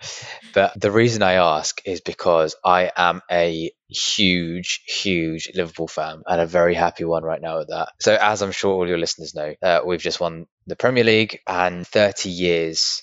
but 0.55 0.81
the 0.81 0.91
reason 0.91 1.23
I 1.23 1.35
ask 1.35 1.81
is 1.85 2.01
because 2.01 2.55
I 2.65 2.91
am 2.97 3.23
a 3.31 3.71
huge 3.89 4.83
huge 4.87 5.51
Liverpool 5.55 5.89
fan 5.89 6.23
and 6.27 6.41
a 6.41 6.47
very 6.47 6.75
happy 6.75 7.05
one 7.05 7.23
right 7.23 7.41
now 7.41 7.61
at 7.61 7.69
that. 7.69 7.91
So 8.01 8.17
as 8.21 8.43
I'm 8.43 8.53
sure 8.53 8.73
all 8.73 8.89
your 8.89 8.99
listeners 8.99 9.35
know, 9.35 9.55
uh, 9.63 9.81
we've 9.85 10.01
just 10.01 10.21
won 10.21 10.47
the 10.67 10.77
Premier 10.77 11.05
League 11.05 11.41
and 11.47 11.87
30 11.87 12.31
years 12.31 13.03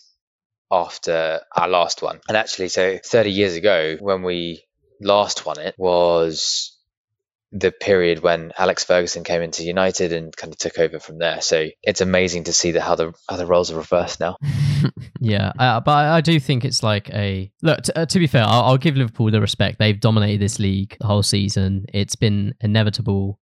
after 0.72 1.42
our 1.56 1.68
last 1.68 2.02
one. 2.02 2.22
And 2.28 2.38
actually, 2.38 2.70
so 2.70 2.98
30 3.04 3.32
years 3.32 3.56
ago 3.56 3.98
when 4.00 4.24
we 4.24 4.64
last 5.02 5.46
won 5.46 5.60
it 5.60 5.76
was 5.78 6.78
the 7.52 7.72
period 7.72 8.22
when 8.24 8.54
Alex 8.58 8.86
Ferguson 8.86 9.24
came 9.24 9.42
into 9.42 9.64
United 9.64 10.14
and 10.14 10.36
kind 10.36 10.54
of 10.54 10.58
took 10.58 10.80
over 10.80 11.00
from 11.00 11.18
there. 11.18 11.42
So 11.42 11.68
it's 11.84 12.00
amazing 12.00 12.46
to 12.46 12.54
see 12.54 12.72
that 12.72 12.82
how 12.82 12.96
the 12.96 13.14
how 13.28 13.36
the 13.36 13.46
roles 13.46 13.72
are 13.72 13.78
reversed 13.78 14.20
now. 14.20 14.38
Yeah, 15.24 15.52
uh, 15.60 15.80
but 15.80 15.92
I, 15.92 16.22
do 16.22 16.40
think 16.40 16.66
it's 16.66 16.82
like 16.82 17.08
a 17.12 17.52
look. 17.62 17.84
T- 17.84 17.94
uh, 17.96 18.08
to 18.08 18.18
be 18.18 18.26
fair, 18.26 18.44
I'll, 18.44 18.64
I'll 18.64 18.78
give 18.80 18.98
Liverpool 18.98 19.30
the 19.30 19.40
respect. 19.40 19.78
They've 19.78 20.00
dominated 20.00 20.42
this 20.42 20.58
league 20.58 20.98
the 21.00 21.06
whole 21.06 21.22
season. 21.22 21.86
It's 21.94 22.16
been 22.16 22.56
inevitable, 22.60 23.40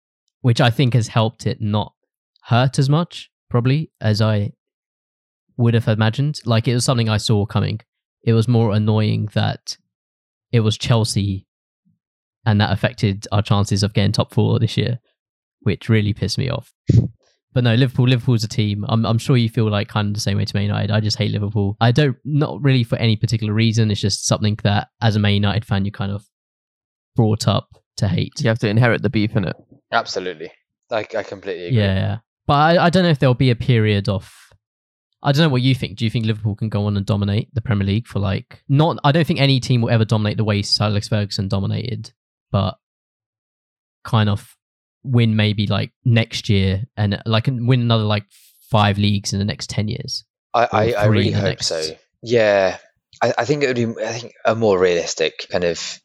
which 0.42 0.60
I 0.60 0.68
think 0.68 0.92
has 0.92 1.08
helped 1.08 1.46
it 1.46 1.62
not 1.62 1.94
hurt 2.42 2.78
as 2.78 2.90
much, 2.90 3.30
probably 3.48 3.90
as 4.02 4.20
I 4.20 4.52
would 5.56 5.74
have 5.74 5.88
imagined. 5.88 6.40
Like 6.44 6.68
it 6.68 6.74
was 6.74 6.84
something 6.84 7.08
I 7.08 7.18
saw 7.18 7.46
coming. 7.46 7.80
It 8.24 8.32
was 8.32 8.48
more 8.48 8.72
annoying 8.72 9.28
that 9.34 9.76
it 10.52 10.60
was 10.60 10.78
Chelsea, 10.78 11.46
and 12.46 12.60
that 12.60 12.72
affected 12.72 13.26
our 13.32 13.42
chances 13.42 13.82
of 13.82 13.94
getting 13.94 14.12
top 14.12 14.32
four 14.32 14.58
this 14.58 14.76
year, 14.76 14.98
which 15.60 15.88
really 15.88 16.12
pissed 16.12 16.38
me 16.38 16.48
off. 16.48 16.72
But 17.54 17.64
no, 17.64 17.74
Liverpool. 17.74 18.08
Liverpool's 18.08 18.44
a 18.44 18.48
team. 18.48 18.84
I'm, 18.88 19.04
I'm 19.04 19.18
sure 19.18 19.36
you 19.36 19.50
feel 19.50 19.70
like 19.70 19.88
kind 19.88 20.08
of 20.08 20.14
the 20.14 20.20
same 20.20 20.38
way 20.38 20.44
to 20.44 20.56
Man 20.56 20.64
United. 20.64 20.90
I 20.90 21.00
just 21.00 21.18
hate 21.18 21.32
Liverpool. 21.32 21.76
I 21.80 21.92
don't, 21.92 22.16
not 22.24 22.62
really 22.62 22.82
for 22.82 22.96
any 22.96 23.14
particular 23.16 23.52
reason. 23.52 23.90
It's 23.90 24.00
just 24.00 24.26
something 24.26 24.58
that, 24.62 24.88
as 25.02 25.16
a 25.16 25.18
Man 25.18 25.34
United 25.34 25.66
fan, 25.66 25.84
you 25.84 25.92
kind 25.92 26.12
of 26.12 26.24
brought 27.14 27.46
up 27.46 27.68
to 27.98 28.08
hate. 28.08 28.32
You 28.40 28.48
have 28.48 28.58
to 28.60 28.68
inherit 28.68 29.02
the 29.02 29.10
beef 29.10 29.36
in 29.36 29.46
it. 29.46 29.56
Absolutely, 29.92 30.50
I, 30.90 31.06
I 31.16 31.22
completely 31.22 31.66
agree. 31.66 31.78
yeah, 31.78 31.94
yeah. 31.94 32.18
But 32.46 32.54
I, 32.54 32.86
I 32.86 32.90
don't 32.90 33.02
know 33.02 33.10
if 33.10 33.18
there'll 33.18 33.34
be 33.34 33.50
a 33.50 33.56
period 33.56 34.08
of. 34.08 34.34
I 35.22 35.32
don't 35.32 35.42
know 35.44 35.48
what 35.50 35.62
you 35.62 35.74
think. 35.74 35.96
Do 35.96 36.04
you 36.04 36.10
think 36.10 36.26
Liverpool 36.26 36.56
can 36.56 36.68
go 36.68 36.86
on 36.86 36.96
and 36.96 37.06
dominate 37.06 37.54
the 37.54 37.60
Premier 37.60 37.86
League 37.86 38.06
for 38.06 38.18
like 38.18 38.62
not? 38.68 38.98
I 39.04 39.12
don't 39.12 39.26
think 39.26 39.40
any 39.40 39.60
team 39.60 39.80
will 39.82 39.90
ever 39.90 40.04
dominate 40.04 40.36
the 40.36 40.44
way 40.44 40.62
Sir 40.62 40.84
Alex 40.84 41.08
Ferguson 41.08 41.48
dominated, 41.48 42.12
but 42.50 42.76
kind 44.04 44.28
of 44.28 44.56
win 45.04 45.36
maybe 45.36 45.66
like 45.66 45.92
next 46.04 46.48
year 46.48 46.84
and 46.96 47.22
like 47.24 47.46
win 47.46 47.80
another 47.80 48.04
like 48.04 48.24
five 48.70 48.98
leagues 48.98 49.32
in 49.32 49.38
the 49.38 49.44
next 49.44 49.70
ten 49.70 49.88
years. 49.88 50.24
I, 50.54 50.68
I, 50.72 50.92
I 50.92 51.04
really 51.06 51.30
hope 51.30 51.44
next- 51.44 51.66
so. 51.66 51.82
Yeah, 52.22 52.78
I, 53.22 53.34
I 53.38 53.44
think 53.44 53.62
it 53.62 53.66
would 53.68 53.76
be. 53.96 54.04
I 54.04 54.12
think 54.12 54.32
a 54.44 54.54
more 54.54 54.78
realistic 54.78 55.46
kind 55.50 55.64
of 55.64 56.00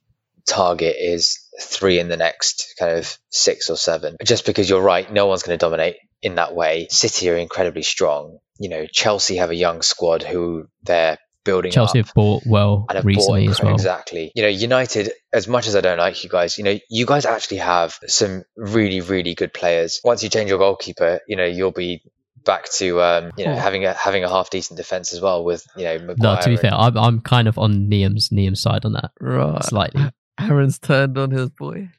target 0.48 0.96
is 1.00 1.40
three 1.62 2.00
in 2.00 2.08
the 2.08 2.18
next 2.18 2.76
kind 2.80 2.98
of 2.98 3.18
six 3.30 3.70
or 3.70 3.78
seven. 3.78 4.16
Just 4.24 4.46
because 4.46 4.70
you're 4.70 4.82
right, 4.82 5.12
no 5.12 5.26
one's 5.28 5.44
going 5.44 5.58
to 5.58 5.64
dominate 5.64 5.96
in 6.22 6.36
that 6.36 6.56
way. 6.56 6.88
City 6.90 7.30
are 7.30 7.36
incredibly 7.38 7.84
strong. 7.84 8.38
You 8.60 8.70
know, 8.70 8.86
Chelsea 8.92 9.38
have 9.38 9.50
a 9.52 9.56
young 9.56 9.82
squad 9.82 10.24
who 10.24 10.68
they're 10.84 11.18
building 11.46 11.72
Chelsea 11.72 12.00
up. 12.00 12.08
have 12.08 12.14
bought 12.14 12.44
well 12.46 12.86
and 12.90 12.98
have 12.98 13.06
recently 13.06 13.46
bought 13.46 13.52
as 13.52 13.62
well. 13.64 13.74
Exactly. 13.74 14.32
You 14.36 14.42
know, 14.44 14.50
United, 14.50 15.12
as 15.32 15.48
much 15.48 15.68
as 15.68 15.76
I 15.76 15.82
don't 15.82 15.98
like 16.00 16.24
you 16.24 16.30
guys, 16.30 16.58
you 16.58 16.64
know, 16.64 16.78
you 16.90 17.06
guys 17.06 17.26
actually 17.26 17.58
have 17.58 17.98
some 18.08 18.44
really, 18.58 19.02
really 19.02 19.34
good 19.36 19.54
players. 19.54 20.02
Once 20.04 20.24
you 20.24 20.30
change 20.30 20.50
your 20.50 20.60
goalkeeper, 20.60 21.20
you 21.28 21.36
know, 21.38 21.46
you'll 21.46 21.72
be 21.72 22.02
back 22.46 22.70
to 22.72 23.02
um, 23.02 23.32
you 23.38 23.44
know 23.46 23.52
Oh. 23.52 23.56
having 23.56 23.84
a 23.86 23.94
having 23.94 24.24
a 24.24 24.30
half 24.30 24.50
decent 24.50 24.78
defense 24.78 25.12
as 25.12 25.20
well 25.20 25.44
with 25.44 25.66
you 25.76 25.84
know 25.84 26.16
No, 26.18 26.36
to 26.38 26.46
be 26.46 26.52
and- 26.52 26.60
fair, 26.62 26.74
I'm, 26.74 26.98
I'm 26.98 27.20
kind 27.20 27.46
of 27.48 27.58
on 27.58 27.90
Liam's 27.90 28.30
Liam's 28.30 28.62
side 28.62 28.86
on 28.86 28.94
that 28.94 29.12
Right. 29.20 29.62
slightly. 29.66 30.02
Aaron's 30.40 30.80
turned 30.80 31.18
on 31.18 31.32
his 31.32 31.50
boy. 31.50 31.90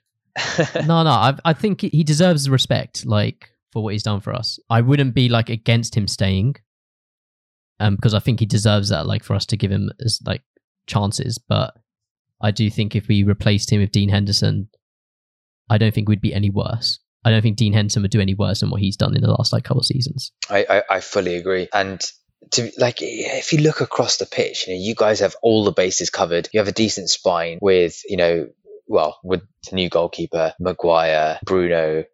no, 0.86 1.02
no, 1.02 1.10
I, 1.10 1.36
I 1.44 1.52
think 1.52 1.80
he 1.80 2.04
deserves 2.04 2.48
respect, 2.48 3.04
like 3.04 3.50
for 3.72 3.82
what 3.82 3.92
he's 3.92 4.02
done 4.02 4.20
for 4.20 4.32
us. 4.32 4.58
I 4.70 4.80
wouldn't 4.80 5.14
be 5.14 5.28
like 5.28 5.48
against 5.48 5.96
him 5.96 6.06
staying, 6.06 6.56
um, 7.80 7.96
because 7.96 8.14
I 8.14 8.20
think 8.20 8.40
he 8.40 8.46
deserves 8.46 8.90
that, 8.90 9.06
like 9.06 9.24
for 9.24 9.34
us 9.34 9.46
to 9.46 9.56
give 9.56 9.70
him 9.70 9.90
as 10.04 10.20
like 10.24 10.42
chances. 10.86 11.38
But 11.38 11.74
I 12.40 12.50
do 12.50 12.70
think 12.70 12.94
if 12.94 13.08
we 13.08 13.24
replaced 13.24 13.72
him 13.72 13.80
with 13.80 13.92
Dean 13.92 14.08
Henderson, 14.08 14.68
I 15.68 15.78
don't 15.78 15.92
think 15.92 16.08
we'd 16.08 16.20
be 16.20 16.34
any 16.34 16.50
worse. 16.50 17.00
I 17.24 17.30
don't 17.30 17.42
think 17.42 17.56
Dean 17.56 17.72
Henderson 17.72 18.02
would 18.02 18.10
do 18.10 18.20
any 18.20 18.34
worse 18.34 18.60
than 18.60 18.70
what 18.70 18.80
he's 18.80 18.96
done 18.96 19.16
in 19.16 19.22
the 19.22 19.30
last 19.30 19.52
like 19.52 19.64
couple 19.64 19.80
of 19.80 19.86
seasons. 19.86 20.32
I, 20.48 20.64
I, 20.70 20.82
I 20.88 21.00
fully 21.00 21.34
agree. 21.34 21.68
And 21.74 22.00
to 22.52 22.70
like, 22.78 22.98
if 23.00 23.52
you 23.52 23.60
look 23.60 23.80
across 23.80 24.16
the 24.18 24.26
pitch, 24.26 24.66
you 24.66 24.74
know, 24.74 24.80
you 24.80 24.94
guys 24.94 25.20
have 25.20 25.36
all 25.42 25.64
the 25.64 25.72
bases 25.72 26.10
covered. 26.10 26.48
You 26.52 26.60
have 26.60 26.68
a 26.68 26.72
decent 26.72 27.10
spine 27.10 27.58
with, 27.60 28.02
you 28.08 28.16
know, 28.16 28.48
well, 28.86 29.18
with 29.22 29.42
the 29.68 29.76
new 29.76 29.88
goalkeeper, 29.88 30.54
Maguire, 30.58 31.38
Bruno, 31.44 32.04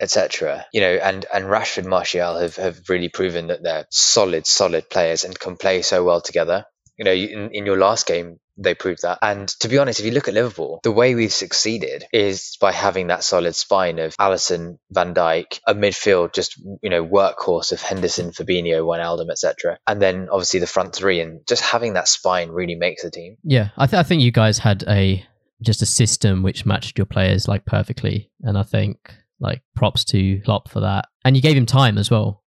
etc. 0.00 0.66
You 0.72 0.80
know, 0.80 0.94
and 0.94 1.24
and 1.32 1.44
Rashford, 1.46 1.86
Martial 1.86 2.38
have 2.38 2.56
have 2.56 2.88
really 2.88 3.08
proven 3.08 3.48
that 3.48 3.62
they're 3.62 3.86
solid, 3.90 4.46
solid 4.46 4.90
players 4.90 5.24
and 5.24 5.38
can 5.38 5.56
play 5.56 5.82
so 5.82 6.04
well 6.04 6.20
together. 6.20 6.64
You 7.02 7.04
know, 7.04 7.12
in, 7.12 7.50
in 7.52 7.66
your 7.66 7.78
last 7.78 8.06
game, 8.06 8.38
they 8.56 8.74
proved 8.74 9.02
that. 9.02 9.18
And 9.22 9.48
to 9.60 9.68
be 9.68 9.78
honest, 9.78 9.98
if 9.98 10.06
you 10.06 10.12
look 10.12 10.28
at 10.28 10.34
Liverpool, 10.34 10.80
the 10.82 10.92
way 10.92 11.14
we've 11.14 11.32
succeeded 11.32 12.04
is 12.12 12.56
by 12.60 12.72
having 12.72 13.08
that 13.08 13.24
solid 13.24 13.54
spine 13.54 13.98
of 13.98 14.14
Alisson, 14.16 14.78
Van 14.90 15.14
Dijk, 15.14 15.58
a 15.66 15.74
midfield 15.74 16.34
just 16.34 16.56
you 16.82 16.90
know 16.90 17.04
workhorse 17.04 17.72
of 17.72 17.82
Henderson, 17.82 18.30
Fabinho, 18.30 18.84
Wijnaldum, 18.84 19.30
etc. 19.30 19.78
And 19.86 20.00
then 20.00 20.28
obviously 20.30 20.60
the 20.60 20.66
front 20.66 20.94
three, 20.94 21.20
and 21.20 21.40
just 21.46 21.62
having 21.62 21.94
that 21.94 22.08
spine 22.08 22.50
really 22.50 22.76
makes 22.76 23.02
the 23.02 23.10
team. 23.10 23.36
Yeah, 23.42 23.70
I, 23.76 23.86
th- 23.86 23.98
I 23.98 24.02
think 24.02 24.22
you 24.22 24.32
guys 24.32 24.58
had 24.58 24.84
a 24.88 25.24
just 25.62 25.82
a 25.82 25.86
system 25.86 26.42
which 26.42 26.66
matched 26.66 26.98
your 26.98 27.06
players 27.06 27.48
like 27.48 27.64
perfectly, 27.64 28.30
and 28.42 28.58
I 28.58 28.62
think 28.62 29.14
like 29.40 29.62
props 29.74 30.04
to 30.06 30.40
Klopp 30.40 30.70
for 30.70 30.80
that. 30.80 31.06
And 31.24 31.36
you 31.36 31.42
gave 31.42 31.56
him 31.56 31.66
time 31.66 31.98
as 31.98 32.10
well. 32.10 32.42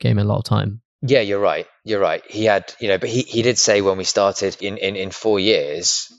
Gave 0.00 0.12
him 0.12 0.18
a 0.18 0.24
lot 0.24 0.38
of 0.38 0.44
time. 0.44 0.81
Yeah, 1.02 1.20
you're 1.20 1.40
right. 1.40 1.66
You're 1.84 2.00
right. 2.00 2.22
He 2.28 2.44
had, 2.44 2.72
you 2.80 2.88
know, 2.88 2.98
but 2.98 3.08
he, 3.08 3.22
he 3.22 3.42
did 3.42 3.58
say 3.58 3.80
when 3.80 3.98
we 3.98 4.04
started 4.04 4.56
in, 4.60 4.78
in, 4.78 4.96
in 4.96 5.10
four 5.10 5.40
years, 5.40 6.12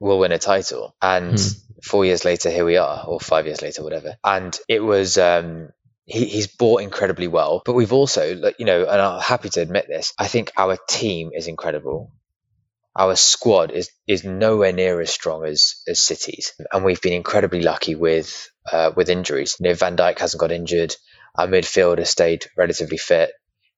we'll 0.00 0.18
win 0.18 0.32
a 0.32 0.38
title. 0.38 0.94
And 1.00 1.38
Hmm. 1.38 1.80
four 1.82 2.04
years 2.04 2.24
later, 2.24 2.50
here 2.50 2.64
we 2.64 2.76
are, 2.76 3.04
or 3.06 3.20
five 3.20 3.46
years 3.46 3.62
later, 3.62 3.82
whatever. 3.82 4.16
And 4.24 4.58
it 4.68 4.80
was, 4.80 5.16
um, 5.18 5.70
he, 6.04 6.26
he's 6.26 6.46
bought 6.46 6.82
incredibly 6.82 7.28
well. 7.28 7.62
But 7.64 7.74
we've 7.74 7.92
also, 7.92 8.34
like, 8.36 8.56
you 8.58 8.66
know, 8.66 8.82
and 8.82 9.00
I'm 9.00 9.20
happy 9.20 9.48
to 9.50 9.62
admit 9.62 9.86
this, 9.88 10.12
I 10.18 10.26
think 10.28 10.52
our 10.56 10.76
team 10.88 11.30
is 11.34 11.46
incredible. 11.46 12.12
Our 12.96 13.14
squad 13.14 13.70
is 13.70 13.90
is 14.08 14.24
nowhere 14.24 14.72
near 14.72 15.00
as 15.00 15.10
strong 15.10 15.44
as 15.44 15.76
as 15.86 16.02
City's, 16.02 16.52
and 16.72 16.84
we've 16.84 17.00
been 17.00 17.12
incredibly 17.12 17.62
lucky 17.62 17.94
with 17.94 18.50
uh, 18.72 18.90
with 18.96 19.08
injuries. 19.08 19.56
You 19.60 19.68
know, 19.68 19.74
Van 19.74 19.96
Dijk 19.96 20.18
hasn't 20.18 20.40
got 20.40 20.50
injured. 20.50 20.96
Our 21.36 21.46
midfield 21.46 21.98
has 21.98 22.10
stayed 22.10 22.46
relatively 22.56 22.96
fit 22.96 23.30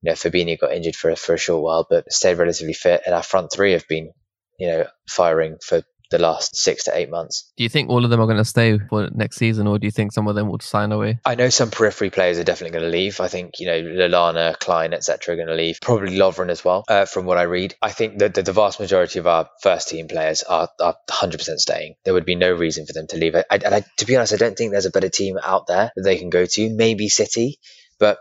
you 0.02 0.10
know, 0.10 0.14
Fabinho 0.14 0.58
got 0.58 0.72
injured 0.72 0.96
for 0.96 1.14
for 1.16 1.34
a 1.34 1.38
short 1.38 1.62
while, 1.62 1.86
but 1.88 2.10
stayed 2.12 2.38
relatively 2.38 2.72
fit, 2.72 3.02
and 3.06 3.14
our 3.14 3.22
front 3.22 3.52
three 3.52 3.72
have 3.72 3.86
been, 3.88 4.12
you 4.58 4.68
know, 4.68 4.86
firing 5.08 5.56
for 5.62 5.82
the 6.10 6.18
last 6.18 6.56
six 6.56 6.84
to 6.84 6.96
eight 6.96 7.08
months. 7.08 7.52
Do 7.56 7.62
you 7.62 7.68
think 7.68 7.88
all 7.88 8.04
of 8.04 8.10
them 8.10 8.20
are 8.20 8.26
going 8.26 8.38
to 8.38 8.44
stay 8.44 8.78
for 8.78 9.08
next 9.12 9.36
season, 9.36 9.66
or 9.66 9.78
do 9.78 9.86
you 9.86 9.90
think 9.90 10.12
some 10.12 10.26
of 10.26 10.34
them 10.34 10.48
will 10.48 10.58
sign 10.58 10.90
away? 10.90 11.20
I 11.24 11.36
know 11.36 11.48
some 11.48 11.70
periphery 11.70 12.10
players 12.10 12.38
are 12.38 12.44
definitely 12.44 12.78
going 12.78 12.90
to 12.90 12.98
leave. 12.98 13.20
I 13.20 13.28
think 13.28 13.60
you 13.60 13.66
know 13.66 13.80
Lallana, 13.80 14.58
Clyne, 14.58 14.92
etc. 14.92 15.34
are 15.34 15.36
going 15.36 15.48
to 15.48 15.54
leave. 15.54 15.78
Probably 15.80 16.16
Lovren 16.16 16.50
as 16.50 16.64
well. 16.64 16.84
Uh, 16.88 17.04
from 17.04 17.26
what 17.26 17.38
I 17.38 17.42
read, 17.42 17.74
I 17.80 17.90
think 17.92 18.18
that 18.18 18.34
the, 18.34 18.42
the 18.42 18.52
vast 18.52 18.80
majority 18.80 19.18
of 19.18 19.26
our 19.26 19.48
first 19.62 19.88
team 19.88 20.08
players 20.08 20.42
are 20.42 20.68
are 20.80 20.96
100% 21.08 21.38
staying. 21.38 21.94
There 22.04 22.14
would 22.14 22.26
be 22.26 22.34
no 22.34 22.52
reason 22.52 22.86
for 22.86 22.92
them 22.92 23.06
to 23.08 23.16
leave. 23.16 23.34
I, 23.34 23.44
I, 23.50 23.56
and 23.56 23.74
I, 23.74 23.84
to 23.98 24.06
be 24.06 24.16
honest, 24.16 24.34
I 24.34 24.36
don't 24.36 24.56
think 24.56 24.72
there's 24.72 24.86
a 24.86 24.90
better 24.90 25.08
team 25.08 25.38
out 25.42 25.66
there 25.68 25.92
that 25.94 26.02
they 26.02 26.16
can 26.16 26.30
go 26.30 26.44
to. 26.44 26.70
Maybe 26.70 27.08
City, 27.08 27.58
but 27.98 28.18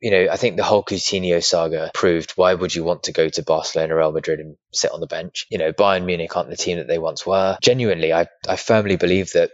you 0.00 0.10
know, 0.10 0.28
I 0.30 0.36
think 0.36 0.56
the 0.56 0.64
whole 0.64 0.82
Coutinho 0.82 1.42
saga 1.44 1.90
proved 1.92 2.32
why 2.32 2.54
would 2.54 2.74
you 2.74 2.84
want 2.84 3.04
to 3.04 3.12
go 3.12 3.28
to 3.28 3.42
Barcelona, 3.42 3.94
or 3.94 3.98
Real 3.98 4.12
Madrid 4.12 4.40
and 4.40 4.56
sit 4.72 4.92
on 4.92 5.00
the 5.00 5.06
bench? 5.06 5.46
You 5.50 5.58
know, 5.58 5.72
Bayern 5.72 6.04
Munich 6.04 6.34
aren't 6.36 6.50
the 6.50 6.56
team 6.56 6.78
that 6.78 6.88
they 6.88 6.98
once 6.98 7.26
were. 7.26 7.58
Genuinely, 7.62 8.12
I, 8.12 8.26
I 8.48 8.56
firmly 8.56 8.96
believe 8.96 9.32
that 9.32 9.50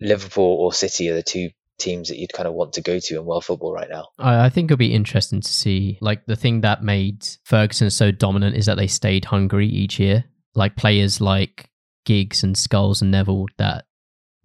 Liverpool 0.00 0.56
or 0.60 0.72
City 0.72 1.10
are 1.10 1.14
the 1.14 1.22
two 1.22 1.50
teams 1.78 2.08
that 2.08 2.18
you'd 2.18 2.32
kind 2.32 2.48
of 2.48 2.54
want 2.54 2.74
to 2.74 2.80
go 2.80 2.98
to 2.98 3.16
in 3.16 3.24
world 3.24 3.44
football 3.44 3.72
right 3.72 3.88
now. 3.88 4.08
I, 4.18 4.46
I 4.46 4.48
think 4.48 4.66
it'll 4.66 4.78
be 4.78 4.94
interesting 4.94 5.40
to 5.40 5.52
see. 5.52 5.98
Like 6.00 6.26
the 6.26 6.36
thing 6.36 6.60
that 6.62 6.82
made 6.82 7.26
Ferguson 7.44 7.90
so 7.90 8.10
dominant 8.10 8.56
is 8.56 8.66
that 8.66 8.76
they 8.76 8.86
stayed 8.86 9.26
hungry 9.26 9.68
each 9.68 9.98
year. 9.98 10.24
Like 10.54 10.76
players 10.76 11.20
like 11.20 11.70
Giggs 12.04 12.42
and 12.42 12.56
Scholes 12.56 13.02
and 13.02 13.10
Neville 13.10 13.46
that 13.58 13.86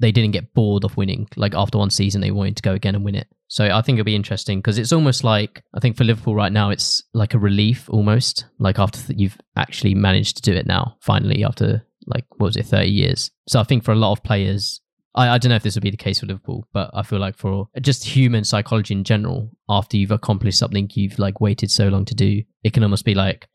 they 0.03 0.11
didn't 0.11 0.31
get 0.31 0.53
bored 0.53 0.83
of 0.83 0.97
winning. 0.97 1.29
Like 1.37 1.55
after 1.55 1.77
one 1.77 1.89
season, 1.89 2.19
they 2.19 2.31
wanted 2.31 2.57
to 2.57 2.61
go 2.61 2.73
again 2.73 2.93
and 2.93 3.05
win 3.05 3.15
it. 3.15 3.27
So 3.47 3.63
I 3.63 3.81
think 3.81 3.97
it'll 3.97 4.05
be 4.05 4.17
interesting 4.17 4.59
because 4.59 4.77
it's 4.77 4.91
almost 4.91 5.23
like 5.23 5.63
I 5.73 5.79
think 5.79 5.95
for 5.95 6.03
Liverpool 6.03 6.35
right 6.35 6.51
now, 6.51 6.71
it's 6.71 7.01
like 7.13 7.33
a 7.33 7.39
relief 7.39 7.89
almost. 7.89 8.45
Like 8.59 8.79
after 8.79 8.99
th- 8.99 9.17
you've 9.17 9.37
actually 9.55 9.95
managed 9.95 10.35
to 10.35 10.41
do 10.41 10.51
it 10.51 10.67
now, 10.67 10.97
finally 10.99 11.45
after 11.45 11.85
like 12.05 12.25
what 12.31 12.47
was 12.47 12.57
it, 12.57 12.65
thirty 12.65 12.91
years. 12.91 13.31
So 13.47 13.61
I 13.61 13.63
think 13.63 13.85
for 13.85 13.93
a 13.93 13.95
lot 13.95 14.11
of 14.11 14.23
players, 14.23 14.81
I, 15.15 15.29
I 15.29 15.37
don't 15.37 15.51
know 15.51 15.55
if 15.55 15.63
this 15.63 15.75
would 15.75 15.83
be 15.83 15.89
the 15.89 15.95
case 15.95 16.19
for 16.19 16.25
Liverpool, 16.25 16.67
but 16.73 16.91
I 16.93 17.03
feel 17.03 17.19
like 17.19 17.37
for 17.37 17.67
just 17.79 18.03
human 18.03 18.43
psychology 18.43 18.93
in 18.93 19.05
general, 19.05 19.51
after 19.69 19.95
you've 19.95 20.11
accomplished 20.11 20.59
something 20.59 20.89
you've 20.93 21.17
like 21.17 21.39
waited 21.39 21.71
so 21.71 21.87
long 21.87 22.03
to 22.05 22.15
do, 22.15 22.43
it 22.65 22.73
can 22.73 22.83
almost 22.83 23.05
be 23.05 23.15
like, 23.15 23.47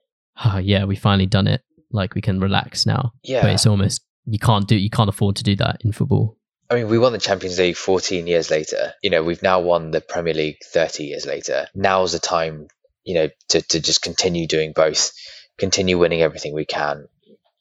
oh, 0.46 0.56
yeah, 0.56 0.84
we 0.84 0.96
finally 0.96 1.26
done 1.26 1.46
it. 1.46 1.60
Like 1.90 2.14
we 2.14 2.22
can 2.22 2.40
relax 2.40 2.86
now. 2.86 3.12
Yeah. 3.22 3.42
But 3.42 3.50
it's 3.50 3.66
almost 3.66 4.02
you 4.30 4.38
can't 4.38 4.68
do 4.68 4.76
you 4.76 4.90
can't 4.90 5.08
afford 5.08 5.36
to 5.36 5.42
do 5.44 5.56
that 5.56 5.78
in 5.82 5.92
football. 5.92 6.37
I 6.70 6.74
mean, 6.74 6.88
we 6.88 6.98
won 6.98 7.12
the 7.12 7.18
Champions 7.18 7.58
League 7.58 7.76
14 7.76 8.26
years 8.26 8.50
later. 8.50 8.92
You 9.02 9.10
know, 9.10 9.22
we've 9.22 9.42
now 9.42 9.60
won 9.60 9.90
the 9.90 10.02
Premier 10.02 10.34
League 10.34 10.58
30 10.64 11.04
years 11.04 11.24
later. 11.24 11.66
Now's 11.74 12.12
the 12.12 12.18
time, 12.18 12.68
you 13.04 13.14
know, 13.14 13.28
to, 13.50 13.62
to 13.62 13.80
just 13.80 14.02
continue 14.02 14.46
doing 14.46 14.72
both, 14.72 15.12
continue 15.56 15.98
winning 15.98 16.20
everything 16.20 16.52
we 16.52 16.66
can, 16.66 17.06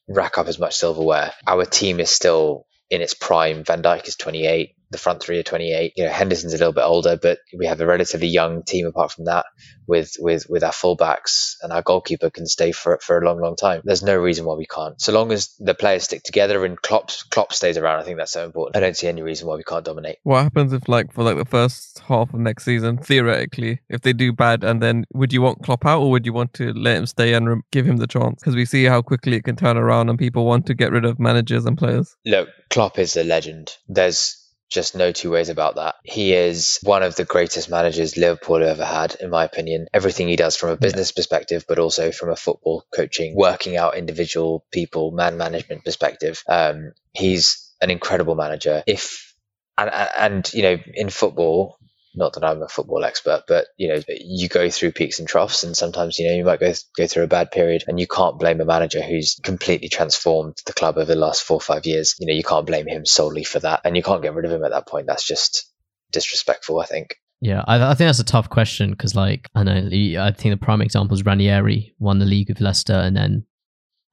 rack 0.08 0.36
up 0.36 0.46
as 0.46 0.58
much 0.58 0.76
silverware. 0.76 1.32
Our 1.46 1.64
team 1.64 2.00
is 2.00 2.10
still 2.10 2.66
in 2.90 3.00
its 3.00 3.14
prime. 3.14 3.64
Van 3.64 3.82
Dijk 3.82 4.06
is 4.06 4.16
28. 4.16 4.74
The 4.90 4.98
front 4.98 5.22
three 5.22 5.38
are 5.38 5.42
28. 5.42 5.92
You 5.96 6.04
know, 6.04 6.10
Henderson's 6.10 6.54
a 6.54 6.58
little 6.58 6.72
bit 6.72 6.84
older, 6.84 7.18
but 7.20 7.38
we 7.56 7.66
have 7.66 7.80
a 7.80 7.86
relatively 7.86 8.28
young 8.28 8.62
team 8.62 8.86
apart 8.86 9.12
from 9.12 9.26
that. 9.26 9.46
With 9.86 10.16
with 10.18 10.46
with 10.48 10.62
our 10.62 10.72
fullbacks 10.72 11.54
and 11.62 11.72
our 11.72 11.82
goalkeeper 11.82 12.30
can 12.30 12.46
stay 12.46 12.72
for 12.72 12.98
for 13.02 13.18
a 13.18 13.24
long, 13.24 13.40
long 13.40 13.56
time. 13.56 13.80
There's 13.84 14.02
no 14.02 14.16
reason 14.16 14.44
why 14.44 14.54
we 14.54 14.66
can't. 14.66 15.00
So 15.00 15.12
long 15.12 15.32
as 15.32 15.54
the 15.58 15.74
players 15.74 16.04
stick 16.04 16.22
together 16.22 16.64
and 16.64 16.80
Klopp 16.80 17.10
Klopp 17.30 17.52
stays 17.52 17.76
around, 17.76 18.00
I 18.00 18.02
think 18.02 18.18
that's 18.18 18.32
so 18.32 18.44
important. 18.44 18.76
I 18.76 18.80
don't 18.80 18.96
see 18.96 19.08
any 19.08 19.22
reason 19.22 19.46
why 19.46 19.56
we 19.56 19.62
can't 19.62 19.84
dominate. 19.84 20.18
What 20.22 20.42
happens 20.42 20.72
if, 20.72 20.88
like, 20.88 21.12
for 21.12 21.24
like 21.24 21.36
the 21.36 21.44
first 21.44 22.00
half 22.00 22.32
of 22.32 22.40
next 22.40 22.64
season, 22.64 22.98
theoretically, 22.98 23.80
if 23.88 24.02
they 24.02 24.12
do 24.12 24.32
bad, 24.32 24.64
and 24.64 24.82
then 24.82 25.04
would 25.14 25.32
you 25.32 25.42
want 25.42 25.62
Klopp 25.62 25.86
out, 25.86 26.00
or 26.00 26.10
would 26.10 26.26
you 26.26 26.32
want 26.32 26.54
to 26.54 26.72
let 26.72 26.96
him 26.96 27.06
stay 27.06 27.34
and 27.34 27.48
re- 27.48 27.60
give 27.70 27.86
him 27.86 27.96
the 27.96 28.06
chance? 28.06 28.40
Because 28.40 28.56
we 28.56 28.64
see 28.64 28.84
how 28.84 29.02
quickly 29.02 29.36
it 29.36 29.44
can 29.44 29.56
turn 29.56 29.76
around, 29.76 30.08
and 30.08 30.18
people 30.18 30.44
want 30.44 30.66
to 30.66 30.74
get 30.74 30.92
rid 30.92 31.04
of 31.04 31.18
managers 31.18 31.64
and 31.64 31.78
players. 31.78 32.16
Look, 32.24 32.48
Klopp 32.70 32.98
is 32.98 33.16
a 33.16 33.24
legend. 33.24 33.72
There's 33.88 34.47
just 34.68 34.94
no 34.94 35.12
two 35.12 35.30
ways 35.30 35.48
about 35.48 35.76
that. 35.76 35.96
He 36.04 36.32
is 36.34 36.78
one 36.82 37.02
of 37.02 37.16
the 37.16 37.24
greatest 37.24 37.70
managers 37.70 38.16
Liverpool 38.16 38.60
have 38.60 38.68
ever 38.68 38.84
had, 38.84 39.14
in 39.16 39.30
my 39.30 39.44
opinion. 39.44 39.86
Everything 39.92 40.28
he 40.28 40.36
does 40.36 40.56
from 40.56 40.70
a 40.70 40.76
business 40.76 41.12
perspective, 41.12 41.64
but 41.68 41.78
also 41.78 42.12
from 42.12 42.30
a 42.30 42.36
football 42.36 42.84
coaching, 42.94 43.34
working 43.36 43.76
out 43.76 43.96
individual 43.96 44.64
people, 44.70 45.10
man 45.10 45.36
management 45.36 45.84
perspective. 45.84 46.42
Um, 46.48 46.92
he's 47.12 47.72
an 47.80 47.90
incredible 47.90 48.34
manager. 48.34 48.82
If 48.86 49.34
and 49.76 49.90
and, 49.90 50.52
you 50.52 50.62
know 50.62 50.76
in 50.94 51.08
football, 51.08 51.78
not 52.18 52.34
that 52.34 52.44
I'm 52.44 52.62
a 52.62 52.68
football 52.68 53.04
expert, 53.04 53.44
but 53.48 53.66
you 53.76 53.88
know 53.88 54.00
you 54.08 54.48
go 54.48 54.68
through 54.68 54.92
peaks 54.92 55.18
and 55.18 55.28
troughs, 55.28 55.64
and 55.64 55.76
sometimes 55.76 56.18
you 56.18 56.28
know 56.28 56.36
you 56.36 56.44
might 56.44 56.60
go 56.60 56.72
go 56.96 57.06
through 57.06 57.24
a 57.24 57.28
bad 57.28 57.50
period, 57.50 57.84
and 57.86 57.98
you 57.98 58.06
can't 58.06 58.38
blame 58.38 58.60
a 58.60 58.64
manager 58.64 59.00
who's 59.00 59.40
completely 59.42 59.88
transformed 59.88 60.58
the 60.66 60.72
club 60.72 60.98
over 60.98 61.06
the 61.06 61.14
last 61.14 61.42
four 61.42 61.56
or 61.56 61.60
five 61.60 61.86
years. 61.86 62.14
You 62.18 62.26
know 62.26 62.34
you 62.34 62.44
can't 62.44 62.66
blame 62.66 62.86
him 62.86 63.06
solely 63.06 63.44
for 63.44 63.60
that, 63.60 63.80
and 63.84 63.96
you 63.96 64.02
can't 64.02 64.22
get 64.22 64.34
rid 64.34 64.44
of 64.44 64.52
him 64.52 64.64
at 64.64 64.72
that 64.72 64.88
point. 64.88 65.06
That's 65.06 65.26
just 65.26 65.72
disrespectful, 66.12 66.80
I 66.80 66.86
think. 66.86 67.16
Yeah, 67.40 67.64
I, 67.66 67.90
I 67.90 67.94
think 67.94 68.08
that's 68.08 68.18
a 68.18 68.24
tough 68.24 68.50
question 68.50 68.90
because, 68.90 69.14
like, 69.14 69.48
I 69.54 69.62
know 69.62 69.76
I 69.76 70.32
think 70.32 70.52
the 70.52 70.56
prime 70.60 70.82
example 70.82 71.14
is 71.14 71.24
Ranieri 71.24 71.94
won 71.98 72.18
the 72.18 72.26
league 72.26 72.48
with 72.48 72.60
Leicester 72.60 72.94
and 72.94 73.16
then 73.16 73.44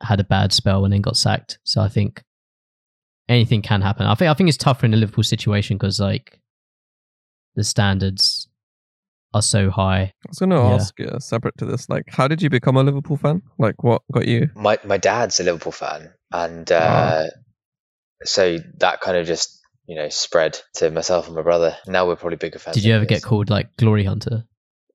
had 0.03 0.20
a 0.20 0.26
bad 0.26 0.53
spell 0.53 0.86
and 0.86 0.93
then 0.93 1.01
got 1.01 1.18
sacked. 1.18 1.58
So 1.64 1.82
I 1.82 1.88
think 1.88 2.24
anything 3.28 3.62
can 3.62 3.82
happen. 3.82 4.06
I 4.06 4.16
think 4.16 4.30
I 4.30 4.34
think 4.34 4.49
it's 4.49 4.58
tougher 4.58 4.86
in 4.86 4.91
the 4.91 4.97
Liverpool 4.97 5.24
situation 5.24 5.78
because 5.78 5.99
like 5.99 6.39
the 7.56 7.64
standards 7.64 8.47
are 9.34 9.41
so 9.41 9.70
high. 9.70 10.01
I 10.01 10.30
was 10.30 10.39
going 10.39 10.51
to 10.51 10.56
Yeah. 10.58 10.76
ask, 10.76 10.99
uh, 11.01 11.20
separate 11.20 11.58
to 11.58 11.66
this, 11.66 11.89
like, 11.89 12.06
how 12.10 12.28
did 12.28 12.41
you 12.41 12.49
become 12.49 12.78
a 12.78 12.84
Liverpool 12.84 13.18
fan? 13.18 13.41
Like, 13.58 13.84
what 13.84 14.01
got 14.12 14.28
you? 14.28 14.49
My 14.56 14.78
my 14.86 14.97
dad's 14.97 15.39
a 15.39 15.43
Liverpool 15.43 15.72
fan, 15.74 16.14
and 16.32 16.70
Wow. 16.70 16.78
uh, 16.78 17.28
so 18.24 18.58
that 18.80 19.01
kind 19.01 19.18
of 19.18 19.28
just 19.28 19.60
you 19.88 19.95
know 19.95 20.10
spread 20.10 20.60
to 20.76 20.89
myself 20.91 21.28
and 21.28 21.36
my 21.36 21.41
brother. 21.41 21.76
Now 21.88 22.08
we're 22.08 22.16
probably 22.16 22.38
bigger 22.38 22.60
fans. 22.60 22.76
Did 22.76 22.86
you 22.86 22.93
ever 22.93 23.06
get 23.06 23.24
called 23.24 23.49
like 23.49 23.76
Glory 23.78 24.03
Hunter? 24.06 24.45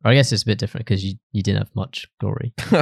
Or 0.02 0.10
I 0.10 0.14
guess 0.14 0.32
it's 0.32 0.42
a 0.44 0.46
bit 0.46 0.58
different 0.58 0.86
because 0.86 1.04
you, 1.04 1.16
you 1.32 1.42
didn't 1.42 1.58
have 1.58 1.76
much 1.76 2.08
glory. 2.20 2.54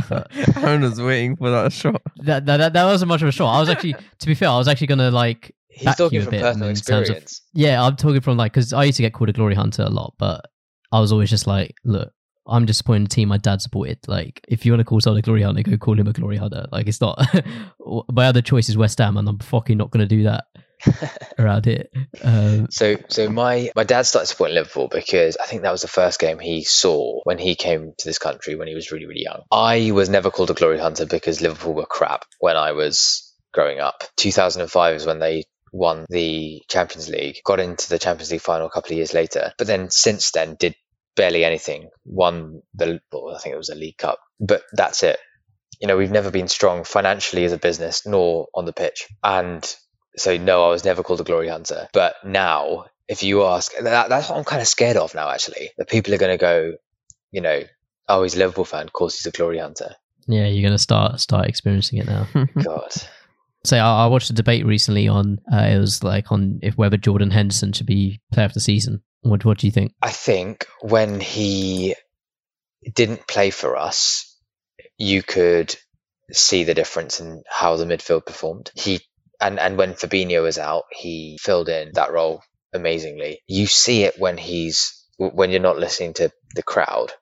Aaron 0.56 0.82
was 0.82 1.00
waiting 1.02 1.34
for 1.34 1.50
that 1.50 1.72
shot. 1.72 2.00
That, 2.18 2.46
that 2.46 2.58
that 2.58 2.72
that 2.74 2.84
wasn't 2.84 3.08
much 3.08 3.22
of 3.22 3.28
a 3.28 3.32
shot. 3.32 3.52
I 3.56 3.58
was 3.58 3.68
actually, 3.68 3.96
to 4.20 4.26
be 4.26 4.34
fair, 4.36 4.48
I 4.50 4.56
was 4.56 4.68
actually 4.68 4.86
gonna 4.86 5.10
like 5.10 5.52
He's 5.78 5.96
talking 5.96 6.16
you 6.16 6.20
a 6.22 6.24
from 6.24 6.30
bit 6.32 6.40
personal 6.42 6.68
in 6.68 6.74
terms 6.76 7.10
of- 7.10 7.24
Yeah, 7.54 7.82
I'm 7.82 7.96
talking 7.96 8.20
from 8.20 8.36
like 8.36 8.52
because 8.52 8.72
I 8.72 8.84
used 8.84 8.96
to 8.96 9.02
get 9.02 9.12
called 9.12 9.30
a 9.30 9.32
glory 9.32 9.54
hunter 9.54 9.82
a 9.82 9.90
lot, 9.90 10.14
but 10.18 10.44
I 10.92 11.00
was 11.00 11.12
always 11.12 11.30
just 11.30 11.46
like, 11.46 11.74
look, 11.84 12.10
I'm 12.46 12.66
supporting 12.72 13.04
the 13.04 13.10
team 13.10 13.28
my 13.28 13.36
dad 13.36 13.60
supported. 13.60 13.98
Like, 14.08 14.40
if 14.48 14.64
you 14.64 14.72
want 14.72 14.80
to 14.80 14.84
call 14.84 15.00
someone 15.00 15.18
a 15.18 15.22
glory 15.22 15.42
hunter, 15.42 15.62
go 15.62 15.76
call 15.76 15.98
him 16.00 16.08
a 16.08 16.12
glory 16.14 16.38
hunter. 16.38 16.66
Like, 16.72 16.86
it's 16.86 17.00
not. 17.00 17.20
my 18.12 18.26
other 18.26 18.40
choice 18.42 18.68
is 18.70 18.76
West 18.76 18.98
Ham, 18.98 19.16
and 19.18 19.28
I'm 19.28 19.38
fucking 19.38 19.76
not 19.76 19.90
going 19.90 20.06
to 20.08 20.16
do 20.16 20.22
that 20.22 20.44
around 21.38 21.66
here. 21.66 21.84
Um, 22.22 22.68
So, 22.70 22.96
so 23.08 23.28
my 23.28 23.70
my 23.76 23.84
dad 23.84 24.02
started 24.02 24.26
supporting 24.28 24.54
Liverpool 24.54 24.88
because 24.88 25.36
I 25.36 25.44
think 25.46 25.62
that 25.62 25.72
was 25.72 25.82
the 25.82 25.88
first 25.88 26.18
game 26.20 26.38
he 26.38 26.64
saw 26.64 27.20
when 27.24 27.38
he 27.38 27.54
came 27.54 27.92
to 27.98 28.08
this 28.08 28.18
country 28.18 28.54
when 28.56 28.68
he 28.68 28.74
was 28.74 28.90
really 28.92 29.06
really 29.06 29.22
young. 29.24 29.42
I 29.52 29.90
was 29.90 30.08
never 30.08 30.30
called 30.30 30.50
a 30.50 30.54
glory 30.54 30.78
hunter 30.78 31.04
because 31.06 31.40
Liverpool 31.40 31.74
were 31.74 31.86
crap 31.86 32.24
when 32.40 32.56
I 32.56 32.72
was 32.72 33.24
growing 33.52 33.80
up. 33.80 34.04
2005 34.16 34.94
is 34.96 35.06
when 35.06 35.18
they 35.18 35.44
won 35.72 36.06
the 36.08 36.62
Champions 36.68 37.08
League, 37.08 37.38
got 37.44 37.60
into 37.60 37.88
the 37.88 37.98
Champions 37.98 38.30
League 38.30 38.40
final 38.40 38.66
a 38.66 38.70
couple 38.70 38.92
of 38.92 38.96
years 38.96 39.14
later, 39.14 39.52
but 39.58 39.66
then 39.66 39.90
since 39.90 40.30
then 40.30 40.56
did 40.58 40.74
barely 41.16 41.44
anything. 41.44 41.90
Won 42.04 42.62
the 42.74 43.00
well, 43.12 43.34
I 43.34 43.38
think 43.38 43.54
it 43.54 43.58
was 43.58 43.68
a 43.68 43.74
League 43.74 43.98
Cup, 43.98 44.18
but 44.40 44.62
that's 44.72 45.02
it. 45.02 45.18
You 45.80 45.86
know, 45.86 45.96
we've 45.96 46.10
never 46.10 46.30
been 46.30 46.48
strong 46.48 46.84
financially 46.84 47.44
as 47.44 47.52
a 47.52 47.58
business, 47.58 48.06
nor 48.06 48.48
on 48.54 48.64
the 48.64 48.72
pitch, 48.72 49.06
and 49.22 49.62
so 50.16 50.36
no, 50.36 50.64
I 50.64 50.70
was 50.70 50.84
never 50.84 51.02
called 51.02 51.20
a 51.20 51.24
glory 51.24 51.48
hunter. 51.48 51.88
But 51.92 52.16
now, 52.24 52.86
if 53.08 53.22
you 53.22 53.44
ask, 53.44 53.72
that, 53.80 54.08
that's 54.08 54.28
what 54.28 54.38
I'm 54.38 54.44
kind 54.44 54.62
of 54.62 54.68
scared 54.68 54.96
of 54.96 55.14
now. 55.14 55.30
Actually, 55.30 55.70
that 55.76 55.88
people 55.88 56.14
are 56.14 56.18
going 56.18 56.36
to 56.36 56.40
go, 56.40 56.72
you 57.30 57.40
know, 57.40 57.62
oh, 58.08 58.22
he's 58.22 58.34
a 58.34 58.38
Liverpool 58.38 58.64
fan, 58.64 58.86
of 58.86 58.92
course 58.92 59.18
he's 59.18 59.26
a 59.26 59.36
glory 59.36 59.58
hunter. 59.58 59.94
yeah, 60.26 60.46
you're 60.46 60.62
going 60.62 60.72
to 60.72 60.78
start 60.78 61.20
start 61.20 61.46
experiencing 61.46 61.98
it 61.98 62.06
now. 62.06 62.26
God, 62.62 62.90
So 63.64 63.76
I, 63.76 64.04
I 64.04 64.06
watched 64.06 64.30
a 64.30 64.34
debate 64.34 64.64
recently 64.64 65.08
on 65.08 65.40
uh, 65.52 65.62
it 65.62 65.78
was 65.78 66.02
like 66.04 66.30
on 66.30 66.60
if 66.62 66.76
whether 66.76 66.96
Jordan 66.96 67.30
Henderson 67.30 67.72
should 67.72 67.86
be 67.86 68.20
player 68.32 68.46
of 68.46 68.54
the 68.54 68.60
season. 68.60 69.02
What 69.22 69.44
what 69.44 69.58
do 69.58 69.66
you 69.66 69.72
think? 69.72 69.92
I 70.02 70.10
think 70.10 70.66
when 70.80 71.20
he 71.20 71.94
didn't 72.94 73.26
play 73.26 73.50
for 73.50 73.76
us, 73.76 74.36
you 74.96 75.22
could 75.22 75.74
see 76.32 76.64
the 76.64 76.74
difference 76.74 77.20
in 77.20 77.42
how 77.48 77.76
the 77.76 77.84
midfield 77.84 78.26
performed. 78.26 78.70
He 78.74 79.00
and 79.40 79.58
and 79.58 79.76
when 79.76 79.94
Fabinho 79.94 80.42
was 80.42 80.58
out, 80.58 80.84
he 80.92 81.38
filled 81.40 81.68
in 81.68 81.92
that 81.94 82.12
role 82.12 82.42
amazingly. 82.72 83.40
You 83.46 83.66
see 83.66 84.04
it 84.04 84.18
when 84.18 84.36
he's 84.36 85.04
when 85.16 85.50
you're 85.50 85.60
not 85.60 85.78
listening 85.78 86.14
to 86.14 86.30
the 86.54 86.62
crowd 86.62 87.12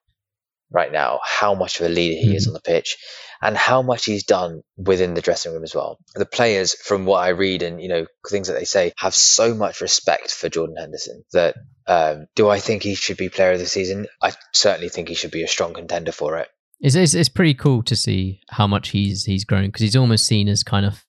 right 0.71 0.91
now, 0.91 1.21
how 1.25 1.55
much 1.55 1.81
of 1.81 1.87
a 1.87 1.89
leader 1.89 2.19
he 2.21 2.35
is 2.35 2.47
on 2.47 2.53
the 2.53 2.61
pitch 2.61 2.97
and 3.43 3.57
how 3.57 3.83
much 3.83 4.05
he's 4.05 4.25
done 4.25 4.63
within 4.77 5.15
the 5.15 5.21
dressing 5.21 5.53
room 5.53 5.63
as 5.63 5.75
well. 5.75 5.99
The 6.15 6.27
players, 6.27 6.75
from 6.75 7.05
what 7.05 7.25
I 7.25 7.29
read 7.29 7.63
and 7.63 7.81
you 7.81 7.89
know 7.89 8.07
things 8.29 8.49
that 8.49 8.55
they 8.55 8.65
say, 8.65 8.93
have 8.97 9.15
so 9.15 9.55
much 9.55 9.81
respect 9.81 10.33
for 10.33 10.49
Jordan 10.49 10.77
Henderson 10.77 11.25
that 11.33 11.57
um, 11.87 12.27
do 12.35 12.49
I 12.49 12.59
think 12.59 12.83
he 12.83 12.95
should 12.95 13.17
be 13.17 13.29
player 13.29 13.53
of 13.53 13.59
the 13.59 13.67
season? 13.67 14.07
I 14.23 14.33
certainly 14.53 14.89
think 14.89 15.09
he 15.09 15.15
should 15.15 15.31
be 15.31 15.43
a 15.43 15.49
strong 15.49 15.75
contender 15.75 16.13
for 16.13 16.39
it. 16.39 16.49
It's, 16.81 16.95
it's 16.95 17.15
it's 17.15 17.29
pretty 17.29 17.55
cool 17.55 17.83
to 17.85 17.97
see 17.97 18.41
how 18.51 18.67
much 18.67 18.91
he's 18.91 19.25
he's 19.25 19.45
grown 19.45 19.67
because 19.67 19.83
he's 19.83 19.97
almost 19.97 20.27
seen 20.27 20.49
as 20.49 20.63
kind 20.63 20.85
of 20.85 21.05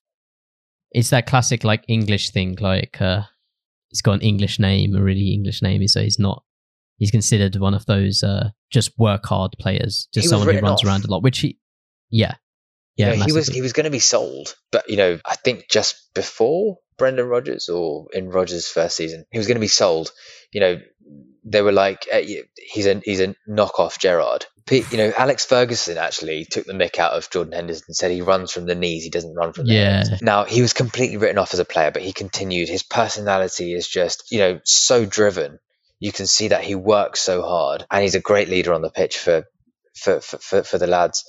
it's 0.90 1.10
that 1.10 1.26
classic 1.26 1.64
like 1.64 1.84
English 1.88 2.30
thing 2.30 2.56
like 2.58 3.00
uh 3.02 3.22
he's 3.88 4.00
got 4.00 4.14
an 4.14 4.20
English 4.22 4.58
name 4.58 4.96
a 4.96 5.02
really 5.02 5.34
English 5.34 5.60
name 5.60 5.86
so 5.86 6.00
he's 6.00 6.18
not 6.18 6.42
he's 6.96 7.10
considered 7.10 7.56
one 7.56 7.74
of 7.74 7.84
those 7.84 8.22
uh 8.22 8.48
just 8.70 8.98
work 8.98 9.24
hard 9.26 9.52
players 9.58 10.08
just 10.12 10.28
someone 10.28 10.48
who 10.48 10.60
runs 10.60 10.80
off. 10.80 10.84
around 10.86 11.04
a 11.04 11.10
lot 11.10 11.22
which 11.22 11.38
he 11.38 11.58
yeah 12.10 12.34
You 12.96 13.06
yeah 13.06 13.14
know, 13.14 13.24
he 13.24 13.32
was 13.32 13.48
he 13.48 13.62
was 13.62 13.72
going 13.72 13.84
to 13.84 13.90
be 13.90 13.98
sold, 14.00 14.54
but 14.72 14.88
you 14.90 14.96
know 14.96 15.18
I 15.24 15.36
think 15.36 15.68
just 15.70 16.12
before 16.14 16.78
Brendan 16.96 17.26
Rodgers 17.28 17.68
or 17.68 18.08
in 18.12 18.28
Rodgers' 18.28 18.66
first 18.68 18.96
season, 18.96 19.24
he 19.30 19.38
was 19.38 19.46
going 19.46 19.56
to 19.56 19.60
be 19.60 19.68
sold. 19.68 20.10
You 20.52 20.60
know, 20.60 20.80
they 21.44 21.62
were 21.62 21.70
like, 21.72 22.06
eh, 22.10 22.42
he's 22.56 22.86
a 22.86 23.00
he's 23.04 23.20
a 23.20 23.36
knockoff 23.48 23.98
Gerrard. 23.98 24.46
You 24.70 24.98
know, 24.98 25.12
Alex 25.16 25.46
Ferguson 25.46 25.96
actually 25.96 26.44
took 26.44 26.66
the 26.66 26.74
mick 26.74 26.98
out 26.98 27.12
of 27.12 27.30
Jordan 27.30 27.54
Henderson 27.54 27.84
and 27.88 27.96
said 27.96 28.10
he 28.10 28.20
runs 28.20 28.50
from 28.52 28.66
the 28.66 28.74
knees, 28.74 29.02
he 29.04 29.08
doesn't 29.10 29.34
run 29.34 29.52
from 29.54 29.66
the 29.66 29.72
Yeah. 29.74 30.04
hips. 30.08 30.20
Now 30.20 30.44
he 30.44 30.60
was 30.60 30.72
completely 30.74 31.16
written 31.18 31.38
off 31.38 31.54
as 31.54 31.60
a 31.60 31.64
player, 31.64 31.90
but 31.90 32.02
he 32.02 32.12
continued. 32.12 32.68
His 32.68 32.82
personality 32.82 33.72
is 33.74 33.86
just 33.88 34.24
you 34.32 34.40
know 34.40 34.60
so 34.64 35.06
driven. 35.06 35.58
You 36.00 36.12
can 36.12 36.26
see 36.26 36.48
that 36.48 36.62
he 36.62 36.74
works 36.74 37.20
so 37.20 37.42
hard, 37.42 37.84
and 37.90 38.02
he's 38.02 38.14
a 38.14 38.20
great 38.20 38.48
leader 38.48 38.72
on 38.72 38.82
the 38.82 38.90
pitch 38.90 39.18
for 39.18 39.44
for 39.94 40.20
for, 40.20 40.38
for, 40.38 40.62
for 40.62 40.78
the 40.78 40.86
lads. 40.86 41.24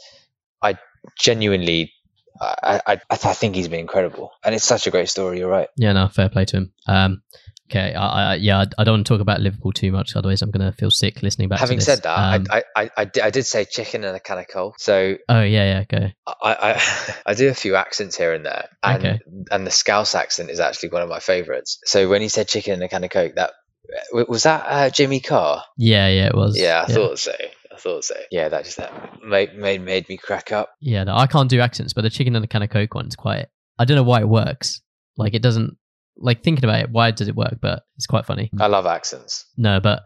I 0.61 0.77
genuinely. 1.19 1.93
I, 2.41 2.79
I 2.87 3.01
I 3.09 3.15
think 3.15 3.55
he's 3.55 3.67
been 3.67 3.81
incredible, 3.81 4.31
and 4.45 4.55
it's 4.55 4.63
such 4.63 4.87
a 4.87 4.91
great 4.91 5.09
story. 5.09 5.39
You're 5.39 5.49
right. 5.49 5.67
Yeah, 5.75 5.91
no, 5.91 6.07
fair 6.07 6.29
play 6.29 6.45
to 6.45 6.57
him. 6.57 6.73
Um, 6.87 7.21
okay, 7.69 7.93
I, 7.93 8.33
I, 8.33 8.35
yeah, 8.35 8.65
I, 8.77 8.83
don't 8.83 8.93
want 8.93 9.07
to 9.07 9.13
talk 9.13 9.21
about 9.21 9.41
Liverpool 9.41 9.71
too 9.71 9.91
much, 9.91 10.15
otherwise 10.15 10.41
I'm 10.41 10.51
going 10.51 10.65
to 10.65 10.75
feel 10.75 10.91
sick 10.91 11.21
listening 11.21 11.49
back. 11.49 11.59
Having 11.59 11.81
said 11.81 12.03
that, 12.03 12.35
Um, 12.35 12.47
I, 12.49 12.63
I, 12.75 12.83
I, 12.97 13.11
I, 13.23 13.29
did, 13.29 13.45
say 13.45 13.65
chicken 13.65 14.03
and 14.03 14.15
a 14.15 14.19
can 14.19 14.39
of 14.39 14.47
coal. 14.47 14.75
So 14.77 15.17
oh 15.27 15.41
yeah, 15.41 15.65
yeah, 15.65 15.83
go. 15.83 16.07
I, 16.27 16.33
I, 16.53 17.13
I 17.27 17.33
do 17.33 17.49
a 17.49 17.53
few 17.53 17.75
accents 17.75 18.17
here 18.17 18.33
and 18.33 18.45
there, 18.45 18.69
and 18.83 19.05
Okay. 19.05 19.19
and 19.51 19.65
the 19.65 19.71
Scouse 19.71 20.15
accent 20.15 20.49
is 20.49 20.59
actually 20.59 20.89
one 20.89 21.01
of 21.01 21.09
my 21.09 21.19
favourites. 21.19 21.79
So 21.85 22.09
when 22.09 22.21
he 22.21 22.29
said 22.29 22.47
chicken 22.47 22.73
and 22.73 22.83
a 22.83 22.87
can 22.87 23.03
of 23.03 23.09
coke, 23.09 23.35
that 23.35 23.51
was 24.11 24.43
that 24.43 24.65
uh, 24.67 24.89
Jimmy 24.89 25.19
Carr. 25.19 25.63
Yeah, 25.77 26.07
yeah, 26.07 26.27
it 26.27 26.35
was. 26.35 26.59
Yeah, 26.59 26.85
I 26.87 26.91
thought 26.91 27.19
so. 27.19 27.33
I 27.71 27.75
thought 27.77 28.03
so. 28.03 28.15
Yeah, 28.31 28.49
that 28.49 28.65
just 28.65 28.77
that 28.77 29.23
made 29.23 29.55
made 29.55 29.81
made 29.81 30.07
me 30.09 30.17
crack 30.17 30.51
up. 30.51 30.71
Yeah, 30.79 31.03
no, 31.03 31.15
I 31.15 31.27
can't 31.27 31.49
do 31.49 31.59
accents, 31.59 31.93
but 31.93 32.01
the 32.01 32.09
chicken 32.09 32.35
and 32.35 32.43
the 32.43 32.47
can 32.47 32.61
of 32.61 32.69
coke 32.69 32.93
one's 32.93 33.15
quite. 33.15 33.47
I 33.77 33.85
don't 33.85 33.95
know 33.95 34.03
why 34.03 34.19
it 34.21 34.29
works. 34.29 34.81
Like 35.17 35.33
it 35.33 35.41
doesn't. 35.41 35.77
Like 36.21 36.43
thinking 36.43 36.65
about 36.65 36.81
it, 36.81 36.89
why 36.89 37.11
does 37.11 37.29
it 37.29 37.35
work? 37.35 37.59
But 37.61 37.83
it's 37.95 38.05
quite 38.05 38.25
funny. 38.25 38.51
I 38.59 38.67
love 38.67 38.85
accents. 38.85 39.45
No, 39.55 39.79
but 39.79 40.03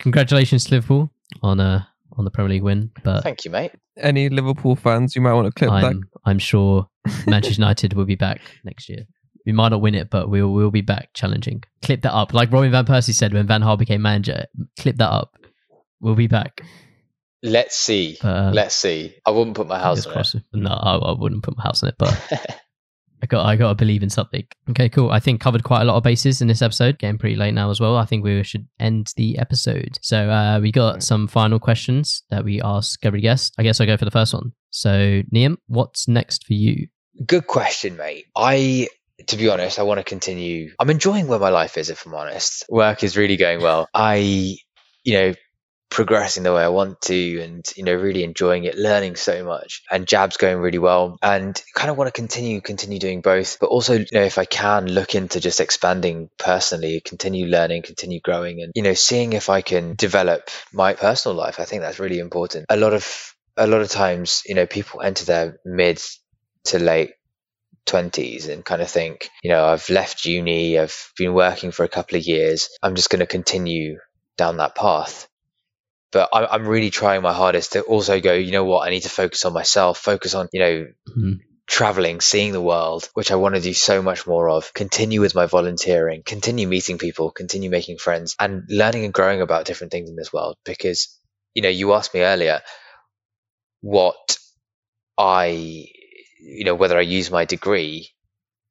congratulations 0.00 0.64
to 0.64 0.72
Liverpool 0.72 1.12
on 1.40 1.60
a 1.60 1.88
on 2.18 2.24
the 2.24 2.30
Premier 2.30 2.50
League 2.50 2.62
win. 2.62 2.90
But 3.04 3.22
Thank 3.22 3.44
you, 3.44 3.50
mate. 3.50 3.72
Any 3.96 4.28
Liverpool 4.28 4.74
fans, 4.74 5.14
you 5.14 5.22
might 5.22 5.34
want 5.34 5.46
to 5.46 5.52
clip 5.52 5.70
that. 5.70 5.84
I'm 5.84 6.02
I'm 6.24 6.38
sure 6.38 6.88
Manchester 7.26 7.60
United 7.60 7.94
will 7.94 8.04
be 8.04 8.16
back 8.16 8.40
next 8.64 8.88
year. 8.88 9.06
We 9.44 9.52
might 9.52 9.70
not 9.70 9.80
win 9.80 9.94
it, 9.94 10.10
but 10.10 10.28
we'll 10.28 10.52
we'll 10.52 10.70
be 10.70 10.80
back 10.80 11.10
challenging. 11.14 11.64
Clip 11.82 12.02
that 12.02 12.14
up, 12.14 12.32
like 12.32 12.52
Robin 12.52 12.70
van 12.70 12.84
Persie 12.84 13.14
said 13.14 13.32
when 13.32 13.46
Van 13.46 13.62
Gaal 13.62 13.78
became 13.78 14.02
manager. 14.02 14.46
Clip 14.78 14.96
that 14.96 15.10
up. 15.10 15.36
We'll 16.00 16.14
be 16.14 16.26
back. 16.28 16.62
Let's 17.42 17.76
see. 17.76 18.18
But, 18.22 18.28
uh, 18.28 18.50
Let's 18.52 18.76
see. 18.76 19.16
I 19.26 19.30
wouldn't 19.30 19.56
put 19.56 19.66
my 19.66 19.78
house 19.78 20.06
on 20.06 20.18
it. 20.18 20.42
No, 20.52 20.70
I, 20.70 20.96
I 20.96 21.12
wouldn't 21.18 21.42
put 21.42 21.56
my 21.56 21.64
house 21.64 21.82
on 21.82 21.88
it, 21.88 21.96
but 21.98 22.16
I 23.22 23.26
got 23.26 23.46
I 23.46 23.56
got 23.56 23.68
to 23.68 23.74
believe 23.74 24.02
in 24.02 24.10
something. 24.10 24.44
Okay, 24.70 24.88
cool. 24.88 25.10
I 25.10 25.20
think 25.20 25.40
covered 25.40 25.62
quite 25.62 25.82
a 25.82 25.84
lot 25.84 25.96
of 25.96 26.02
bases 26.02 26.40
in 26.40 26.48
this 26.48 26.62
episode. 26.62 26.98
Getting 26.98 27.18
pretty 27.18 27.36
late 27.36 27.54
now 27.54 27.70
as 27.70 27.80
well. 27.80 27.96
I 27.96 28.04
think 28.04 28.24
we 28.24 28.42
should 28.42 28.66
end 28.80 29.12
the 29.16 29.38
episode. 29.38 29.98
So 30.02 30.28
uh, 30.28 30.58
we 30.60 30.72
got 30.72 31.02
some 31.02 31.28
final 31.28 31.60
questions 31.60 32.22
that 32.30 32.44
we 32.44 32.60
ask 32.62 33.04
every 33.04 33.20
guest. 33.20 33.54
I 33.58 33.62
guess 33.62 33.80
I'll 33.80 33.86
go 33.86 33.96
for 33.96 34.04
the 34.04 34.10
first 34.10 34.34
one. 34.34 34.52
So 34.70 35.22
Liam, 35.32 35.56
what's 35.66 36.08
next 36.08 36.46
for 36.46 36.54
you? 36.54 36.88
Good 37.26 37.46
question, 37.46 37.96
mate. 37.96 38.26
I, 38.36 38.88
to 39.28 39.36
be 39.36 39.48
honest, 39.48 39.78
I 39.78 39.82
want 39.82 39.98
to 39.98 40.04
continue. 40.04 40.72
I'm 40.78 40.90
enjoying 40.90 41.26
where 41.26 41.38
my 41.38 41.50
life 41.50 41.78
is, 41.78 41.90
if 41.90 42.06
I'm 42.06 42.14
honest. 42.14 42.64
Work 42.68 43.02
is 43.04 43.16
really 43.16 43.36
going 43.36 43.62
well. 43.62 43.88
I, 43.94 44.56
you 45.04 45.12
know, 45.14 45.34
progressing 45.90 46.42
the 46.42 46.54
way 46.54 46.62
I 46.62 46.68
want 46.68 47.02
to 47.02 47.40
and, 47.42 47.70
you 47.76 47.84
know, 47.84 47.92
really 47.92 48.24
enjoying 48.24 48.64
it, 48.64 48.76
learning 48.76 49.16
so 49.16 49.44
much. 49.44 49.82
And 49.90 50.08
Jab's 50.08 50.38
going 50.38 50.56
really 50.56 50.78
well. 50.78 51.18
And 51.22 51.60
kind 51.74 51.90
of 51.90 51.98
want 51.98 52.08
to 52.08 52.18
continue, 52.18 52.62
continue 52.62 52.98
doing 52.98 53.20
both. 53.20 53.58
But 53.60 53.66
also, 53.66 53.98
you 53.98 54.06
know, 54.10 54.22
if 54.22 54.38
I 54.38 54.46
can 54.46 54.86
look 54.86 55.14
into 55.14 55.38
just 55.38 55.60
expanding 55.60 56.30
personally, 56.38 57.00
continue 57.00 57.46
learning, 57.46 57.82
continue 57.82 58.20
growing 58.20 58.62
and, 58.62 58.72
you 58.74 58.82
know, 58.82 58.94
seeing 58.94 59.34
if 59.34 59.50
I 59.50 59.60
can 59.60 59.94
develop 59.94 60.48
my 60.72 60.94
personal 60.94 61.36
life. 61.36 61.60
I 61.60 61.64
think 61.66 61.82
that's 61.82 61.98
really 61.98 62.20
important. 62.20 62.66
A 62.70 62.76
lot 62.76 62.94
of, 62.94 63.34
a 63.58 63.66
lot 63.66 63.82
of 63.82 63.90
times, 63.90 64.42
you 64.46 64.54
know, 64.54 64.66
people 64.66 65.02
enter 65.02 65.26
their 65.26 65.58
mid 65.66 66.00
to 66.64 66.78
late 66.78 67.12
20s 67.86 68.48
and 68.48 68.64
kind 68.64 68.82
of 68.82 68.90
think, 68.90 69.28
you 69.42 69.50
know, 69.50 69.64
I've 69.66 69.88
left 69.90 70.24
uni, 70.24 70.78
I've 70.78 71.12
been 71.16 71.34
working 71.34 71.70
for 71.72 71.84
a 71.84 71.88
couple 71.88 72.16
of 72.18 72.26
years, 72.26 72.68
I'm 72.82 72.94
just 72.94 73.10
going 73.10 73.20
to 73.20 73.26
continue 73.26 73.98
down 74.36 74.58
that 74.58 74.74
path. 74.74 75.28
But 76.12 76.28
I, 76.32 76.46
I'm 76.46 76.66
really 76.68 76.90
trying 76.90 77.22
my 77.22 77.32
hardest 77.32 77.72
to 77.72 77.82
also 77.82 78.20
go, 78.20 78.34
you 78.34 78.52
know 78.52 78.64
what, 78.64 78.86
I 78.86 78.90
need 78.90 79.02
to 79.02 79.08
focus 79.08 79.44
on 79.44 79.52
myself, 79.52 79.98
focus 79.98 80.34
on, 80.34 80.48
you 80.52 80.60
know, 80.60 80.86
Mhm. 81.16 81.40
traveling, 81.66 82.20
seeing 82.20 82.52
the 82.52 82.60
world, 82.60 83.08
which 83.14 83.30
I 83.30 83.36
want 83.36 83.54
to 83.54 83.60
do 83.60 83.72
so 83.72 84.02
much 84.02 84.26
more 84.26 84.48
of, 84.48 84.72
continue 84.74 85.20
with 85.20 85.34
my 85.34 85.46
volunteering, 85.46 86.22
continue 86.24 86.68
meeting 86.68 86.98
people, 86.98 87.30
continue 87.30 87.70
making 87.70 87.98
friends, 87.98 88.36
and 88.38 88.64
learning 88.68 89.04
and 89.04 89.14
growing 89.14 89.40
about 89.40 89.64
different 89.64 89.90
things 89.90 90.10
in 90.10 90.16
this 90.16 90.32
world. 90.32 90.56
Because, 90.64 91.18
you 91.54 91.62
know, 91.62 91.68
you 91.70 91.94
asked 91.94 92.14
me 92.14 92.20
earlier 92.22 92.60
what 93.80 94.36
I, 95.18 95.86
you 96.42 96.64
know, 96.64 96.74
whether 96.74 96.98
I 96.98 97.02
use 97.02 97.30
my 97.30 97.44
degree 97.46 98.10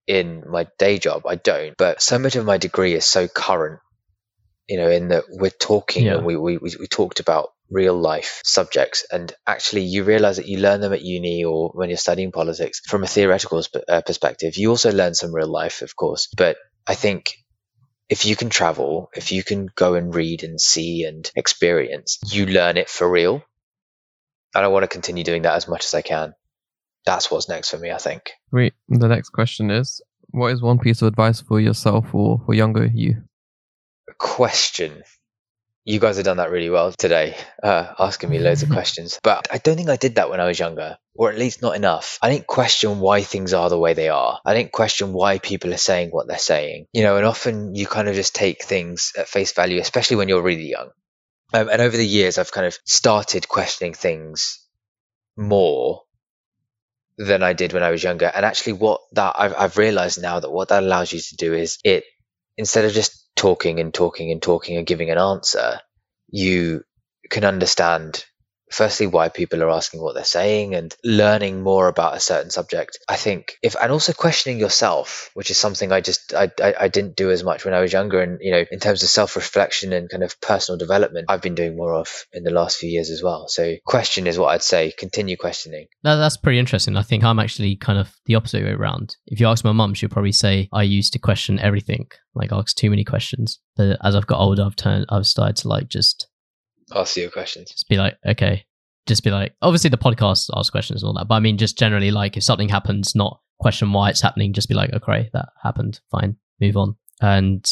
in 0.08 0.44
my 0.50 0.68
day 0.80 1.00
job. 1.00 1.24
I 1.28 1.36
don't, 1.36 1.76
but 1.78 2.02
so 2.02 2.20
much 2.20 2.36
of 2.36 2.46
my 2.46 2.58
degree 2.58 2.94
is 2.94 3.06
so 3.06 3.28
current, 3.28 3.80
you 4.70 4.78
know, 4.78 4.90
in 4.90 5.10
that 5.10 5.26
we're 5.30 5.52
talking 5.52 6.06
Yeah. 6.06 6.16
and 6.18 6.26
we, 6.26 6.38
we, 6.38 6.58
we 6.58 6.88
talked 6.88 7.20
about 7.22 7.50
real 7.72 7.96
life 8.00 8.42
subjects. 8.46 9.06
And 9.12 9.34
actually 9.48 9.84
you 9.84 10.04
realize 10.04 10.38
that 10.38 10.48
you 10.48 10.60
learn 10.60 10.82
them 10.82 10.94
at 10.94 11.02
uni 11.04 11.46
or 11.46 11.72
when 11.74 11.90
you're 11.90 11.98
studying 11.98 12.32
politics 12.32 12.82
from 12.88 13.04
a 13.04 13.08
theoretical 13.08 13.64
sp- 13.64 13.88
uh, 13.90 14.02
perspective. 14.02 14.58
You 14.58 14.70
also 14.72 14.92
learn 14.92 15.16
some 15.16 15.34
real 15.34 15.48
life 15.52 15.82
of 15.82 15.96
course. 15.96 16.28
But 16.38 16.58
i 16.88 16.96
think 16.96 17.36
if 18.10 18.26
you 18.26 18.36
can 18.36 18.50
travel 18.50 19.10
if 19.16 19.32
you 19.32 19.44
can 19.44 19.68
go 19.76 19.96
and 19.96 20.14
read 20.16 20.44
and 20.44 20.60
see 20.62 21.06
and 21.06 21.32
experience 21.36 22.20
you 22.28 22.46
learn 22.48 22.78
it 22.78 22.90
for 22.90 23.10
real. 23.10 23.44
And 24.56 24.66
i 24.66 24.68
want 24.70 24.84
to 24.84 24.88
continue 24.88 25.24
doing 25.24 25.44
that 25.44 25.56
as 25.56 25.68
much 25.68 25.86
as 25.86 25.94
i 25.94 26.02
can 26.02 26.34
that's 27.06 27.32
what's 27.32 27.50
next 27.50 27.70
for 27.70 27.78
me 27.78 27.92
i 27.92 27.98
think 27.98 28.32
Wait, 28.52 28.74
the 28.90 29.08
next 29.08 29.30
question 29.30 29.72
is 29.72 30.02
what 30.32 30.52
is 30.52 30.62
one 30.62 30.80
piece 30.80 31.02
of 31.02 31.08
advice 31.08 31.42
for 31.42 31.60
yourself 31.60 32.14
or 32.14 32.42
for 32.46 32.54
younger 32.54 32.86
you? 32.86 33.24
question. 34.18 35.04
You 35.84 36.00
guys 36.00 36.18
have 36.18 36.26
done 36.26 36.38
that 36.38 36.52
really 36.52 36.70
well 36.70 36.92
today, 36.92 37.36
uh, 37.64 37.94
asking 37.98 38.30
me 38.30 38.38
loads 38.38 38.62
of 38.62 38.70
questions. 38.78 39.20
But 39.24 39.48
I 39.52 39.58
don't 39.58 39.76
think 39.76 39.90
I 39.90 39.96
did 39.96 40.16
that 40.16 40.30
when 40.30 40.40
I 40.40 40.46
was 40.46 40.60
younger, 40.60 40.98
or 41.16 41.32
at 41.32 41.40
least 41.40 41.62
not 41.62 41.76
enough. 41.76 42.20
I 42.22 42.30
didn't 42.30 42.46
question 42.46 43.00
why 43.00 43.24
things 43.24 43.54
are 43.54 43.70
the 43.70 43.80
way 43.80 43.94
they 43.94 44.10
are. 44.10 44.40
I 44.46 44.54
didn't 44.54 44.72
question 44.72 45.12
why 45.12 45.40
people 45.40 45.74
are 45.74 45.78
saying 45.78 46.12
what 46.12 46.28
they're 46.28 46.38
saying. 46.38 46.86
You 46.94 47.02
know, 47.04 47.18
and 47.18 47.26
often 47.26 47.74
you 47.74 47.88
kind 47.88 48.08
of 48.08 48.16
just 48.16 48.36
take 48.36 48.64
things 48.64 49.14
at 49.18 49.28
face 49.28 49.54
value, 49.54 49.82
especially 49.82 50.18
when 50.18 50.30
you're 50.30 50.44
really 50.44 50.70
young. 50.70 50.90
Um, 51.54 51.68
and 51.68 51.82
over 51.82 51.98
the 51.98 52.08
years, 52.08 52.38
I've 52.38 52.52
kind 52.52 52.68
of 52.68 52.78
started 52.86 53.50
questioning 53.50 53.94
things 53.94 54.64
more 55.36 56.04
than 57.18 57.44
I 57.44 57.54
did 57.54 57.74
when 57.74 57.84
I 57.84 57.92
was 57.92 58.04
younger. 58.04 58.32
And 58.34 58.46
actually, 58.46 58.74
what 58.74 59.02
that 59.14 59.36
I've, 59.38 59.56
I've 59.58 59.78
realized 59.78 60.22
now 60.22 60.40
that 60.40 60.52
what 60.52 60.70
that 60.70 60.84
allows 60.84 61.14
you 61.14 61.20
to 61.20 61.36
do 61.36 61.54
is 61.54 61.78
it 61.84 62.04
instead 62.58 62.86
of 62.86 62.94
just 62.94 63.28
talking 63.36 63.80
and 63.80 63.94
talking 63.94 64.32
and 64.32 64.42
talking 64.42 64.78
and 64.78 64.88
giving 64.88 65.10
an 65.10 65.18
answer, 65.18 65.80
you 66.30 66.84
can 67.30 67.46
understand 67.46 68.26
firstly 68.74 69.08
why 69.08 69.30
people 69.30 69.64
are 69.64 69.70
asking 69.70 70.02
what 70.02 70.16
they're 70.16 70.24
saying 70.24 70.76
and 70.76 70.96
learning 71.04 71.62
more 71.62 71.88
about 71.88 72.16
a 72.16 72.20
certain 72.20 72.50
subject 72.50 73.00
i 73.10 73.16
think 73.16 73.58
if 73.62 73.76
and 73.82 73.92
also 73.92 74.14
questioning 74.14 74.60
yourself 74.60 75.30
which 75.34 75.52
is 75.52 75.58
something 75.58 75.92
i 75.92 76.02
just 76.02 76.34
I, 76.34 76.50
I 76.62 76.74
i 76.82 76.88
didn't 76.88 77.16
do 77.16 77.32
as 77.32 77.44
much 77.44 77.66
when 77.66 77.74
i 77.74 77.82
was 77.82 77.94
younger 77.94 78.22
and 78.22 78.40
you 78.42 78.52
know 78.52 78.64
in 78.72 78.80
terms 78.80 79.04
of 79.04 79.10
self-reflection 79.10 79.94
and 79.94 80.10
kind 80.10 80.24
of 80.24 80.40
personal 80.42 80.78
development 80.78 81.26
i've 81.30 81.42
been 81.42 81.56
doing 81.56 81.76
more 81.76 81.94
of 81.94 82.26
in 82.34 82.44
the 82.44 82.52
last 82.52 82.78
few 82.78 82.90
years 82.90 83.10
as 83.10 83.22
well 83.22 83.48
so 83.48 83.76
question 83.86 84.28
is 84.28 84.38
what 84.38 84.50
i'd 84.50 84.64
say 84.64 84.92
continue 84.98 85.38
questioning 85.38 85.88
That, 86.04 86.16
that's 86.16 86.38
pretty 86.38 86.60
interesting. 86.60 86.98
I 86.98 87.02
think 87.02 87.24
I'm 87.24 87.40
actually 87.40 87.76
kind 87.76 88.00
of 88.00 88.14
the 88.26 88.36
opposite 88.36 88.64
way 88.64 88.72
around. 88.72 89.16
If 89.28 89.40
you 89.40 89.48
ask 89.48 89.64
my 89.64 89.72
mum, 89.72 89.94
she'll 89.94 90.10
probably 90.10 90.32
say 90.32 90.70
I 90.74 90.84
used 90.84 91.14
to 91.14 91.20
question 91.20 91.60
everything, 91.60 92.08
like 92.34 92.52
ask 92.52 92.76
too 92.76 92.90
many 92.90 93.04
questions. 93.04 93.60
But 93.76 93.98
as 94.04 94.16
I've 94.16 94.28
got 94.28 94.40
older, 94.40 94.64
I've 94.64 94.76
turned, 94.76 95.06
I've 95.10 95.28
started 95.28 95.58
to 95.58 95.68
like 95.68 95.88
just 95.88 96.28
ask 96.96 97.18
your 97.18 97.30
questions 97.30 97.72
just 97.72 97.88
be 97.90 97.98
like, 97.98 98.18
okay, 98.26 98.66
just 99.08 99.24
be 99.24 99.32
like, 99.32 99.54
obviously 99.62 99.90
the 99.90 99.98
podcast 99.98 100.50
asks 100.56 100.70
questions 100.70 101.04
and 101.04 101.08
all 101.08 101.14
that, 101.14 101.28
but 101.28 101.36
I 101.36 101.40
mean, 101.40 101.58
just 101.58 101.78
generally 101.78 102.12
like 102.12 102.38
if 102.38 102.44
something 102.44 102.70
happens, 102.70 103.16
not 103.16 103.40
question 103.60 103.94
why 103.94 104.10
it's 104.10 104.22
happening, 104.22 104.54
just 104.54 104.70
be 104.70 104.76
like, 104.76 104.92
okay, 104.94 105.30
that 105.34 105.50
happened, 105.62 106.00
fine, 106.10 106.36
move 106.60 106.78
on. 106.78 106.96
And 107.22 107.66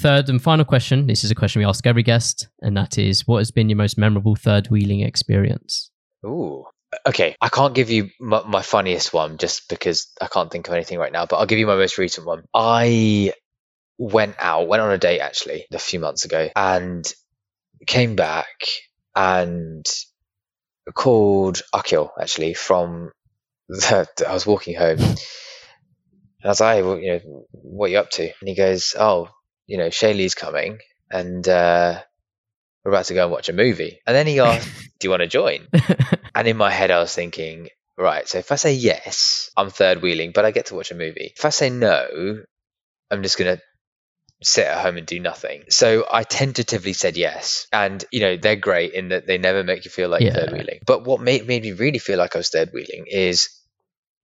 third 0.00 0.28
and 0.28 0.42
final 0.42 0.64
question, 0.64 1.06
this 1.06 1.24
is 1.24 1.30
a 1.30 1.34
question 1.34 1.60
we 1.60 1.66
ask 1.66 1.86
every 1.86 2.02
guest, 2.02 2.48
and 2.60 2.76
that 2.76 2.98
is, 2.98 3.26
what 3.26 3.38
has 3.38 3.50
been 3.50 3.68
your 3.68 3.76
most 3.76 3.98
memorable 3.98 4.36
third 4.36 4.68
wheeling 4.68 5.00
experience? 5.00 5.90
Ooh. 6.24 6.64
Okay, 7.06 7.36
I 7.40 7.48
can't 7.48 7.74
give 7.74 7.88
you 7.90 8.10
my, 8.20 8.42
my 8.46 8.60
funniest 8.60 9.14
one 9.14 9.38
just 9.38 9.68
because 9.70 10.08
I 10.20 10.26
can't 10.26 10.50
think 10.50 10.68
of 10.68 10.74
anything 10.74 10.98
right 10.98 11.12
now, 11.12 11.24
but 11.24 11.36
I'll 11.36 11.46
give 11.46 11.58
you 11.58 11.66
my 11.66 11.76
most 11.76 11.96
recent 11.96 12.26
one. 12.26 12.44
I 12.52 13.32
went 13.98 14.36
out, 14.38 14.68
went 14.68 14.82
on 14.82 14.92
a 14.92 14.98
date 14.98 15.20
actually 15.20 15.64
a 15.72 15.78
few 15.78 16.00
months 16.00 16.24
ago, 16.24 16.50
and 16.54 17.10
came 17.86 18.16
back 18.16 18.64
and 19.14 19.84
called 20.94 21.62
Akil 21.74 22.12
actually 22.20 22.54
from 22.54 23.12
the, 23.68 24.08
I 24.26 24.32
was 24.32 24.46
walking 24.46 24.76
home. 24.76 24.98
And 24.98 25.18
I 26.44 26.48
was 26.48 26.60
like, 26.60 26.76
hey, 26.76 26.82
well, 26.82 26.98
you 26.98 27.12
know, 27.12 27.46
what 27.52 27.86
are 27.86 27.90
you 27.90 27.98
up 27.98 28.10
to? 28.10 28.22
And 28.22 28.48
he 28.48 28.54
goes, 28.54 28.94
oh, 28.98 29.28
you 29.66 29.78
know, 29.78 29.88
Shaylee's 29.88 30.34
coming 30.34 30.78
and 31.10 31.46
uh, 31.48 32.00
we're 32.84 32.92
about 32.92 33.06
to 33.06 33.14
go 33.14 33.24
and 33.24 33.32
watch 33.32 33.48
a 33.48 33.52
movie. 33.52 34.00
And 34.06 34.16
then 34.16 34.26
he 34.26 34.40
asked, 34.40 34.68
Do 34.98 35.06
you 35.06 35.10
want 35.10 35.22
to 35.22 35.28
join? 35.28 35.68
And 36.34 36.48
in 36.48 36.56
my 36.56 36.70
head, 36.70 36.90
I 36.90 36.98
was 36.98 37.14
thinking, 37.14 37.68
Right, 37.98 38.26
so 38.26 38.38
if 38.38 38.50
I 38.50 38.56
say 38.56 38.72
yes, 38.72 39.50
I'm 39.54 39.68
third 39.68 40.00
wheeling, 40.00 40.32
but 40.34 40.46
I 40.46 40.50
get 40.50 40.66
to 40.66 40.74
watch 40.74 40.90
a 40.90 40.94
movie. 40.94 41.34
If 41.36 41.44
I 41.44 41.50
say 41.50 41.68
no, 41.68 42.42
I'm 43.10 43.22
just 43.22 43.36
going 43.36 43.56
to 43.56 43.62
sit 44.44 44.66
at 44.66 44.82
home 44.82 44.96
and 44.96 45.06
do 45.06 45.18
nothing. 45.20 45.64
So 45.68 46.06
I 46.10 46.22
tentatively 46.24 46.92
said 46.92 47.16
yes. 47.16 47.66
And, 47.72 48.04
you 48.10 48.20
know, 48.20 48.36
they're 48.36 48.56
great 48.56 48.92
in 48.94 49.08
that 49.08 49.26
they 49.26 49.38
never 49.38 49.64
make 49.64 49.84
you 49.84 49.90
feel 49.90 50.08
like 50.08 50.22
Yeah. 50.22 50.34
third 50.34 50.52
wheeling. 50.52 50.80
But 50.86 51.04
what 51.04 51.20
made, 51.20 51.46
made 51.46 51.62
me 51.62 51.72
really 51.72 51.98
feel 51.98 52.18
like 52.18 52.34
I 52.34 52.38
was 52.38 52.50
third 52.50 52.70
wheeling 52.72 53.06
is 53.08 53.48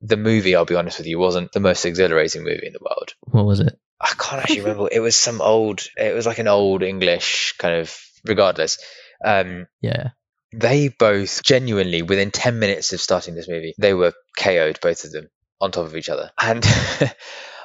the 0.01 0.17
movie, 0.17 0.55
I'll 0.55 0.65
be 0.65 0.77
honest 0.77 0.99
with 0.99 1.07
you, 1.07 1.19
wasn't 1.19 1.53
the 1.53 1.61
most 1.61 1.85
exhilarating 1.85 2.43
movie 2.45 2.67
in 2.67 2.73
the 2.73 2.79
world. 2.83 3.15
what 3.23 3.45
was 3.47 3.61
it? 3.61 3.79
I 4.01 4.13
can't 4.17 4.41
actually 4.43 4.61
remember. 4.61 4.89
It 4.93 5.01
was 5.01 5.17
some 5.17 5.41
old, 5.41 5.83
it 5.97 6.15
was 6.15 6.25
like 6.27 6.39
an 6.39 6.47
old 6.47 6.83
English 6.85 7.55
kind 7.59 7.75
of, 7.77 7.97
regardless. 8.25 8.79
Um, 9.25 9.67
Yeah. 9.81 10.11
they 10.53 10.89
both 10.89 11.43
genuinely, 11.43 12.03
within 12.03 12.31
10 12.31 12.59
minutes 12.61 12.93
of 12.93 13.01
starting 13.01 13.35
this 13.35 13.49
movie, 13.49 13.75
they 13.77 13.95
were 13.95 14.13
KO'd, 14.39 14.79
both 14.81 15.05
of 15.05 15.11
them, 15.11 15.29
on 15.61 15.71
top 15.71 15.87
of 15.87 15.97
each 15.97 16.09
other. 16.09 16.31
And 16.41 16.65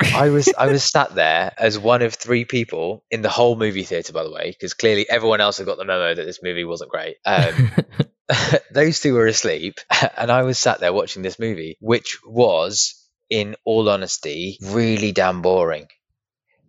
I 0.02 0.30
was 0.30 0.54
I 0.58 0.68
was 0.68 0.84
sat 0.84 1.16
there 1.16 1.54
as 1.58 1.78
one 1.78 2.02
of 2.02 2.14
three 2.14 2.46
people 2.46 3.04
in 3.12 3.22
the 3.22 3.30
whole 3.30 3.56
movie 3.56 3.84
theater, 3.84 4.14
by 4.14 4.24
the 4.24 4.32
way, 4.32 4.52
because 4.52 4.74
clearly 4.74 5.10
everyone 5.10 5.42
else 5.42 5.58
had 5.58 5.68
got 5.68 5.78
the 5.78 5.86
memo 5.86 6.14
that 6.14 6.26
this 6.26 6.42
movie 6.44 6.66
wasn't 6.66 6.92
great. 6.92 7.18
Um, 7.26 7.72
those 8.72 9.00
two 9.00 9.14
were 9.14 9.28
asleep, 9.28 9.80
and 10.18 10.32
I 10.32 10.44
was 10.44 10.58
sat 10.58 10.80
there 10.80 10.94
watching 10.94 11.24
this 11.24 11.40
movie, 11.40 11.78
which 11.80 12.20
was, 12.26 12.96
in 13.30 13.56
all 13.66 13.90
honesty, 13.90 14.58
really 14.62 15.12
damn 15.12 15.42
boring. 15.42 15.88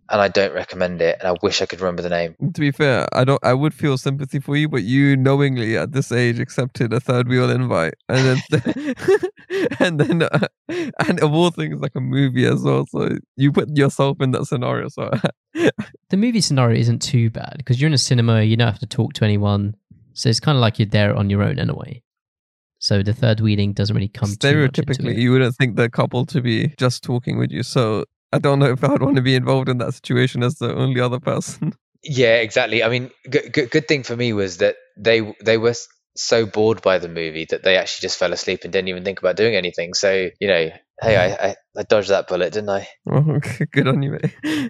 And 0.07 0.21
I 0.21 0.27
don't 0.27 0.53
recommend 0.53 1.01
it, 1.01 1.17
and 1.19 1.27
I 1.27 1.35
wish 1.41 1.61
I 1.61 1.65
could 1.65 1.81
remember 1.81 2.03
the 2.03 2.09
name. 2.09 2.35
To 2.53 2.61
be 2.61 2.71
fair, 2.71 3.07
I 3.11 3.23
don't. 3.23 3.43
I 3.43 3.53
would 3.53 3.73
feel 3.73 3.97
sympathy 3.97 4.39
for 4.39 4.55
you, 4.55 4.69
but 4.69 4.83
you 4.83 5.17
knowingly 5.17 5.77
at 5.77 5.93
this 5.93 6.11
age 6.11 6.39
accepted 6.39 6.93
a 6.93 6.99
third 6.99 7.27
wheel 7.27 7.49
invite, 7.49 7.95
and 8.07 8.39
then 8.49 8.95
and 9.79 9.99
then 9.99 10.21
uh, 10.21 10.47
and 11.07 11.19
of 11.21 11.33
all 11.33 11.49
things, 11.49 11.81
like 11.81 11.95
a 11.95 12.01
movie 12.01 12.45
as 12.45 12.61
well. 12.61 12.85
So 12.87 13.17
you 13.35 13.51
put 13.51 13.75
yourself 13.75 14.21
in 14.21 14.29
that 14.31 14.45
scenario. 14.45 14.89
So 14.89 15.09
the 15.53 16.17
movie 16.17 16.41
scenario 16.41 16.79
isn't 16.79 17.01
too 17.01 17.31
bad 17.31 17.55
because 17.57 17.81
you're 17.81 17.87
in 17.87 17.93
a 17.93 17.97
cinema, 17.97 18.43
you 18.43 18.55
don't 18.57 18.67
have 18.67 18.79
to 18.79 18.85
talk 18.85 19.13
to 19.13 19.25
anyone. 19.25 19.75
So 20.13 20.29
it's 20.29 20.39
kind 20.39 20.55
of 20.55 20.61
like 20.61 20.77
you're 20.79 20.85
there 20.85 21.15
on 21.15 21.29
your 21.29 21.41
own 21.41 21.57
in 21.57 21.69
a 21.69 21.75
way. 21.75 22.03
So 22.79 23.01
the 23.01 23.13
third 23.13 23.39
wheeling 23.39 23.73
doesn't 23.73 23.95
really 23.95 24.07
come 24.07 24.29
too 24.29 24.61
much 24.61 24.77
into 24.77 24.83
stereotypically, 24.83 25.11
it. 25.11 25.17
you 25.17 25.31
wouldn't 25.31 25.55
think 25.55 25.75
the 25.75 25.89
couple 25.89 26.25
to 26.27 26.41
be 26.41 26.73
just 26.77 27.03
talking 27.03 27.37
with 27.37 27.51
you. 27.51 27.63
So 27.63 28.05
I 28.35 28.39
don't 28.39 28.59
know 28.59 28.71
if 28.71 28.83
I'd 28.83 29.01
want 29.01 29.15
to 29.15 29.21
be 29.21 29.35
involved 29.35 29.69
in 29.69 29.77
that 29.77 29.93
situation 29.93 30.43
as 30.43 30.55
the 30.55 30.75
only 30.75 30.99
other 30.99 31.19
person. 31.19 31.73
Yeah, 32.07 32.35
exactly. 32.35 32.83
I 32.83 32.89
mean, 32.89 33.09
good, 33.27 33.51
good, 33.51 33.71
good 33.71 33.87
thing 33.87 34.03
for 34.03 34.15
me 34.15 34.31
was 34.31 34.57
that 34.57 34.75
they 34.95 35.33
they 35.43 35.57
were 35.57 35.73
so 36.15 36.45
bored 36.45 36.83
by 36.83 36.99
the 36.99 37.09
movie 37.09 37.47
that 37.49 37.63
they 37.63 37.77
actually 37.77 38.05
just 38.05 38.19
fell 38.19 38.31
asleep 38.31 38.59
and 38.63 38.71
didn't 38.71 38.89
even 38.89 39.03
think 39.03 39.17
about 39.17 39.37
doing 39.37 39.55
anything. 39.55 39.95
So 39.95 40.29
you 40.39 40.47
know, 40.47 40.69
hey, 41.01 41.17
I, 41.17 41.47
I, 41.47 41.55
I 41.75 41.81
dodged 41.81 42.09
that 42.09 42.27
bullet, 42.27 42.53
didn't 42.53 42.69
I? 42.69 42.87
Well, 43.05 43.39
good 43.71 43.87
on 43.87 44.03
you, 44.03 44.11
mate. 44.11 44.69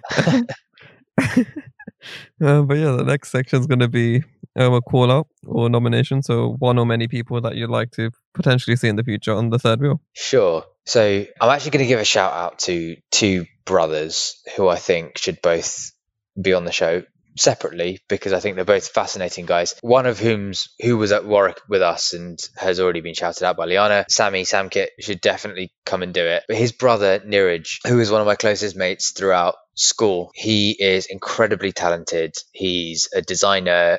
uh, 2.40 2.62
but 2.62 2.78
yeah, 2.78 2.92
the 2.92 3.04
next 3.06 3.32
section 3.32 3.60
is 3.60 3.66
going 3.66 3.80
to 3.80 3.88
be 3.88 4.24
um, 4.56 4.72
a 4.72 4.80
call 4.80 5.12
out 5.12 5.28
or 5.46 5.68
nomination. 5.68 6.22
So 6.22 6.56
one 6.58 6.78
or 6.78 6.86
many 6.86 7.06
people 7.06 7.42
that 7.42 7.54
you'd 7.54 7.68
like 7.68 7.90
to 7.92 8.12
potentially 8.32 8.76
see 8.76 8.88
in 8.88 8.96
the 8.96 9.04
future 9.04 9.34
on 9.34 9.50
the 9.50 9.58
third 9.58 9.82
wheel. 9.82 10.00
Sure. 10.14 10.64
So 10.86 11.26
I'm 11.40 11.50
actually 11.50 11.72
going 11.72 11.84
to 11.84 11.88
give 11.88 12.00
a 12.00 12.04
shout 12.04 12.32
out 12.32 12.60
to 12.60 12.96
two 13.10 13.46
brothers 13.64 14.40
who 14.56 14.68
I 14.68 14.76
think 14.76 15.18
should 15.18 15.42
both 15.42 15.92
be 16.40 16.54
on 16.54 16.64
the 16.64 16.72
show 16.72 17.02
separately 17.36 18.00
because 18.08 18.32
I 18.32 18.40
think 18.40 18.56
they're 18.56 18.64
both 18.64 18.88
fascinating 18.88 19.46
guys. 19.46 19.74
One 19.82 20.06
of 20.06 20.18
whom's 20.18 20.68
who 20.80 20.96
was 20.96 21.12
at 21.12 21.26
Warwick 21.26 21.60
with 21.68 21.82
us 21.82 22.12
and 22.12 22.38
has 22.56 22.80
already 22.80 23.00
been 23.00 23.14
shouted 23.14 23.44
out 23.44 23.56
by 23.56 23.66
Liana. 23.66 24.06
Sammy 24.08 24.42
Samkit 24.42 24.88
should 25.00 25.20
definitely 25.20 25.72
come 25.84 26.02
and 26.02 26.14
do 26.14 26.24
it. 26.24 26.44
But 26.48 26.56
his 26.56 26.72
brother 26.72 27.20
Niraj, 27.20 27.86
who 27.86 28.00
is 28.00 28.10
one 28.10 28.20
of 28.20 28.26
my 28.26 28.36
closest 28.36 28.76
mates 28.76 29.10
throughout 29.10 29.56
school, 29.74 30.30
he 30.34 30.70
is 30.70 31.06
incredibly 31.06 31.72
talented. 31.72 32.34
He's 32.52 33.08
a 33.14 33.22
designer, 33.22 33.98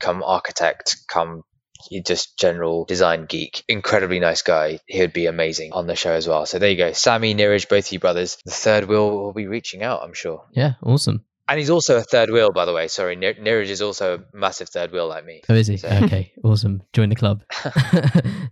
come 0.00 0.22
architect, 0.22 0.96
come 1.08 1.42
just 2.04 2.38
general 2.38 2.84
design 2.84 3.26
geek. 3.26 3.64
Incredibly 3.68 4.20
nice 4.20 4.42
guy. 4.42 4.78
He 4.86 5.00
would 5.00 5.12
be 5.12 5.26
amazing 5.26 5.72
on 5.72 5.86
the 5.86 5.96
show 5.96 6.12
as 6.12 6.26
well. 6.28 6.46
So 6.46 6.58
there 6.58 6.70
you 6.70 6.76
go. 6.76 6.92
Sammy, 6.92 7.34
Niraj, 7.34 7.68
both 7.68 7.86
of 7.86 7.92
you 7.92 7.98
brothers. 7.98 8.38
The 8.44 8.50
third 8.52 8.84
wheel 8.84 9.10
will 9.10 9.32
be 9.32 9.46
reaching 9.46 9.82
out, 9.82 10.02
I'm 10.02 10.14
sure. 10.14 10.44
Yeah, 10.52 10.74
awesome. 10.82 11.24
And 11.46 11.58
he's 11.58 11.68
also 11.68 11.98
a 11.98 12.02
third 12.02 12.30
wheel, 12.30 12.52
by 12.52 12.64
the 12.64 12.72
way. 12.72 12.88
Sorry, 12.88 13.16
Nir- 13.16 13.34
Niraj 13.34 13.68
is 13.68 13.82
also 13.82 14.14
a 14.16 14.36
massive 14.36 14.70
third 14.70 14.92
wheel 14.92 15.06
like 15.08 15.26
me. 15.26 15.42
Oh, 15.48 15.54
is 15.54 15.66
he? 15.66 15.76
So- 15.76 15.88
Okay, 16.04 16.32
awesome. 16.42 16.82
Join 16.94 17.10
the 17.10 17.14
club. 17.16 17.42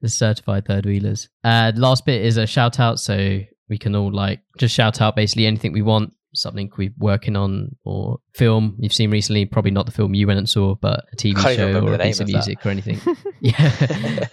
the 0.02 0.08
certified 0.08 0.66
third 0.66 0.84
wheelers. 0.86 1.28
Uh, 1.42 1.72
last 1.74 2.04
bit 2.04 2.22
is 2.24 2.36
a 2.36 2.46
shout 2.46 2.78
out. 2.78 3.00
So 3.00 3.40
we 3.68 3.78
can 3.78 3.96
all 3.96 4.12
like 4.12 4.40
just 4.58 4.74
shout 4.74 5.00
out 5.00 5.16
basically 5.16 5.46
anything 5.46 5.72
we 5.72 5.80
want, 5.82 6.12
something 6.34 6.70
we're 6.76 6.92
working 6.98 7.36
on 7.36 7.74
or 7.84 8.18
film 8.34 8.76
you've 8.78 8.92
seen 8.92 9.10
recently. 9.10 9.44
Probably 9.44 9.70
not 9.70 9.86
the 9.86 9.92
film 9.92 10.14
you 10.14 10.26
went 10.26 10.38
and 10.38 10.48
saw, 10.48 10.74
but 10.74 11.04
a 11.12 11.16
TV 11.16 11.38
show 11.56 11.78
or 11.78 11.90
the 11.90 11.94
a 11.94 11.98
piece 11.98 12.20
name 12.20 12.28
of 12.28 12.34
of 12.34 12.44
that. 12.44 12.46
music 12.46 12.66
or 12.66 12.70
anything. 12.70 13.00
yeah. 13.40 14.28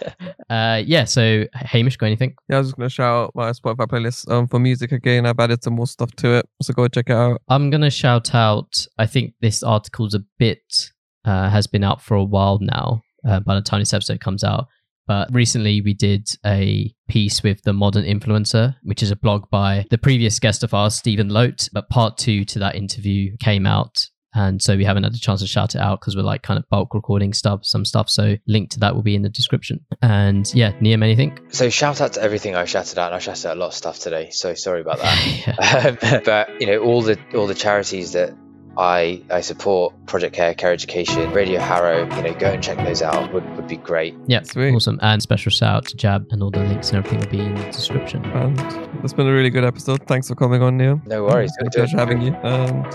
uh, 0.50 0.82
yeah. 0.84 1.04
So 1.04 1.44
Hamish, 1.52 1.96
got 1.96 2.06
anything? 2.06 2.34
Yeah, 2.48 2.56
I 2.56 2.58
was 2.60 2.68
just 2.68 2.76
going 2.76 2.88
to 2.88 2.94
shout 2.94 3.24
out 3.24 3.32
my 3.34 3.50
Spotify 3.50 3.86
playlist 3.86 4.30
um, 4.30 4.48
for 4.48 4.58
music 4.58 4.92
again. 4.92 5.26
I've 5.26 5.38
added 5.38 5.62
some 5.62 5.74
more 5.74 5.86
stuff 5.86 6.12
to 6.16 6.38
it. 6.38 6.48
So 6.62 6.72
go 6.72 6.88
check 6.88 7.10
it 7.10 7.16
out. 7.16 7.40
I'm 7.48 7.70
going 7.70 7.82
to 7.82 7.90
shout 7.90 8.34
out. 8.34 8.86
I 8.98 9.06
think 9.06 9.34
this 9.40 9.62
article's 9.62 10.14
a 10.14 10.24
bit 10.38 10.90
uh, 11.24 11.50
has 11.50 11.66
been 11.66 11.84
out 11.84 12.02
for 12.02 12.14
a 12.14 12.24
while 12.24 12.58
now. 12.60 13.02
Uh, 13.26 13.40
by 13.40 13.54
the 13.54 13.60
time 13.60 13.80
this 13.80 13.92
episode 13.92 14.20
comes 14.20 14.42
out, 14.42 14.66
but 15.10 15.28
recently 15.34 15.80
we 15.80 15.92
did 15.92 16.28
a 16.46 16.94
piece 17.08 17.42
with 17.42 17.60
the 17.62 17.72
Modern 17.72 18.04
Influencer, 18.04 18.76
which 18.84 19.02
is 19.02 19.10
a 19.10 19.16
blog 19.16 19.50
by 19.50 19.84
the 19.90 19.98
previous 19.98 20.38
guest 20.38 20.62
of 20.62 20.72
ours, 20.72 20.94
Stephen 20.94 21.30
Lote. 21.30 21.68
But 21.72 21.88
part 21.88 22.16
two 22.16 22.44
to 22.44 22.60
that 22.60 22.76
interview 22.76 23.36
came 23.38 23.66
out. 23.66 24.06
And 24.34 24.62
so 24.62 24.76
we 24.76 24.84
haven't 24.84 25.02
had 25.02 25.12
a 25.12 25.18
chance 25.18 25.40
to 25.40 25.48
shout 25.48 25.74
it 25.74 25.80
out 25.80 26.00
because 26.00 26.14
we're 26.14 26.22
like 26.22 26.42
kind 26.42 26.60
of 26.60 26.68
bulk 26.68 26.94
recording 26.94 27.32
stuff, 27.32 27.66
some 27.66 27.84
stuff. 27.84 28.08
So 28.08 28.36
link 28.46 28.70
to 28.70 28.78
that 28.78 28.94
will 28.94 29.02
be 29.02 29.16
in 29.16 29.22
the 29.22 29.28
description. 29.28 29.84
And 30.00 30.48
yeah, 30.54 30.70
Liam, 30.74 31.02
anything? 31.02 31.40
So 31.48 31.70
shout 31.70 32.00
out 32.00 32.12
to 32.12 32.22
everything 32.22 32.54
I've 32.54 32.70
shouted 32.70 32.96
out, 32.96 33.06
and 33.06 33.16
I've 33.16 33.22
shouted 33.24 33.48
out 33.48 33.56
a 33.56 33.58
lot 33.58 33.70
of 33.70 33.74
stuff 33.74 33.98
today. 33.98 34.30
So 34.30 34.54
sorry 34.54 34.80
about 34.80 34.98
that. 34.98 35.98
yeah. 36.04 36.12
um, 36.12 36.22
but 36.24 36.60
you 36.60 36.68
know, 36.68 36.84
all 36.84 37.02
the 37.02 37.18
all 37.34 37.48
the 37.48 37.56
charities 37.56 38.12
that 38.12 38.32
I 38.80 39.22
I 39.30 39.42
support, 39.42 39.94
Project 40.06 40.34
Care, 40.34 40.54
Care 40.54 40.72
Education, 40.72 41.30
Radio 41.32 41.60
Harrow, 41.60 42.04
you 42.16 42.22
know, 42.22 42.34
go 42.34 42.50
and 42.50 42.62
check 42.62 42.78
those 42.78 43.02
out. 43.02 43.32
Would 43.34 43.44
would 43.56 43.68
be 43.68 43.76
great. 43.76 44.14
Yeah, 44.26 44.42
Sweet. 44.42 44.74
awesome. 44.74 44.98
And 45.02 45.20
special 45.20 45.50
shout 45.50 45.76
out 45.76 45.86
to 45.88 45.96
Jab 45.96 46.26
and 46.30 46.42
all 46.42 46.50
the 46.50 46.60
links 46.60 46.90
and 46.90 46.98
everything 46.98 47.20
will 47.20 47.30
be 47.30 47.40
in 47.40 47.54
the 47.54 47.64
description. 47.64 48.24
And 48.24 48.58
it's 49.04 49.12
been 49.12 49.26
a 49.26 49.32
really 49.32 49.50
good 49.50 49.64
episode. 49.64 50.06
Thanks 50.06 50.28
for 50.28 50.34
coming 50.34 50.62
on, 50.62 50.78
Neil. 50.78 51.00
No 51.04 51.24
worries. 51.24 51.52
It's 51.60 51.76
been 51.76 51.84
pleasure 51.84 51.98
having 51.98 52.22
you. 52.22 52.32
And 52.42 52.86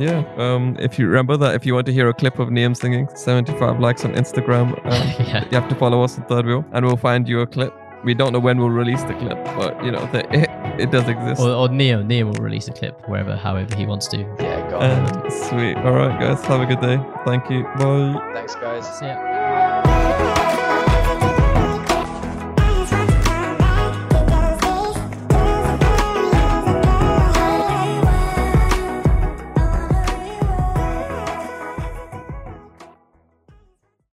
yeah, 0.00 0.24
um, 0.36 0.76
if 0.78 0.98
you 0.98 1.06
remember 1.06 1.36
that, 1.38 1.54
if 1.54 1.64
you 1.64 1.74
want 1.74 1.86
to 1.86 1.92
hear 1.92 2.08
a 2.08 2.14
clip 2.14 2.38
of 2.38 2.48
Liam 2.48 2.76
singing, 2.76 3.08
75 3.14 3.80
likes 3.80 4.04
on 4.04 4.12
Instagram. 4.14 4.72
Um, 4.84 5.26
yeah. 5.26 5.44
you 5.50 5.58
have 5.58 5.68
to 5.68 5.74
follow 5.76 6.02
us 6.02 6.18
on 6.18 6.26
Third 6.26 6.46
Wheel, 6.46 6.64
and 6.72 6.84
we'll 6.84 6.96
find 6.96 7.28
you 7.28 7.40
a 7.40 7.46
clip. 7.46 7.72
We 8.04 8.14
don't 8.14 8.32
know 8.32 8.38
when 8.38 8.58
we'll 8.58 8.68
release 8.70 9.02
the 9.04 9.14
clip, 9.14 9.42
but 9.56 9.82
you 9.84 9.90
know, 9.90 10.06
the, 10.12 10.20
it, 10.34 10.50
it 10.78 10.90
does 10.90 11.08
exist. 11.08 11.40
Or, 11.40 11.50
or 11.50 11.68
Neo, 11.68 12.02
Neo 12.02 12.26
will 12.26 12.42
release 12.42 12.68
a 12.68 12.72
clip 12.72 13.08
wherever, 13.08 13.34
however 13.36 13.74
he 13.76 13.86
wants 13.86 14.06
to. 14.08 14.18
Yeah, 14.38 14.70
go 14.70 14.76
on. 14.78 14.82
And 14.84 15.32
sweet. 15.32 15.76
All 15.78 15.92
right, 15.92 16.18
guys. 16.20 16.44
Have 16.44 16.60
a 16.60 16.66
good 16.66 16.80
day. 16.80 16.98
Thank 17.24 17.50
you. 17.50 17.64
Bye. 17.78 18.30
Thanks, 18.34 18.54
guys. 18.56 18.86
See 18.98 19.06
ya. 19.06 19.33